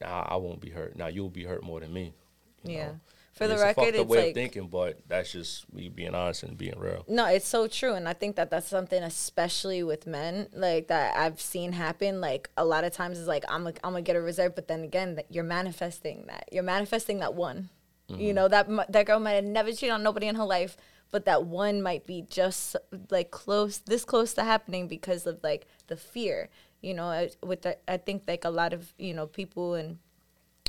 now 0.00 0.26
I 0.28 0.36
won't 0.36 0.60
be 0.60 0.70
hurt. 0.70 0.96
Now 0.96 1.08
you'll 1.08 1.30
be 1.30 1.44
hurt 1.44 1.62
more 1.62 1.80
than 1.80 1.92
me. 1.92 2.14
Yeah. 2.62 2.86
know? 2.86 3.00
For 3.34 3.44
And 3.44 3.50
the 3.50 3.54
it's 3.54 3.62
a 3.62 3.66
record, 3.66 3.84
fucked 3.86 3.96
up 3.96 4.02
it's 4.02 4.10
way 4.10 4.18
like- 4.18 4.28
of 4.28 4.34
thinking, 4.34 4.68
but 4.68 5.00
that's 5.08 5.32
just 5.32 5.72
me 5.72 5.88
being 5.88 6.14
honest 6.14 6.44
and 6.44 6.56
being 6.56 6.78
real. 6.78 7.04
No, 7.08 7.26
it's 7.26 7.48
so 7.48 7.66
true, 7.66 7.94
and 7.94 8.08
I 8.08 8.12
think 8.12 8.36
that 8.36 8.48
that's 8.48 8.68
something, 8.68 9.02
especially 9.02 9.82
with 9.82 10.06
men, 10.06 10.46
like 10.52 10.86
that 10.86 11.16
I've 11.16 11.40
seen 11.40 11.72
happen. 11.72 12.20
Like 12.20 12.48
a 12.56 12.64
lot 12.64 12.84
of 12.84 12.92
times, 12.92 13.18
it's 13.18 13.26
like 13.26 13.44
I'm, 13.48 13.66
a, 13.66 13.70
I'm 13.82 13.90
gonna 13.92 14.02
get 14.02 14.14
a 14.14 14.20
reserve, 14.20 14.54
but 14.54 14.68
then 14.68 14.84
again, 14.84 15.16
that 15.16 15.26
you're 15.30 15.42
manifesting 15.42 16.26
that. 16.28 16.48
You're 16.52 16.62
manifesting 16.62 17.18
that 17.18 17.34
one. 17.34 17.70
You 18.06 18.16
mm-hmm. 18.16 18.34
know 18.34 18.48
that 18.48 18.68
that 18.92 19.06
girl 19.06 19.18
might 19.18 19.32
have 19.32 19.44
never 19.44 19.72
cheated 19.72 19.90
on 19.90 20.04
nobody 20.04 20.28
in 20.28 20.36
her 20.36 20.44
life, 20.44 20.76
but 21.14 21.26
that 21.26 21.44
one 21.44 21.80
might 21.80 22.06
be 22.06 22.26
just 22.28 22.74
like 23.08 23.30
close, 23.30 23.78
this 23.78 24.04
close 24.04 24.34
to 24.34 24.42
happening 24.42 24.88
because 24.88 25.28
of 25.28 25.38
like 25.44 25.64
the 25.86 25.96
fear. 25.96 26.48
You 26.80 26.92
know, 26.92 27.04
I- 27.04 27.30
with 27.40 27.62
the, 27.62 27.78
I 27.88 27.98
think 27.98 28.24
like 28.26 28.44
a 28.44 28.50
lot 28.50 28.72
of 28.72 28.92
you 28.98 29.14
know 29.14 29.28
people 29.28 29.74
and 29.74 29.98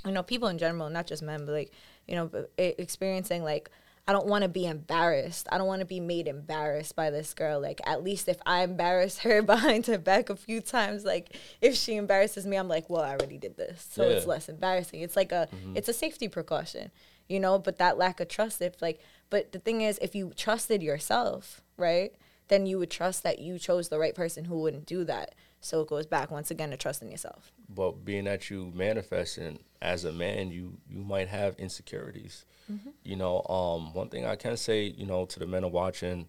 you 0.06 0.12
know 0.12 0.22
people 0.22 0.48
in 0.48 0.60
general 0.60 0.88
not 0.92 1.08
just 1.08 1.24
men 1.24 1.48
but 1.48 1.54
like 1.54 1.72
you 2.08 2.14
know 2.14 2.30
experiencing 2.60 3.44
like 3.44 3.72
I 4.08 4.12
don't 4.12 4.28
want 4.28 4.44
to 4.44 4.48
be 4.48 4.68
embarrassed. 4.68 5.48
I 5.52 5.58
don't 5.58 5.66
want 5.66 5.80
to 5.80 5.86
be 5.86 6.00
made 6.00 6.28
embarrassed 6.28 6.96
by 6.96 7.10
this 7.10 7.34
girl. 7.34 7.60
Like 7.60 7.82
at 7.88 8.04
least 8.04 8.28
if 8.28 8.38
I 8.46 8.62
embarrass 8.62 9.18
her 9.20 9.42
behind 9.54 9.88
her 9.88 9.98
back 9.98 10.30
a 10.30 10.36
few 10.36 10.62
times, 10.62 11.04
like 11.04 11.36
if 11.60 11.74
she 11.74 11.96
embarrasses 11.96 12.46
me, 12.46 12.56
I'm 12.56 12.68
like, 12.68 12.88
well, 12.88 13.02
I 13.02 13.10
already 13.10 13.40
did 13.40 13.58
this, 13.58 13.88
so 13.92 14.04
yeah. 14.04 14.10
it's 14.10 14.28
less 14.28 14.48
embarrassing. 14.48 15.02
It's 15.02 15.16
like 15.16 15.32
a 15.32 15.50
mm-hmm. 15.52 15.76
it's 15.76 15.90
a 15.90 15.94
safety 15.94 16.28
precaution, 16.28 16.92
you 17.28 17.40
know. 17.40 17.58
But 17.58 17.80
that 17.80 17.98
lack 17.98 18.20
of 18.20 18.28
trust, 18.28 18.62
if 18.62 18.80
like, 18.80 19.00
but 19.30 19.52
the 19.52 19.60
thing 19.60 19.82
is, 19.82 19.98
if 20.02 20.16
you 20.16 20.32
trusted 20.36 20.82
yourself, 20.82 21.62
right, 21.78 22.14
then 22.48 22.66
you 22.66 22.78
would 22.80 22.92
trust 22.92 23.24
that 23.24 23.40
you 23.40 23.58
chose 23.58 23.90
the 23.90 24.00
right 24.00 24.16
person 24.16 24.46
who 24.46 24.60
wouldn't 24.60 24.86
do 24.86 25.04
that. 25.06 25.36
So 25.62 25.82
it 25.82 25.88
goes 25.88 26.06
back 26.06 26.30
once 26.30 26.52
again 26.52 26.70
to 26.70 26.78
trusting 26.78 27.10
yourself. 27.10 27.52
But 27.68 28.06
being 28.06 28.26
that 28.26 28.52
you 28.52 28.72
manifesting 28.76 29.60
as 29.82 30.06
a 30.06 30.12
man, 30.12 30.52
you 30.52 30.78
you 30.88 31.00
might 31.00 31.28
have 31.28 31.56
insecurities 31.56 32.46
Mm-hmm. 32.72 32.90
You 33.04 33.16
know, 33.16 33.44
um, 33.44 33.94
one 33.94 34.10
thing 34.10 34.26
I 34.26 34.36
can 34.36 34.58
say, 34.58 34.84
you 34.84 35.06
know, 35.06 35.26
to 35.26 35.40
the 35.40 35.46
men 35.46 35.64
are 35.64 35.70
watching, 35.70 36.28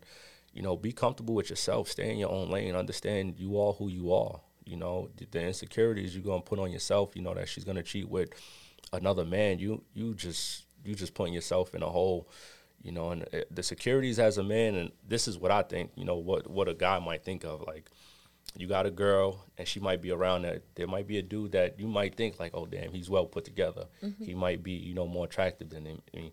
you 0.52 0.62
know, 0.62 0.76
be 0.76 0.92
comfortable 0.92 1.34
with 1.34 1.50
yourself, 1.50 1.88
stay 1.88 2.10
in 2.10 2.18
your 2.18 2.30
own 2.30 2.50
lane, 2.50 2.74
understand 2.74 3.36
you 3.38 3.58
are 3.60 3.72
who 3.72 3.88
you 3.88 4.12
are. 4.12 4.40
You 4.64 4.76
know, 4.76 5.08
the, 5.16 5.26
the 5.30 5.42
insecurities 5.42 6.14
you're 6.14 6.24
gonna 6.24 6.42
put 6.42 6.58
on 6.58 6.72
yourself. 6.72 7.14
You 7.14 7.22
know 7.22 7.34
that 7.34 7.48
she's 7.48 7.64
gonna 7.64 7.82
cheat 7.82 8.08
with 8.08 8.30
another 8.92 9.24
man. 9.24 9.58
You 9.58 9.82
you 9.94 10.14
just 10.14 10.64
you 10.84 10.94
just 10.94 11.14
putting 11.14 11.34
yourself 11.34 11.74
in 11.74 11.82
a 11.82 11.88
hole. 11.88 12.28
You 12.86 12.92
know, 12.92 13.10
and 13.10 13.22
uh, 13.34 13.38
the 13.50 13.64
securities 13.64 14.20
as 14.20 14.38
a 14.38 14.44
man, 14.44 14.76
and 14.76 14.92
this 15.08 15.26
is 15.26 15.36
what 15.36 15.50
I 15.50 15.62
think. 15.62 15.90
You 15.96 16.04
know, 16.04 16.14
what 16.16 16.48
what 16.48 16.68
a 16.68 16.74
guy 16.74 17.00
might 17.00 17.24
think 17.24 17.42
of 17.42 17.62
like 17.66 17.90
you 18.56 18.68
got 18.68 18.86
a 18.86 18.90
girl 18.90 19.44
and 19.58 19.66
she 19.66 19.80
might 19.80 20.00
be 20.00 20.12
around 20.12 20.42
that 20.42 20.62
there 20.76 20.86
might 20.86 21.06
be 21.06 21.18
a 21.18 21.22
dude 21.22 21.52
that 21.52 21.80
you 21.80 21.88
might 21.88 22.14
think 22.14 22.38
like 22.38 22.52
oh 22.54 22.64
damn 22.64 22.92
he's 22.92 23.10
well 23.10 23.26
put 23.26 23.44
together 23.44 23.86
mm-hmm. 24.02 24.24
he 24.24 24.34
might 24.34 24.62
be 24.62 24.72
you 24.72 24.94
know 24.94 25.06
more 25.06 25.24
attractive 25.24 25.68
than 25.68 25.84
him 25.84 26.00
I 26.14 26.16
mean, 26.16 26.32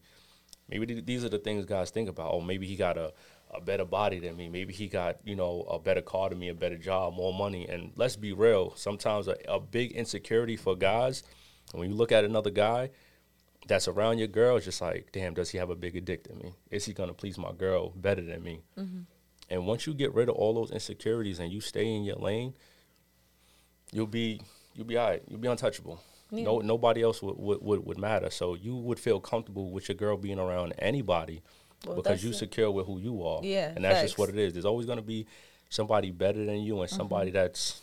maybe 0.69 0.85
th- 0.85 1.05
these 1.05 1.25
are 1.25 1.29
the 1.29 1.39
things 1.39 1.65
guys 1.65 1.89
think 1.89 2.09
about 2.09 2.31
oh 2.31 2.39
maybe 2.39 2.67
he 2.67 2.75
got 2.75 2.97
a, 2.97 3.13
a 3.51 3.59
better 3.59 3.83
body 3.83 4.19
than 4.19 4.37
me 4.37 4.47
maybe 4.47 4.73
he 4.73 4.87
got 4.87 5.17
you 5.23 5.35
know 5.35 5.63
a 5.63 5.79
better 5.79 6.01
car 6.01 6.29
than 6.29 6.39
me 6.39 6.49
a 6.49 6.53
better 6.53 6.77
job 6.77 7.13
more 7.15 7.33
money 7.33 7.67
and 7.67 7.91
let's 7.95 8.15
be 8.15 8.31
real 8.31 8.73
sometimes 8.75 9.27
a, 9.27 9.35
a 9.47 9.59
big 9.59 9.91
insecurity 9.91 10.55
for 10.55 10.75
guys 10.75 11.23
when 11.73 11.89
you 11.89 11.95
look 11.95 12.11
at 12.11 12.23
another 12.23 12.51
guy 12.51 12.89
that's 13.67 13.87
around 13.87 14.17
your 14.17 14.27
girl 14.27 14.57
it's 14.57 14.65
just 14.65 14.81
like 14.81 15.09
damn 15.11 15.33
does 15.33 15.49
he 15.49 15.57
have 15.57 15.69
a 15.69 15.75
bigger 15.75 15.99
dick 15.99 16.23
than 16.25 16.37
me 16.37 16.53
is 16.69 16.85
he 16.85 16.93
gonna 16.93 17.13
please 17.13 17.37
my 17.37 17.51
girl 17.53 17.91
better 17.95 18.21
than 18.21 18.43
me 18.43 18.61
mm-hmm. 18.77 19.01
And 19.49 19.65
once 19.65 19.85
you 19.85 19.93
get 19.93 20.13
rid 20.13 20.29
of 20.29 20.35
all 20.35 20.53
those 20.53 20.71
insecurities 20.71 21.39
and 21.39 21.51
you 21.51 21.61
stay 21.61 21.85
in 21.85 22.03
your 22.03 22.15
lane, 22.15 22.53
you'll 23.91 24.07
be 24.07 24.41
you'll 24.73 24.87
be 24.87 24.97
all 24.97 25.09
right. 25.09 25.21
You'll 25.27 25.39
be 25.39 25.47
untouchable. 25.47 26.01
Yeah. 26.31 26.45
No 26.45 26.59
nobody 26.59 27.03
else 27.03 27.21
would, 27.21 27.37
would, 27.37 27.61
would, 27.61 27.85
would, 27.85 27.97
matter. 27.99 28.29
So 28.29 28.55
you 28.55 28.75
would 28.75 28.99
feel 28.99 29.19
comfortable 29.19 29.71
with 29.71 29.89
your 29.89 29.95
girl 29.95 30.17
being 30.17 30.39
around 30.39 30.73
anybody 30.79 31.43
well, 31.85 31.97
because 31.97 32.23
you 32.23 32.33
secure 32.33 32.71
with 32.71 32.87
who 32.87 32.99
you 32.99 33.23
are. 33.23 33.41
Yeah. 33.43 33.71
And 33.75 33.85
that's 33.85 33.99
facts. 33.99 34.11
just 34.11 34.17
what 34.17 34.29
it 34.29 34.37
is. 34.37 34.53
There's 34.53 34.65
always 34.65 34.87
gonna 34.87 35.01
be 35.01 35.27
somebody 35.69 36.11
better 36.11 36.43
than 36.43 36.61
you 36.61 36.81
and 36.81 36.89
somebody 36.89 37.29
mm-hmm. 37.29 37.37
that's 37.37 37.81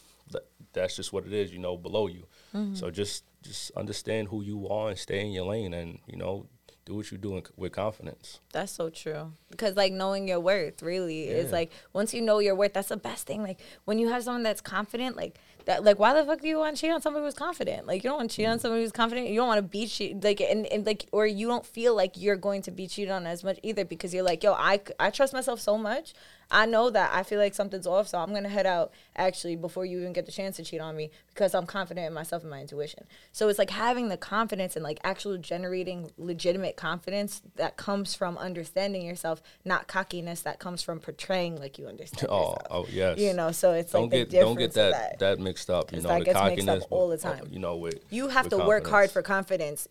that's 0.73 0.97
just 0.97 1.12
what 1.12 1.27
it 1.27 1.32
is, 1.32 1.52
you 1.52 1.59
know, 1.59 1.77
below 1.77 2.07
you. 2.07 2.24
Mm-hmm. 2.55 2.74
So 2.74 2.90
just 2.90 3.24
just 3.43 3.70
understand 3.72 4.28
who 4.28 4.43
you 4.43 4.68
are 4.68 4.90
and 4.90 4.98
stay 4.98 5.20
in 5.24 5.32
your 5.32 5.47
lane 5.47 5.72
and, 5.72 5.98
you 6.06 6.16
know, 6.16 6.47
do 6.85 6.97
what 6.97 7.10
you 7.10 7.18
do 7.18 7.43
with 7.56 7.72
confidence. 7.72 8.40
That's 8.52 8.72
so 8.72 8.90
true. 8.90 9.32
Because 9.51 9.77
like 9.77 9.93
knowing 9.93 10.28
your 10.28 10.40
worth 10.40 10.82
really 10.82 11.27
yeah. 11.28 11.36
is 11.36 11.52
like 11.52 11.70
once 11.93 12.12
you 12.12 12.20
know 12.20 12.39
your 12.39 12.55
worth, 12.55 12.72
that's 12.72 12.89
the 12.89 12.97
best 12.97 13.27
thing. 13.27 13.43
Like 13.43 13.60
when 13.85 13.98
you 13.98 14.09
have 14.09 14.24
someone 14.24 14.43
that's 14.43 14.60
confident, 14.60 15.16
like 15.16 15.39
that 15.66 15.85
like 15.85 15.98
why 15.98 16.14
the 16.14 16.24
fuck 16.24 16.40
do 16.40 16.48
you 16.48 16.59
want 16.59 16.77
to 16.77 16.81
cheat 16.81 16.90
on 16.90 17.01
somebody 17.01 17.24
who's 17.24 17.35
confident? 17.35 17.86
Like 17.86 18.02
you 18.02 18.10
don't 18.10 18.18
want 18.18 18.31
to 18.31 18.36
cheat 18.36 18.47
on 18.47 18.59
mm. 18.59 18.60
somebody 18.60 18.82
who's 18.82 18.93
confident. 18.93 19.28
You 19.28 19.36
don't 19.36 19.48
want 19.48 19.59
to 19.59 19.62
be 19.62 19.86
cheat 19.86 20.22
like 20.24 20.40
and, 20.40 20.66
and 20.66 20.85
like 20.85 21.06
or 21.12 21.27
you 21.27 21.47
don't 21.47 21.66
feel 21.66 21.94
like 21.94 22.16
you're 22.16 22.36
going 22.36 22.62
to 22.62 22.70
be 22.70 22.86
cheated 22.89 23.12
on 23.12 23.27
as 23.27 23.44
much 23.44 23.60
either 23.62 23.85
because 23.85 24.12
you're 24.12 24.24
like, 24.24 24.43
yo, 24.43 24.55
I 24.55 24.81
I 24.98 25.10
trust 25.10 25.32
myself 25.32 25.60
so 25.60 25.78
much. 25.78 26.14
I 26.51 26.66
know 26.66 26.90
that 26.90 27.10
I 27.12 27.22
feel 27.22 27.39
like 27.39 27.55
something's 27.55 27.86
off, 27.86 28.09
so 28.09 28.18
I'm 28.18 28.32
gonna 28.32 28.48
head 28.48 28.66
out 28.66 28.93
actually 29.16 29.56
before 29.56 29.85
you 29.85 30.01
even 30.01 30.12
get 30.12 30.27
the 30.27 30.32
chance 30.32 30.56
to 30.56 30.64
cheat 30.64 30.81
on 30.81 30.97
me 30.97 31.10
because 31.28 31.55
I'm 31.55 31.66
confident 31.66 32.06
in 32.06 32.12
myself 32.12 32.43
and 32.43 32.51
my 32.51 32.60
intuition. 32.60 33.05
So 33.32 33.48
it's 33.48 33.59
like 33.59 33.70
having 33.70 34.09
the 34.09 34.16
confidence 34.16 34.74
and 34.74 34.82
like 34.82 34.98
actually 35.05 35.39
generating 35.39 36.10
legitimate 36.18 36.77
confidence 36.77 37.43
that 37.56 37.77
comes 37.77 38.14
from 38.14 38.36
understanding 38.39 39.02
yourself, 39.02 39.43
not 39.64 39.86
cockiness 39.86 40.43
that 40.43 40.59
comes 40.59 40.82
from 40.82 40.98
portraying 40.98 41.56
like 41.56 41.78
you 41.78 41.86
understand 41.86 42.28
oh, 42.31 42.39
yourself. 42.39 42.66
Oh 42.70 42.86
yes. 42.90 43.18
You 43.18 43.32
know, 43.32 43.52
so 43.52 43.72
it's 43.72 43.93
don't 43.93 44.12
like 44.12 44.31
get 44.31 44.40
don't 44.40 44.56
get 44.56 44.74
that, 44.74 44.93
that, 44.93 45.18
that 45.18 45.39
mixed 45.39 45.70
up. 45.70 45.93
You 45.93 46.01
know, 46.01 46.09
that 46.09 46.24
the 46.24 46.32
cockiness 46.32 46.85
all 46.90 47.09
the 47.09 47.14
uh, 47.14 47.36
time. 47.36 47.48
You 47.51 47.60
know, 47.60 47.77
with 47.77 48.01
you 48.10 48.28
have 48.28 48.47
with 48.47 48.51
to 48.51 48.56
confidence. 48.56 48.68
work 48.68 48.86
hard 48.89 49.10
for 49.10 49.22
confidence 49.22 49.89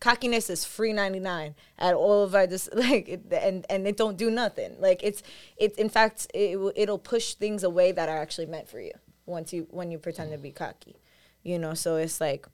cockiness 0.00 0.50
is 0.50 0.64
free 0.64 0.92
99 0.92 1.54
at 1.78 1.94
all 1.94 2.22
of 2.24 2.34
our 2.34 2.46
just 2.46 2.74
like 2.74 3.08
it, 3.08 3.22
and 3.30 3.64
and 3.70 3.86
it 3.86 3.96
don't 3.96 4.16
do 4.16 4.30
nothing. 4.30 4.76
Like 4.80 5.02
it's 5.02 5.22
it's 5.56 5.78
in 5.78 5.88
fact 5.88 6.26
it, 6.34 6.58
it'll 6.76 6.98
push 6.98 7.34
things 7.34 7.62
away 7.62 7.92
that 7.92 8.08
are 8.08 8.18
actually 8.18 8.46
meant 8.46 8.68
for 8.68 8.80
you 8.80 8.92
once 9.26 9.52
you 9.52 9.66
when 9.70 9.90
you 9.90 9.98
pretend 9.98 10.32
to 10.32 10.38
be 10.38 10.50
cocky 10.50 10.96
you 11.42 11.58
know? 11.58 11.74
So 11.74 11.96
it's 11.96 12.20
like 12.20 12.46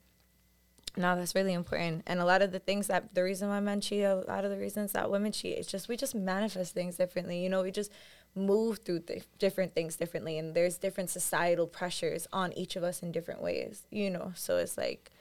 no 0.95 1.15
that's 1.15 1.35
really 1.35 1.53
important. 1.53 2.03
And 2.07 2.19
a 2.19 2.25
lot 2.25 2.41
of 2.41 2.51
the 2.51 2.59
things 2.59 2.87
that 2.87 3.13
the 3.13 3.23
reason 3.23 3.49
why 3.49 3.59
men 3.59 3.81
cheat 3.81 4.03
a 4.03 4.15
lot 4.15 4.45
of 4.45 4.51
the 4.51 4.57
reasons 4.57 4.93
that 4.93 5.11
women 5.11 5.31
cheat 5.31 5.57
it's 5.57 5.71
just 5.71 5.87
we 5.87 5.95
just 5.95 6.15
manifest 6.15 6.73
things 6.73 6.95
differently 6.97 7.41
you 7.41 7.49
know? 7.49 7.63
We 7.63 7.71
just 7.71 7.91
move 8.35 8.79
through 8.85 9.01
th- 9.01 9.23
different 9.39 9.73
things 9.73 9.95
differently 9.95 10.37
and 10.37 10.53
there's 10.53 10.77
different 10.77 11.09
societal 11.09 11.67
pressures 11.67 12.27
on 12.31 12.53
each 12.53 12.75
of 12.75 12.83
us 12.83 13.01
in 13.01 13.11
different 13.11 13.41
ways 13.41 13.83
you 13.91 14.09
know? 14.09 14.31
So 14.35 14.57
it's 14.57 14.77
like 14.77 15.11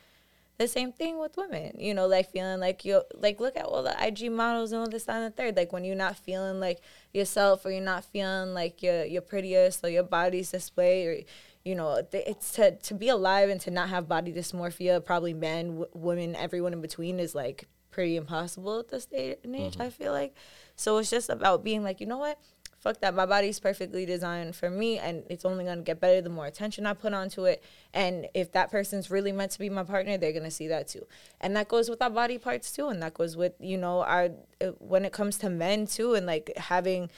the 0.58 0.68
same 0.68 0.92
thing 0.92 1.18
with 1.18 1.36
women, 1.36 1.72
you 1.78 1.92
know, 1.92 2.06
like 2.06 2.30
feeling 2.30 2.60
like 2.60 2.84
you 2.84 3.02
like 3.14 3.40
look 3.40 3.56
at 3.56 3.64
all 3.64 3.82
the 3.82 3.94
IG 4.06 4.30
models 4.30 4.72
and 4.72 4.80
all 4.80 4.88
this 4.88 5.06
and 5.08 5.24
the 5.24 5.30
third. 5.30 5.56
Like 5.56 5.72
when 5.72 5.84
you're 5.84 5.94
not 5.94 6.16
feeling 6.16 6.60
like 6.60 6.80
yourself 7.12 7.64
or 7.66 7.70
you're 7.70 7.80
not 7.82 8.04
feeling 8.04 8.54
like 8.54 8.82
you're 8.82 9.04
you're 9.04 9.22
prettiest 9.22 9.84
or 9.84 9.88
your 9.88 10.02
body's 10.02 10.50
displayed 10.50 11.06
or 11.06 11.16
you 11.64 11.74
know, 11.74 12.00
it's 12.12 12.52
to 12.52 12.76
to 12.76 12.94
be 12.94 13.08
alive 13.08 13.50
and 13.50 13.60
to 13.62 13.70
not 13.70 13.88
have 13.88 14.08
body 14.08 14.32
dysmorphia, 14.32 15.04
probably 15.04 15.34
men, 15.34 15.66
w- 15.68 15.90
women, 15.94 16.36
everyone 16.36 16.72
in 16.72 16.80
between 16.80 17.18
is 17.18 17.34
like 17.34 17.66
pretty 17.90 18.16
impossible 18.16 18.78
at 18.80 18.88
this 18.88 19.06
day 19.06 19.36
and 19.42 19.56
age, 19.56 19.72
mm-hmm. 19.72 19.82
I 19.82 19.90
feel 19.90 20.12
like. 20.12 20.34
So 20.76 20.98
it's 20.98 21.10
just 21.10 21.28
about 21.30 21.64
being 21.64 21.82
like, 21.82 22.00
you 22.00 22.06
know 22.06 22.18
what? 22.18 22.38
Fuck 22.86 23.00
that. 23.00 23.14
My 23.14 23.26
body's 23.26 23.58
perfectly 23.58 24.06
designed 24.06 24.54
for 24.54 24.70
me, 24.70 24.98
and 24.98 25.24
it's 25.28 25.44
only 25.44 25.64
gonna 25.64 25.82
get 25.82 26.00
better 26.00 26.20
the 26.20 26.30
more 26.30 26.46
attention 26.46 26.86
I 26.86 26.92
put 26.94 27.12
onto 27.12 27.44
it. 27.44 27.62
And 27.92 28.28
if 28.32 28.52
that 28.52 28.70
person's 28.70 29.10
really 29.10 29.32
meant 29.32 29.50
to 29.52 29.58
be 29.58 29.68
my 29.68 29.82
partner, 29.82 30.16
they're 30.16 30.32
gonna 30.32 30.52
see 30.52 30.68
that 30.68 30.86
too. 30.86 31.04
And 31.40 31.56
that 31.56 31.66
goes 31.66 31.90
with 31.90 32.00
our 32.00 32.10
body 32.10 32.38
parts 32.38 32.70
too, 32.70 32.86
and 32.88 33.02
that 33.02 33.14
goes 33.14 33.36
with 33.36 33.54
you 33.58 33.76
know 33.76 34.02
our 34.02 34.28
uh, 34.60 34.66
when 34.78 35.04
it 35.04 35.12
comes 35.12 35.36
to 35.38 35.50
men 35.50 35.86
too, 35.86 36.14
and 36.14 36.26
like 36.26 36.52
having 36.56 37.10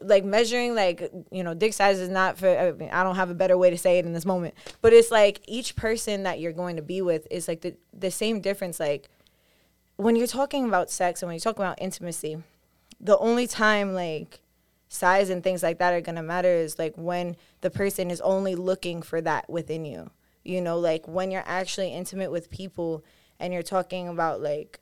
like 0.00 0.24
measuring 0.24 0.74
like 0.74 1.12
you 1.30 1.44
know 1.44 1.52
dick 1.52 1.74
size 1.74 1.98
is 1.98 2.08
not 2.08 2.38
for 2.38 2.48
I, 2.48 2.72
mean, 2.72 2.88
I 2.90 3.04
don't 3.04 3.16
have 3.16 3.28
a 3.28 3.34
better 3.34 3.58
way 3.58 3.68
to 3.68 3.76
say 3.76 3.98
it 3.98 4.06
in 4.06 4.14
this 4.14 4.24
moment 4.24 4.54
but 4.80 4.94
it's 4.94 5.10
like 5.10 5.42
each 5.46 5.76
person 5.76 6.22
that 6.22 6.40
you're 6.40 6.52
going 6.52 6.76
to 6.76 6.82
be 6.82 7.02
with 7.02 7.28
is 7.30 7.46
like 7.46 7.60
the 7.60 7.74
the 7.92 8.10
same 8.10 8.40
difference 8.40 8.80
like 8.80 9.10
when 9.96 10.16
you're 10.16 10.26
talking 10.26 10.64
about 10.64 10.90
sex 10.90 11.22
and 11.22 11.28
when 11.28 11.34
you 11.34 11.40
talk 11.40 11.56
about 11.56 11.80
intimacy 11.80 12.42
the 13.00 13.18
only 13.18 13.46
time 13.46 13.92
like 13.92 14.41
size 14.92 15.30
and 15.30 15.42
things 15.42 15.62
like 15.62 15.78
that 15.78 15.94
are 15.94 16.02
going 16.02 16.16
to 16.16 16.22
matter 16.22 16.52
is 16.52 16.78
like 16.78 16.94
when 16.96 17.34
the 17.62 17.70
person 17.70 18.10
is 18.10 18.20
only 18.20 18.54
looking 18.54 19.00
for 19.00 19.22
that 19.22 19.48
within 19.48 19.86
you. 19.86 20.10
You 20.44 20.60
know, 20.60 20.78
like 20.78 21.08
when 21.08 21.30
you're 21.30 21.44
actually 21.46 21.94
intimate 21.94 22.30
with 22.30 22.50
people 22.50 23.02
and 23.40 23.54
you're 23.54 23.62
talking 23.62 24.08
about 24.08 24.42
like 24.42 24.80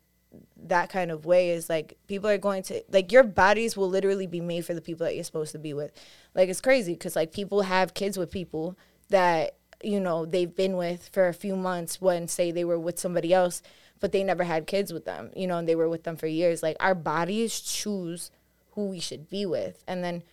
that 0.65 0.89
kind 0.89 1.11
of 1.11 1.25
way 1.25 1.51
is 1.51 1.69
like 1.69 1.97
people 2.07 2.29
are 2.29 2.37
going 2.37 2.63
to 2.63 2.83
like 2.91 3.11
your 3.11 3.23
bodies 3.23 3.77
will 3.77 3.89
literally 3.89 4.27
be 4.27 4.41
made 4.41 4.65
for 4.65 4.73
the 4.73 4.81
people 4.81 5.05
that 5.05 5.15
you're 5.15 5.23
supposed 5.23 5.53
to 5.53 5.59
be 5.59 5.73
with. 5.73 5.91
Like 6.35 6.49
it's 6.49 6.61
crazy 6.61 6.95
cuz 6.95 7.15
like 7.15 7.31
people 7.31 7.61
have 7.61 7.93
kids 7.93 8.17
with 8.17 8.31
people 8.31 8.77
that 9.09 9.55
you 9.83 9.99
know 9.99 10.25
they've 10.25 10.55
been 10.55 10.75
with 10.77 11.09
for 11.11 11.27
a 11.27 11.33
few 11.33 11.55
months 11.55 12.01
when 12.01 12.27
say 12.27 12.51
they 12.51 12.65
were 12.65 12.79
with 12.79 12.99
somebody 12.99 13.33
else 13.33 13.61
but 14.01 14.11
they 14.11 14.23
never 14.23 14.43
had 14.43 14.67
kids 14.67 14.91
with 14.91 15.05
them, 15.05 15.29
you 15.35 15.47
know, 15.47 15.59
and 15.59 15.69
they 15.69 15.75
were 15.75 15.87
with 15.87 16.03
them 16.03 16.17
for 16.17 16.27
years. 16.27 16.63
Like 16.63 16.75
our 16.79 16.95
bodies 16.95 17.61
choose 17.61 18.31
who 18.71 18.87
we 18.87 18.99
should 18.99 19.29
be 19.29 19.45
with. 19.45 19.83
And 19.87 20.03
then 20.03 20.23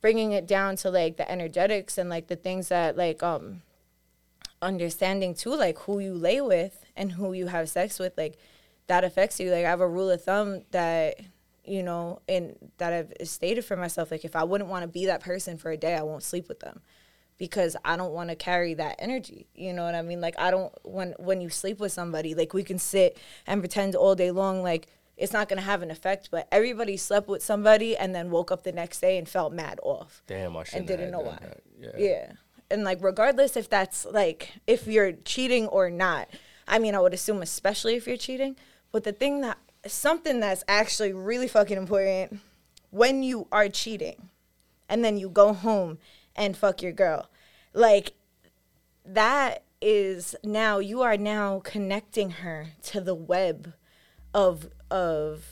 bringing 0.00 0.32
it 0.32 0.46
down 0.46 0.76
to 0.76 0.90
like 0.90 1.16
the 1.16 1.30
energetics 1.30 1.96
and 1.96 2.10
like 2.10 2.26
the 2.26 2.36
things 2.36 2.68
that 2.68 2.96
like 2.96 3.22
um 3.22 3.62
understanding 4.60 5.34
too 5.34 5.56
like 5.56 5.78
who 5.80 5.98
you 5.98 6.14
lay 6.14 6.40
with 6.40 6.84
and 6.96 7.12
who 7.12 7.32
you 7.32 7.46
have 7.46 7.68
sex 7.68 7.98
with 7.98 8.16
like 8.18 8.36
that 8.88 9.04
affects 9.04 9.40
you. 9.40 9.50
Like 9.50 9.64
i 9.64 9.70
have 9.70 9.80
a 9.80 9.88
rule 9.88 10.10
of 10.10 10.22
thumb 10.22 10.62
that 10.72 11.20
you 11.64 11.82
know 11.82 12.20
and 12.28 12.56
that 12.78 12.92
i've 12.92 13.12
stated 13.28 13.64
for 13.64 13.76
myself 13.76 14.10
like 14.10 14.24
if 14.24 14.34
i 14.34 14.42
wouldn't 14.42 14.68
want 14.68 14.82
to 14.82 14.88
be 14.88 15.06
that 15.06 15.20
person 15.20 15.56
for 15.56 15.70
a 15.70 15.76
day 15.76 15.94
i 15.94 16.02
won't 16.02 16.24
sleep 16.24 16.48
with 16.48 16.58
them 16.58 16.80
because 17.38 17.76
i 17.84 17.96
don't 17.96 18.12
want 18.12 18.30
to 18.30 18.36
carry 18.36 18.74
that 18.74 18.96
energy. 18.98 19.46
You 19.54 19.72
know 19.72 19.84
what 19.84 19.94
i 19.94 20.02
mean? 20.02 20.20
Like 20.20 20.34
i 20.38 20.50
don't 20.50 20.72
when 20.84 21.14
when 21.18 21.40
you 21.40 21.50
sleep 21.50 21.78
with 21.78 21.92
somebody 21.92 22.34
like 22.34 22.52
we 22.52 22.64
can 22.64 22.78
sit 22.78 23.16
and 23.46 23.60
pretend 23.60 23.94
all 23.94 24.14
day 24.14 24.30
long 24.32 24.62
like 24.62 24.88
it's 25.16 25.32
not 25.32 25.48
going 25.48 25.58
to 25.58 25.64
have 25.64 25.82
an 25.82 25.90
effect. 25.90 26.30
But 26.30 26.48
everybody 26.50 26.96
slept 26.96 27.28
with 27.28 27.42
somebody 27.42 27.96
and 27.96 28.14
then 28.14 28.30
woke 28.30 28.50
up 28.50 28.62
the 28.62 28.72
next 28.72 29.00
day 29.00 29.18
and 29.18 29.28
felt 29.28 29.52
mad 29.52 29.80
off. 29.82 30.22
Damn, 30.26 30.56
I 30.56 30.64
should 30.64 30.78
and 30.78 30.86
didn't 30.86 31.10
know 31.10 31.20
why. 31.20 31.38
Yeah. 31.78 31.90
yeah, 31.96 32.32
and 32.70 32.84
like 32.84 33.02
regardless 33.02 33.56
if 33.56 33.68
that's 33.68 34.04
like 34.04 34.52
if 34.66 34.86
you're 34.86 35.12
cheating 35.12 35.66
or 35.66 35.90
not, 35.90 36.28
I 36.66 36.78
mean, 36.78 36.94
I 36.94 37.00
would 37.00 37.14
assume 37.14 37.42
especially 37.42 37.94
if 37.96 38.06
you're 38.06 38.16
cheating. 38.16 38.56
But 38.90 39.04
the 39.04 39.12
thing 39.12 39.40
that 39.40 39.58
something 39.86 40.40
that's 40.40 40.64
actually 40.68 41.12
really 41.12 41.48
fucking 41.48 41.76
important 41.76 42.40
when 42.90 43.22
you 43.22 43.48
are 43.50 43.68
cheating 43.68 44.28
and 44.88 45.04
then 45.04 45.16
you 45.18 45.28
go 45.28 45.52
home 45.52 45.98
and 46.36 46.56
fuck 46.56 46.82
your 46.82 46.92
girl. 46.92 47.28
Like 47.72 48.12
that 49.04 49.64
is 49.80 50.36
now 50.44 50.78
you 50.78 51.02
are 51.02 51.16
now 51.16 51.60
connecting 51.64 52.30
her 52.30 52.68
to 52.84 53.00
the 53.00 53.14
web 53.14 53.72
of 54.34 54.68
of 54.92 55.44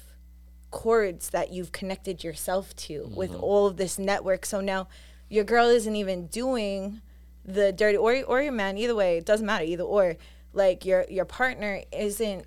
cords 0.71 1.31
that 1.31 1.53
you've 1.53 1.73
connected 1.73 2.23
yourself 2.23 2.77
to 2.77 3.01
mm-hmm. 3.01 3.15
with 3.15 3.35
all 3.35 3.67
of 3.67 3.77
this 3.77 3.99
network. 3.99 4.45
So 4.47 4.61
now 4.61 4.89
your 5.29 5.45
girl 5.45 5.69
isn't 5.69 5.97
even 5.97 6.27
doing 6.27 7.01
the 7.45 7.73
dirty 7.73 7.97
or 7.97 8.23
or 8.25 8.43
your 8.43 8.53
man 8.53 8.77
either 8.77 8.95
way, 8.95 9.19
it 9.19 9.25
doesn't 9.25 9.47
matter 9.47 9.65
either 9.65 9.83
or 9.83 10.17
like 10.53 10.85
your 10.85 11.07
your 11.09 11.25
partner 11.25 11.83
isn't 11.91 12.45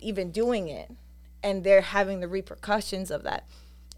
even 0.00 0.30
doing 0.30 0.68
it 0.68 0.90
and 1.42 1.62
they're 1.62 1.82
having 1.82 2.20
the 2.20 2.28
repercussions 2.28 3.10
of 3.10 3.22
that. 3.24 3.46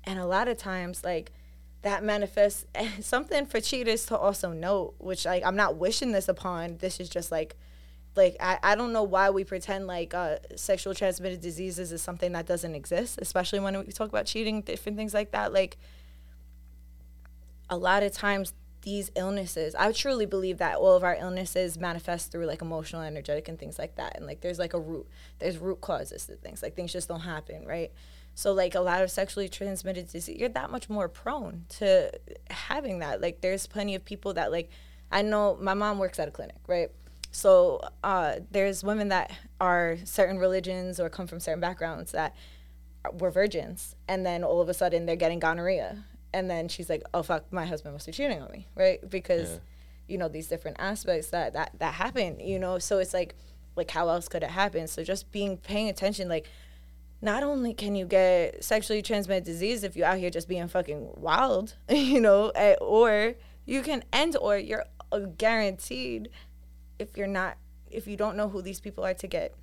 And 0.02 0.18
a 0.18 0.26
lot 0.26 0.48
of 0.48 0.58
times 0.58 1.04
like 1.04 1.32
that 1.82 2.02
manifests 2.02 2.64
something 3.00 3.46
for 3.46 3.60
cheaters 3.60 4.06
to 4.06 4.16
also 4.16 4.52
note, 4.52 4.94
which 4.98 5.24
like 5.24 5.44
I'm 5.46 5.56
not 5.56 5.76
wishing 5.76 6.12
this 6.12 6.28
upon. 6.28 6.78
This 6.78 6.98
is 6.98 7.08
just 7.08 7.30
like 7.30 7.56
like 8.16 8.36
I, 8.40 8.58
I 8.62 8.74
don't 8.74 8.92
know 8.92 9.02
why 9.02 9.30
we 9.30 9.44
pretend 9.44 9.86
like 9.86 10.14
uh, 10.14 10.36
sexual 10.56 10.94
transmitted 10.94 11.40
diseases 11.40 11.92
is 11.92 12.02
something 12.02 12.32
that 12.32 12.46
doesn't 12.46 12.74
exist, 12.74 13.18
especially 13.20 13.60
when 13.60 13.78
we 13.78 13.92
talk 13.92 14.08
about 14.08 14.26
cheating, 14.26 14.62
different 14.62 14.96
things 14.96 15.14
like 15.14 15.32
that. 15.32 15.52
Like 15.52 15.78
a 17.68 17.76
lot 17.76 18.02
of 18.02 18.12
times 18.12 18.52
these 18.82 19.10
illnesses, 19.16 19.74
I 19.74 19.90
truly 19.92 20.26
believe 20.26 20.58
that 20.58 20.76
all 20.76 20.94
of 20.94 21.02
our 21.02 21.16
illnesses 21.16 21.78
manifest 21.78 22.30
through 22.30 22.46
like 22.46 22.62
emotional, 22.62 23.02
energetic, 23.02 23.48
and 23.48 23.58
things 23.58 23.78
like 23.78 23.96
that. 23.96 24.16
And 24.16 24.26
like 24.26 24.42
there's 24.42 24.58
like 24.58 24.74
a 24.74 24.80
root, 24.80 25.06
there's 25.38 25.58
root 25.58 25.80
causes 25.80 26.26
to 26.26 26.36
things. 26.36 26.62
Like 26.62 26.76
things 26.76 26.92
just 26.92 27.08
don't 27.08 27.20
happen, 27.20 27.66
right? 27.66 27.90
So 28.34 28.52
like 28.52 28.74
a 28.74 28.80
lot 28.80 29.02
of 29.02 29.10
sexually 29.10 29.48
transmitted 29.48 30.10
disease, 30.10 30.36
you're 30.38 30.48
that 30.50 30.70
much 30.70 30.88
more 30.88 31.08
prone 31.08 31.64
to 31.78 32.12
having 32.50 32.98
that. 33.00 33.20
Like 33.20 33.40
there's 33.40 33.66
plenty 33.66 33.94
of 33.94 34.04
people 34.04 34.34
that 34.34 34.52
like 34.52 34.70
I 35.10 35.22
know 35.22 35.56
my 35.60 35.74
mom 35.74 35.98
works 35.98 36.18
at 36.18 36.28
a 36.28 36.30
clinic, 36.30 36.56
right? 36.66 36.90
So 37.34 37.80
uh, 38.04 38.36
there's 38.52 38.84
women 38.84 39.08
that 39.08 39.32
are 39.60 39.96
certain 40.04 40.38
religions 40.38 41.00
or 41.00 41.10
come 41.10 41.26
from 41.26 41.40
certain 41.40 41.60
backgrounds 41.60 42.12
that 42.12 42.34
were 43.12 43.30
virgins, 43.30 43.96
and 44.06 44.24
then 44.24 44.44
all 44.44 44.60
of 44.60 44.68
a 44.68 44.74
sudden 44.74 45.04
they're 45.04 45.16
getting 45.16 45.40
gonorrhea, 45.40 46.04
and 46.32 46.48
then 46.48 46.68
she's 46.68 46.88
like, 46.88 47.02
"Oh 47.12 47.24
fuck, 47.24 47.52
my 47.52 47.66
husband 47.66 47.92
must 47.92 48.06
be 48.06 48.12
cheating 48.12 48.40
on 48.40 48.52
me," 48.52 48.68
right? 48.76 49.00
Because 49.10 49.50
yeah. 49.50 49.58
you 50.06 50.18
know 50.18 50.28
these 50.28 50.46
different 50.46 50.76
aspects 50.78 51.30
that 51.30 51.54
that 51.54 51.72
that 51.80 51.94
happen, 51.94 52.38
you 52.38 52.60
know. 52.60 52.78
So 52.78 52.98
it's 52.98 53.12
like, 53.12 53.34
like 53.74 53.90
how 53.90 54.08
else 54.08 54.28
could 54.28 54.44
it 54.44 54.50
happen? 54.50 54.86
So 54.86 55.02
just 55.02 55.32
being 55.32 55.56
paying 55.56 55.88
attention, 55.88 56.28
like 56.28 56.48
not 57.20 57.42
only 57.42 57.74
can 57.74 57.96
you 57.96 58.06
get 58.06 58.62
sexually 58.62 59.02
transmitted 59.02 59.42
disease 59.42 59.82
if 59.82 59.96
you're 59.96 60.06
out 60.06 60.18
here 60.18 60.30
just 60.30 60.48
being 60.48 60.68
fucking 60.68 61.14
wild, 61.16 61.74
you 61.88 62.20
know, 62.20 62.50
eh, 62.50 62.76
or 62.80 63.34
you 63.66 63.82
can 63.82 64.04
end 64.12 64.36
or 64.40 64.56
you're 64.56 64.84
guaranteed 65.36 66.28
if 66.98 67.16
you're 67.16 67.26
not 67.26 67.56
if 67.90 68.06
you 68.06 68.16
don't 68.16 68.36
know 68.36 68.48
who 68.48 68.62
these 68.62 68.80
people 68.80 69.04
are 69.04 69.14
to 69.14 69.26
get 69.26 69.54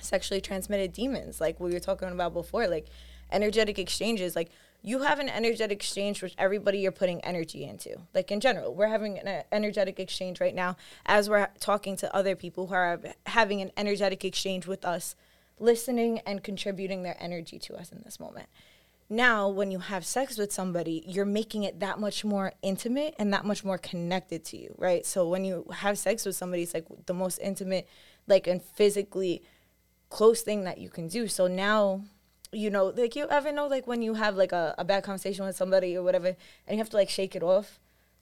sexually 0.00 0.40
transmitted 0.40 0.92
demons 0.92 1.40
like 1.40 1.60
we 1.60 1.72
were 1.72 1.80
talking 1.80 2.08
about 2.08 2.32
before 2.32 2.66
like 2.66 2.86
energetic 3.30 3.78
exchanges 3.78 4.34
like 4.34 4.50
you 4.82 5.02
have 5.02 5.18
an 5.18 5.28
energetic 5.28 5.76
exchange 5.76 6.22
with 6.22 6.34
everybody 6.38 6.78
you're 6.78 6.90
putting 6.90 7.20
energy 7.20 7.64
into 7.64 7.96
like 8.14 8.30
in 8.30 8.40
general 8.40 8.74
we're 8.74 8.88
having 8.88 9.18
an 9.18 9.44
energetic 9.52 10.00
exchange 10.00 10.40
right 10.40 10.54
now 10.54 10.76
as 11.06 11.28
we're 11.28 11.48
talking 11.60 11.96
to 11.96 12.14
other 12.14 12.34
people 12.34 12.68
who 12.68 12.74
are 12.74 12.98
having 13.26 13.60
an 13.60 13.70
energetic 13.76 14.24
exchange 14.24 14.66
with 14.66 14.84
us 14.84 15.14
listening 15.60 16.20
and 16.20 16.42
contributing 16.42 17.02
their 17.02 17.16
energy 17.20 17.58
to 17.58 17.76
us 17.76 17.92
in 17.92 18.00
this 18.04 18.18
moment. 18.18 18.48
Now, 19.12 19.48
when 19.48 19.72
you 19.72 19.80
have 19.80 20.06
sex 20.06 20.38
with 20.38 20.52
somebody, 20.52 21.02
you're 21.04 21.24
making 21.24 21.64
it 21.64 21.80
that 21.80 21.98
much 21.98 22.24
more 22.24 22.52
intimate 22.62 23.16
and 23.18 23.34
that 23.34 23.44
much 23.44 23.64
more 23.64 23.76
connected 23.76 24.44
to 24.46 24.56
you, 24.56 24.72
right? 24.78 25.04
So 25.04 25.28
when 25.28 25.44
you 25.44 25.66
have 25.74 25.98
sex 25.98 26.24
with 26.24 26.36
somebody, 26.36 26.62
it's 26.62 26.74
like 26.74 26.86
the 27.06 27.12
most 27.12 27.38
intimate, 27.38 27.88
like, 28.28 28.46
and 28.46 28.62
physically 28.62 29.42
close 30.10 30.42
thing 30.42 30.62
that 30.62 30.78
you 30.78 30.88
can 30.88 31.08
do. 31.08 31.26
So 31.26 31.48
now, 31.48 32.02
you 32.52 32.70
know, 32.70 32.86
like, 32.96 33.16
you 33.16 33.26
ever 33.28 33.50
know, 33.50 33.66
like, 33.66 33.88
when 33.88 34.00
you 34.00 34.14
have 34.14 34.36
like 34.36 34.52
a, 34.52 34.76
a 34.78 34.84
bad 34.84 35.02
conversation 35.02 35.44
with 35.44 35.56
somebody 35.56 35.96
or 35.96 36.04
whatever, 36.04 36.28
and 36.28 36.36
you 36.70 36.78
have 36.78 36.90
to 36.90 36.96
like 36.96 37.10
shake 37.10 37.34
it 37.34 37.42
off? 37.42 37.80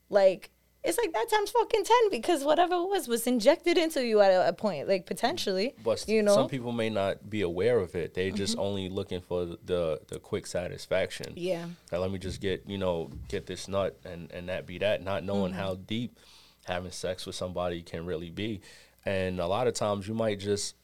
Like, 0.09 0.49
it's 0.83 0.97
like 0.97 1.11
that 1.11 1.29
times 1.29 1.51
fucking 1.51 1.83
10 1.83 1.97
because 2.09 2.43
whatever 2.43 2.75
it 2.75 2.87
was 2.87 3.07
was 3.07 3.27
injected 3.27 3.77
into 3.77 4.05
you 4.05 4.21
at 4.21 4.31
a, 4.31 4.47
a 4.47 4.53
point 4.53 4.87
like 4.87 5.05
potentially 5.05 5.73
but 5.83 6.07
you 6.07 6.23
know? 6.23 6.33
some 6.33 6.47
people 6.47 6.71
may 6.71 6.89
not 6.89 7.29
be 7.29 7.41
aware 7.41 7.79
of 7.79 7.95
it. 7.95 8.13
They're 8.13 8.31
just 8.31 8.53
mm-hmm. 8.53 8.61
only 8.61 8.89
looking 8.89 9.21
for 9.21 9.45
the 9.45 9.99
the 10.07 10.19
quick 10.19 10.47
satisfaction. 10.47 11.33
Yeah. 11.35 11.65
Now 11.91 11.99
let 11.99 12.11
me 12.11 12.19
just 12.19 12.39
get 12.41 12.63
you 12.67 12.77
know 12.77 13.11
get 13.27 13.45
this 13.45 13.67
nut 13.67 13.99
and 14.05 14.31
and 14.31 14.49
that 14.49 14.65
be 14.65 14.77
that 14.79 15.03
not 15.03 15.23
knowing 15.23 15.51
mm-hmm. 15.51 15.61
how 15.61 15.75
deep 15.75 16.17
having 16.65 16.91
sex 16.91 17.25
with 17.25 17.35
somebody 17.35 17.81
can 17.81 18.05
really 18.05 18.29
be. 18.29 18.61
And 19.05 19.39
a 19.39 19.47
lot 19.47 19.67
of 19.67 19.73
times 19.73 20.07
you 20.07 20.13
might 20.13 20.39
just 20.39 20.75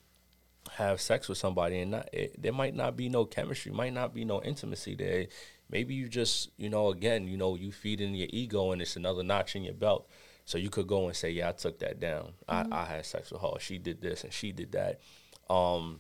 have 0.73 0.99
sex 0.99 1.29
with 1.29 1.37
somebody 1.37 1.79
and 1.79 1.91
not 1.91 2.09
it, 2.11 2.41
there 2.41 2.51
might 2.51 2.75
not 2.75 2.97
be 2.97 3.07
no 3.07 3.23
chemistry 3.23 3.71
might 3.71 3.93
not 3.93 4.13
be 4.13 4.25
no 4.25 4.41
intimacy. 4.41 4.95
There 4.95 5.27
maybe 5.75 5.93
you 5.93 6.07
just 6.07 6.51
you 6.55 6.69
know 6.69 6.87
again 6.87 7.27
you 7.27 7.35
know 7.35 7.53
you 7.55 7.69
feed 7.69 7.99
in 7.99 8.15
your 8.15 8.29
ego 8.29 8.71
and 8.71 8.81
it's 8.81 8.95
another 8.95 9.23
notch 9.23 9.57
in 9.57 9.63
your 9.65 9.73
belt. 9.73 10.07
So 10.45 10.57
you 10.57 10.69
could 10.69 10.87
go 10.87 11.07
and 11.07 11.15
say 11.15 11.31
yeah 11.31 11.49
i 11.49 11.51
took 11.51 11.79
that 11.79 11.99
down. 11.99 12.31
Mm-hmm. 12.47 12.73
I, 12.73 12.83
I 12.83 12.85
had 12.85 13.05
sex 13.05 13.29
with 13.29 13.41
her. 13.41 13.59
She 13.59 13.77
did 13.77 14.01
this 14.01 14.23
and 14.23 14.31
she 14.31 14.53
did 14.53 14.71
that. 14.71 15.01
Um 15.49 15.99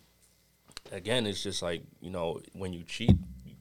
again 0.93 1.25
it's 1.25 1.43
just 1.43 1.61
like 1.61 1.83
you 1.99 2.09
know 2.09 2.39
when 2.53 2.71
you 2.71 2.83
cheat 2.83 3.17
you, 3.43 3.55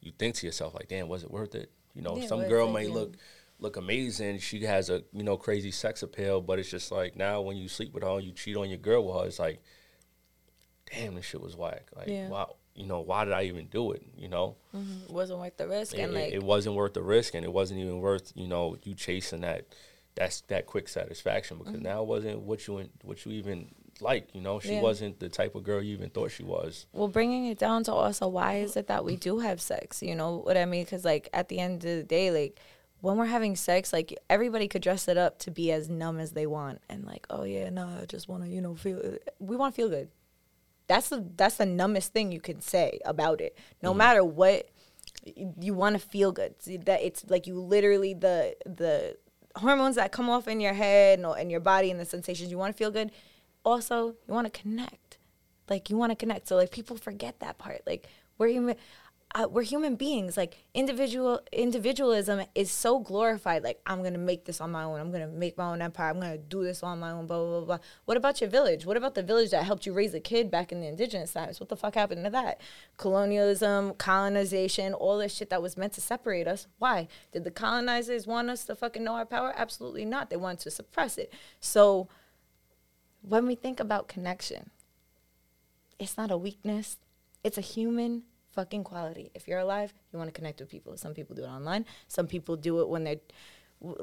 you 0.00 0.12
think 0.18 0.36
to 0.36 0.46
yourself 0.46 0.72
like 0.72 0.88
damn 0.88 1.06
was 1.06 1.22
it 1.22 1.30
worth 1.30 1.54
it? 1.54 1.70
You 1.94 2.00
know 2.00 2.16
yeah, 2.16 2.26
some 2.26 2.48
girl 2.48 2.72
may 2.72 2.86
yeah. 2.86 2.94
look 2.94 3.16
look 3.58 3.76
amazing. 3.76 4.38
She 4.38 4.64
has 4.64 4.88
a 4.88 5.02
you 5.12 5.22
know 5.22 5.36
crazy 5.36 5.70
sex 5.70 6.02
appeal 6.02 6.40
but 6.40 6.58
it's 6.58 6.70
just 6.70 6.90
like 6.90 7.14
now 7.14 7.42
when 7.42 7.58
you 7.58 7.68
sleep 7.68 7.92
with 7.92 8.04
her 8.04 8.20
you 8.20 8.32
cheat 8.32 8.56
on 8.56 8.70
your 8.70 8.78
girl 8.78 9.04
with 9.06 9.16
her 9.20 9.26
it's 9.26 9.38
like 9.38 9.60
damn 10.90 11.14
this 11.14 11.26
shit 11.26 11.42
was 11.42 11.56
whack. 11.56 11.90
Like 11.94 12.08
yeah. 12.08 12.28
wow 12.30 12.56
you 12.74 12.86
know, 12.86 13.00
why 13.00 13.24
did 13.24 13.34
I 13.34 13.44
even 13.44 13.66
do 13.66 13.92
it? 13.92 14.02
You 14.16 14.28
know, 14.28 14.56
mm-hmm. 14.74 15.04
it 15.04 15.10
wasn't 15.10 15.40
worth 15.40 15.56
the 15.56 15.68
risk, 15.68 15.94
it, 15.94 16.00
and 16.00 16.14
like 16.14 16.32
it 16.32 16.42
wasn't 16.42 16.76
worth 16.76 16.94
the 16.94 17.02
risk, 17.02 17.34
and 17.34 17.44
it 17.44 17.52
wasn't 17.52 17.80
even 17.80 18.00
worth 18.00 18.32
you 18.34 18.48
know 18.48 18.76
you 18.82 18.94
chasing 18.94 19.40
that 19.42 19.66
that's 20.14 20.42
that 20.42 20.66
quick 20.66 20.88
satisfaction 20.88 21.58
because 21.58 21.74
mm-hmm. 21.74 21.84
now 21.84 22.02
it 22.02 22.06
wasn't 22.06 22.40
what 22.40 22.66
you 22.66 22.88
what 23.02 23.24
you 23.24 23.32
even 23.32 23.68
like. 24.00 24.28
You 24.34 24.40
know, 24.40 24.60
she 24.60 24.74
yeah. 24.74 24.80
wasn't 24.80 25.20
the 25.20 25.28
type 25.28 25.54
of 25.54 25.64
girl 25.64 25.82
you 25.82 25.94
even 25.94 26.10
thought 26.10 26.30
she 26.30 26.42
was. 26.42 26.86
Well, 26.92 27.08
bringing 27.08 27.46
it 27.46 27.58
down 27.58 27.84
to 27.84 27.92
also 27.92 28.28
why 28.28 28.58
is 28.58 28.76
it 28.76 28.86
that 28.88 29.04
we 29.04 29.16
do 29.16 29.40
have 29.40 29.60
sex? 29.60 30.02
You 30.02 30.14
know 30.14 30.36
what 30.36 30.56
I 30.56 30.64
mean? 30.64 30.84
Because 30.84 31.04
like 31.04 31.28
at 31.32 31.48
the 31.48 31.58
end 31.58 31.84
of 31.84 31.96
the 31.96 32.02
day, 32.02 32.30
like 32.30 32.58
when 33.00 33.16
we're 33.16 33.26
having 33.26 33.56
sex, 33.56 33.92
like 33.92 34.18
everybody 34.28 34.68
could 34.68 34.82
dress 34.82 35.08
it 35.08 35.16
up 35.16 35.38
to 35.40 35.50
be 35.50 35.72
as 35.72 35.88
numb 35.88 36.18
as 36.18 36.32
they 36.32 36.46
want, 36.46 36.80
and 36.88 37.06
like, 37.06 37.26
oh 37.30 37.44
yeah, 37.44 37.70
no, 37.70 37.86
I 38.02 38.06
just 38.06 38.28
want 38.28 38.44
to, 38.44 38.48
you 38.48 38.60
know, 38.60 38.74
feel. 38.74 39.16
We 39.38 39.56
want 39.56 39.74
to 39.74 39.76
feel 39.76 39.88
good. 39.88 40.08
That's 40.90 41.08
the 41.08 41.24
that's 41.36 41.58
the 41.58 41.66
numbest 41.66 42.12
thing 42.12 42.32
you 42.32 42.40
can 42.40 42.60
say 42.60 42.98
about 43.04 43.40
it. 43.40 43.56
No 43.80 43.90
mm-hmm. 43.90 43.98
matter 43.98 44.24
what, 44.24 44.68
you 45.24 45.72
want 45.72 45.94
to 45.94 46.00
feel 46.00 46.32
good. 46.32 46.56
That 46.84 47.00
it's 47.00 47.24
like 47.30 47.46
you 47.46 47.60
literally 47.60 48.12
the 48.12 48.56
the 48.66 49.16
hormones 49.54 49.94
that 49.94 50.10
come 50.10 50.28
off 50.28 50.48
in 50.48 50.58
your 50.58 50.72
head 50.72 51.20
and, 51.20 51.28
and 51.38 51.48
your 51.48 51.60
body 51.60 51.92
and 51.92 52.00
the 52.00 52.04
sensations. 52.04 52.50
You 52.50 52.58
want 52.58 52.74
to 52.74 52.76
feel 52.76 52.90
good. 52.90 53.12
Also, 53.64 54.16
you 54.26 54.34
want 54.34 54.52
to 54.52 54.60
connect. 54.60 55.18
Like 55.68 55.90
you 55.90 55.96
want 55.96 56.10
to 56.10 56.16
connect. 56.16 56.48
So 56.48 56.56
like 56.56 56.72
people 56.72 56.96
forget 56.96 57.38
that 57.38 57.56
part. 57.56 57.82
Like 57.86 58.08
we're 58.36 58.48
human 58.48 58.74
uh, 59.32 59.46
we're 59.48 59.62
human 59.62 59.94
beings. 59.94 60.36
Like 60.36 60.64
individual 60.74 61.40
individualism 61.52 62.42
is 62.54 62.70
so 62.70 62.98
glorified. 62.98 63.62
Like 63.62 63.80
I'm 63.86 64.02
gonna 64.02 64.18
make 64.18 64.44
this 64.44 64.60
on 64.60 64.72
my 64.72 64.82
own. 64.82 64.98
I'm 64.98 65.12
gonna 65.12 65.28
make 65.28 65.56
my 65.56 65.70
own 65.70 65.80
empire. 65.80 66.10
I'm 66.10 66.20
gonna 66.20 66.36
do 66.36 66.64
this 66.64 66.82
on 66.82 66.98
my 66.98 67.12
own. 67.12 67.26
Blah 67.26 67.38
blah 67.38 67.58
blah. 67.58 67.66
blah. 67.66 67.78
What 68.06 68.16
about 68.16 68.40
your 68.40 68.50
village? 68.50 68.84
What 68.84 68.96
about 68.96 69.14
the 69.14 69.22
village 69.22 69.50
that 69.50 69.64
helped 69.64 69.86
you 69.86 69.92
raise 69.92 70.14
a 70.14 70.20
kid 70.20 70.50
back 70.50 70.72
in 70.72 70.80
the 70.80 70.88
indigenous 70.88 71.32
times? 71.32 71.60
What 71.60 71.68
the 71.68 71.76
fuck 71.76 71.94
happened 71.94 72.24
to 72.24 72.30
that? 72.30 72.60
Colonialism, 72.96 73.94
colonization, 73.94 74.94
all 74.94 75.18
this 75.18 75.34
shit 75.34 75.50
that 75.50 75.62
was 75.62 75.76
meant 75.76 75.92
to 75.92 76.00
separate 76.00 76.48
us. 76.48 76.66
Why 76.78 77.06
did 77.30 77.44
the 77.44 77.52
colonizers 77.52 78.26
want 78.26 78.50
us 78.50 78.64
to 78.64 78.74
fucking 78.74 79.04
know 79.04 79.14
our 79.14 79.26
power? 79.26 79.54
Absolutely 79.56 80.04
not. 80.04 80.30
They 80.30 80.36
wanted 80.36 80.60
to 80.60 80.70
suppress 80.72 81.16
it. 81.18 81.32
So 81.60 82.08
when 83.22 83.46
we 83.46 83.54
think 83.54 83.78
about 83.78 84.08
connection, 84.08 84.70
it's 86.00 86.16
not 86.16 86.32
a 86.32 86.36
weakness. 86.36 86.96
It's 87.44 87.58
a 87.58 87.62
human 87.62 88.24
fucking 88.52 88.84
quality. 88.84 89.30
If 89.34 89.48
you're 89.48 89.58
alive, 89.58 89.92
you 90.12 90.18
want 90.18 90.28
to 90.28 90.32
connect 90.32 90.60
with 90.60 90.70
people. 90.70 90.96
Some 90.96 91.14
people 91.14 91.36
do 91.36 91.44
it 91.44 91.48
online. 91.48 91.86
Some 92.08 92.26
people 92.26 92.56
do 92.56 92.80
it 92.80 92.88
when 92.88 93.04
they're 93.04 93.16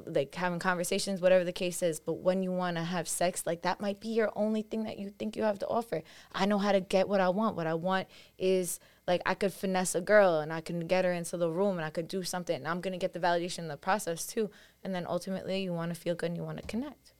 like 0.07 0.33
having 0.33 0.59
conversations, 0.59 1.21
whatever 1.21 1.43
the 1.43 1.51
case 1.51 1.83
is. 1.83 1.99
But 1.99 2.13
when 2.13 2.41
you 2.41 2.51
want 2.51 2.77
to 2.77 2.83
have 2.83 3.07
sex, 3.07 3.43
like 3.45 3.61
that 3.61 3.79
might 3.79 3.99
be 3.99 4.09
your 4.09 4.31
only 4.35 4.63
thing 4.63 4.83
that 4.85 4.97
you 4.97 5.09
think 5.11 5.35
you 5.35 5.43
have 5.43 5.59
to 5.59 5.67
offer. 5.67 6.01
I 6.33 6.45
know 6.45 6.57
how 6.57 6.71
to 6.71 6.79
get 6.79 7.07
what 7.07 7.21
I 7.21 7.29
want. 7.29 7.55
What 7.55 7.67
I 7.67 7.75
want 7.75 8.07
is 8.37 8.79
like 9.07 9.21
I 9.25 9.35
could 9.35 9.53
finesse 9.53 9.93
a 9.93 10.01
girl 10.01 10.39
and 10.39 10.51
I 10.51 10.61
can 10.61 10.87
get 10.87 11.05
her 11.05 11.13
into 11.13 11.37
the 11.37 11.49
room 11.49 11.77
and 11.77 11.85
I 11.85 11.91
could 11.91 12.07
do 12.07 12.23
something. 12.23 12.55
And 12.55 12.67
I'm 12.67 12.81
gonna 12.81 12.97
get 12.97 13.13
the 13.13 13.19
validation 13.19 13.59
in 13.59 13.67
the 13.67 13.77
process 13.77 14.25
too. 14.25 14.49
And 14.83 14.95
then 14.95 15.05
ultimately, 15.07 15.61
you 15.61 15.73
want 15.73 15.93
to 15.93 15.99
feel 15.99 16.15
good 16.15 16.27
and 16.27 16.37
you 16.37 16.43
want 16.43 16.57
to 16.57 16.65
connect. 16.65 17.13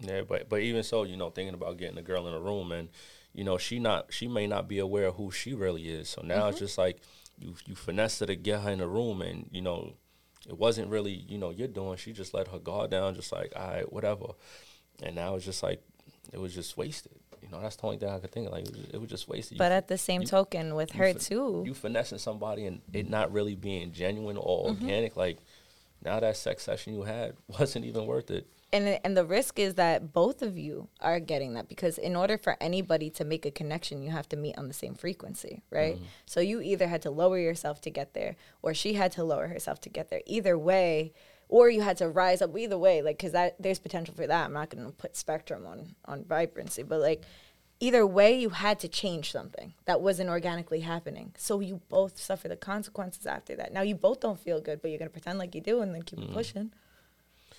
Yeah, 0.00 0.22
but 0.22 0.48
but 0.48 0.60
even 0.60 0.82
so, 0.82 1.04
you 1.04 1.16
know, 1.16 1.30
thinking 1.30 1.54
about 1.54 1.78
getting 1.78 1.96
a 1.96 2.02
girl 2.02 2.28
in 2.28 2.34
a 2.34 2.40
room 2.40 2.72
and 2.72 2.88
you 3.36 3.44
know, 3.44 3.58
she 3.58 3.78
not 3.78 4.06
she 4.12 4.26
may 4.26 4.46
not 4.46 4.66
be 4.66 4.78
aware 4.78 5.06
of 5.08 5.16
who 5.16 5.30
she 5.30 5.52
really 5.54 5.84
is. 5.88 6.08
So 6.08 6.22
now 6.24 6.48
it's 6.48 6.58
just 6.58 6.78
like 6.78 7.00
you 7.38 7.54
you 7.66 7.74
finessed 7.74 8.18
her 8.20 8.26
to 8.26 8.34
get 8.34 8.62
her 8.62 8.70
in 8.70 8.78
the 8.78 8.88
room, 8.88 9.20
and 9.22 9.46
you 9.52 9.60
know, 9.60 9.92
it 10.48 10.56
wasn't 10.58 10.88
really 10.90 11.12
you 11.12 11.36
know 11.38 11.50
you're 11.50 11.68
doing. 11.68 11.96
She 11.98 12.12
just 12.12 12.32
let 12.34 12.48
her 12.48 12.58
guard 12.58 12.90
down, 12.90 13.14
just 13.14 13.30
like 13.32 13.52
all 13.54 13.68
right, 13.68 13.92
whatever. 13.92 14.26
And 15.02 15.14
now 15.14 15.34
it's 15.36 15.44
just 15.44 15.62
like 15.62 15.82
it 16.32 16.40
was 16.40 16.54
just 16.54 16.76
wasted. 16.78 17.12
You 17.42 17.48
know, 17.52 17.60
that's 17.60 17.76
the 17.76 17.84
only 17.86 17.98
thing 17.98 18.08
I 18.08 18.18
could 18.18 18.32
think 18.32 18.46
of. 18.46 18.52
Like 18.54 18.66
it 18.66 18.72
was, 18.74 18.84
it 18.94 19.00
was 19.02 19.10
just 19.10 19.28
wasted. 19.28 19.58
But 19.58 19.70
you, 19.70 19.76
at 19.76 19.86
the 19.88 19.98
same 19.98 20.22
you- 20.22 20.26
token, 20.26 20.74
with 20.74 20.92
her 20.92 21.08
fin- 21.12 21.18
too, 21.18 21.62
you 21.66 21.74
finessing 21.74 22.18
somebody 22.18 22.64
and 22.66 22.80
it 22.92 23.08
not 23.08 23.30
really 23.32 23.54
being 23.54 23.92
genuine 23.92 24.38
or 24.38 24.70
Mm-hmm. 24.70 24.82
organic. 24.84 25.16
Like 25.16 25.38
now 26.02 26.18
that 26.20 26.36
sex 26.38 26.62
session 26.64 26.94
you 26.94 27.02
had 27.02 27.34
wasn't 27.48 27.84
even 27.84 28.06
worth 28.06 28.30
it. 28.30 28.46
And 28.72 28.98
and 29.04 29.16
the 29.16 29.24
risk 29.24 29.58
is 29.58 29.74
that 29.74 30.12
both 30.12 30.42
of 30.42 30.58
you 30.58 30.88
are 31.00 31.20
getting 31.20 31.54
that 31.54 31.68
because 31.68 31.98
in 31.98 32.16
order 32.16 32.36
for 32.36 32.56
anybody 32.60 33.10
to 33.10 33.24
make 33.24 33.46
a 33.46 33.50
connection 33.50 34.02
you 34.02 34.10
have 34.10 34.28
to 34.28 34.36
meet 34.36 34.56
on 34.58 34.68
the 34.68 34.74
same 34.74 34.94
frequency 34.94 35.62
right? 35.70 35.96
Mm-hmm. 35.96 36.04
So 36.26 36.40
you 36.40 36.60
either 36.60 36.88
had 36.88 37.02
to 37.02 37.10
lower 37.10 37.38
yourself 37.38 37.80
to 37.82 37.90
get 37.90 38.14
there 38.14 38.36
or 38.62 38.74
she 38.74 38.94
had 38.94 39.12
to 39.12 39.24
lower 39.24 39.48
herself 39.48 39.80
to 39.82 39.88
get 39.88 40.10
there. 40.10 40.22
Either 40.26 40.58
way 40.58 41.12
or 41.48 41.70
you 41.70 41.80
had 41.80 41.96
to 41.98 42.08
rise 42.08 42.42
up. 42.42 42.56
Either 42.56 42.78
way 42.78 43.02
like 43.02 43.18
because 43.18 43.32
that 43.32 43.54
there's 43.60 43.78
potential 43.78 44.14
for 44.14 44.26
that. 44.26 44.46
I'm 44.46 44.52
not 44.52 44.70
going 44.70 44.84
to 44.84 44.92
put 44.92 45.16
spectrum 45.16 45.66
on 45.66 45.94
on 46.04 46.24
vibrancy 46.24 46.82
but 46.82 47.00
like 47.00 47.22
either 47.78 48.06
way 48.06 48.36
you 48.38 48.48
had 48.48 48.78
to 48.80 48.88
change 48.88 49.30
something 49.30 49.74
that 49.84 50.00
wasn't 50.00 50.28
organically 50.30 50.80
happening. 50.80 51.32
So 51.36 51.60
you 51.60 51.82
both 51.88 52.18
suffer 52.18 52.48
the 52.48 52.56
consequences 52.56 53.26
after 53.26 53.54
that. 53.56 53.72
Now 53.72 53.82
you 53.82 53.94
both 53.94 54.20
don't 54.20 54.40
feel 54.40 54.60
good 54.60 54.82
but 54.82 54.90
you're 54.90 54.98
going 54.98 55.10
to 55.10 55.12
pretend 55.12 55.38
like 55.38 55.54
you 55.54 55.60
do 55.60 55.82
and 55.82 55.94
then 55.94 56.02
keep 56.02 56.18
it 56.18 56.32
pushing 56.32 56.72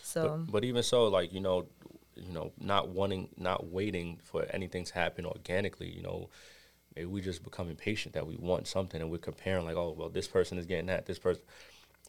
so 0.08 0.22
But, 0.46 0.52
but 0.52 0.64
even 0.64 0.84
so, 0.84 1.08
like 1.08 1.34
you 1.34 1.42
know, 1.42 1.68
you 2.16 2.32
know, 2.32 2.52
not 2.60 2.90
wanting, 2.90 3.30
not 3.38 3.68
waiting 3.68 4.20
for 4.24 4.46
anything 4.52 4.84
to 4.86 4.94
happen 4.94 5.26
organically. 5.26 5.90
You 5.90 6.02
know, 6.02 6.30
maybe 6.96 7.08
we 7.08 7.22
just 7.22 7.44
become 7.44 7.70
impatient 7.70 8.14
that 8.16 8.26
we 8.26 8.36
want 8.38 8.68
something 8.68 9.02
and 9.02 9.12
we're 9.12 9.18
comparing 9.18 9.66
like, 9.66 9.76
oh, 9.76 9.94
well, 9.98 10.10
this 10.10 10.28
person 10.28 10.58
is 10.58 10.66
getting 10.66 10.88
that, 10.88 11.06
this 11.06 11.20
person, 11.20 11.44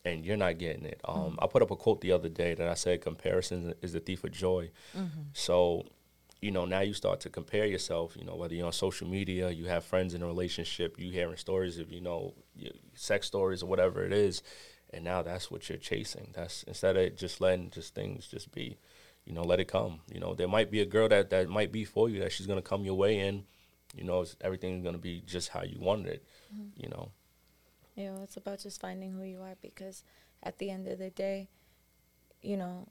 and 0.04 0.24
you're 0.24 0.36
not 0.36 0.58
getting 0.58 0.84
it. 0.84 1.00
Um, 1.04 1.38
I 1.42 1.46
put 1.46 1.62
up 1.62 1.70
a 1.70 1.76
quote 1.76 2.00
the 2.00 2.12
other 2.12 2.28
day 2.28 2.54
that 2.54 2.68
I 2.68 2.74
said, 2.74 3.00
"Comparison 3.02 3.74
is 3.82 3.92
the 3.92 4.00
thief 4.00 4.24
of 4.24 4.32
joy." 4.32 4.70
So, 5.32 5.84
you 6.40 6.52
know, 6.52 6.64
now 6.64 6.80
you 6.80 6.94
start 6.94 7.20
to 7.20 7.30
compare 7.30 7.66
yourself. 7.66 8.16
You 8.16 8.24
know, 8.24 8.36
whether 8.36 8.54
you're 8.54 8.66
on 8.66 8.72
social 8.72 9.08
media, 9.08 9.50
you 9.50 9.66
have 9.66 9.84
friends 9.84 10.14
in 10.14 10.22
a 10.22 10.26
relationship, 10.26 10.98
you 10.98 11.10
hearing 11.10 11.36
stories 11.36 11.78
of 11.78 11.90
you 11.90 12.00
know, 12.00 12.34
sex 12.94 13.26
stories 13.26 13.62
or 13.62 13.66
whatever 13.66 14.04
it 14.04 14.12
is, 14.12 14.42
and 14.92 15.04
now 15.04 15.22
that's 15.22 15.50
what 15.50 15.68
you're 15.68 15.78
chasing. 15.78 16.30
That's 16.34 16.62
instead 16.64 16.96
of 16.96 17.16
just 17.16 17.40
letting 17.40 17.70
just 17.70 17.94
things 17.94 18.26
just 18.26 18.52
be, 18.52 18.78
you 19.24 19.32
know, 19.32 19.42
let 19.42 19.60
it 19.60 19.68
come. 19.68 20.00
You 20.12 20.20
know, 20.20 20.34
there 20.34 20.48
might 20.48 20.70
be 20.70 20.80
a 20.80 20.86
girl 20.86 21.08
that 21.08 21.30
that 21.30 21.48
might 21.48 21.72
be 21.72 21.84
for 21.84 22.08
you 22.08 22.20
that 22.20 22.32
she's 22.32 22.46
gonna 22.46 22.62
come 22.62 22.84
your 22.84 22.94
way 22.94 23.18
and, 23.20 23.44
you 23.94 24.04
know, 24.04 24.24
everything's 24.40 24.84
gonna 24.84 24.98
be 24.98 25.22
just 25.26 25.50
how 25.50 25.62
you 25.62 25.78
wanted 25.80 26.06
it. 26.08 26.24
You 26.76 26.88
know, 26.88 27.10
You 27.96 28.12
know, 28.12 28.22
it's 28.22 28.36
about 28.36 28.60
just 28.60 28.80
finding 28.80 29.12
who 29.12 29.24
you 29.24 29.40
are 29.42 29.56
because 29.60 30.04
at 30.42 30.58
the 30.58 30.70
end 30.70 30.86
of 30.86 30.98
the 30.98 31.10
day, 31.10 31.48
you 32.42 32.56
know, 32.56 32.86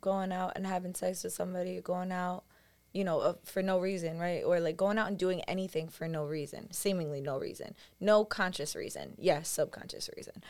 going 0.00 0.32
out 0.32 0.52
and 0.56 0.66
having 0.66 0.94
sex 0.94 1.22
with 1.24 1.34
somebody, 1.34 1.80
going 1.80 2.10
out, 2.10 2.44
you 2.92 3.04
know, 3.04 3.20
uh, 3.20 3.34
for 3.44 3.62
no 3.62 3.78
reason, 3.78 4.18
right? 4.18 4.42
Or 4.42 4.58
like 4.58 4.76
going 4.76 4.96
out 4.98 5.08
and 5.08 5.18
doing 5.18 5.42
anything 5.42 5.88
for 5.88 6.08
no 6.08 6.24
reason, 6.24 6.72
seemingly 6.72 7.20
no 7.20 7.38
reason, 7.38 7.74
no 8.00 8.24
conscious 8.24 8.74
reason, 8.74 9.14
yes, 9.18 9.48
subconscious 9.48 10.08
reason, 10.16 10.42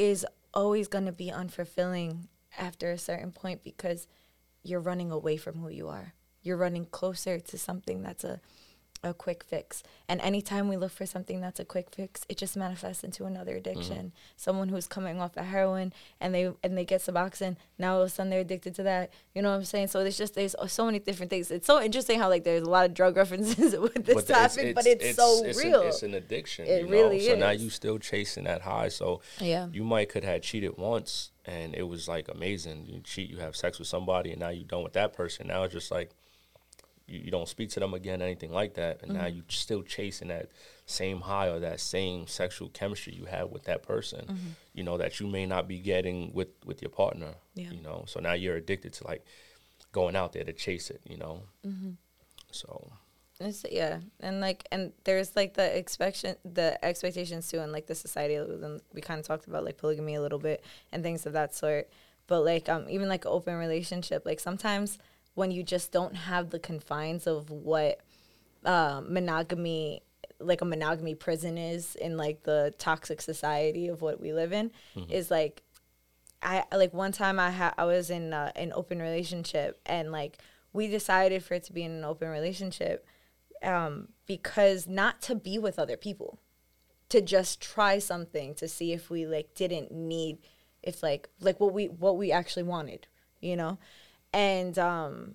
is 0.00 0.24
always 0.54 0.88
going 0.88 1.04
to 1.04 1.12
be 1.12 1.30
unfulfilling 1.30 2.26
after 2.56 2.90
a 2.90 2.96
certain 2.96 3.32
point 3.32 3.62
because 3.62 4.08
you're 4.62 4.80
running 4.80 5.10
away 5.10 5.36
from 5.36 5.56
who 5.58 5.68
you 5.68 5.88
are. 5.88 6.14
You're 6.40 6.56
running 6.56 6.86
closer 6.86 7.38
to 7.38 7.58
something 7.58 8.00
that's 8.00 8.24
a 8.24 8.40
a 9.02 9.14
quick 9.14 9.44
fix. 9.44 9.82
And 10.08 10.20
anytime 10.20 10.68
we 10.68 10.76
look 10.76 10.92
for 10.92 11.06
something 11.06 11.40
that's 11.40 11.58
a 11.58 11.64
quick 11.64 11.88
fix, 11.90 12.26
it 12.28 12.36
just 12.36 12.56
manifests 12.56 13.02
into 13.02 13.24
another 13.24 13.52
mm-hmm. 13.52 13.70
addiction. 13.70 14.12
Someone 14.36 14.68
who's 14.68 14.86
coming 14.86 15.20
off 15.20 15.36
of 15.36 15.46
heroin 15.46 15.92
and 16.20 16.34
they 16.34 16.52
and 16.62 16.76
they 16.76 16.84
get 16.84 17.00
Suboxone, 17.00 17.56
now 17.78 17.94
all 17.94 18.02
of 18.02 18.06
a 18.06 18.10
sudden 18.10 18.30
they're 18.30 18.40
addicted 18.40 18.74
to 18.76 18.82
that. 18.82 19.10
You 19.34 19.42
know 19.42 19.50
what 19.50 19.56
I'm 19.56 19.64
saying? 19.64 19.88
So 19.88 20.02
there's 20.02 20.18
just 20.18 20.34
there's 20.34 20.54
so 20.68 20.84
many 20.84 20.98
different 20.98 21.30
things. 21.30 21.50
It's 21.50 21.66
so 21.66 21.80
interesting 21.82 22.18
how 22.18 22.28
like 22.28 22.44
there's 22.44 22.62
a 22.62 22.70
lot 22.70 22.86
of 22.86 22.94
drug 22.94 23.16
references 23.16 23.76
with 23.78 24.04
this 24.04 24.24
topic, 24.24 24.74
but 24.74 24.86
it's, 24.86 25.16
so 25.16 25.44
it's 25.44 25.62
real. 25.62 25.82
An, 25.82 25.88
it's 25.88 26.02
an 26.02 26.14
addiction. 26.14 26.66
It 26.66 26.82
you 26.82 26.86
know? 26.86 26.92
really 26.92 27.20
So 27.20 27.36
now 27.36 27.50
is. 27.50 27.62
you 27.62 27.70
still 27.70 27.98
chasing 27.98 28.44
that 28.44 28.62
high. 28.62 28.88
So 28.88 29.22
yeah. 29.40 29.68
you 29.72 29.84
might 29.84 30.10
could 30.10 30.24
have 30.24 30.42
cheated 30.42 30.76
once 30.76 31.30
and 31.46 31.74
it 31.74 31.82
was 31.82 32.08
like 32.08 32.28
amazing. 32.28 32.86
You 32.86 33.00
cheat, 33.00 33.30
you 33.30 33.38
have 33.38 33.56
sex 33.56 33.78
with 33.78 33.88
somebody, 33.88 34.30
and 34.30 34.40
now 34.40 34.50
you're 34.50 34.64
done 34.64 34.82
with 34.82 34.92
that 34.92 35.12
person. 35.12 35.48
Now 35.48 35.62
it's 35.62 35.72
just 35.72 35.90
like 35.90 36.10
you, 37.10 37.20
you 37.24 37.30
don't 37.30 37.48
speak 37.48 37.70
to 37.70 37.80
them 37.80 37.92
again, 37.94 38.22
anything 38.22 38.52
like 38.52 38.74
that, 38.74 39.02
and 39.02 39.12
now 39.14 39.24
Mm-hmm. 39.24 39.36
you 39.36 39.42
still 39.48 39.82
chasing 39.82 40.28
that 40.28 40.50
same 40.86 41.20
high 41.20 41.48
or 41.48 41.58
that 41.60 41.80
same 41.80 42.26
sexual 42.26 42.68
chemistry 42.70 43.12
you 43.14 43.24
had 43.26 43.50
with 43.50 43.64
that 43.64 43.82
person. 43.82 44.20
Mm-hmm. 44.26 44.48
You 44.74 44.84
know 44.84 44.96
that 44.98 45.20
you 45.20 45.26
may 45.26 45.46
not 45.46 45.68
be 45.68 45.78
getting 45.78 46.32
with 46.32 46.48
with 46.64 46.80
your 46.82 46.90
partner. 46.90 47.34
Yeah. 47.54 47.70
You 47.70 47.82
know, 47.82 48.04
so 48.06 48.20
now 48.20 48.32
you're 48.34 48.56
addicted 48.56 48.92
to 48.94 49.06
like 49.06 49.24
going 49.92 50.16
out 50.16 50.32
there 50.32 50.44
to 50.44 50.52
chase 50.52 50.90
it. 50.90 51.00
You 51.08 51.16
know, 51.18 51.42
Mm-hmm. 51.66 51.90
so 52.52 52.90
It's, 53.40 53.64
yeah, 53.70 54.00
and 54.20 54.40
like, 54.40 54.66
and 54.70 54.92
there's 55.04 55.34
like 55.34 55.54
the 55.54 55.74
expectation, 55.76 56.36
the 56.44 56.82
expectations 56.84 57.48
too, 57.50 57.60
and 57.60 57.72
like 57.72 57.86
the 57.86 57.94
society. 57.94 58.34
And 58.36 58.80
we 58.94 59.00
kind 59.00 59.18
of 59.20 59.26
talked 59.26 59.46
about 59.46 59.64
like 59.64 59.78
polygamy 59.78 60.14
a 60.16 60.20
little 60.22 60.38
bit 60.38 60.62
and 60.92 61.02
things 61.02 61.26
of 61.26 61.32
that 61.32 61.54
sort. 61.54 61.88
But 62.26 62.44
like, 62.44 62.68
um, 62.68 62.86
even 62.88 63.08
like 63.08 63.26
open 63.26 63.54
relationship, 63.56 64.24
like 64.24 64.38
sometimes 64.40 64.98
when 65.34 65.50
you 65.50 65.62
just 65.62 65.92
don't 65.92 66.14
have 66.14 66.50
the 66.50 66.58
confines 66.58 67.26
of 67.26 67.50
what 67.50 68.00
uh, 68.64 69.00
monogamy, 69.06 70.02
like 70.38 70.60
a 70.60 70.64
monogamy 70.64 71.14
prison 71.14 71.56
is 71.56 71.94
in 71.96 72.16
like 72.16 72.42
the 72.42 72.74
toxic 72.78 73.20
society 73.20 73.88
of 73.88 74.02
what 74.02 74.20
we 74.20 74.32
live 74.32 74.52
in, 74.52 74.70
is 75.08 75.30
like 75.30 75.62
I 76.42 76.64
like 76.72 76.94
one 76.94 77.12
time 77.12 77.38
I 77.38 77.50
had 77.50 77.74
I 77.76 77.84
was 77.84 78.10
in 78.10 78.32
uh, 78.32 78.52
an 78.56 78.72
open 78.74 79.00
relationship 79.00 79.80
and 79.86 80.10
like 80.10 80.38
we 80.72 80.86
decided 80.88 81.44
for 81.44 81.54
it 81.54 81.64
to 81.64 81.72
be 81.72 81.82
in 81.82 81.90
an 81.90 82.04
open 82.04 82.28
relationship 82.28 83.06
um, 83.62 84.08
because 84.26 84.86
not 84.86 85.20
to 85.22 85.34
be 85.34 85.58
with 85.58 85.78
other 85.78 85.96
people, 85.96 86.38
to 87.10 87.20
just 87.20 87.60
try 87.60 87.98
something 87.98 88.54
to 88.54 88.68
see 88.68 88.92
if 88.92 89.10
we 89.10 89.26
like 89.26 89.54
didn't 89.54 89.92
need 89.92 90.38
if 90.82 91.02
like 91.02 91.28
like 91.40 91.60
what 91.60 91.74
we 91.74 91.88
what 91.88 92.16
we 92.16 92.32
actually 92.32 92.62
wanted, 92.62 93.06
you 93.40 93.56
know, 93.56 93.78
and 94.32 94.78
um 94.78 95.34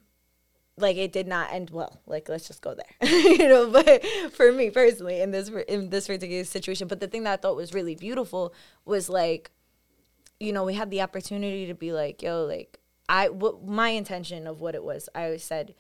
like 0.78 0.98
it 0.98 1.12
did 1.14 1.28
not 1.28 1.54
end 1.54 1.70
well. 1.70 2.02
Like 2.06 2.28
let's 2.28 2.48
just 2.48 2.62
go 2.62 2.76
there, 2.76 3.10
you 3.10 3.48
know. 3.48 3.70
But 3.70 4.06
for 4.34 4.52
me 4.52 4.70
personally, 4.70 5.22
in 5.22 5.32
this 5.32 5.50
in 5.68 5.90
this 5.90 6.08
particular 6.08 6.44
situation, 6.44 6.88
but 6.88 7.00
the 7.00 7.08
thing 7.08 7.24
that 7.24 7.34
I 7.34 7.38
thought 7.38 7.56
was 7.56 7.74
really 7.74 7.96
beautiful 7.96 8.54
was 8.86 9.10
like 9.10 9.52
you 10.40 10.52
know, 10.52 10.66
we 10.66 10.74
had 10.74 10.92
the 10.92 11.02
opportunity 11.02 11.66
to 11.68 11.74
be 11.74 11.94
like, 11.94 12.22
yo, 12.22 12.46
like 12.46 12.80
I 13.08 13.30
what 13.30 13.66
my 13.66 13.90
intention 13.90 14.48
of 14.48 14.62
what 14.62 14.76
it 14.76 14.84
was, 14.84 15.10
I 15.16 15.26
always 15.26 15.44
said 15.44 15.76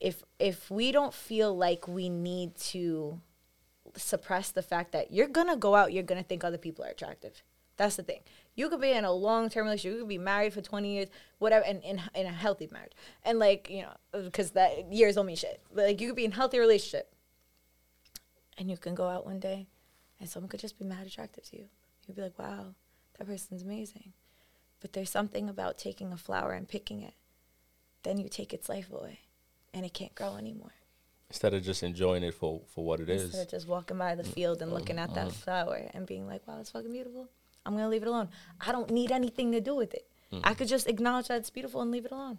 if 0.00 0.22
if 0.38 0.70
we 0.70 0.92
don't 0.92 1.14
feel 1.14 1.56
like 1.56 1.88
we 1.88 2.08
need 2.08 2.54
to 2.56 3.20
suppress 3.96 4.50
the 4.50 4.62
fact 4.62 4.92
that 4.92 5.12
you're 5.12 5.28
gonna 5.28 5.56
go 5.56 5.74
out, 5.74 5.92
you're 5.92 6.02
gonna 6.02 6.22
think 6.22 6.44
other 6.44 6.58
people 6.58 6.84
are 6.84 6.90
attractive. 6.90 7.42
That's 7.76 7.96
the 7.96 8.02
thing. 8.02 8.20
You 8.56 8.70
could 8.70 8.80
be 8.80 8.90
in 8.90 9.04
a 9.04 9.12
long 9.12 9.50
term 9.50 9.66
relationship. 9.66 9.92
You 9.92 9.98
could 10.00 10.08
be 10.08 10.18
married 10.18 10.54
for 10.54 10.62
20 10.62 10.92
years, 10.92 11.08
whatever, 11.38 11.64
and 11.64 11.82
in, 11.84 12.00
in 12.14 12.26
a 12.26 12.32
healthy 12.32 12.68
marriage. 12.72 12.92
And 13.22 13.38
like, 13.38 13.68
you 13.70 13.82
know, 13.82 14.22
because 14.24 14.52
that 14.52 14.92
years 14.92 15.14
don't 15.14 15.26
mean 15.26 15.36
shit. 15.36 15.60
But 15.72 15.84
like, 15.84 16.00
you 16.00 16.08
could 16.08 16.16
be 16.16 16.24
in 16.24 16.32
a 16.32 16.34
healthy 16.34 16.58
relationship. 16.58 17.12
And 18.58 18.70
you 18.70 18.78
can 18.78 18.94
go 18.94 19.06
out 19.06 19.26
one 19.26 19.38
day 19.38 19.66
and 20.18 20.28
someone 20.28 20.48
could 20.48 20.60
just 20.60 20.78
be 20.78 20.86
mad 20.86 21.06
attractive 21.06 21.44
to 21.50 21.56
you. 21.58 21.64
You'd 22.06 22.16
be 22.16 22.22
like, 22.22 22.38
wow, 22.38 22.74
that 23.18 23.26
person's 23.26 23.62
amazing. 23.62 24.14
But 24.80 24.94
there's 24.94 25.10
something 25.10 25.50
about 25.50 25.76
taking 25.76 26.12
a 26.12 26.16
flower 26.16 26.52
and 26.52 26.66
picking 26.66 27.02
it. 27.02 27.14
Then 28.02 28.18
you 28.18 28.28
take 28.28 28.54
its 28.54 28.68
life 28.68 28.90
away 28.90 29.20
and 29.74 29.84
it 29.84 29.92
can't 29.92 30.14
grow 30.14 30.36
anymore. 30.36 30.72
instead 31.28 31.52
of 31.52 31.62
just 31.62 31.82
enjoying 31.82 32.22
it 32.22 32.32
for 32.32 32.62
for 32.68 32.84
what 32.84 33.00
it 33.00 33.10
is, 33.10 33.24
Instead 33.24 33.42
of 33.42 33.50
just 33.50 33.68
walking 33.68 33.98
by 33.98 34.14
the 34.14 34.24
field 34.24 34.62
and 34.62 34.70
mm, 34.70 34.74
looking 34.74 34.98
at 34.98 35.12
that 35.14 35.28
mm. 35.28 35.32
flower 35.32 35.90
and 35.92 36.06
being 36.06 36.26
like, 36.26 36.46
wow, 36.46 36.60
it's 36.60 36.70
fucking 36.70 36.92
beautiful. 36.92 37.28
I'm 37.66 37.72
to 37.76 37.88
leave 37.88 38.02
it 38.02 38.08
alone. 38.08 38.28
I 38.60 38.72
don't 38.72 38.90
need 38.90 39.10
anything 39.10 39.52
to 39.52 39.60
do 39.60 39.74
with 39.74 39.92
it. 39.92 40.06
I 40.32 40.36
mm-hmm. 40.36 40.54
could 40.54 40.68
just 40.68 40.88
acknowledge 40.88 41.28
that 41.28 41.38
it's 41.38 41.50
beautiful 41.50 41.80
and 41.82 41.90
leave 41.90 42.04
it 42.04 42.12
alone. 42.12 42.38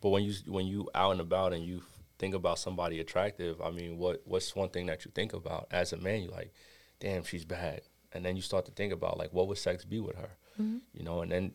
But 0.00 0.10
when 0.10 0.24
you 0.24 0.34
when 0.46 0.66
you 0.66 0.90
out 0.94 1.12
and 1.12 1.20
about 1.20 1.52
and 1.52 1.64
you 1.64 1.82
think 2.18 2.34
about 2.34 2.58
somebody 2.58 3.00
attractive, 3.00 3.60
I 3.62 3.70
mean, 3.70 3.98
what 3.98 4.22
what's 4.26 4.54
one 4.54 4.68
thing 4.68 4.86
that 4.86 5.04
you 5.04 5.10
think 5.14 5.32
about 5.32 5.68
as 5.70 5.92
a 5.92 5.96
man? 5.96 6.22
You're 6.22 6.32
like, 6.32 6.52
damn, 7.00 7.24
she's 7.24 7.44
bad, 7.44 7.82
and 8.12 8.24
then 8.24 8.36
you 8.36 8.42
start 8.42 8.66
to 8.66 8.72
think 8.72 8.92
about 8.92 9.18
like, 9.18 9.32
what 9.32 9.48
would 9.48 9.58
sex 9.58 9.84
be 9.84 10.00
with 10.00 10.16
her? 10.16 10.30
Mm-hmm. 10.60 10.78
You 10.92 11.04
know, 11.04 11.22
and 11.22 11.32
then 11.32 11.52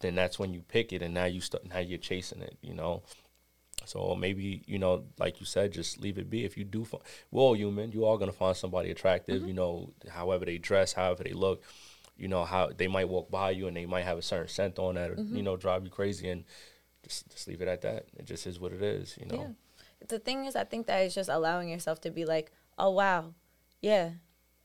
then 0.00 0.14
that's 0.14 0.38
when 0.38 0.54
you 0.54 0.62
pick 0.62 0.92
it, 0.92 1.02
and 1.02 1.12
now 1.12 1.26
you 1.26 1.40
start 1.40 1.66
now 1.68 1.80
you're 1.80 1.98
chasing 1.98 2.40
it. 2.40 2.56
You 2.62 2.74
know. 2.74 3.02
So 3.84 4.14
maybe 4.14 4.62
you 4.66 4.78
know, 4.78 5.04
like 5.18 5.40
you 5.40 5.46
said, 5.46 5.72
just 5.72 6.00
leave 6.00 6.16
it 6.16 6.30
be. 6.30 6.44
If 6.44 6.56
you 6.56 6.64
do, 6.64 6.84
fi- 6.84 6.98
we're 7.30 7.42
all 7.42 7.56
human. 7.56 7.92
You 7.92 8.06
are 8.06 8.16
gonna 8.16 8.32
find 8.32 8.56
somebody 8.56 8.90
attractive. 8.90 9.40
Mm-hmm. 9.40 9.48
You 9.48 9.54
know, 9.54 9.92
however 10.08 10.44
they 10.44 10.58
dress, 10.58 10.92
however 10.92 11.24
they 11.24 11.32
look. 11.32 11.62
You 12.16 12.28
know 12.28 12.44
how 12.44 12.70
they 12.76 12.88
might 12.88 13.08
walk 13.08 13.30
by 13.30 13.50
you 13.50 13.66
and 13.66 13.76
they 13.76 13.86
might 13.86 14.04
have 14.04 14.18
a 14.18 14.22
certain 14.22 14.48
scent 14.48 14.78
on 14.78 14.94
that, 14.94 15.10
or 15.10 15.14
you 15.14 15.22
mm-hmm. 15.22 15.42
know, 15.42 15.56
drive 15.56 15.84
you 15.84 15.90
crazy. 15.90 16.28
And 16.28 16.44
just 17.02 17.28
just 17.30 17.48
leave 17.48 17.60
it 17.60 17.68
at 17.68 17.82
that. 17.82 18.06
It 18.16 18.24
just 18.24 18.46
is 18.46 18.60
what 18.60 18.72
it 18.72 18.82
is, 18.82 19.18
you 19.20 19.26
know. 19.26 19.42
Yeah. 19.42 20.06
the 20.08 20.18
thing 20.18 20.46
is, 20.46 20.56
I 20.56 20.64
think 20.64 20.86
that 20.86 21.00
is 21.00 21.14
just 21.14 21.28
allowing 21.28 21.68
yourself 21.68 22.00
to 22.02 22.10
be 22.10 22.24
like, 22.24 22.52
oh 22.78 22.90
wow, 22.90 23.34
yeah, 23.80 24.10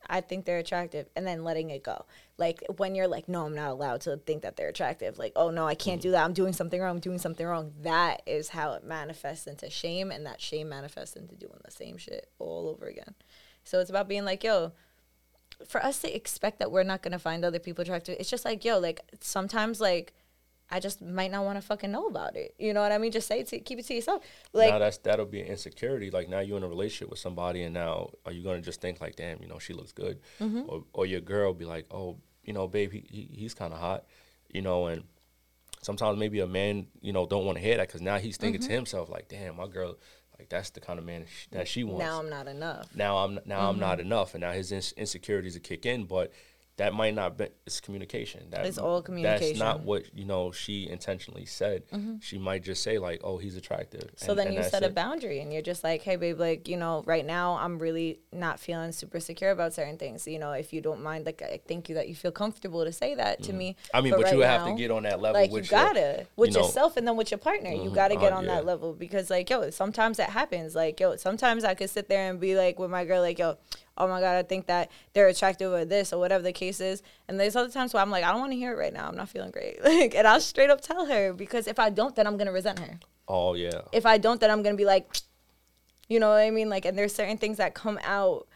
I 0.08 0.22
think 0.22 0.46
they're 0.46 0.60
attractive, 0.60 1.08
and 1.16 1.26
then 1.26 1.44
letting 1.44 1.70
it 1.70 1.84
go. 1.84 2.06
Like 2.38 2.64
when 2.78 2.96
you're 2.96 3.08
like, 3.08 3.28
no, 3.28 3.46
I'm 3.46 3.56
not 3.56 3.72
allowed 3.72 4.02
to 4.02 4.18
think 4.18 4.44
that 4.44 4.56
they're 4.56 4.70
attractive. 4.70 5.18
Like, 5.18 5.34
oh 5.36 5.50
no, 5.50 5.68
I 5.68 5.76
can't 5.76 6.02
do 6.02 6.10
mm-hmm. 6.10 6.14
that. 6.14 6.26
I'm 6.26 6.34
doing 6.34 6.54
something 6.54 6.80
wrong. 6.80 6.96
I'm 6.96 7.02
doing 7.02 7.20
something 7.20 7.46
wrong. 7.46 7.74
That 7.82 8.22
is 8.26 8.50
how 8.50 8.74
it 8.74 8.84
manifests 8.84 9.48
into 9.48 9.70
shame, 9.70 10.12
and 10.12 10.26
that 10.26 10.42
shame 10.42 10.70
manifests 10.70 11.16
into 11.16 11.36
doing 11.36 11.60
the 11.66 11.72
same 11.72 11.98
shit 11.98 12.30
all 12.40 12.70
over 12.70 12.86
again. 12.86 13.16
So 13.64 13.80
it's 13.80 13.90
about 13.90 14.08
being 14.08 14.24
like, 14.24 14.44
yo, 14.44 14.72
for 15.66 15.84
us 15.84 16.00
to 16.00 16.16
expect 16.16 16.60
that 16.60 16.72
we're 16.72 16.84
not 16.84 17.02
gonna 17.02 17.20
find 17.20 17.44
other 17.46 17.60
people 17.60 17.82
attractive, 17.82 18.18
it's 18.20 18.30
just 18.30 18.46
like, 18.46 18.64
yo, 18.66 18.80
like 18.80 19.02
sometimes 19.22 19.80
like 19.82 20.14
I 20.70 20.82
just 20.82 21.02
might 21.02 21.32
not 21.32 21.46
want 21.46 21.58
to 21.58 21.62
fucking 21.66 21.92
know 21.94 22.08
about 22.08 22.36
it. 22.36 22.54
You 22.60 22.74
know 22.74 22.82
what 22.82 22.92
I 22.92 22.98
mean? 22.98 23.12
Just 23.14 23.28
say 23.30 23.40
it 23.40 23.48
to 23.48 23.60
keep 23.60 23.80
it 23.80 23.86
to 23.88 23.94
yourself. 23.94 24.22
Like 24.52 24.70
now 24.70 24.80
that's 24.80 24.98
that'll 24.98 25.26
be 25.26 25.40
an 25.42 25.48
insecurity. 25.48 26.12
Like 26.12 26.28
now 26.28 26.40
you're 26.42 26.58
in 26.58 26.64
a 26.64 26.68
relationship 26.68 27.10
with 27.10 27.20
somebody, 27.20 27.64
and 27.64 27.74
now 27.74 28.10
are 28.26 28.34
you 28.34 28.44
gonna 28.44 28.62
just 28.62 28.82
think 28.82 29.00
like, 29.00 29.16
damn, 29.16 29.42
you 29.42 29.48
know, 29.48 29.60
she 29.60 29.74
looks 29.74 29.94
good, 29.94 30.20
Mm-hmm. 30.42 30.64
or 30.68 30.84
or 30.94 31.06
your 31.06 31.22
girl 31.22 31.54
be 31.54 31.64
like, 31.66 31.86
oh, 31.92 32.18
you 32.44 32.52
know, 32.54 32.68
babe, 32.68 32.92
he, 32.92 33.06
he 33.10 33.30
he's 33.34 33.54
kind 33.54 33.74
of 33.74 33.80
hot, 33.80 34.04
you 34.54 34.62
know, 34.62 34.88
and 34.88 35.04
sometimes 35.82 36.18
maybe 36.20 36.40
a 36.42 36.48
man, 36.48 36.88
you 37.02 37.14
know, 37.14 37.26
don't 37.26 37.46
want 37.46 37.58
to 37.58 37.64
hear 37.64 37.78
that 37.78 37.88
because 37.88 38.02
now 38.02 38.18
he's 38.18 38.36
thinking 38.38 38.60
Mm-hmm. 38.60 38.68
to 38.70 38.76
himself 38.76 39.10
like, 39.10 39.30
damn, 39.30 39.56
my 39.56 39.68
girl, 39.68 39.98
like 40.40 40.50
that's 40.50 40.70
the 40.72 40.80
kind 40.80 41.00
of 41.00 41.06
man 41.06 41.26
sh- 41.26 41.48
that 41.52 41.68
she 41.68 41.84
wants. 41.84 42.06
now 42.06 42.20
I'm 42.20 42.30
not 42.30 42.48
enough. 42.48 42.90
now 42.96 43.18
I'm 43.18 43.40
now 43.46 43.70
I'm 43.70 43.74
Mm-hmm. 43.76 43.82
not 43.82 44.00
enough, 44.00 44.34
and 44.36 44.42
now 44.42 44.52
his 44.52 44.72
ins- 44.72 44.92
insecurities 44.94 45.54
will 45.56 45.62
kick 45.62 45.86
in. 45.86 46.06
But 46.06 46.32
that 46.78 46.94
might 46.94 47.16
not 47.16 47.38
be. 47.38 47.48
It's 47.66 47.80
communication. 47.82 48.50
That, 48.52 48.66
It's 48.66 48.78
all 48.78 49.02
communication. 49.02 49.56
Mm-hmm. 49.56 49.60
not 49.60 49.82
what 49.82 50.04
you 50.16 50.26
know. 50.26 50.52
She 50.52 50.88
intentionally 50.88 51.46
said. 51.46 51.84
She 52.22 52.38
might 52.38 52.64
just 52.64 52.84
say 52.84 53.00
like, 53.00 53.20
"Oh, 53.24 53.38
he's 53.38 53.56
attractive." 53.58 54.12
So 54.16 54.30
and- 54.32 54.40
then 54.40 54.48
and 54.48 54.56
you 54.56 54.62
that's 54.62 54.72
set 54.72 54.84
a 54.84 54.90
boundary 54.90 55.40
and 55.42 55.52
you're 55.52 55.62
just 55.64 55.84
like, 55.84 56.02
hey, 56.04 56.16
babe, 56.16 56.40
like, 56.40 56.68
you 56.68 56.78
know, 56.78 57.04
right 57.06 57.26
now 57.26 57.56
I'm 57.58 57.80
really 57.80 58.20
not 58.32 58.60
feeling 58.60 58.92
super 58.92 59.20
secure 59.20 59.50
about 59.52 59.74
certain 59.74 59.98
things. 59.98 60.28
You 60.28 60.38
know, 60.40 60.52
if 60.52 60.72
you 60.72 60.82
don't 60.82 61.02
mind, 61.02 61.26
like, 61.26 61.42
I 61.42 61.60
thank 61.68 61.90
you 61.90 61.96
that 61.96 62.08
you 62.10 62.16
feel 62.16 62.32
comfortable 62.32 62.86
to 62.86 62.92
say 62.94 63.16
that 63.16 63.42
to 63.44 63.54
me. 63.54 63.72
Mm. 63.72 63.90
I 63.96 64.02
mean, 64.02 64.14
but, 64.14 64.24
right 64.26 64.34
you 64.36 64.42
have 64.42 64.66
to 64.68 64.74
get 64.76 64.92
on 64.92 65.04
that 65.04 65.20
level. 65.20 65.42
Like, 65.42 65.52
with 65.52 65.66
you 65.66 65.72
gotta, 65.72 66.28
with 66.36 66.50
you 66.50 66.56
know- 66.60 66.66
yourself 66.68 66.96
and 66.96 67.08
then 67.08 67.16
with 67.18 67.32
your 67.32 67.40
partner. 67.40 67.72
You 67.72 67.90
Mhm. 67.90 67.96
gotta 67.96 68.16
get 68.16 68.32
Uh, 68.32 68.38
on 68.38 68.46
yeah. 68.46 68.56
that 68.56 68.66
level 68.66 68.94
because, 68.94 69.30
like, 69.32 69.50
yo, 69.50 69.70
sometimes 69.72 70.18
that 70.18 70.30
happens. 70.30 70.76
Like, 70.76 71.00
yo, 71.00 71.16
sometimes 71.16 71.64
I 71.64 71.74
could 71.74 71.90
sit 71.90 72.08
there 72.08 72.30
and 72.30 72.40
be 72.40 72.56
like, 72.56 72.78
with 72.78 72.92
my 72.92 73.04
girl, 73.04 73.22
like, 73.22 73.40
yo, 73.40 73.58
oh 73.98 74.08
my 74.08 74.20
God, 74.20 74.36
I 74.38 74.44
think 74.44 74.68
that 74.68 74.92
they're 75.14 75.28
attractive 75.28 75.72
or 75.72 75.86
this 75.86 76.14
or 76.14 76.20
whatever 76.20 76.44
the 76.44 76.54
case 76.54 76.80
is. 76.80 77.02
And 77.28 77.40
there's 77.40 77.56
other 77.56 77.72
times 77.72 77.94
where 77.94 78.02
I'm 78.02 78.12
like, 78.12 78.24
I 78.24 78.32
don't 78.32 78.40
wanna 78.40 78.56
hear 78.56 78.74
it 78.74 78.78
right 78.78 78.94
now. 78.94 79.08
I'm 79.08 79.16
not 79.16 79.30
feeling 79.30 79.52
great. 79.52 79.80
Like, 79.84 80.16
and 80.16 80.28
I'll 80.28 80.40
straight 80.42 80.70
up 80.70 80.82
tell 80.82 81.06
her 81.06 81.34
because 81.34 81.68
if 81.68 81.80
I 81.80 81.90
don't, 81.90 82.16
then 82.16 82.28
I'm 82.28 82.38
gonna 82.38 82.52
resent 82.52 82.80
her 82.80 83.00
Oh 83.28 83.54
yeah. 83.56 83.82
if 83.92 84.06
I 84.06 84.18
don't, 84.18 84.40
then 84.40 84.52
I'm 84.52 84.64
gonna 84.64 84.76
be 84.78 84.86
like, 84.86 85.08
you 86.08 86.20
know 86.20 86.30
what 86.30 86.38
I 86.40 86.52
mean? 86.52 86.70
Like, 86.70 86.86
and 86.86 86.98
there's 86.98 87.14
certain 87.16 87.38
things 87.38 87.58
that 87.58 87.74
come 87.74 88.00
out 88.04 88.48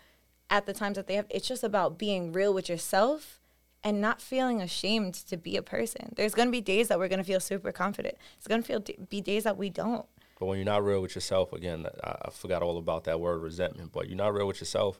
at 0.49 0.65
the 0.65 0.73
times 0.73 0.97
that 0.97 1.07
they 1.07 1.15
have. 1.15 1.25
It's 1.29 1.47
just 1.47 1.63
about 1.63 1.97
being 1.97 2.31
real 2.31 2.53
with 2.53 2.69
yourself 2.69 3.39
and 3.83 3.99
not 3.99 4.21
feeling 4.21 4.61
ashamed 4.61 5.13
to 5.15 5.37
be 5.37 5.57
a 5.57 5.61
person. 5.61 6.13
There's 6.15 6.35
gonna 6.35 6.51
be 6.51 6.61
days 6.61 6.89
that 6.89 6.99
we're 6.99 7.07
gonna 7.07 7.23
feel 7.23 7.39
super 7.39 7.71
confident. 7.71 8.15
It's 8.37 8.47
gonna 8.47 8.61
feel 8.61 8.83
be 9.09 9.21
days 9.21 9.43
that 9.45 9.57
we 9.57 9.69
don't. 9.69 10.05
But 10.39 10.47
when 10.47 10.57
you're 10.57 10.65
not 10.65 10.83
real 10.83 11.01
with 11.01 11.13
yourself, 11.15 11.53
again, 11.53 11.85
I, 12.03 12.15
I 12.25 12.29
forgot 12.31 12.63
all 12.63 12.77
about 12.77 13.03
that 13.05 13.19
word 13.19 13.41
resentment. 13.41 13.91
But 13.91 14.07
you're 14.07 14.17
not 14.17 14.33
real 14.33 14.47
with 14.47 14.59
yourself. 14.59 14.99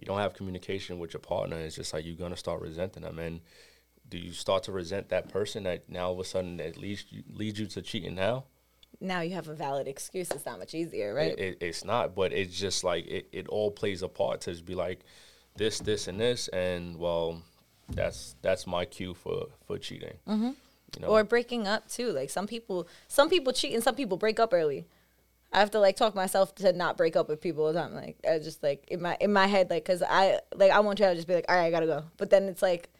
You 0.00 0.06
don't 0.06 0.18
have 0.18 0.32
communication 0.32 0.98
with 0.98 1.12
your 1.12 1.20
partner. 1.20 1.58
It's 1.58 1.76
just 1.76 1.92
like 1.92 2.06
you're 2.06 2.16
gonna 2.16 2.36
start 2.36 2.62
resenting 2.62 3.02
them. 3.02 3.18
And 3.18 3.40
do 4.08 4.16
you 4.16 4.32
start 4.32 4.62
to 4.64 4.72
resent 4.72 5.10
that 5.10 5.28
person 5.28 5.64
that 5.64 5.88
now 5.90 6.06
all 6.06 6.14
of 6.14 6.18
a 6.18 6.24
sudden 6.24 6.56
that 6.56 6.78
leads 6.78 7.04
you, 7.10 7.22
leads 7.32 7.60
you 7.60 7.66
to 7.66 7.82
cheating 7.82 8.14
now? 8.14 8.44
Now 8.98 9.20
you 9.20 9.34
have 9.34 9.48
a 9.48 9.54
valid 9.54 9.86
excuse. 9.86 10.30
It's 10.30 10.46
not 10.46 10.58
much 10.58 10.74
easier, 10.74 11.14
right? 11.14 11.32
It, 11.32 11.38
it, 11.38 11.58
it's 11.60 11.84
not, 11.84 12.14
but 12.14 12.32
it's 12.32 12.58
just 12.58 12.82
like 12.82 13.06
it, 13.06 13.28
it 13.30 13.46
all 13.48 13.70
plays 13.70 14.02
a 14.02 14.08
part 14.08 14.40
to 14.42 14.52
just 14.52 14.64
be 14.64 14.74
like 14.74 15.00
this, 15.56 15.78
this, 15.80 16.08
and 16.08 16.18
this, 16.18 16.48
and 16.48 16.96
well, 16.96 17.42
that's 17.90 18.36
that's 18.40 18.66
my 18.66 18.86
cue 18.86 19.12
for 19.12 19.48
for 19.66 19.78
cheating. 19.78 20.14
Mm-hmm. 20.26 20.50
You 20.96 21.02
know, 21.02 21.08
or 21.08 21.24
breaking 21.24 21.68
up 21.68 21.88
too. 21.88 22.10
Like 22.10 22.30
some 22.30 22.46
people, 22.46 22.88
some 23.06 23.28
people 23.28 23.52
cheat 23.52 23.74
and 23.74 23.82
some 23.82 23.94
people 23.94 24.16
break 24.16 24.40
up 24.40 24.54
early. 24.54 24.86
I 25.52 25.58
have 25.58 25.70
to 25.72 25.80
like 25.80 25.96
talk 25.96 26.14
myself 26.14 26.54
to 26.56 26.72
not 26.72 26.96
break 26.96 27.16
up 27.16 27.28
with 27.28 27.40
people 27.40 27.72
time. 27.72 27.94
Like 27.94 28.16
I 28.28 28.38
just 28.38 28.62
like 28.62 28.84
in 28.88 29.02
my 29.02 29.16
in 29.20 29.32
my 29.32 29.46
head, 29.46 29.70
like 29.70 29.84
because 29.84 30.02
I 30.02 30.40
like 30.54 30.70
I 30.70 30.80
want 30.80 30.98
to 30.98 31.14
just 31.14 31.26
be 31.26 31.34
like, 31.34 31.46
all 31.48 31.56
right, 31.56 31.66
I 31.66 31.70
gotta 31.70 31.86
go. 31.86 32.04
But 32.16 32.30
then 32.30 32.44
it's 32.44 32.62
like, 32.62 32.90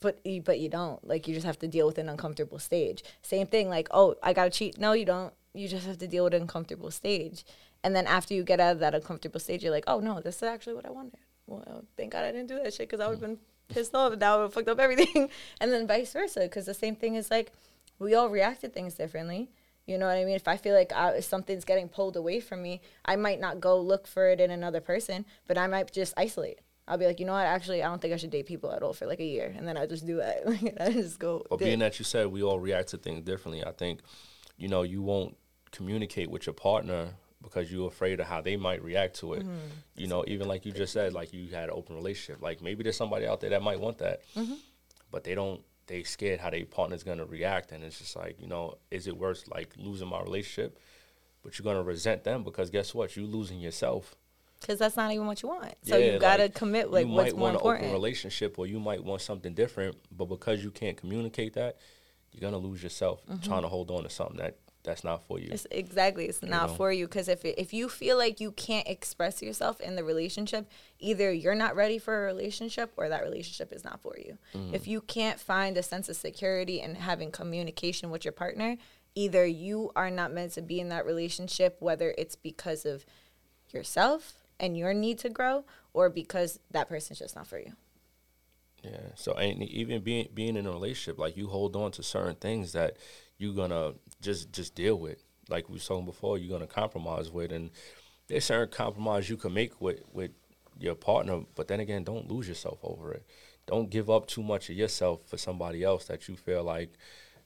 but 0.00 0.18
you, 0.24 0.40
but 0.40 0.58
you 0.58 0.68
don't. 0.68 1.06
Like 1.06 1.28
you 1.28 1.34
just 1.34 1.46
have 1.46 1.58
to 1.58 1.68
deal 1.68 1.86
with 1.86 1.98
an 1.98 2.08
uncomfortable 2.08 2.58
stage. 2.58 3.04
Same 3.22 3.46
thing. 3.46 3.68
Like 3.68 3.88
oh, 3.90 4.14
I 4.22 4.32
gotta 4.32 4.50
cheat. 4.50 4.78
No, 4.78 4.92
you 4.92 5.04
don't. 5.04 5.34
You 5.52 5.68
just 5.68 5.86
have 5.86 5.98
to 5.98 6.08
deal 6.08 6.24
with 6.24 6.34
an 6.34 6.42
uncomfortable 6.42 6.90
stage. 6.90 7.44
And 7.82 7.94
then 7.96 8.06
after 8.06 8.34
you 8.34 8.44
get 8.44 8.60
out 8.60 8.72
of 8.72 8.78
that 8.80 8.94
uncomfortable 8.94 9.40
stage, 9.40 9.62
you're 9.62 9.72
like, 9.72 9.84
oh 9.86 10.00
no, 10.00 10.20
this 10.20 10.36
is 10.36 10.42
actually 10.42 10.74
what 10.74 10.86
I 10.86 10.90
wanted. 10.90 11.18
Well, 11.46 11.84
thank 11.96 12.12
God 12.12 12.24
I 12.24 12.32
didn't 12.32 12.48
do 12.48 12.56
that 12.62 12.72
shit 12.72 12.88
because 12.88 13.00
I 13.00 13.08
would 13.08 13.14
have 13.14 13.20
been 13.20 13.38
pissed 13.68 13.94
off 13.94 14.12
and 14.12 14.20
now 14.20 14.34
I 14.34 14.36
would 14.36 14.42
have 14.44 14.54
fucked 14.54 14.68
up 14.68 14.78
everything. 14.78 15.30
and 15.60 15.72
then 15.72 15.86
vice 15.86 16.12
versa, 16.12 16.40
because 16.40 16.66
the 16.66 16.74
same 16.74 16.96
thing 16.96 17.14
is 17.14 17.30
like 17.30 17.52
we 17.98 18.14
all 18.14 18.28
react 18.28 18.62
to 18.62 18.68
things 18.68 18.94
differently. 18.94 19.50
You 19.90 19.98
know 19.98 20.06
what 20.06 20.16
I 20.16 20.24
mean? 20.24 20.36
If 20.36 20.46
I 20.46 20.56
feel 20.56 20.74
like 20.74 20.92
I, 20.92 21.10
if 21.14 21.24
something's 21.24 21.64
getting 21.64 21.88
pulled 21.88 22.16
away 22.16 22.38
from 22.38 22.62
me, 22.62 22.80
I 23.04 23.16
might 23.16 23.40
not 23.40 23.60
go 23.60 23.80
look 23.80 24.06
for 24.06 24.28
it 24.28 24.40
in 24.40 24.52
another 24.52 24.80
person, 24.80 25.26
but 25.48 25.58
I 25.58 25.66
might 25.66 25.92
just 25.92 26.14
isolate. 26.16 26.60
I'll 26.86 26.96
be 26.96 27.06
like, 27.06 27.18
you 27.18 27.26
know 27.26 27.32
what? 27.32 27.46
Actually, 27.46 27.82
I 27.82 27.88
don't 27.88 28.00
think 28.00 28.14
I 28.14 28.16
should 28.16 28.30
date 28.30 28.46
people 28.46 28.70
at 28.72 28.82
all 28.84 28.92
for 28.92 29.06
like 29.06 29.18
a 29.18 29.24
year, 29.24 29.52
and 29.56 29.66
then 29.66 29.76
I 29.76 29.86
just 29.86 30.06
do 30.06 30.16
that. 30.16 30.46
I 30.80 30.92
just 30.92 31.18
go. 31.18 31.44
But 31.50 31.58
dip. 31.58 31.66
being 31.66 31.78
that 31.80 31.98
you 31.98 32.04
said 32.04 32.28
we 32.28 32.42
all 32.42 32.60
react 32.60 32.90
to 32.90 32.98
things 32.98 33.24
differently, 33.24 33.64
I 33.64 33.72
think, 33.72 34.00
you 34.56 34.68
know, 34.68 34.82
you 34.82 35.02
won't 35.02 35.36
communicate 35.72 36.30
with 36.30 36.46
your 36.46 36.54
partner 36.54 37.10
because 37.42 37.72
you're 37.72 37.88
afraid 37.88 38.20
of 38.20 38.26
how 38.26 38.40
they 38.40 38.56
might 38.56 38.84
react 38.84 39.18
to 39.20 39.34
it. 39.34 39.42
Mm-hmm. 39.42 39.56
You 39.96 40.06
know, 40.06 40.24
even 40.28 40.46
like 40.46 40.66
you 40.66 40.72
just 40.72 40.92
said, 40.92 41.14
like 41.14 41.32
you 41.32 41.48
had 41.48 41.64
an 41.64 41.74
open 41.74 41.96
relationship. 41.96 42.40
Like 42.40 42.62
maybe 42.62 42.84
there's 42.84 42.96
somebody 42.96 43.26
out 43.26 43.40
there 43.40 43.50
that 43.50 43.62
might 43.62 43.80
want 43.80 43.98
that, 43.98 44.22
mm-hmm. 44.36 44.54
but 45.10 45.24
they 45.24 45.34
don't. 45.34 45.60
They 45.90 46.04
scared 46.04 46.38
how 46.38 46.50
their 46.50 46.64
partner's 46.64 47.02
gonna 47.02 47.24
react, 47.24 47.72
and 47.72 47.82
it's 47.82 47.98
just 47.98 48.14
like, 48.14 48.40
you 48.40 48.46
know, 48.46 48.76
is 48.92 49.08
it 49.08 49.16
worth 49.16 49.48
like 49.48 49.72
losing 49.76 50.06
my 50.06 50.22
relationship? 50.22 50.78
But 51.42 51.58
you're 51.58 51.64
gonna 51.64 51.82
resent 51.82 52.22
them 52.22 52.44
because 52.44 52.70
guess 52.70 52.94
what? 52.94 53.16
you're 53.16 53.26
losing 53.26 53.58
yourself. 53.58 54.14
because 54.60 54.78
that's 54.78 54.96
not 54.96 55.10
even 55.10 55.26
what 55.26 55.42
you 55.42 55.48
want. 55.48 55.74
So 55.82 55.96
Yeah, 55.96 56.12
you 56.12 56.18
gotta 56.20 56.44
like, 56.44 56.54
commit 56.54 56.92
like 56.92 57.06
you 57.06 57.12
what's 57.12 57.32
might 57.32 57.36
more 57.36 57.42
want 57.48 57.54
an 57.54 57.60
open 57.60 57.70
important. 57.70 57.92
relationship 57.92 58.56
or 58.56 58.68
you 58.68 58.78
might 58.78 59.02
want 59.02 59.20
something 59.20 59.52
different, 59.52 59.96
but 60.16 60.26
because 60.26 60.62
you 60.62 60.70
can't 60.70 60.96
communicate 60.96 61.54
that, 61.54 61.76
you're 62.30 62.48
gonna 62.48 62.62
lose 62.64 62.84
yourself 62.84 63.26
mm-hmm. 63.26 63.42
trying 63.42 63.62
to 63.62 63.68
hold 63.68 63.90
on 63.90 64.04
to 64.04 64.10
something 64.10 64.36
that 64.36 64.58
that's 64.82 65.04
not 65.04 65.26
for 65.26 65.38
you. 65.38 65.48
It's 65.50 65.66
exactly. 65.70 66.26
It's 66.26 66.42
not 66.42 66.70
know? 66.70 66.74
for 66.74 66.92
you 66.92 67.06
because 67.06 67.28
if 67.28 67.44
it, 67.44 67.56
if 67.58 67.72
you 67.72 67.88
feel 67.88 68.16
like 68.16 68.40
you 68.40 68.52
can't 68.52 68.88
express 68.88 69.42
yourself 69.42 69.80
in 69.80 69.94
the 69.94 70.04
relationship, 70.04 70.70
either 70.98 71.30
you're 71.32 71.54
not 71.54 71.76
ready 71.76 71.98
for 71.98 72.24
a 72.24 72.26
relationship 72.26 72.90
or 72.96 73.08
that 73.08 73.22
relationship 73.22 73.72
is 73.72 73.84
not 73.84 74.00
for 74.00 74.16
you. 74.18 74.38
Mm. 74.54 74.72
If 74.72 74.88
you 74.88 75.02
can't 75.02 75.38
find 75.38 75.76
a 75.76 75.82
sense 75.82 76.08
of 76.08 76.16
security 76.16 76.80
and 76.80 76.96
having 76.96 77.30
communication 77.30 78.10
with 78.10 78.24
your 78.24 78.32
partner, 78.32 78.76
either 79.14 79.44
you 79.44 79.90
are 79.96 80.10
not 80.10 80.32
meant 80.32 80.52
to 80.52 80.62
be 80.62 80.80
in 80.80 80.88
that 80.88 81.04
relationship, 81.04 81.76
whether 81.80 82.14
it's 82.16 82.36
because 82.36 82.86
of 82.86 83.04
yourself 83.70 84.34
and 84.58 84.76
your 84.76 84.94
need 84.94 85.18
to 85.18 85.28
grow, 85.28 85.64
or 85.92 86.08
because 86.08 86.58
that 86.70 86.88
person's 86.88 87.18
just 87.18 87.36
not 87.36 87.46
for 87.46 87.58
you. 87.58 87.72
Yeah. 88.82 89.08
So 89.14 89.32
and 89.34 89.62
even 89.62 90.00
being 90.02 90.28
being 90.32 90.56
in 90.56 90.66
a 90.66 90.70
relationship, 90.70 91.18
like 91.18 91.36
you 91.36 91.48
hold 91.48 91.76
on 91.76 91.90
to 91.92 92.02
certain 92.02 92.36
things 92.36 92.72
that 92.72 92.96
you're 93.38 93.54
gonna 93.54 93.94
just 94.20 94.52
just 94.52 94.74
deal 94.74 94.96
with. 94.96 95.22
Like 95.48 95.68
we 95.68 95.74
was 95.74 95.86
talking 95.86 96.06
before, 96.06 96.38
you're 96.38 96.50
gonna 96.56 96.66
compromise 96.66 97.30
with, 97.30 97.52
and 97.52 97.70
there's 98.28 98.44
certain 98.44 98.72
compromise 98.72 99.28
you 99.28 99.36
can 99.36 99.54
make 99.54 99.80
with 99.80 100.00
with 100.12 100.32
your 100.78 100.94
partner. 100.94 101.40
But 101.54 101.68
then 101.68 101.80
again, 101.80 102.04
don't 102.04 102.30
lose 102.30 102.48
yourself 102.48 102.78
over 102.82 103.12
it. 103.12 103.26
Don't 103.66 103.90
give 103.90 104.10
up 104.10 104.26
too 104.26 104.42
much 104.42 104.70
of 104.70 104.76
yourself 104.76 105.20
for 105.26 105.36
somebody 105.36 105.84
else 105.84 106.06
that 106.06 106.28
you 106.28 106.36
feel 106.36 106.62
like 106.64 106.94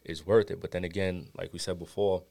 is 0.05 0.27
worth 0.27 0.51
it. 0.51 0.61
But 0.61 0.71
then 0.71 0.85
again, 0.85 1.29
like 1.37 1.53
we 1.53 1.59
said 1.59 1.79
before, 1.79 2.23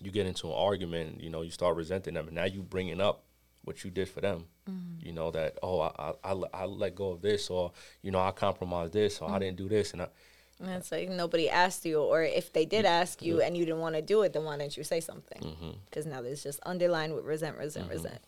you 0.00 0.10
get 0.10 0.26
into 0.26 0.48
an 0.48 0.54
argument, 0.54 1.20
you 1.20 1.30
know, 1.30 1.42
you 1.42 1.50
start 1.50 1.76
resenting 1.76 2.14
them, 2.14 2.26
and 2.26 2.36
now 2.36 2.44
you 2.44 2.62
bringing 2.62 3.00
up 3.00 3.24
what 3.68 3.84
you 3.84 3.90
did 3.90 4.08
for 4.08 4.20
them. 4.20 4.46
Mm-hmm. 4.68 5.06
You 5.06 5.12
know 5.12 5.30
that 5.30 5.58
oh 5.62 5.80
I, 5.80 6.14
I 6.24 6.32
I 6.32 6.42
I 6.54 6.64
let 6.64 6.94
go 6.94 7.10
of 7.10 7.22
this 7.22 7.50
or 7.50 7.72
you 8.02 8.10
know 8.10 8.20
I 8.20 8.30
compromised 8.32 8.92
this 8.92 9.20
or 9.20 9.28
I 9.28 9.32
mm-hmm. 9.32 9.40
didn't 9.40 9.56
do 9.58 9.68
this 9.68 9.92
and 9.92 10.02
I, 10.02 10.08
And 10.60 10.70
it's 10.70 10.90
like 10.90 11.08
nobody 11.08 11.48
asked 11.48 11.84
you, 11.84 12.00
or 12.00 12.22
if 12.22 12.52
they 12.52 12.64
did 12.64 12.84
ask 12.84 13.22
you 13.22 13.40
and 13.40 13.56
you 13.56 13.64
didn't 13.64 13.80
want 13.80 13.94
to 13.94 14.02
do 14.02 14.22
it, 14.22 14.32
then 14.32 14.44
why 14.44 14.56
didn't 14.58 14.76
you 14.76 14.82
say 14.84 15.00
something? 15.00 15.40
Mm-hmm. 15.40 15.70
Because 15.84 16.04
now 16.04 16.20
there's 16.20 16.42
just 16.42 16.58
underlined 16.66 17.14
with 17.14 17.24
resent, 17.24 17.56
resent, 17.58 17.88
resent. 17.88 18.18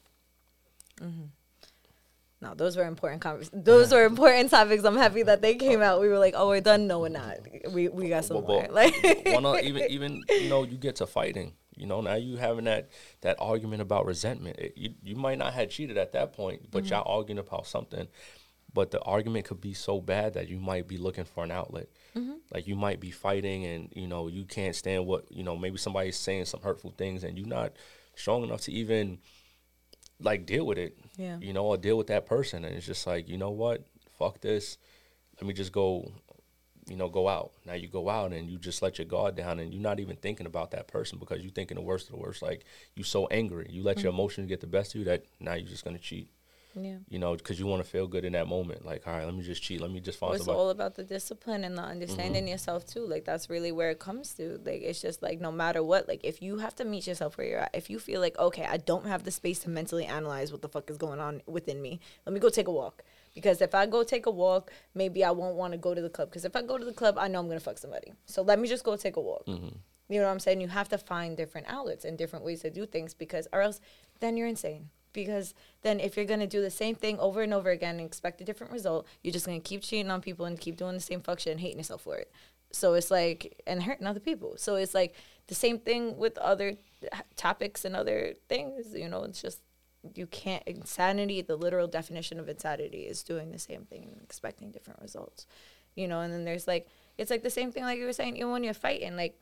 hmm 1.01 1.25
No, 2.41 2.55
those 2.55 2.77
were 2.77 2.85
important 2.87 3.21
convers- 3.21 3.51
Those 3.53 3.91
were 3.93 4.05
important 4.05 4.51
topics. 4.51 4.85
I'm 4.85 4.97
happy 4.97 5.25
that 5.25 5.43
they 5.43 5.57
came 5.57 5.83
out. 5.83 6.01
We 6.01 6.09
were 6.09 6.19
like, 6.21 6.35
oh, 6.37 6.49
we're 6.49 6.61
done. 6.61 6.87
No, 6.87 7.01
we're 7.01 7.09
not. 7.09 7.39
We 7.73 7.89
we 7.89 8.09
got 8.09 8.25
some 8.25 8.43
more. 8.45 8.67
Like, 8.71 8.95
one 9.27 9.45
of, 9.45 9.61
even 9.63 9.91
even 9.91 10.23
you 10.29 10.49
know 10.49 10.63
you 10.63 10.77
get 10.79 10.97
to 10.97 11.07
fighting. 11.07 11.55
You 11.77 11.87
know 11.87 12.01
now 12.01 12.15
you 12.15 12.37
having 12.37 12.65
that 12.67 12.91
that 13.23 13.37
argument 13.41 13.83
about 13.83 14.07
resentment. 14.07 14.57
It, 14.59 14.73
you 14.77 14.95
you 15.03 15.17
might 15.17 15.39
not 15.39 15.53
have 15.55 15.69
cheated 15.69 15.99
at 15.99 16.13
that 16.13 16.33
point, 16.33 16.71
but 16.71 16.87
y'all 16.87 17.03
arguing 17.07 17.39
about 17.39 17.67
something. 17.67 18.07
But 18.73 18.93
the 18.93 19.01
argument 19.01 19.47
could 19.47 19.61
be 19.61 19.75
so 19.75 20.01
bad 20.01 20.35
that 20.35 20.49
you 20.49 20.59
might 20.61 20.87
be 20.87 20.97
looking 20.97 21.25
for 21.25 21.43
an 21.43 21.51
outlet. 21.51 21.89
Mm-hmm. 22.17 22.33
Like 22.53 22.67
you 22.67 22.77
might 22.77 23.01
be 23.01 23.11
fighting, 23.11 23.65
and 23.65 23.89
you 23.95 24.07
know 24.07 24.29
you 24.29 24.45
can't 24.45 24.75
stand 24.75 25.07
what 25.07 25.31
you 25.31 25.43
know. 25.43 25.57
Maybe 25.57 25.79
somebody's 25.79 26.17
saying 26.17 26.47
some 26.47 26.61
hurtful 26.61 26.93
things, 26.97 27.25
and 27.25 27.39
you're 27.39 27.47
not 27.47 27.73
strong 28.15 28.43
enough 28.43 28.63
to 28.63 28.73
even 28.73 29.19
like 30.23 30.47
deal 30.47 30.67
with 30.67 30.79
it. 30.79 30.99
Yeah. 31.17 31.39
You 31.41 31.53
know, 31.53 31.65
or 31.65 31.77
deal 31.77 31.99
with 31.99 32.09
that 32.09 32.27
person. 32.27 32.65
And 32.65 32.75
it's 32.77 32.87
just 32.87 33.07
like, 33.07 33.29
you 33.29 33.39
know 33.39 33.51
what? 33.51 33.85
Fuck 34.19 34.41
this. 34.41 34.79
Let 35.41 35.47
me 35.47 35.55
just 35.55 35.73
go, 35.73 36.13
you 36.89 36.97
know, 36.97 37.09
go 37.09 37.29
out. 37.29 37.53
Now 37.65 37.75
you 37.75 37.89
go 37.89 38.09
out 38.09 38.33
and 38.33 38.49
you 38.49 38.59
just 38.59 38.83
let 38.83 38.99
your 38.99 39.07
guard 39.07 39.37
down 39.37 39.59
and 39.59 39.73
you're 39.73 39.83
not 39.83 40.01
even 40.01 40.17
thinking 40.17 40.47
about 40.47 40.73
that 40.73 40.89
person 40.89 41.19
because 41.19 41.41
you're 41.41 41.53
thinking 41.53 41.77
the 41.77 41.83
worst 41.83 42.07
of 42.09 42.13
the 42.13 42.21
worst. 42.21 42.43
Like 42.43 42.65
you 42.95 43.03
so 43.03 43.27
angry. 43.29 43.67
You 43.71 43.83
let 43.83 44.03
your 44.03 44.13
mm-hmm. 44.13 44.21
emotions 44.21 44.49
get 44.49 44.61
the 44.61 44.67
best 44.67 44.95
of 44.95 44.99
you 44.99 45.05
that 45.07 45.25
now 45.41 45.55
you're 45.55 45.69
just 45.69 45.85
gonna 45.85 45.99
cheat. 45.99 46.31
Yeah. 46.75 46.97
You 47.09 47.19
know, 47.19 47.35
because 47.35 47.59
you 47.59 47.67
want 47.67 47.83
to 47.83 47.89
feel 47.89 48.07
good 48.07 48.25
in 48.25 48.33
that 48.35 48.47
moment. 48.47 48.85
Like, 48.85 49.07
all 49.07 49.13
right, 49.13 49.25
let 49.25 49.35
me 49.35 49.43
just 49.43 49.63
cheat. 49.63 49.81
Let 49.81 49.91
me 49.91 50.01
just 50.01 50.19
find 50.19 50.35
It's 50.35 50.45
somebody. 50.45 50.59
all 50.59 50.71
about 50.71 50.95
the 50.95 51.03
discipline 51.03 51.65
and 51.65 51.77
the 51.77 51.83
understanding 51.83 52.45
mm-hmm. 52.45 52.53
yourself 52.53 52.87
too. 52.87 53.07
Like 53.07 53.25
that's 53.25 53.51
really 53.51 53.73
where 53.73 53.91
it 53.91 53.99
comes 53.99 54.35
to. 54.35 54.61
Like 54.65 54.83
it's 54.83 55.01
just 55.01 55.23
like 55.23 55.41
no 55.41 55.51
matter 55.51 55.83
what, 55.83 56.09
like 56.09 56.21
if 56.25 56.43
you 56.43 56.59
have 56.59 56.75
to 56.77 56.85
meet 56.85 57.07
yourself 57.07 57.37
where 57.39 57.47
you're 57.47 57.61
at, 57.61 57.71
if 57.75 57.91
you 57.91 57.99
feel 57.99 58.21
like 58.21 58.39
okay, 58.39 58.65
I 58.65 58.77
don't 58.77 59.07
have 59.07 59.25
the 59.25 59.31
space 59.31 59.59
to 59.61 59.71
mentally 59.71 60.07
analyze 60.07 60.53
what 60.53 60.63
the 60.63 60.69
fuck 60.69 60.91
is 60.91 60.99
going 60.99 61.21
on 61.21 61.43
within 61.47 61.83
me, 61.83 62.01
let 62.27 62.33
me 62.33 62.41
go 62.41 62.49
take 62.49 62.69
a 62.69 62.73
walk. 62.73 63.03
Because 63.35 63.61
if 63.61 63.75
I 63.75 63.87
go 63.87 64.03
take 64.03 64.27
a 64.27 64.31
walk, 64.31 64.73
maybe 64.95 65.25
I 65.25 65.31
won't 65.31 65.57
want 65.57 65.73
to 65.73 65.79
go 65.79 65.95
to 65.95 66.01
the 66.01 66.11
club. 66.11 66.31
Because 66.31 66.45
if 66.45 66.57
I 66.57 66.63
go 66.63 66.79
to 66.79 66.85
the 66.85 66.93
club, 66.93 67.17
I 67.19 67.29
know 67.29 67.41
I'm 67.41 67.49
gonna 67.49 67.61
fuck 67.61 67.79
somebody. 67.79 68.13
So 68.27 68.43
let 68.43 68.59
me 68.59 68.69
just 68.69 68.85
go 68.85 68.97
take 68.97 69.17
a 69.17 69.21
walk. 69.21 69.47
Mm-hmm. 69.47 69.77
You 70.09 70.19
know 70.19 70.27
what 70.27 70.33
I'm 70.33 70.41
saying? 70.41 70.61
You 70.61 70.69
have 70.69 70.89
to 70.89 70.99
find 70.99 71.37
different 71.37 71.69
outlets 71.69 72.05
and 72.05 72.19
different 72.19 72.45
ways 72.45 72.63
to 72.63 72.71
do 72.71 72.85
things 72.85 73.15
because, 73.15 73.47
or 73.53 73.63
else, 73.63 73.81
then 74.19 74.37
you're 74.37 74.49
insane. 74.49 74.91
Because 75.13 75.55
then, 75.83 76.01
if 76.01 76.17
you're 76.17 76.27
gonna 76.27 76.47
do 76.47 76.61
the 76.61 76.71
same 76.71 76.95
thing 76.95 77.19
over 77.19 77.43
and 77.43 77.53
over 77.53 77.71
again 77.71 77.97
and 77.97 78.07
expect 78.07 78.41
a 78.41 78.45
different 78.45 78.73
result, 78.73 79.07
you're 79.23 79.33
just 79.33 79.47
gonna 79.47 79.61
keep 79.61 79.83
cheating 79.83 80.11
on 80.11 80.21
people 80.21 80.47
and 80.47 80.61
keep 80.61 80.77
doing 80.77 80.95
the 80.95 81.01
same 81.01 81.23
shit 81.39 81.47
and 81.49 81.61
hating 81.61 81.79
yourself 81.79 82.03
for 82.03 82.17
it. 82.17 82.31
So 82.73 82.95
it's 82.95 83.11
like 83.11 83.61
and 83.67 83.83
hurting 83.83 84.07
other 84.07 84.21
people. 84.21 84.55
So 84.57 84.77
it's 84.77 84.95
like 84.95 85.15
the 85.49 85.55
same 85.55 85.79
thing 85.79 86.17
with 86.17 86.39
other 86.39 86.75
topics 87.37 87.85
and 87.85 87.97
other 87.97 88.35
things. 88.49 88.95
You 88.95 89.09
know, 89.09 89.25
it's 89.25 89.43
just 89.43 89.61
you 90.15 90.27
can't 90.27 90.63
insanity. 90.67 91.43
The 91.43 91.57
literal 91.57 91.89
definition 91.89 92.39
of 92.39 92.49
insanity 92.49 93.03
is 93.03 93.23
doing 93.23 93.51
the 93.51 93.59
same 93.59 93.85
thing 93.85 94.09
and 94.13 94.23
expecting 94.23 94.71
different 94.71 95.01
results. 95.03 95.47
You 95.97 96.07
know, 96.07 96.21
and 96.21 96.33
then 96.33 96.45
there's 96.45 96.69
like 96.69 96.89
it's 97.19 97.31
like 97.31 97.43
the 97.43 97.51
same 97.51 97.73
thing 97.73 97.83
like 97.83 97.99
you 97.99 98.07
were 98.07 98.13
saying. 98.13 98.37
Even 98.37 98.53
when 98.53 98.65
you're 98.65 98.75
fighting, 98.75 99.17
like 99.17 99.37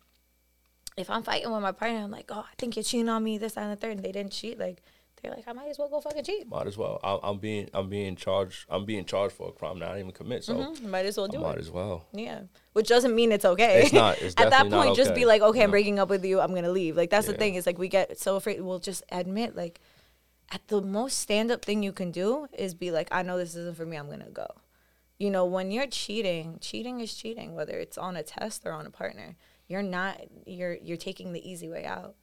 if 0.99 1.09
I'm 1.09 1.23
fighting 1.23 1.53
with 1.53 1.63
my 1.63 1.73
partner, 1.73 2.01
I'm 2.01 2.11
like, 2.11 2.31
oh, 2.31 2.41
I 2.41 2.55
think 2.59 2.75
you're 2.75 2.83
cheating 2.83 3.09
on 3.09 3.23
me, 3.23 3.39
this, 3.39 3.53
that, 3.53 3.63
and 3.63 3.73
the 3.73 3.77
third, 3.77 3.93
and 3.93 4.03
they 4.05 4.11
didn't 4.11 4.33
cheat, 4.33 4.59
like, 4.59 4.83
they're 5.23 5.33
like, 5.33 5.45
I 5.47 5.53
might 5.53 5.69
as 5.69 5.79
well 5.79 5.89
go 5.89 6.01
fucking 6.01 6.25
cheat. 6.25 6.49
Might 6.49 6.67
as 6.67 6.77
well. 6.77 7.01
I, 7.03 7.19
I'm 7.23 7.39
being 7.39 7.69
I'm 7.75 7.89
being 7.89 8.17
charged. 8.17 8.67
I'm 8.69 8.85
being 8.85 9.05
charged 9.05 9.35
for 9.35 9.49
a 9.49 9.53
crime 9.53 9.79
that 9.81 9.87
I 9.91 9.95
didn't 9.95 10.09
even 10.09 10.13
commit. 10.13 10.45
So 10.45 10.55
Mhm, 10.55 10.83
Might 10.85 11.07
as 11.07 11.17
well 11.17 11.27
I 11.27 11.29
do 11.31 11.39
might 11.41 11.59
as 11.59 11.71
well. 11.71 12.07
Yeah. 12.13 12.43
Which 12.73 12.89
doesn't 12.89 13.15
mean 13.15 13.33
it's 13.33 13.45
okay. 13.45 13.83
It's 13.83 13.93
not. 13.93 14.21
It's 14.23 14.35
At 14.39 14.51
that 14.51 14.71
point, 14.71 14.97
just 14.97 15.15
be 15.15 15.25
like, 15.25 15.43
okay, 15.43 15.63
I'm 15.63 15.71
breaking 15.71 15.99
up 15.99 16.09
with 16.09 16.25
you. 16.25 16.41
I'm 16.41 16.51
going 16.51 16.65
to 16.65 16.71
leave. 16.71 16.97
Like, 16.97 17.11
that's 17.11 17.27
the 17.27 17.33
thing. 17.35 17.55
Is 17.57 17.67
like, 17.67 17.79
we 17.79 17.89
get 17.89 18.19
so 18.19 18.37
afraid. 18.37 18.61
We'll 18.61 18.79
just 18.79 19.03
admit, 19.11 19.57
like, 19.57 19.81
at 20.51 20.67
the 20.69 20.81
most 20.81 21.19
stand 21.19 21.51
up 21.51 21.65
thing 21.65 21.83
you 21.83 21.93
can 21.93 22.11
do 22.11 22.47
is 22.57 22.75
be 22.75 22.91
like, 22.91 23.09
I 23.11 23.23
know 23.23 23.37
this 23.37 23.55
isn't 23.55 23.77
for 23.77 23.85
me. 23.85 23.97
I'm 23.97 24.07
going 24.07 24.21
to 24.21 24.31
go. 24.31 24.47
You 25.19 25.31
know, 25.31 25.45
when 25.45 25.71
you're 25.73 25.89
cheating, 25.89 26.59
cheating 26.61 27.01
is 27.01 27.13
cheating, 27.15 27.55
whether 27.55 27.79
it's 27.79 27.99
on 27.99 28.17
a 28.17 28.23
test 28.23 28.63
or 28.65 28.73
on 28.73 28.87
a 28.87 28.91
partner. 28.91 29.37
You're 29.67 29.83
not, 29.83 30.21
you're, 30.47 30.75
you're 30.77 30.97
taking 30.97 31.33
the 31.33 31.47
easy 31.51 31.69
way 31.69 31.85
out 31.85 32.15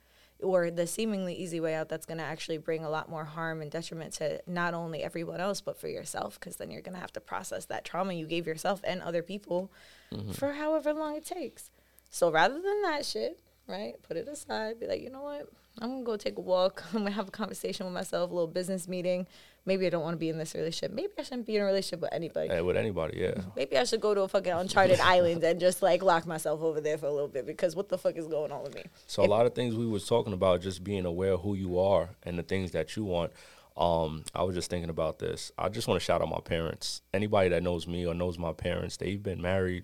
or 0.45 0.69
the 0.69 0.85
seemingly 0.85 1.33
easy 1.33 1.59
way 1.59 1.73
out 1.73 1.89
that's 1.89 2.05
going 2.05 2.19
to 2.19 2.23
actually 2.23 2.57
bring 2.57 2.85
a 2.85 2.89
lot 2.89 3.09
more 3.09 3.25
harm 3.25 3.61
and 3.61 3.71
detriment 3.71 4.13
to 4.13 4.39
not 4.47 4.73
only 4.73 5.03
everyone 5.03 5.41
else 5.41 5.59
but 5.59 5.77
for 5.77 5.87
yourself 5.87 6.39
because 6.39 6.57
then 6.57 6.69
you're 6.69 6.81
going 6.81 6.93
to 6.93 7.01
have 7.01 7.11
to 7.11 7.19
process 7.19 7.65
that 7.65 7.83
trauma 7.83 8.13
you 8.13 8.25
gave 8.25 8.45
yourself 8.45 8.79
and 8.83 9.01
other 9.01 9.23
people 9.23 9.71
mm-hmm. 10.13 10.31
for 10.31 10.53
however 10.53 10.93
long 10.93 11.15
it 11.15 11.25
takes. 11.25 11.71
So 12.11 12.31
rather 12.31 12.61
than 12.61 12.81
that 12.83 13.05
shit 13.05 13.39
right 13.67 13.95
put 14.03 14.15
it 14.15 14.27
aside 14.27 14.79
be 14.79 14.85
like 14.85 15.01
you 15.01 15.09
know 15.09 15.23
what? 15.23 15.49
I'm 15.81 15.89
going 15.89 16.01
to 16.01 16.05
go 16.05 16.17
take 16.17 16.37
a 16.37 16.41
walk 16.41 16.83
i'm 16.93 17.01
going 17.01 17.11
to 17.11 17.11
have 17.11 17.27
a 17.27 17.31
conversation 17.31 17.85
with 17.85 17.93
myself 17.93 18.29
a 18.31 18.33
little 18.33 18.47
business 18.47 18.87
meeting 18.87 19.27
maybe 19.65 19.85
i 19.85 19.89
don't 19.89 20.03
want 20.03 20.13
to 20.13 20.17
be 20.17 20.29
in 20.29 20.37
this 20.37 20.53
relationship 20.53 20.91
maybe 20.95 21.11
i 21.17 21.23
shouldn't 21.23 21.45
be 21.45 21.55
in 21.55 21.61
a 21.61 21.65
relationship 21.65 22.01
with 22.01 22.13
anybody 22.13 22.47
Yeah, 22.49 22.61
with 22.61 22.77
anybody, 22.77 23.17
yeah. 23.19 23.33
maybe 23.55 23.77
i 23.77 23.83
should 23.83 24.01
go 24.01 24.13
to 24.13 24.21
a 24.21 24.27
fucking 24.27 24.51
uncharted 24.51 24.99
island 24.99 25.43
and 25.43 25.59
just 25.59 25.81
like 25.81 26.03
lock 26.03 26.25
myself 26.25 26.61
over 26.61 26.79
there 26.81 26.97
for 26.97 27.07
a 27.07 27.11
little 27.11 27.27
bit 27.27 27.45
because 27.45 27.75
what 27.75 27.89
the 27.89 27.97
fuck 27.97 28.15
is 28.15 28.27
going 28.27 28.51
on 28.51 28.63
with 28.63 28.75
me 28.75 28.83
So 29.07 29.23
a 29.23 29.25
lot 29.25 29.45
of 29.45 29.53
things 29.55 29.75
we 29.75 29.87
was 29.87 30.05
talking 30.07 30.33
about, 30.33 30.61
just 30.61 30.83
being 30.83 31.05
aware 31.05 31.33
of 31.33 31.41
who 31.41 31.55
you 31.55 31.79
are 31.79 32.09
and 32.23 32.37
the 32.37 32.43
things 32.43 32.71
that 32.71 32.95
you 32.95 33.03
want. 33.05 33.31
Um, 33.77 34.23
I 34.33 34.43
was 34.43 34.55
just 34.55 34.69
thinking 34.69 34.89
about 34.89 35.19
this. 35.19 35.51
I 35.57 35.67
just 35.69 35.87
want 35.87 35.99
to 35.99 36.05
shout 36.05 36.21
out 36.21 36.29
my 36.29 36.39
parents. 36.39 37.01
Anybody 37.13 37.49
that 37.49 37.61
knows 37.61 37.87
me 37.87 38.05
or 38.07 38.13
knows 38.13 38.37
my 38.39 38.53
parents, 38.53 38.95
they've 38.97 39.21
been 39.21 39.41
married 39.41 39.83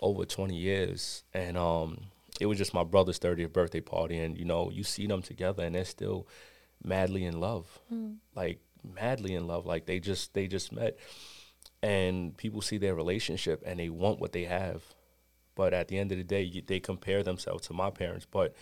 over 0.00 0.24
20 0.24 0.54
years, 0.54 1.24
and 1.34 1.58
um, 1.58 1.98
it 2.40 2.46
was 2.46 2.58
just 2.58 2.72
my 2.74 2.84
brother's 2.84 3.18
30th 3.18 3.52
birthday 3.52 3.80
party, 3.80 4.18
and 4.18 4.38
you 4.38 4.44
know, 4.44 4.70
you 4.70 4.84
see 4.84 5.06
them 5.08 5.22
together, 5.22 5.64
and 5.64 5.74
they're 5.74 5.84
still 5.84 6.28
madly 6.84 7.24
in 7.24 7.40
love, 7.40 7.66
like 8.36 8.60
madly 8.84 9.34
in 9.34 9.46
love, 9.46 9.66
like 9.66 9.86
they 9.86 10.00
just 10.00 10.34
they 10.34 10.46
just 10.46 10.72
met, 10.72 10.98
and 11.82 12.36
people 12.36 12.60
see 12.60 12.78
their 12.78 12.94
relationship 12.94 13.62
and 13.66 13.78
they 13.78 13.88
want 13.88 14.20
what 14.20 14.32
they 14.32 14.44
have, 14.44 14.82
but 15.54 15.74
at 15.74 15.88
the 15.88 15.98
end 15.98 16.12
of 16.12 16.18
the 16.18 16.24
day, 16.24 16.42
you, 16.42 16.62
they 16.64 16.80
compare 16.80 17.22
themselves 17.22 17.66
to 17.68 17.74
my 17.74 17.90
parents. 17.90 18.26
But 18.30 18.54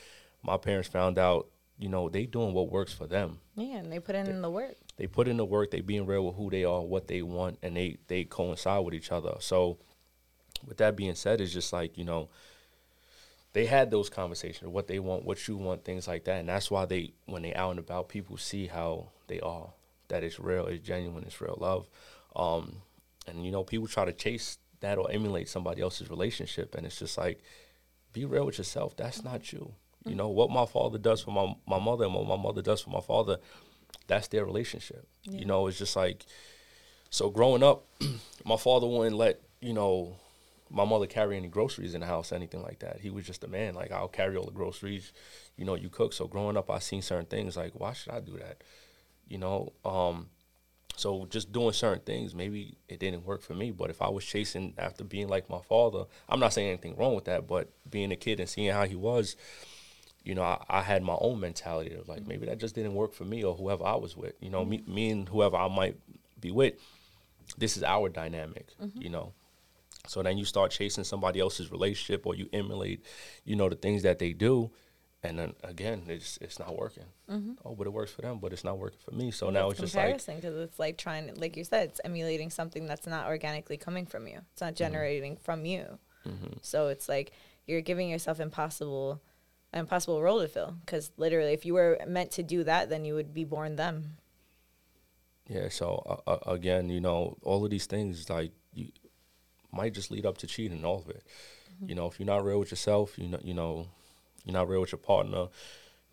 my 0.42 0.56
parents 0.56 0.88
found 0.88 1.18
out, 1.18 1.48
you 1.78 1.88
know, 1.88 2.08
they 2.08 2.26
doing 2.26 2.54
what 2.54 2.70
works 2.70 2.92
for 2.92 3.06
them. 3.06 3.38
yeah 3.54 3.76
and 3.76 3.92
they 3.92 3.98
put 4.00 4.14
in 4.14 4.40
the 4.40 4.50
work 4.50 4.76
They 4.96 5.06
put 5.06 5.28
in 5.28 5.36
the 5.36 5.44
work. 5.44 5.70
They 5.70 5.80
being 5.80 6.06
real 6.06 6.24
with 6.26 6.36
who 6.36 6.50
they 6.50 6.64
are, 6.64 6.80
what 6.82 7.06
they 7.06 7.22
want, 7.22 7.58
and 7.62 7.76
they 7.76 7.98
they 8.08 8.24
coincide 8.24 8.84
with 8.84 8.94
each 8.94 9.12
other. 9.12 9.34
So, 9.40 9.78
with 10.66 10.78
that 10.78 10.96
being 10.96 11.14
said, 11.14 11.40
it's 11.40 11.52
just 11.52 11.72
like 11.72 11.98
you 11.98 12.04
know, 12.04 12.30
they 13.52 13.66
had 13.66 13.90
those 13.90 14.08
conversations, 14.08 14.70
what 14.70 14.86
they 14.86 14.98
want, 14.98 15.24
what 15.24 15.46
you 15.48 15.56
want, 15.56 15.84
things 15.84 16.08
like 16.08 16.24
that, 16.24 16.38
and 16.40 16.48
that's 16.48 16.70
why 16.70 16.86
they 16.86 17.12
when 17.26 17.42
they 17.42 17.54
out 17.54 17.70
and 17.70 17.78
about, 17.78 18.08
people 18.08 18.36
see 18.38 18.66
how 18.68 19.08
they 19.26 19.40
are, 19.40 19.68
that 20.08 20.22
it's 20.22 20.38
real, 20.38 20.66
it's 20.66 20.86
genuine, 20.86 21.24
it's 21.24 21.40
real 21.40 21.58
love, 21.60 21.88
um, 22.34 22.82
and 23.26 23.44
you 23.44 23.50
know, 23.50 23.64
people 23.64 23.86
try 23.86 24.04
to 24.04 24.12
chase 24.12 24.58
that 24.80 24.98
or 24.98 25.10
emulate 25.10 25.48
somebody 25.48 25.82
else's 25.82 26.10
relationship, 26.10 26.74
and 26.74 26.86
it's 26.86 26.98
just 26.98 27.18
like, 27.18 27.42
be 28.12 28.24
real 28.24 28.46
with 28.46 28.58
yourself. 28.58 28.96
That's 28.96 29.22
not 29.22 29.52
you. 29.52 29.74
You 30.04 30.14
know 30.14 30.28
what 30.28 30.50
my 30.50 30.66
father 30.66 30.98
does 30.98 31.22
for 31.22 31.32
my 31.32 31.54
my 31.66 31.80
mother 31.80 32.04
and 32.04 32.14
what 32.14 32.26
my 32.26 32.36
mother 32.36 32.62
does 32.62 32.80
for 32.80 32.90
my 32.90 33.00
father, 33.00 33.38
that's 34.06 34.28
their 34.28 34.44
relationship. 34.44 35.06
You 35.24 35.44
know, 35.44 35.66
it's 35.66 35.78
just 35.78 35.96
like 35.96 36.24
so 37.10 37.30
growing 37.30 37.62
up, 37.62 37.86
my 38.44 38.56
father 38.56 38.86
wouldn't 38.86 39.16
let, 39.16 39.40
you 39.60 39.72
know, 39.72 40.16
my 40.70 40.84
mother 40.84 41.06
carry 41.06 41.36
any 41.36 41.48
groceries 41.48 41.94
in 41.94 42.00
the 42.00 42.06
house, 42.06 42.32
anything 42.32 42.62
like 42.62 42.80
that. 42.80 43.00
He 43.00 43.10
was 43.10 43.24
just 43.24 43.44
a 43.44 43.48
man. 43.48 43.74
Like 43.74 43.92
I'll 43.92 44.08
carry 44.08 44.36
all 44.36 44.44
the 44.44 44.52
groceries, 44.52 45.12
you 45.56 45.64
know, 45.64 45.74
you 45.74 45.88
cook. 45.88 46.12
So 46.12 46.26
growing 46.26 46.56
up 46.56 46.70
I 46.70 46.78
seen 46.78 47.02
certain 47.02 47.26
things 47.26 47.56
like 47.56 47.72
why 47.74 47.92
should 47.92 48.12
I 48.12 48.20
do 48.20 48.38
that? 48.38 48.62
You 49.28 49.38
know, 49.38 49.72
um 49.84 50.28
so 50.96 51.26
just 51.28 51.52
doing 51.52 51.72
certain 51.72 52.02
things, 52.02 52.34
maybe 52.34 52.78
it 52.88 52.98
didn't 52.98 53.26
work 53.26 53.42
for 53.42 53.52
me. 53.52 53.70
But 53.70 53.90
if 53.90 54.00
I 54.00 54.08
was 54.08 54.24
chasing 54.24 54.72
after 54.78 55.04
being 55.04 55.28
like 55.28 55.50
my 55.50 55.60
father, 55.60 56.04
I'm 56.28 56.40
not 56.40 56.54
saying 56.54 56.68
anything 56.68 56.96
wrong 56.96 57.14
with 57.14 57.26
that, 57.26 57.46
but 57.46 57.68
being 57.90 58.12
a 58.12 58.16
kid 58.16 58.40
and 58.40 58.48
seeing 58.48 58.72
how 58.72 58.86
he 58.86 58.94
was, 58.96 59.36
you 60.24 60.34
know, 60.34 60.42
I, 60.42 60.64
I 60.68 60.80
had 60.82 61.02
my 61.02 61.16
own 61.20 61.38
mentality 61.38 61.94
of 61.94 62.08
like 62.08 62.26
maybe 62.26 62.46
that 62.46 62.58
just 62.58 62.74
didn't 62.74 62.94
work 62.94 63.12
for 63.12 63.24
me 63.24 63.44
or 63.44 63.54
whoever 63.54 63.84
I 63.84 63.96
was 63.96 64.16
with. 64.16 64.32
You 64.40 64.48
know, 64.48 64.64
me, 64.64 64.82
me 64.86 65.10
and 65.10 65.28
whoever 65.28 65.56
I 65.56 65.68
might 65.68 65.96
be 66.40 66.50
with, 66.50 66.74
this 67.58 67.76
is 67.76 67.82
our 67.82 68.08
dynamic. 68.08 68.68
You 68.94 69.10
know, 69.10 69.34
so 70.06 70.22
then 70.22 70.38
you 70.38 70.46
start 70.46 70.70
chasing 70.70 71.04
somebody 71.04 71.40
else's 71.40 71.70
relationship 71.70 72.26
or 72.26 72.34
you 72.34 72.48
emulate, 72.54 73.04
you 73.44 73.54
know, 73.54 73.68
the 73.68 73.76
things 73.76 74.02
that 74.04 74.18
they 74.18 74.32
do, 74.32 74.70
and 75.28 75.38
then 75.38 75.54
again, 75.62 76.02
it's 76.08 76.38
it's 76.40 76.58
not 76.58 76.76
working. 76.76 77.04
Oh, 77.64 77.74
but 77.74 77.86
it 77.86 77.92
works 77.92 78.12
for 78.12 78.22
them, 78.22 78.38
but 78.38 78.52
it's 78.52 78.64
not 78.64 78.78
working 78.78 78.98
for 79.04 79.14
me. 79.14 79.30
So 79.30 79.50
now 79.50 79.70
it's 79.70 79.80
just 79.80 79.94
like 79.94 80.24
because 80.26 80.56
it's 80.56 80.78
like 80.78 80.96
trying 80.96 81.34
like 81.36 81.56
you 81.56 81.64
said 81.64 81.88
it's 81.88 82.00
emulating 82.04 82.50
something 82.50 82.86
that's 82.86 83.06
not 83.06 83.26
organically 83.26 83.76
coming 83.76 84.06
from 84.06 84.26
you 84.26 84.38
it's 84.52 84.60
not 84.60 84.74
generating 84.74 85.36
from 85.36 85.64
you 85.64 85.98
so 86.62 86.88
it's 86.88 87.08
like 87.08 87.32
you're 87.66 87.80
giving 87.80 88.08
yourself 88.08 88.40
impossible 88.40 89.20
an 89.72 89.80
impossible 89.80 90.20
role 90.22 90.40
to 90.40 90.48
fill 90.48 90.76
because 90.84 91.12
literally 91.16 91.52
if 91.52 91.64
you 91.64 91.74
were 91.74 91.98
meant 92.06 92.30
to 92.32 92.42
do 92.42 92.64
that 92.64 92.88
then 92.88 93.04
you 93.04 93.14
would 93.14 93.32
be 93.32 93.44
born 93.44 93.76
them 93.76 94.16
Yeah. 95.48 95.68
So 95.68 96.02
uh, 96.26 96.30
uh, 96.30 96.52
again, 96.52 96.88
you 96.90 97.00
know, 97.00 97.36
all 97.42 97.64
of 97.64 97.70
these 97.70 97.86
things 97.86 98.28
like 98.28 98.52
you 98.74 98.88
might 99.72 99.94
just 99.94 100.10
lead 100.10 100.26
up 100.26 100.38
to 100.38 100.46
cheating. 100.46 100.84
All 100.84 100.98
of 100.98 101.08
it. 101.08 101.22
You 101.86 101.94
know, 101.94 102.06
if 102.06 102.18
you're 102.18 102.26
not 102.26 102.44
real 102.44 102.58
with 102.58 102.70
yourself, 102.70 103.18
you 103.18 103.28
know, 103.28 103.38
you 103.42 103.54
know, 103.54 103.88
you're 104.46 104.54
not 104.54 104.68
real 104.68 104.80
with 104.80 104.92
your 104.92 104.98
partner. 104.98 105.48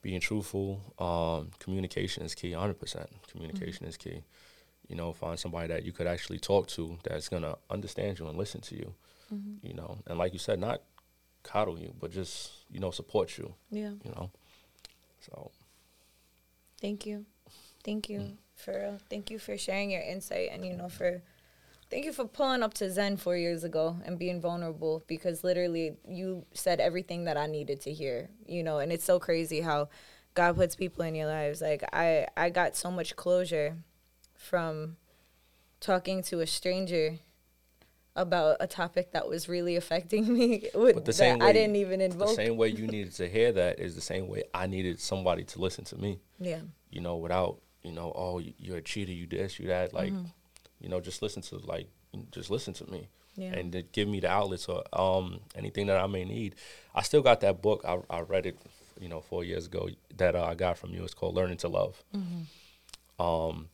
Being 0.02 0.20
truthful, 0.20 0.82
um, 1.00 1.52
communication 1.60 2.24
is 2.24 2.36
key. 2.36 2.52
100 2.52 2.78
percent 2.78 3.10
communication 3.32 3.86
is 3.86 3.96
key. 3.96 4.24
You 4.90 4.98
know, 4.98 5.14
find 5.14 5.40
somebody 5.40 5.68
that 5.70 5.86
you 5.86 5.94
could 5.94 6.08
actually 6.08 6.40
talk 6.40 6.68
to 6.70 6.98
that's 7.04 7.30
gonna 7.30 7.56
understand 7.70 8.20
you 8.20 8.28
and 8.28 8.38
listen 8.38 8.60
to 8.62 8.76
you. 8.76 8.94
You 9.62 9.74
know, 9.74 9.98
and 10.08 10.18
like 10.20 10.34
you 10.34 10.40
said, 10.40 10.60
not 10.60 10.82
coddle 11.44 11.80
you, 11.80 11.94
but 12.00 12.12
just 12.12 12.52
you 12.70 12.80
know 12.80 12.92
support 12.92 13.38
you. 13.38 13.54
yeah 13.72 13.92
You 14.04 14.12
know, 14.12 14.30
so 15.22 15.52
thank 16.82 17.06
you 17.06 17.26
thank 17.84 18.10
you 18.10 18.38
for 18.56 18.98
thank 19.10 19.32
you 19.32 19.40
for 19.40 19.58
sharing 19.58 19.90
your 19.90 20.02
insight 20.02 20.50
and 20.52 20.66
you 20.66 20.74
know 20.74 20.90
for 20.90 21.22
thank 21.94 22.06
you 22.06 22.14
for 22.14 22.26
pulling 22.26 22.64
up 22.64 22.74
to 22.74 22.90
zen 22.90 23.16
four 23.18 23.38
years 23.38 23.64
ago 23.64 23.96
and 24.06 24.18
being 24.18 24.42
vulnerable 24.42 25.04
because 25.08 25.44
literally 25.44 25.96
you 26.08 26.46
said 26.54 26.80
everything 26.80 27.26
that 27.26 27.38
i 27.38 27.46
needed 27.46 27.80
to 27.80 27.92
hear 27.94 28.30
you 28.48 28.64
know 28.64 28.80
and 28.80 28.92
it's 28.92 29.06
so 29.06 29.20
crazy 29.20 29.62
how 29.62 29.88
God 30.36 30.56
puts 30.56 30.76
people 30.76 31.04
in 31.06 31.16
your 31.16 31.28
lives. 31.28 31.62
Like 31.62 31.84
I 31.94 32.28
I 32.36 32.50
got 32.50 32.76
so 32.76 32.90
much 32.90 33.16
closure 33.16 33.78
from 34.36 34.98
talking 35.80 36.24
to 36.24 36.40
a 36.40 36.48
stranger 36.48 37.20
about 38.16 38.58
a 38.60 38.68
topic 38.68 39.12
that 39.12 39.28
was 39.28 39.50
really 39.50 39.76
affecting 39.76 40.32
me 40.38 40.70
with, 40.74 41.06
the 41.06 41.14
same 41.14 41.40
way 41.40 41.48
I 41.48 41.54
didn't 41.54 41.76
even 41.76 42.00
The 42.18 42.28
same 42.28 42.58
way 42.58 42.70
you 42.70 42.88
needed 42.88 43.14
to 43.16 43.28
hear 43.28 43.52
that 43.52 43.80
is 43.80 43.96
the 43.96 44.02
same 44.02 44.28
way 44.28 44.44
I 44.54 44.68
needed 44.68 45.00
somebody 45.00 45.44
to 45.46 45.60
listen 45.60 45.84
to 45.86 45.98
me. 45.98 46.20
Yeah. 46.40 46.62
You 46.90 47.02
know, 47.02 47.18
without 47.18 47.60
you 47.84 47.92
know, 47.92 48.12
oh, 48.16 48.40
you- 48.40 48.54
you're 48.58 48.78
a 48.78 48.82
cheater, 48.82 49.12
you 49.12 49.28
this, 49.28 49.60
you 49.60 49.68
that. 49.68 49.94
Like, 49.94 50.14
Mm-hmm. 50.14 50.26
You 50.84 50.90
know, 50.90 51.00
just 51.00 51.24
listen 51.24 51.42
to 51.44 51.56
like, 51.58 51.88
just 52.32 52.52
listen 52.52 52.74
to 52.76 52.86
me. 52.92 53.08
Yeah. 53.36 53.54
and 53.54 53.72
to 53.72 53.82
give 53.82 54.08
me 54.08 54.20
the 54.20 54.30
outlets 54.30 54.68
or 54.70 54.84
um, 54.94 55.40
anything 55.56 55.88
that 55.88 55.98
I 55.98 56.06
may 56.06 56.24
need. 56.24 56.54
I 56.94 57.02
still 57.02 57.24
got 57.24 57.40
that 57.42 57.64
book. 57.64 57.84
I, 57.84 57.98
I 58.08 58.20
read 58.22 58.46
it, 58.46 58.60
you 59.02 59.10
know, 59.10 59.22
four 59.22 59.44
years 59.44 59.66
ago 59.66 59.90
that 60.18 60.36
uh, 60.36 60.44
I 60.46 60.54
got 60.54 60.78
from 60.78 60.92
you. 60.94 61.04
It's 61.04 61.16
called 61.16 61.34
Learning 61.34 61.58
to 61.58 61.68
Love. 61.68 62.04
Um, 63.20 63.70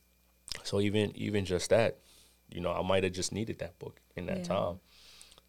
so 0.63 0.79
even 0.79 1.11
even 1.15 1.43
just 1.45 1.69
that, 1.71 1.97
you 2.49 2.61
know, 2.61 2.71
I 2.71 2.81
might 2.83 3.03
have 3.03 3.11
just 3.13 3.33
needed 3.33 3.59
that 3.59 3.77
book 3.79 3.99
in 4.15 4.27
that 4.27 4.37
Yeah. 4.39 4.43
time. 4.43 4.79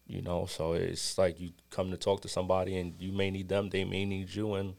You 0.07 0.21
know, 0.21 0.45
so 0.45 0.73
it's 0.73 1.17
like 1.17 1.39
you 1.39 1.51
come 1.69 1.91
to 1.91 1.97
talk 1.97 2.21
to 2.23 2.27
somebody 2.27 2.75
and 2.77 2.95
you 2.99 3.13
may 3.13 3.31
need 3.31 3.47
them, 3.47 3.69
they 3.69 3.85
may 3.85 4.03
need 4.03 4.33
you, 4.35 4.55
and 4.55 4.73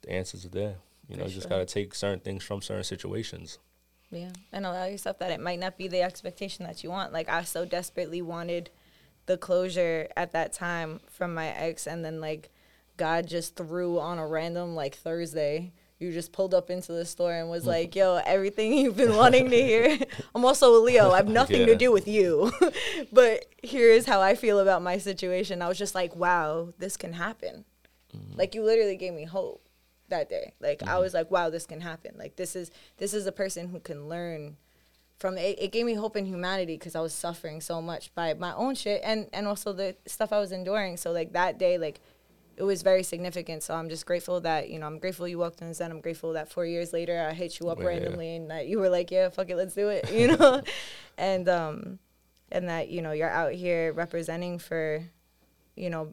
the 0.00 0.10
answers 0.12 0.46
are 0.46 0.48
there. 0.50 0.76
You 1.06 1.16
know, 1.16 1.24
For 1.24 1.28
you 1.28 1.34
just 1.34 1.50
got 1.50 1.58
to 1.58 1.66
take 1.66 1.94
certain 1.94 2.20
things 2.20 2.44
from 2.44 2.62
certain 2.62 2.84
situations. 2.84 3.58
Yeah, 4.14 4.30
and 4.52 4.64
allow 4.64 4.84
yourself 4.84 5.18
that 5.18 5.32
it 5.32 5.40
might 5.40 5.58
not 5.58 5.76
be 5.76 5.88
the 5.88 6.02
expectation 6.02 6.64
that 6.66 6.84
you 6.84 6.90
want. 6.90 7.12
Like 7.12 7.28
I 7.28 7.42
so 7.42 7.64
desperately 7.64 8.22
wanted 8.22 8.70
the 9.26 9.36
closure 9.36 10.08
at 10.16 10.32
that 10.32 10.52
time 10.52 11.00
from 11.10 11.34
my 11.34 11.48
ex, 11.48 11.86
and 11.86 12.04
then 12.04 12.20
like 12.20 12.50
God 12.96 13.26
just 13.26 13.56
threw 13.56 13.98
on 13.98 14.18
a 14.18 14.26
random 14.26 14.74
like 14.74 14.94
Thursday. 14.94 15.72
You 15.98 16.12
just 16.12 16.32
pulled 16.32 16.54
up 16.54 16.70
into 16.70 16.92
the 16.92 17.04
store 17.04 17.32
and 17.32 17.50
was 17.50 17.62
mm-hmm. 17.62 17.70
like, 17.70 17.96
"Yo, 17.96 18.20
everything 18.24 18.72
you've 18.78 18.96
been 18.96 19.16
wanting 19.16 19.50
to 19.50 19.56
hear." 19.56 19.98
I'm 20.34 20.44
also 20.44 20.76
a 20.76 20.80
Leo. 20.80 21.10
I 21.10 21.16
have 21.16 21.28
nothing 21.28 21.66
to 21.66 21.74
do 21.74 21.90
with 21.90 22.06
you, 22.06 22.52
but 23.12 23.46
here's 23.62 24.06
how 24.06 24.20
I 24.20 24.36
feel 24.36 24.60
about 24.60 24.82
my 24.82 24.98
situation. 24.98 25.60
I 25.60 25.68
was 25.68 25.78
just 25.78 25.94
like, 25.94 26.14
"Wow, 26.14 26.72
this 26.78 26.96
can 26.96 27.14
happen." 27.14 27.64
Mm-hmm. 28.16 28.38
Like 28.38 28.54
you 28.54 28.62
literally 28.62 28.96
gave 28.96 29.12
me 29.12 29.24
hope 29.24 29.63
that 30.08 30.28
day. 30.28 30.52
Like 30.60 30.82
I 30.86 30.98
was 30.98 31.14
like, 31.14 31.30
wow, 31.30 31.50
this 31.50 31.66
can 31.66 31.80
happen. 31.80 32.14
Like 32.18 32.36
this 32.36 32.54
is 32.56 32.70
this 32.98 33.14
is 33.14 33.26
a 33.26 33.32
person 33.32 33.68
who 33.68 33.80
can 33.80 34.08
learn 34.08 34.56
from 35.18 35.38
it. 35.38 35.56
It 35.60 35.72
gave 35.72 35.86
me 35.86 35.94
hope 35.94 36.16
in 36.16 36.26
humanity 36.26 36.74
because 36.76 36.94
I 36.94 37.00
was 37.00 37.14
suffering 37.14 37.60
so 37.60 37.80
much 37.80 38.14
by 38.14 38.34
my 38.34 38.54
own 38.54 38.74
shit 38.74 39.00
and 39.04 39.28
and 39.32 39.46
also 39.46 39.72
the 39.72 39.96
stuff 40.06 40.32
I 40.32 40.38
was 40.40 40.52
enduring. 40.52 40.96
So 40.96 41.12
like 41.12 41.32
that 41.32 41.58
day, 41.58 41.78
like 41.78 42.00
it 42.56 42.62
was 42.62 42.82
very 42.82 43.02
significant. 43.02 43.62
So 43.64 43.74
I'm 43.74 43.88
just 43.88 44.06
grateful 44.06 44.40
that 44.42 44.70
you 44.70 44.78
know 44.78 44.86
I'm 44.86 44.98
grateful 44.98 45.26
you 45.26 45.38
walked 45.38 45.60
in 45.60 45.68
the 45.68 45.74
Zen. 45.74 45.90
I'm 45.90 46.00
grateful 46.00 46.34
that 46.34 46.50
four 46.52 46.66
years 46.66 46.92
later 46.92 47.26
I 47.28 47.32
hit 47.32 47.58
you 47.60 47.68
up 47.68 47.78
Yeah. 47.80 47.86
randomly 47.86 48.36
and 48.36 48.50
that 48.50 48.66
you 48.68 48.78
were 48.78 48.88
like, 48.90 49.10
yeah, 49.10 49.28
fuck 49.30 49.50
it, 49.50 49.56
let's 49.56 49.74
do 49.74 49.88
it. 49.88 50.10
You 50.12 50.36
know, 50.36 50.62
and 51.18 51.48
um 51.48 51.98
and 52.52 52.68
that 52.68 52.88
you 52.90 53.02
know 53.02 53.12
you're 53.12 53.30
out 53.30 53.52
here 53.54 53.92
representing 53.92 54.58
for 54.58 55.02
you 55.74 55.90
know 55.90 56.12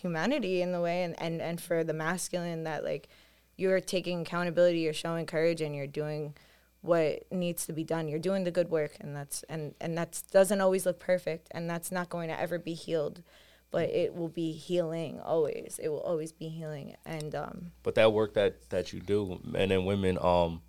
humanity 0.00 0.62
in 0.62 0.72
the 0.72 0.80
way 0.80 1.02
and, 1.02 1.20
and, 1.20 1.40
and 1.40 1.60
for 1.60 1.84
the 1.84 1.92
masculine 1.92 2.64
that 2.64 2.84
like 2.84 3.08
you're 3.56 3.80
taking 3.80 4.20
accountability 4.20 4.80
you're 4.80 4.92
showing 4.92 5.26
courage 5.26 5.60
and 5.60 5.74
you're 5.74 5.86
doing 5.86 6.34
what 6.80 7.30
needs 7.32 7.66
to 7.66 7.72
be 7.72 7.84
done. 7.84 8.08
You're 8.08 8.18
doing 8.18 8.44
the 8.44 8.50
good 8.50 8.70
work 8.70 8.96
and 9.00 9.14
that's 9.14 9.42
and 9.48 9.74
and 9.80 9.96
that 9.98 10.22
doesn't 10.30 10.60
always 10.60 10.86
look 10.86 10.98
perfect 10.98 11.48
and 11.50 11.68
that's 11.68 11.90
not 11.90 12.08
going 12.08 12.28
to 12.28 12.40
ever 12.40 12.58
be 12.58 12.74
healed 12.74 13.22
but 13.70 13.90
it 13.90 14.14
will 14.14 14.30
be 14.30 14.52
healing 14.52 15.20
always. 15.20 15.78
It 15.82 15.88
will 15.88 16.00
always 16.00 16.32
be 16.32 16.48
healing 16.48 16.96
and 17.04 17.34
um 17.34 17.72
but 17.82 17.94
that 17.96 18.12
work 18.12 18.34
that 18.34 18.70
that 18.70 18.92
you 18.92 19.00
do 19.00 19.40
men 19.44 19.72
and 19.72 19.86
women 19.86 20.18
um 20.20 20.62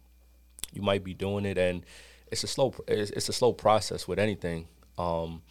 you 0.74 0.82
might 0.82 1.04
be 1.04 1.14
doing 1.14 1.46
it 1.46 1.58
and 1.58 1.86
it's 2.32 2.44
a 2.44 2.48
slow 2.48 2.74
it's, 2.88 3.12
it's 3.12 3.30
a 3.30 3.34
slow 3.34 3.54
process 3.54 4.08
with 4.08 4.20
anything. 4.20 4.68
Um 4.98 5.44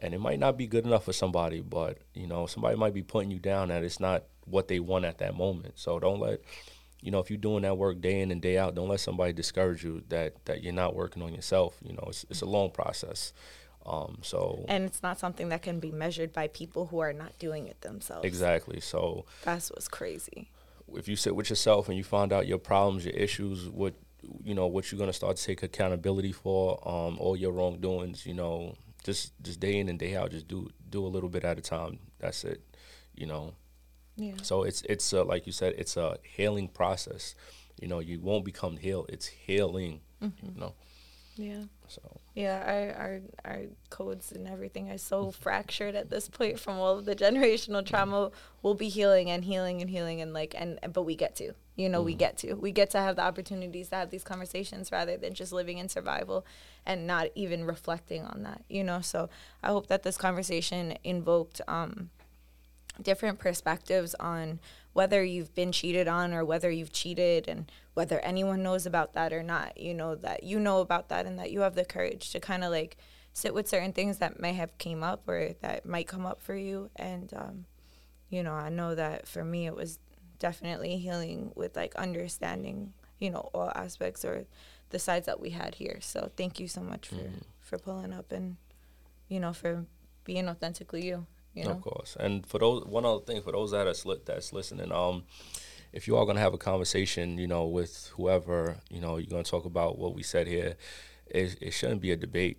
and 0.00 0.14
it 0.14 0.20
might 0.20 0.38
not 0.38 0.56
be 0.56 0.66
good 0.66 0.84
enough 0.84 1.04
for 1.04 1.12
somebody 1.12 1.60
but 1.60 1.98
you 2.14 2.26
know 2.26 2.46
somebody 2.46 2.76
might 2.76 2.94
be 2.94 3.02
putting 3.02 3.30
you 3.30 3.38
down 3.38 3.68
that 3.68 3.82
it's 3.82 4.00
not 4.00 4.24
what 4.46 4.68
they 4.68 4.78
want 4.78 5.04
at 5.04 5.18
that 5.18 5.34
moment. 5.34 5.72
So 5.76 5.98
don't 5.98 6.20
let 6.20 6.40
you 7.00 7.10
know 7.10 7.18
if 7.18 7.30
you're 7.30 7.38
doing 7.38 7.62
that 7.62 7.76
work 7.78 8.00
day 8.00 8.20
in 8.20 8.30
and 8.30 8.40
day 8.42 8.58
out 8.58 8.74
don't 8.74 8.88
let 8.88 9.00
somebody 9.00 9.32
discourage 9.32 9.84
you 9.84 10.02
that 10.08 10.34
that 10.44 10.62
you're 10.62 10.72
not 10.72 10.94
working 10.94 11.22
on 11.22 11.34
yourself. 11.34 11.76
You 11.82 11.94
know 11.94 12.04
it's, 12.08 12.24
it's 12.30 12.42
a 12.42 12.46
long 12.46 12.70
process. 12.70 13.32
Um 13.86 14.18
so 14.22 14.64
and 14.68 14.84
it's 14.84 15.02
not 15.02 15.18
something 15.18 15.48
that 15.50 15.62
can 15.62 15.80
be 15.80 15.90
measured 15.90 16.32
by 16.32 16.48
people 16.48 16.86
who 16.86 16.98
are 17.00 17.12
not 17.12 17.38
doing 17.38 17.66
it 17.68 17.80
themselves. 17.80 18.24
Exactly. 18.24 18.80
So 18.80 19.24
that's 19.44 19.70
what's 19.70 19.88
crazy. 19.88 20.50
if 20.94 21.08
you 21.08 21.16
sit 21.16 21.34
with 21.34 21.48
yourself 21.50 21.88
and 21.88 21.96
you 21.96 22.04
find 22.04 22.32
out 22.32 22.46
your 22.46 22.58
problems, 22.58 23.04
your 23.04 23.14
issues, 23.14 23.68
what 23.68 23.94
you 24.42 24.54
know, 24.54 24.66
what 24.66 24.90
you're 24.90 24.98
gonna 24.98 25.12
start 25.12 25.36
to 25.36 25.44
take 25.44 25.62
accountability 25.62 26.32
for, 26.32 26.78
um, 26.88 27.18
all 27.18 27.36
your 27.36 27.52
wrongdoings, 27.52 28.24
you 28.24 28.32
know, 28.34 28.74
just 29.04 29.32
just 29.42 29.60
day 29.60 29.78
in 29.78 29.88
and 29.88 29.98
day 29.98 30.16
out, 30.16 30.32
just 30.32 30.48
do 30.48 30.70
do 30.90 31.06
a 31.06 31.08
little 31.08 31.28
bit 31.28 31.44
at 31.44 31.58
a 31.58 31.62
time. 31.62 31.98
That's 32.18 32.44
it, 32.44 32.60
you 33.14 33.26
know. 33.26 33.54
yeah 34.16 34.34
So 34.42 34.64
it's 34.64 34.82
it's 34.88 35.12
uh, 35.12 35.24
like 35.24 35.46
you 35.46 35.52
said, 35.52 35.74
it's 35.78 35.96
a 35.96 36.18
healing 36.22 36.68
process. 36.68 37.34
You 37.80 37.88
know, 37.88 38.00
you 38.00 38.20
won't 38.20 38.44
become 38.44 38.76
healed. 38.78 39.06
It's 39.08 39.26
healing. 39.26 40.00
You 40.42 40.60
know, 40.60 40.74
yeah 41.36 41.64
so 41.88 42.00
Yeah, 42.34 42.62
our, 42.64 43.04
our 43.04 43.20
our 43.44 43.62
codes 43.90 44.32
and 44.32 44.48
everything 44.48 44.90
are 44.90 44.98
so 44.98 45.30
fractured 45.44 45.94
at 45.94 46.08
this 46.10 46.28
point 46.28 46.58
from 46.58 46.78
all 46.78 46.98
of 46.98 47.04
the 47.04 47.14
generational 47.14 47.84
trauma. 47.84 48.30
We'll 48.62 48.74
be 48.74 48.88
healing 48.88 49.30
and 49.30 49.44
healing 49.44 49.80
and 49.82 49.90
healing 49.90 50.20
and 50.22 50.32
like 50.32 50.54
and 50.56 50.78
but 50.92 51.02
we 51.02 51.14
get 51.14 51.36
to, 51.36 51.52
you 51.76 51.88
know, 51.88 52.02
we 52.02 52.14
get 52.14 52.38
to, 52.38 52.54
we 52.54 52.70
get 52.70 52.90
to 52.90 52.98
have 52.98 53.16
the 53.16 53.22
opportunities 53.22 53.88
to 53.88 53.96
have 53.96 54.10
these 54.10 54.22
conversations 54.22 54.92
rather 54.92 55.16
than 55.16 55.34
just 55.34 55.52
living 55.52 55.78
in 55.78 55.88
survival 55.88 56.46
and 56.86 57.06
not 57.06 57.28
even 57.34 57.64
reflecting 57.64 58.24
on 58.24 58.42
that, 58.44 58.62
you 58.68 58.84
know. 58.84 59.00
So 59.00 59.28
I 59.62 59.68
hope 59.68 59.88
that 59.88 60.04
this 60.04 60.16
conversation 60.16 60.96
invoked 61.02 61.60
um, 61.66 62.10
different 63.02 63.40
perspectives 63.40 64.14
on 64.20 64.60
whether 64.92 65.24
you've 65.24 65.54
been 65.56 65.72
cheated 65.72 66.06
on 66.06 66.32
or 66.32 66.44
whether 66.44 66.70
you've 66.70 66.92
cheated 66.92 67.48
and 67.48 67.70
whether 67.94 68.20
anyone 68.20 68.62
knows 68.62 68.86
about 68.86 69.12
that 69.14 69.32
or 69.32 69.42
not 69.42 69.76
you 69.76 69.92
know 69.92 70.14
that 70.14 70.44
you 70.44 70.60
know 70.60 70.78
about 70.80 71.08
that 71.08 71.26
and 71.26 71.36
that 71.36 71.50
you 71.50 71.60
have 71.60 71.74
the 71.74 71.84
courage 71.84 72.30
to 72.30 72.38
kind 72.38 72.62
of 72.62 72.70
like 72.70 72.96
sit 73.32 73.52
with 73.52 73.68
certain 73.68 73.92
things 73.92 74.18
that 74.18 74.38
may 74.38 74.52
have 74.52 74.78
came 74.78 75.02
up 75.02 75.28
or 75.28 75.50
that 75.60 75.84
might 75.84 76.06
come 76.06 76.24
up 76.24 76.40
for 76.40 76.54
you. 76.54 76.88
And 76.94 77.34
um, 77.34 77.64
you 78.34 78.42
know 78.42 78.52
i 78.52 78.68
know 78.68 78.94
that 78.94 79.28
for 79.28 79.44
me 79.44 79.66
it 79.66 79.76
was 79.76 79.98
definitely 80.48 80.98
healing 80.98 81.40
with 81.54 81.74
like 81.74 81.94
understanding 82.06 82.92
you 83.18 83.30
know 83.30 83.44
all 83.54 83.72
aspects 83.74 84.26
or 84.26 84.44
the 84.90 84.98
sides 84.98 85.24
that 85.24 85.40
we 85.40 85.48
had 85.48 85.74
here 85.76 85.98
so 86.02 86.30
thank 86.36 86.60
you 86.60 86.68
so 86.68 86.82
much 86.82 87.08
for 87.08 87.26
for 87.60 87.78
pulling 87.78 88.12
up 88.12 88.30
and 88.30 88.56
you 89.32 89.40
know 89.40 89.54
for 89.54 89.86
being 90.24 90.46
authentically 90.46 91.02
you 91.10 91.24
you 91.54 91.64
know 91.64 91.70
Of 91.70 91.80
course. 91.80 92.16
And 92.24 92.44
for 92.50 92.58
those, 92.58 92.84
one 92.84 93.04
other 93.06 93.24
thing 93.24 93.40
for 93.40 93.52
those 93.52 93.70
that 93.70 93.86
are 93.86 93.92
sli- 94.02 94.24
that's 94.26 94.52
listening, 94.52 94.90
um, 94.92 95.22
if 95.92 96.02
you 96.08 96.16
are 96.18 96.26
gonna 96.26 96.40
have 96.46 96.52
a 96.52 96.58
conversation, 96.70 97.38
you 97.38 97.46
know, 97.46 97.64
with 97.78 98.10
whoever, 98.16 98.76
you 98.90 99.00
know, 99.00 99.16
you're 99.18 99.30
gonna 99.34 99.44
talk 99.54 99.64
about 99.64 99.96
what 99.96 100.12
we 100.18 100.22
said 100.22 100.46
here, 100.46 100.74
it 101.26 101.56
it 101.66 101.70
shouldn't 101.70 102.02
be 102.02 102.10
a 102.10 102.16
debate. 102.26 102.58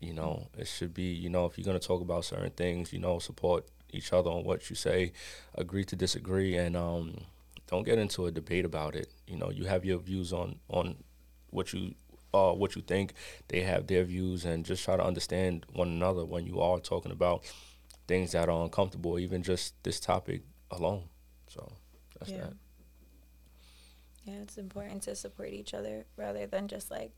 You 0.00 0.14
know, 0.14 0.32
it 0.56 0.68
should 0.68 0.94
be, 0.94 1.08
you 1.24 1.28
know, 1.34 1.44
if 1.46 1.58
you're 1.58 1.68
gonna 1.70 1.88
talk 1.90 2.00
about 2.00 2.24
certain 2.24 2.52
things, 2.62 2.92
you 2.94 3.00
know, 3.00 3.18
support 3.18 3.62
each 3.90 4.12
other 4.12 4.30
on 4.30 4.44
what 4.44 4.68
you 4.70 4.76
say, 4.76 5.12
agree 5.54 5.84
to 5.84 5.96
disagree, 5.96 6.56
and 6.56 6.76
um, 6.76 7.16
don't 7.66 7.84
get 7.84 7.98
into 7.98 8.26
a 8.26 8.30
debate 8.30 8.64
about 8.64 8.94
it. 8.94 9.08
You 9.26 9.36
know, 9.36 9.50
you 9.50 9.64
have 9.64 9.84
your 9.84 9.98
views 9.98 10.32
on 10.32 10.56
on 10.68 10.96
what 11.50 11.72
you 11.72 11.94
uh, 12.34 12.52
what 12.52 12.76
you 12.76 12.82
think. 12.82 13.14
They 13.48 13.62
have 13.62 13.86
their 13.86 14.04
views, 14.04 14.44
and 14.44 14.64
just 14.64 14.84
try 14.84 14.96
to 14.96 15.04
understand 15.04 15.66
one 15.72 15.88
another 15.88 16.24
when 16.24 16.46
you 16.46 16.60
are 16.60 16.78
talking 16.80 17.12
about 17.12 17.42
things 18.06 18.32
that 18.32 18.48
are 18.48 18.62
uncomfortable, 18.64 19.18
even 19.18 19.42
just 19.42 19.74
this 19.82 20.00
topic 20.00 20.42
alone. 20.70 21.04
So 21.48 21.72
that's 22.18 22.30
Yeah. 22.32 22.38
that. 22.38 22.52
Yeah, 24.24 24.34
it's 24.42 24.58
important 24.58 25.02
to 25.04 25.14
support 25.14 25.50
each 25.50 25.72
other 25.72 26.04
rather 26.16 26.46
than 26.46 26.68
just 26.68 26.90
like 26.90 27.12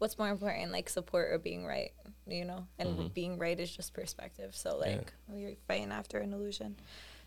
what's 0.00 0.18
more 0.18 0.28
important, 0.28 0.72
like 0.72 0.88
support 0.88 1.30
or 1.32 1.38
being 1.38 1.64
right, 1.64 1.92
you 2.26 2.44
know? 2.44 2.66
And 2.78 3.14
being 3.14 3.38
right 3.38 3.58
is 3.58 3.70
just 3.74 3.94
perspective. 3.94 4.56
So 4.56 4.70
Mm-hmm. 4.72 4.90
Yeah. 4.90 4.96
like 4.96 5.12
we're 5.28 5.56
fighting 5.68 5.92
after 5.92 6.18
an 6.18 6.32
illusion. 6.32 6.76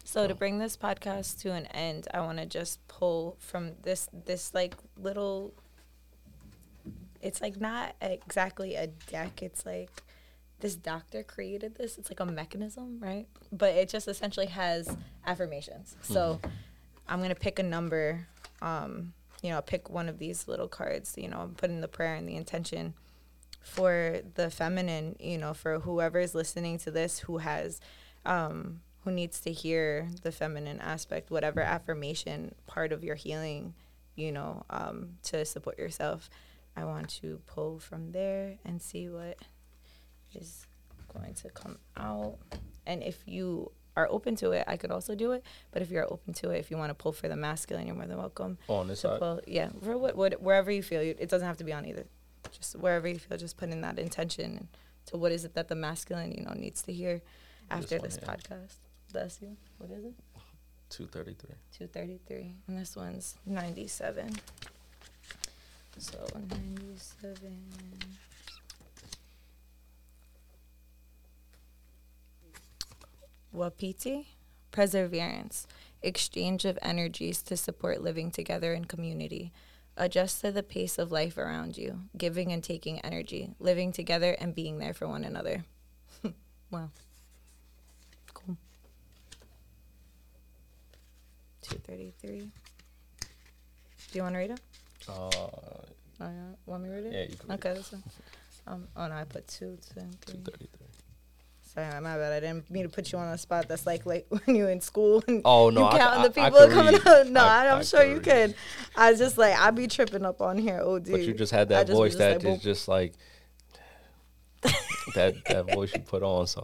So 0.04 0.28
to 0.28 0.36
bring 0.36 0.58
this 0.60 0.76
podcast 0.76 1.40
to 1.44 1.54
an 1.54 1.66
end, 1.68 2.10
I 2.14 2.20
want 2.20 2.40
to 2.40 2.46
just 2.46 2.86
pull 2.90 3.38
from 3.40 3.72
this 3.84 4.10
this 4.26 4.54
like 4.54 4.76
little 4.98 5.54
it's 7.22 7.42
like 7.42 7.60
not 7.62 7.96
exactly 8.02 8.76
a 8.76 8.88
deck. 8.88 9.42
It's 9.42 9.66
like 9.66 10.04
this 10.60 10.76
doctor 10.76 11.24
created 11.24 11.76
this. 11.76 11.98
It's 11.98 12.10
like 12.10 12.20
a 12.20 12.26
mechanism, 12.26 13.00
right? 13.00 13.28
But 13.52 13.76
it 13.76 13.88
just 13.88 14.08
essentially 14.08 14.48
has 14.48 14.98
affirmations. 15.26 15.96
So 16.02 16.40
I'm 17.08 17.22
gonna 17.22 17.36
pick 17.36 17.60
a 17.60 17.64
number. 17.64 18.28
Um, 18.62 19.14
you 19.44 19.52
know, 19.52 19.62
pick 19.62 19.90
one 19.90 20.10
of 20.10 20.18
these 20.18 20.48
little 20.48 20.68
cards. 20.68 21.14
You 21.18 21.28
know, 21.28 21.52
put 21.56 21.70
in 21.70 21.82
the 21.82 21.88
prayer 21.88 22.16
and 22.16 22.28
the 22.28 22.36
intention 22.36 22.96
for 23.62 24.22
the 24.34 24.50
feminine. 24.50 25.16
You 25.20 25.38
know, 25.38 25.54
for 25.54 25.80
whoever 25.82 26.20
is 26.20 26.34
listening 26.34 26.80
to 26.80 26.92
this, 26.92 27.20
who 27.20 27.38
has, 27.38 27.80
um, 28.26 28.80
who 29.04 29.12
needs 29.12 29.40
to 29.42 29.52
hear 29.52 30.08
the 30.24 30.32
feminine 30.32 30.80
aspect, 30.80 31.30
whatever 31.30 31.62
affirmation 31.62 32.56
part 32.66 32.92
of 32.92 33.04
your 33.04 33.16
healing, 33.16 33.76
you 34.16 34.32
know, 34.32 34.64
um, 34.72 35.18
to 35.24 35.46
support 35.46 35.78
yourself. 35.78 36.30
I 36.76 36.86
want 36.86 37.10
to 37.22 37.40
pull 37.46 37.78
from 37.78 38.14
there 38.14 38.58
and 38.66 38.82
see 38.82 39.10
what 39.10 39.38
is 40.34 40.66
going 41.14 41.34
to 41.36 41.50
come 41.50 41.78
out. 41.96 42.38
And 42.86 43.04
if 43.04 43.22
you 43.28 43.72
are 43.96 44.08
open 44.10 44.36
to 44.38 44.52
it, 44.52 44.64
I 44.68 44.78
could 44.78 44.92
also 44.92 45.16
do 45.16 45.32
it. 45.32 45.44
But 45.72 45.82
if 45.82 45.92
you're 45.92 46.12
open 46.12 46.34
to 46.36 46.50
it, 46.52 46.60
if 46.60 46.72
you 46.72 46.78
want 46.78 46.90
to 46.90 46.94
pull 46.96 47.12
for 47.12 47.28
the 47.28 47.36
masculine, 47.36 47.88
you're 47.88 47.96
more 47.96 48.06
than 48.06 48.18
welcome. 48.18 48.58
Oh, 48.68 48.76
on 48.76 48.88
this 48.88 49.02
side. 49.02 49.20
pull, 49.20 49.42
yeah, 49.48 49.70
for 49.82 49.98
what, 49.98 50.16
what, 50.16 50.42
wherever 50.42 50.72
you 50.72 50.82
feel. 50.84 51.02
It 51.02 51.30
doesn't 51.30 51.48
have 51.48 51.58
to 51.58 51.64
be 51.64 51.74
on 51.74 51.86
either. 51.86 52.06
Just 52.52 52.76
wherever 52.78 53.08
you 53.08 53.20
feel, 53.20 53.38
just 53.38 53.58
putting 53.58 53.74
in 53.74 53.82
that 53.82 54.00
intention 54.00 54.68
to 55.08 55.18
what 55.18 55.32
is 55.32 55.46
it 55.46 55.54
that 55.56 55.68
the 55.68 55.76
masculine, 55.76 56.32
you 56.32 56.44
know, 56.44 56.54
needs 56.54 56.82
to 56.84 56.94
hear 56.94 57.22
after 57.70 58.00
this 58.00 58.18
here. 58.18 58.28
podcast. 58.28 58.76
Bless 59.12 59.42
you. 59.42 59.56
What 59.78 59.92
is 59.92 60.06
it? 60.06 60.14
Two 60.90 61.08
thirty 61.08 61.34
three. 61.34 61.56
233. 61.78 62.54
And 62.68 62.78
this 62.78 62.96
one's 62.96 63.36
97. 63.46 64.36
So 65.98 66.18
97. 66.36 67.58
Wapiti, 73.54 74.30
perseverance, 74.72 75.68
exchange 76.02 76.66
of 76.66 76.78
energies 76.82 77.42
to 77.44 77.56
support 77.56 78.02
living 78.02 78.32
together 78.32 78.74
in 78.74 78.86
community. 78.86 79.52
Adjust 79.96 80.42
to 80.42 80.52
the 80.52 80.64
pace 80.64 80.98
of 80.98 81.12
life 81.12 81.38
around 81.38 81.78
you, 81.78 82.02
giving 82.18 82.52
and 82.52 82.64
taking 82.64 83.00
energy, 83.02 83.52
living 83.60 83.92
together 83.92 84.36
and 84.40 84.56
being 84.56 84.80
there 84.80 84.94
for 84.94 85.08
one 85.08 85.24
another. 85.24 85.64
wow. 86.72 86.90
Cool. 88.34 88.58
233. 91.62 92.40
Do 92.40 92.48
you 94.14 94.22
want 94.24 94.34
to 94.34 94.40
read 94.40 94.52
it? 94.52 94.60
Uh, 95.08 95.30
Oh, 96.22 96.26
yeah. 96.30 96.56
Want 96.68 96.84
me 96.84 96.90
to 96.90 96.96
read 96.96 97.06
it? 97.06 97.14
yeah, 97.14 97.22
you 97.24 97.36
can. 97.36 97.50
read 97.50 97.56
Okay, 97.66 97.74
this 97.74 97.92
one. 97.92 98.04
Um, 98.68 98.88
oh 98.96 99.08
no, 99.08 99.16
I 99.16 99.24
put 99.26 99.48
two, 99.48 99.78
two, 99.94 100.00
and 100.00 100.22
three. 100.22 100.40
thirty 100.46 100.70
three. 100.78 100.88
Sorry, 101.74 102.02
my 102.02 102.18
bad. 102.18 102.32
I 102.34 102.40
didn't 102.40 102.70
mean 102.70 102.84
to 102.84 102.90
put 102.90 103.12
you 103.12 103.18
on 103.18 103.30
a 103.30 103.38
spot 103.38 103.68
that's 103.68 103.86
like 103.88 104.06
like 104.06 104.28
when 104.46 104.56
you're 104.56 104.70
in 104.70 104.80
school 104.82 105.24
and 105.28 105.42
Oh 105.44 105.70
no, 105.70 105.82
you 105.82 105.88
I, 105.88 105.98
count 105.98 106.20
I, 106.20 106.28
the 106.28 106.42
I 106.42 106.46
people 106.50 106.60
could 106.60 106.72
coming 106.72 106.94
read. 106.94 107.08
out. 107.08 107.28
No, 107.32 107.42
I- 107.44 107.64
I, 107.64 107.66
am 107.66 107.80
I 107.80 107.84
sure 107.84 108.04
you 108.04 108.16
read. 108.16 108.24
can. 108.24 108.56
I 108.96 109.10
was 109.10 109.20
just 109.20 109.38
like 109.38 109.58
I 109.58 109.72
be 109.72 109.88
tripping 109.88 110.24
up 110.26 110.42
on 110.42 110.58
here. 110.58 110.80
OD. 110.84 111.10
But 111.10 111.22
you 111.22 111.34
just 111.34 111.52
had 111.52 111.70
that 111.70 111.88
just 111.88 111.98
voice 111.98 112.16
that 112.18 112.44
like, 112.44 112.58
is 112.58 112.62
just 112.64 112.88
like 112.88 113.14
that 115.16 115.34
that 115.46 115.66
voice 115.74 115.94
you 115.94 116.02
put 116.02 116.22
on. 116.24 116.46
So 116.48 116.62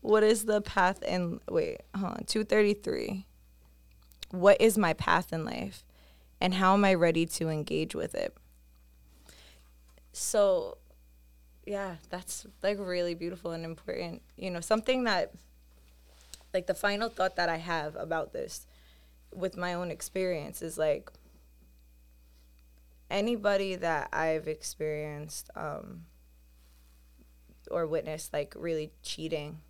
What 0.00 0.22
is 0.22 0.44
the 0.44 0.60
path 0.60 1.02
in 1.02 1.40
wait, 1.50 1.80
hold 1.96 2.12
on, 2.12 2.24
233. 2.26 3.26
What 4.30 4.60
is 4.60 4.78
my 4.78 4.92
path 4.92 5.32
in 5.32 5.44
life 5.44 5.84
and 6.40 6.54
how 6.54 6.74
am 6.74 6.84
I 6.84 6.94
ready 6.94 7.26
to 7.26 7.48
engage 7.48 7.94
with 7.94 8.14
it? 8.14 8.36
So 10.12 10.78
yeah, 11.68 11.96
that's 12.08 12.46
like 12.62 12.78
really 12.80 13.14
beautiful 13.14 13.50
and 13.50 13.62
important. 13.64 14.22
You 14.36 14.50
know, 14.50 14.60
something 14.60 15.04
that 15.04 15.34
like 16.54 16.66
the 16.66 16.74
final 16.74 17.10
thought 17.10 17.36
that 17.36 17.50
I 17.50 17.58
have 17.58 17.94
about 17.94 18.32
this 18.32 18.66
with 19.34 19.54
my 19.58 19.74
own 19.74 19.90
experience 19.90 20.62
is 20.62 20.78
like 20.78 21.10
anybody 23.10 23.74
that 23.76 24.08
I've 24.14 24.48
experienced 24.48 25.50
um 25.54 26.06
or 27.70 27.86
witnessed 27.86 28.32
like 28.32 28.54
really 28.56 28.90
cheating 29.02 29.60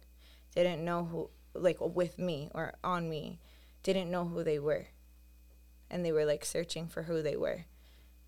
didn't 0.54 0.84
know 0.84 1.04
who 1.04 1.30
like 1.54 1.78
with 1.80 2.16
me 2.16 2.48
or 2.54 2.74
on 2.84 3.10
me 3.10 3.40
didn't 3.82 4.08
know 4.08 4.24
who 4.24 4.44
they 4.44 4.60
were 4.60 4.86
and 5.90 6.04
they 6.04 6.12
were 6.12 6.24
like 6.24 6.44
searching 6.44 6.86
for 6.86 7.04
who 7.04 7.22
they 7.22 7.36
were 7.36 7.64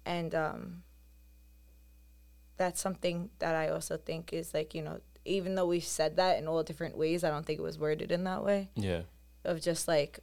and 0.05 0.34
um 0.34 0.82
that's 2.60 2.80
something 2.80 3.30
that 3.38 3.54
i 3.54 3.68
also 3.68 3.96
think 3.96 4.34
is 4.34 4.52
like 4.52 4.74
you 4.74 4.82
know 4.82 5.00
even 5.24 5.54
though 5.54 5.66
we've 5.66 5.82
said 5.82 6.16
that 6.16 6.38
in 6.38 6.46
all 6.46 6.62
different 6.62 6.94
ways 6.94 7.24
i 7.24 7.30
don't 7.30 7.46
think 7.46 7.58
it 7.58 7.62
was 7.62 7.78
worded 7.78 8.12
in 8.12 8.24
that 8.24 8.44
way. 8.44 8.68
Yeah, 8.74 9.02
of 9.44 9.62
just 9.62 9.88
like 9.88 10.20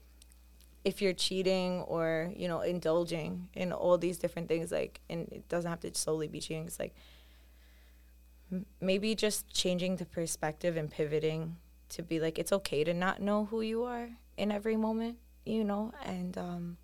if 0.86 1.02
you're 1.02 1.14
cheating 1.14 1.82
or 1.82 2.32
you 2.36 2.48
know 2.48 2.62
indulging 2.62 3.50
in 3.56 3.74
all 3.74 3.98
these 3.98 4.20
different 4.20 4.48
things 4.48 4.72
like 4.72 5.02
and 5.10 5.28
it 5.32 5.50
doesn't 5.50 5.70
have 5.70 5.80
to 5.80 5.94
solely 5.96 6.28
be 6.28 6.40
cheating 6.40 6.66
it's 6.66 6.80
like 6.80 6.94
m- 8.52 8.68
maybe 8.80 9.16
just 9.16 9.52
changing 9.52 9.96
the 9.96 10.06
perspective 10.06 10.78
and 10.78 10.92
pivoting 10.92 11.58
to 11.90 12.04
be 12.04 12.20
like 12.20 12.38
it's 12.38 12.54
okay 12.54 12.84
to 12.84 12.94
not 12.94 13.20
know 13.20 13.46
who 13.46 13.62
you 13.62 13.84
are 13.84 14.10
in 14.38 14.52
every 14.52 14.78
moment 14.78 15.18
you 15.44 15.64
know 15.64 15.92
and 16.06 16.38
um 16.38 16.78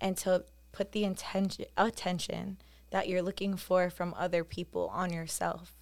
and 0.00 0.16
to 0.16 0.44
put 0.72 0.90
the 0.90 1.04
intention 1.04 1.64
attention 1.76 2.58
that 2.94 3.08
you're 3.08 3.22
looking 3.22 3.56
for 3.56 3.90
from 3.90 4.14
other 4.16 4.44
people 4.44 4.88
on 4.94 5.12
yourself 5.12 5.72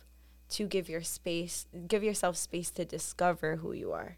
to 0.49 0.67
give 0.67 0.89
your 0.89 1.03
space 1.03 1.67
give 1.87 2.03
yourself 2.03 2.39
space 2.39 2.71
to 2.71 2.87
discover 2.87 3.57
who 3.57 3.75
you 3.75 3.93
are 3.93 4.17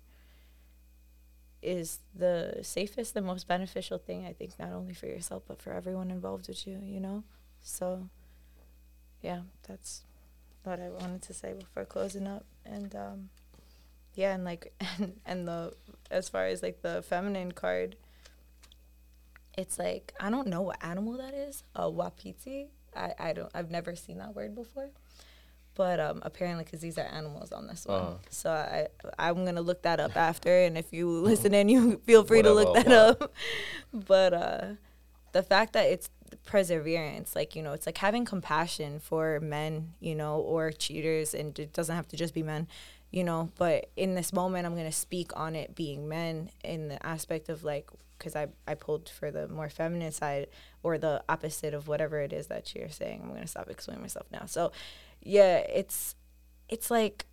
is 1.61 1.99
the 2.15 2.61
safest 2.63 3.13
the 3.13 3.21
most 3.21 3.49
beneficial 3.49 3.99
thing 3.99 4.25
I 4.25 4.33
think 4.33 4.53
not 4.61 4.71
only 4.71 4.95
for 4.95 5.07
yourself 5.07 5.43
but 5.49 5.61
for 5.61 5.73
everyone 5.73 6.13
involved 6.13 6.47
with 6.47 6.69
you, 6.69 6.79
you 6.85 7.01
know? 7.01 7.25
So 7.63 8.11
yeah, 9.23 9.41
that's 9.67 10.05
what 10.63 10.79
I 10.79 10.89
wanted 10.89 11.23
to 11.23 11.35
say 11.35 11.53
before 11.53 11.85
closing 11.85 12.29
up. 12.29 12.45
And 12.65 12.95
um 12.95 13.31
yeah, 14.15 14.35
and 14.35 14.45
like 14.45 14.73
and, 14.99 15.15
and 15.27 15.49
the 15.49 15.73
as 16.13 16.29
far 16.29 16.47
as 16.47 16.63
like 16.63 16.83
the 16.83 17.03
feminine 17.03 17.51
card 17.51 17.97
it's 19.57 19.79
like 19.79 20.13
I 20.21 20.31
don't 20.31 20.49
know 20.49 20.63
what 20.63 20.85
animal 20.85 21.17
that 21.19 21.35
is. 21.35 21.63
A 21.75 21.89
wapiti. 21.91 22.69
I, 22.97 23.15
I 23.19 23.33
don't 23.33 23.51
I've 23.55 23.71
never 23.71 23.95
seen 23.97 24.19
that 24.19 24.35
word 24.35 24.55
before. 24.55 24.91
But 25.77 25.99
um, 25.99 26.21
apparently, 26.23 26.63
because 26.63 26.81
these 26.81 26.99
are 26.99 27.07
animals 27.07 27.51
on 27.51 27.67
this 27.67 27.85
one, 27.85 28.01
Uh-huh. 28.01 28.15
so 28.31 28.51
I 28.53 28.87
I'm 29.19 29.45
gonna 29.45 29.61
look 29.61 29.83
that 29.83 29.99
up 29.99 30.17
after, 30.17 30.57
and 30.65 30.79
if 30.79 30.93
you 30.93 31.09
listen 31.31 31.53
in, 31.53 31.69
you 31.69 31.97
feel 32.07 32.23
free 32.23 32.43
to 32.43 32.53
look 32.53 32.75
that 32.77 32.87
wow. 32.87 33.09
up. 33.09 33.33
But 33.93 34.33
uh, 34.35 34.65
the 35.33 35.43
fact 35.43 35.73
that 35.73 35.87
it's 35.87 36.11
perseverance, 36.47 37.35
like 37.35 37.57
you 37.57 37.63
know, 37.63 37.73
it's 37.73 37.87
like 37.87 37.99
having 37.99 38.25
compassion 38.25 39.01
for 39.01 39.41
men, 39.41 39.95
you 40.01 40.15
know, 40.15 40.39
or 40.39 40.71
cheaters, 40.71 41.35
and 41.35 41.59
it 41.59 41.73
doesn't 41.73 41.95
have 41.97 42.07
to 42.09 42.17
just 42.17 42.35
be 42.35 42.43
men, 42.45 42.69
you 43.11 43.25
know. 43.25 43.51
But 43.59 43.91
in 43.97 44.15
this 44.15 44.33
moment, 44.33 44.67
I'm 44.67 44.77
gonna 44.77 44.93
speak 44.93 45.33
on 45.35 45.57
it 45.57 45.75
being 45.75 46.09
men 46.09 46.51
in 46.63 46.87
the 46.87 47.05
aspect 47.05 47.49
of 47.49 47.65
like, 47.65 47.91
because 48.25 48.37
I 48.37 48.49
I 48.67 48.75
pulled 48.75 49.09
for 49.09 49.31
the 49.31 49.47
more 49.49 49.69
feminine 49.69 50.13
side 50.13 50.49
or 50.83 50.97
the 50.97 51.23
opposite 51.29 51.75
of 51.75 51.89
whatever 51.89 52.21
it 52.21 52.33
is 52.33 52.47
that 52.47 52.75
you're 52.75 52.89
saying. 52.89 53.21
I'm 53.23 53.29
gonna 53.29 53.47
stop 53.47 53.69
explaining 53.69 54.03
myself 54.03 54.27
now. 54.33 54.47
So, 54.47 54.73
yeah, 55.21 55.59
it's 55.59 56.15
it's 56.69 56.91
like 56.91 57.27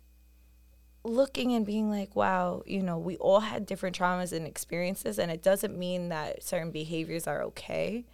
looking 1.04 1.52
and 1.52 1.64
being 1.64 1.90
like, 1.90 2.14
wow, 2.14 2.62
you 2.66 2.82
know, 2.82 2.98
we 2.98 3.16
all 3.16 3.40
had 3.40 3.66
different 3.66 3.98
traumas 3.98 4.32
and 4.32 4.46
experiences, 4.46 5.18
and 5.18 5.30
it 5.30 5.42
doesn't 5.42 5.76
mean 5.76 6.10
that 6.10 6.42
certain 6.42 6.70
behaviors 6.70 7.26
are 7.26 7.42
okay. 7.42 8.04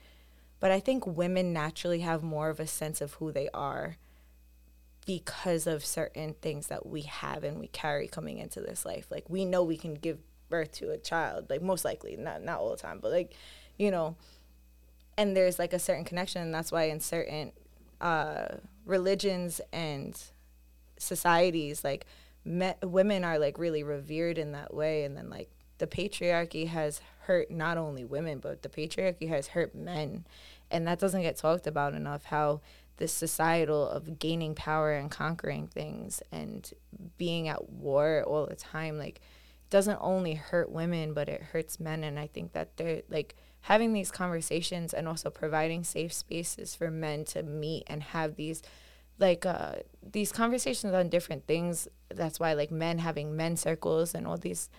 But 0.60 0.70
I 0.70 0.80
think 0.80 1.06
women 1.06 1.52
naturally 1.52 2.00
have 2.00 2.22
more 2.22 2.48
of 2.50 2.60
a 2.60 2.66
sense 2.66 3.00
of 3.00 3.14
who 3.14 3.30
they 3.32 3.48
are 3.52 3.96
because 5.06 5.66
of 5.66 5.84
certain 5.84 6.34
things 6.34 6.66
that 6.66 6.84
we 6.84 7.02
have 7.02 7.42
and 7.42 7.58
we 7.58 7.68
carry 7.68 8.06
coming 8.08 8.38
into 8.38 8.60
this 8.60 8.84
life. 8.84 9.06
Like 9.10 9.24
we 9.28 9.44
know 9.44 9.62
we 9.62 9.78
can 9.78 9.94
give 9.94 10.18
birth 10.48 10.72
to 10.72 10.90
a 10.90 10.98
child, 10.98 11.50
like 11.50 11.62
most 11.62 11.84
likely, 11.84 12.16
not 12.16 12.42
not 12.42 12.60
all 12.60 12.70
the 12.70 12.76
time, 12.76 12.98
but 13.00 13.10
like, 13.12 13.34
you 13.78 13.90
know, 13.90 14.16
and 15.16 15.36
there's 15.36 15.58
like 15.58 15.72
a 15.72 15.78
certain 15.78 16.04
connection, 16.04 16.42
and 16.42 16.54
that's 16.54 16.72
why 16.72 16.84
in 16.84 17.00
certain 17.00 17.52
uh, 18.00 18.46
religions 18.86 19.60
and 19.72 20.20
societies, 20.98 21.84
like 21.84 22.06
me- 22.44 22.74
women 22.82 23.24
are 23.24 23.38
like 23.38 23.58
really 23.58 23.82
revered 23.82 24.38
in 24.38 24.52
that 24.52 24.72
way, 24.72 25.04
and 25.04 25.16
then 25.16 25.30
like 25.30 25.50
the 25.78 25.86
patriarchy 25.86 26.68
has 26.68 27.00
hurt 27.22 27.50
not 27.50 27.76
only 27.78 28.04
women, 28.04 28.38
but 28.38 28.62
the 28.62 28.68
patriarchy 28.68 29.28
has 29.28 29.48
hurt 29.48 29.74
men, 29.74 30.24
and 30.70 30.86
that 30.86 30.98
doesn't 30.98 31.22
get 31.22 31.36
talked 31.36 31.66
about 31.66 31.94
enough. 31.94 32.24
How 32.24 32.60
this 32.98 33.12
societal 33.12 33.88
of 33.88 34.18
gaining 34.18 34.54
power 34.54 34.92
and 34.92 35.10
conquering 35.10 35.68
things 35.68 36.20
and 36.32 36.72
being 37.16 37.48
at 37.48 37.70
war 37.70 38.24
all 38.26 38.46
the 38.46 38.56
time, 38.56 38.98
like 38.98 39.20
doesn't 39.70 39.98
only 40.00 40.34
hurt 40.34 40.70
women, 40.70 41.12
but 41.12 41.28
it 41.28 41.42
hurts 41.42 41.78
men. 41.78 42.04
And 42.04 42.18
I 42.18 42.26
think 42.26 42.52
that 42.52 42.76
they're 42.76 43.02
like 43.08 43.36
having 43.62 43.92
these 43.92 44.10
conversations 44.10 44.94
and 44.94 45.06
also 45.06 45.30
providing 45.30 45.84
safe 45.84 46.12
spaces 46.12 46.74
for 46.74 46.90
men 46.90 47.24
to 47.26 47.42
meet 47.42 47.84
and 47.86 48.02
have 48.02 48.36
these 48.36 48.62
like 49.20 49.44
uh 49.44 49.74
these 50.12 50.30
conversations 50.30 50.94
on 50.94 51.08
different 51.08 51.46
things. 51.46 51.88
That's 52.08 52.40
why 52.40 52.54
like 52.54 52.70
men 52.70 52.98
having 52.98 53.36
men 53.36 53.56
circles 53.56 54.14
and 54.14 54.26
all 54.26 54.38
these 54.38 54.70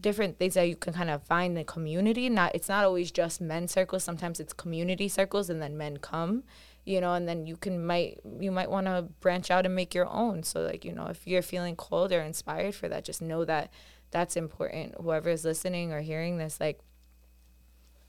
different 0.00 0.38
things 0.38 0.54
that 0.54 0.68
you 0.68 0.76
can 0.76 0.94
kind 0.94 1.10
of 1.10 1.22
find 1.24 1.50
in 1.50 1.54
the 1.56 1.64
community. 1.64 2.28
Not 2.28 2.54
it's 2.54 2.68
not 2.68 2.84
always 2.84 3.10
just 3.10 3.40
men 3.40 3.68
circles. 3.68 4.04
Sometimes 4.04 4.40
it's 4.40 4.52
community 4.52 5.08
circles 5.08 5.50
and 5.50 5.60
then 5.60 5.76
men 5.76 5.98
come 5.98 6.44
you 6.84 7.00
know 7.00 7.14
and 7.14 7.28
then 7.28 7.46
you 7.46 7.56
can 7.56 7.84
might 7.84 8.18
you 8.38 8.50
might 8.50 8.70
want 8.70 8.86
to 8.86 9.02
branch 9.20 9.50
out 9.50 9.66
and 9.66 9.74
make 9.74 9.94
your 9.94 10.08
own 10.08 10.42
so 10.42 10.60
like 10.62 10.84
you 10.84 10.92
know 10.92 11.06
if 11.06 11.26
you're 11.26 11.42
feeling 11.42 11.76
cold 11.76 12.12
or 12.12 12.20
inspired 12.20 12.74
for 12.74 12.88
that 12.88 13.04
just 13.04 13.20
know 13.20 13.44
that 13.44 13.70
that's 14.10 14.36
important 14.36 14.94
whoever 15.00 15.30
is 15.30 15.44
listening 15.44 15.92
or 15.92 16.00
hearing 16.00 16.38
this 16.38 16.60
like 16.60 16.80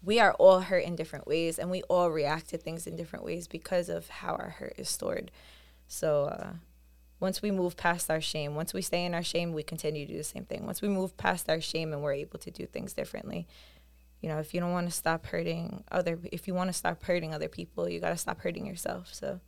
we 0.03 0.19
are 0.19 0.33
all 0.33 0.61
hurt 0.61 0.83
in 0.83 0.95
different 0.95 1.27
ways 1.27 1.59
and 1.59 1.69
we 1.69 1.83
all 1.83 2.09
react 2.09 2.49
to 2.49 2.57
things 2.57 2.87
in 2.87 2.95
different 2.95 3.23
ways 3.23 3.47
because 3.47 3.87
of 3.87 4.09
how 4.09 4.33
our 4.33 4.49
hurt 4.49 4.73
is 4.77 4.89
stored 4.89 5.31
so 5.87 6.25
uh, 6.25 6.53
once 7.19 7.41
we 7.41 7.51
move 7.51 7.77
past 7.77 8.09
our 8.09 8.21
shame 8.21 8.55
once 8.55 8.73
we 8.73 8.81
stay 8.81 9.05
in 9.05 9.13
our 9.13 9.23
shame 9.23 9.53
we 9.53 9.63
continue 9.63 10.05
to 10.05 10.13
do 10.13 10.17
the 10.17 10.23
same 10.23 10.45
thing 10.45 10.65
once 10.65 10.81
we 10.81 10.87
move 10.87 11.15
past 11.17 11.49
our 11.49 11.61
shame 11.61 11.93
and 11.93 12.01
we're 12.01 12.13
able 12.13 12.39
to 12.39 12.49
do 12.49 12.65
things 12.65 12.93
differently 12.93 13.47
you 14.21 14.29
know, 14.29 14.37
if 14.37 14.53
you 14.53 14.59
don't 14.59 14.71
want 14.71 14.87
to 14.87 14.95
stop 14.95 15.25
hurting 15.25 15.83
other, 15.91 16.19
if 16.31 16.47
you 16.47 16.53
want 16.53 16.69
to 16.69 16.73
stop 16.73 17.03
hurting 17.03 17.33
other 17.33 17.47
people, 17.47 17.89
you 17.89 17.99
got 17.99 18.11
to 18.11 18.17
stop 18.17 18.39
hurting 18.39 18.67
yourself. 18.67 19.09
So 19.11 19.39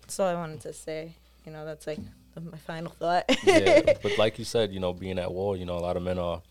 that's 0.00 0.18
all 0.18 0.26
I 0.26 0.34
wanted 0.34 0.60
to 0.62 0.72
say. 0.72 1.16
You 1.44 1.52
know, 1.52 1.64
that's 1.64 1.86
like 1.86 2.00
my 2.44 2.58
final 2.58 2.92
thought. 2.92 3.24
yeah, 3.44 3.94
but 4.02 4.18
like 4.18 4.38
you 4.38 4.44
said, 4.44 4.72
you 4.72 4.80
know, 4.80 4.92
being 4.92 5.18
at 5.18 5.32
war, 5.32 5.56
you 5.56 5.64
know, 5.64 5.76
a 5.76 5.80
lot 5.80 5.96
of 5.96 6.02
men 6.02 6.18
are, 6.18 6.42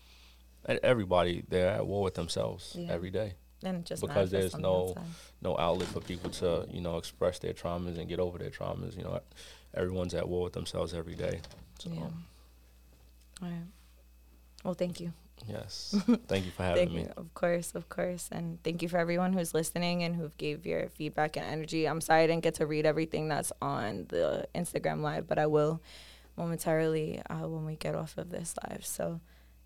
everybody, 0.82 1.44
they're 1.48 1.70
at 1.70 1.86
war 1.86 2.02
with 2.02 2.14
themselves 2.14 2.74
yeah. 2.78 2.92
every 2.92 3.10
day. 3.10 3.34
And 3.62 3.84
just 3.84 4.02
because 4.02 4.30
there's 4.30 4.56
no 4.56 4.94
no 5.40 5.56
outlet 5.58 5.88
for 5.88 6.00
people 6.00 6.30
to 6.30 6.66
you 6.70 6.82
know 6.82 6.98
express 6.98 7.38
their 7.38 7.54
traumas 7.54 7.98
and 7.98 8.06
get 8.06 8.20
over 8.20 8.36
their 8.38 8.50
traumas. 8.50 8.96
You 8.96 9.04
know, 9.04 9.20
everyone's 9.74 10.14
at 10.14 10.28
war 10.28 10.44
with 10.44 10.52
themselves 10.52 10.92
every 10.92 11.14
day. 11.14 11.40
So. 11.78 11.90
Yeah. 11.90 12.00
All 13.42 13.48
right. 13.48 13.66
Well, 14.62 14.74
thank 14.74 15.00
you. 15.00 15.12
Yes. 15.46 15.94
Thank 16.28 16.46
you 16.46 16.50
for 16.50 16.62
having 16.62 16.92
me. 16.92 17.02
You. 17.02 17.12
Of 17.16 17.34
course, 17.34 17.74
of 17.74 17.88
course. 17.88 18.28
And 18.32 18.62
thank 18.62 18.82
you 18.82 18.88
for 18.88 18.98
everyone 18.98 19.32
who's 19.32 19.54
listening 19.54 20.02
and 20.02 20.16
who 20.16 20.30
gave 20.38 20.66
your 20.66 20.88
feedback 20.88 21.36
and 21.36 21.46
energy. 21.46 21.86
I'm 21.86 22.00
sorry 22.00 22.24
I 22.24 22.26
didn't 22.26 22.42
get 22.42 22.54
to 22.54 22.66
read 22.66 22.86
everything 22.86 23.28
that's 23.28 23.52
on 23.62 24.06
the 24.08 24.48
Instagram 24.54 25.02
live, 25.02 25.26
but 25.26 25.38
I 25.38 25.46
will 25.46 25.82
momentarily 26.36 27.22
uh, 27.30 27.48
when 27.48 27.64
we 27.64 27.76
get 27.76 27.94
off 27.94 28.18
of 28.18 28.30
this 28.30 28.54
live. 28.68 28.84
So, 28.84 29.20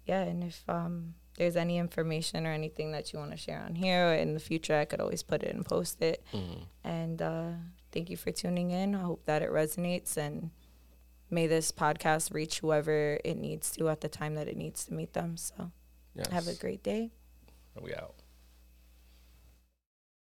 yeah, 0.07 0.23
and 0.23 0.45
if 0.45 0.63
um, 0.69 1.15
there's 1.37 1.57
any 1.57 1.79
information 1.79 2.47
or 2.47 2.53
anything 2.53 2.93
that 2.93 3.13
you 3.13 3.19
want 3.19 3.31
to 3.31 3.37
share 3.37 3.63
on 3.65 3.75
here 3.75 4.11
or 4.11 4.15
in 4.15 4.35
the 4.35 4.41
future, 4.41 4.79
I 4.79 4.85
could 4.85 5.01
always 5.01 5.23
put 5.23 5.43
it 5.43 5.55
and 5.55 5.65
post 5.65 6.03
it. 6.03 6.23
Mm-hmm. 6.33 6.63
And 6.85 7.23
uh, 7.23 7.51
thank 7.93 8.11
you 8.11 8.17
for 8.17 8.33
tuning 8.33 8.71
in. 8.71 8.95
I 8.95 9.01
hope 9.01 9.25
that 9.27 9.43
it 9.43 9.51
resonates 9.51 10.17
and 10.17 10.51
may 11.31 11.47
this 11.47 11.73
podcast 11.73 12.35
reach 12.35 12.59
whoever 12.59 13.19
it 13.25 13.37
needs 13.37 13.71
to 13.73 13.89
at 13.89 14.01
the 14.01 14.09
time 14.09 14.35
that 14.35 14.49
it 14.49 14.57
needs 14.57 14.85
to 14.87 14.95
meet 14.95 15.13
them. 15.13 15.37
So 15.37 15.71
yes. 16.15 16.29
have 16.29 16.49
a 16.49 16.55
great 16.55 16.83
day. 16.83 17.11
We 17.81 17.95
out. 17.95 18.20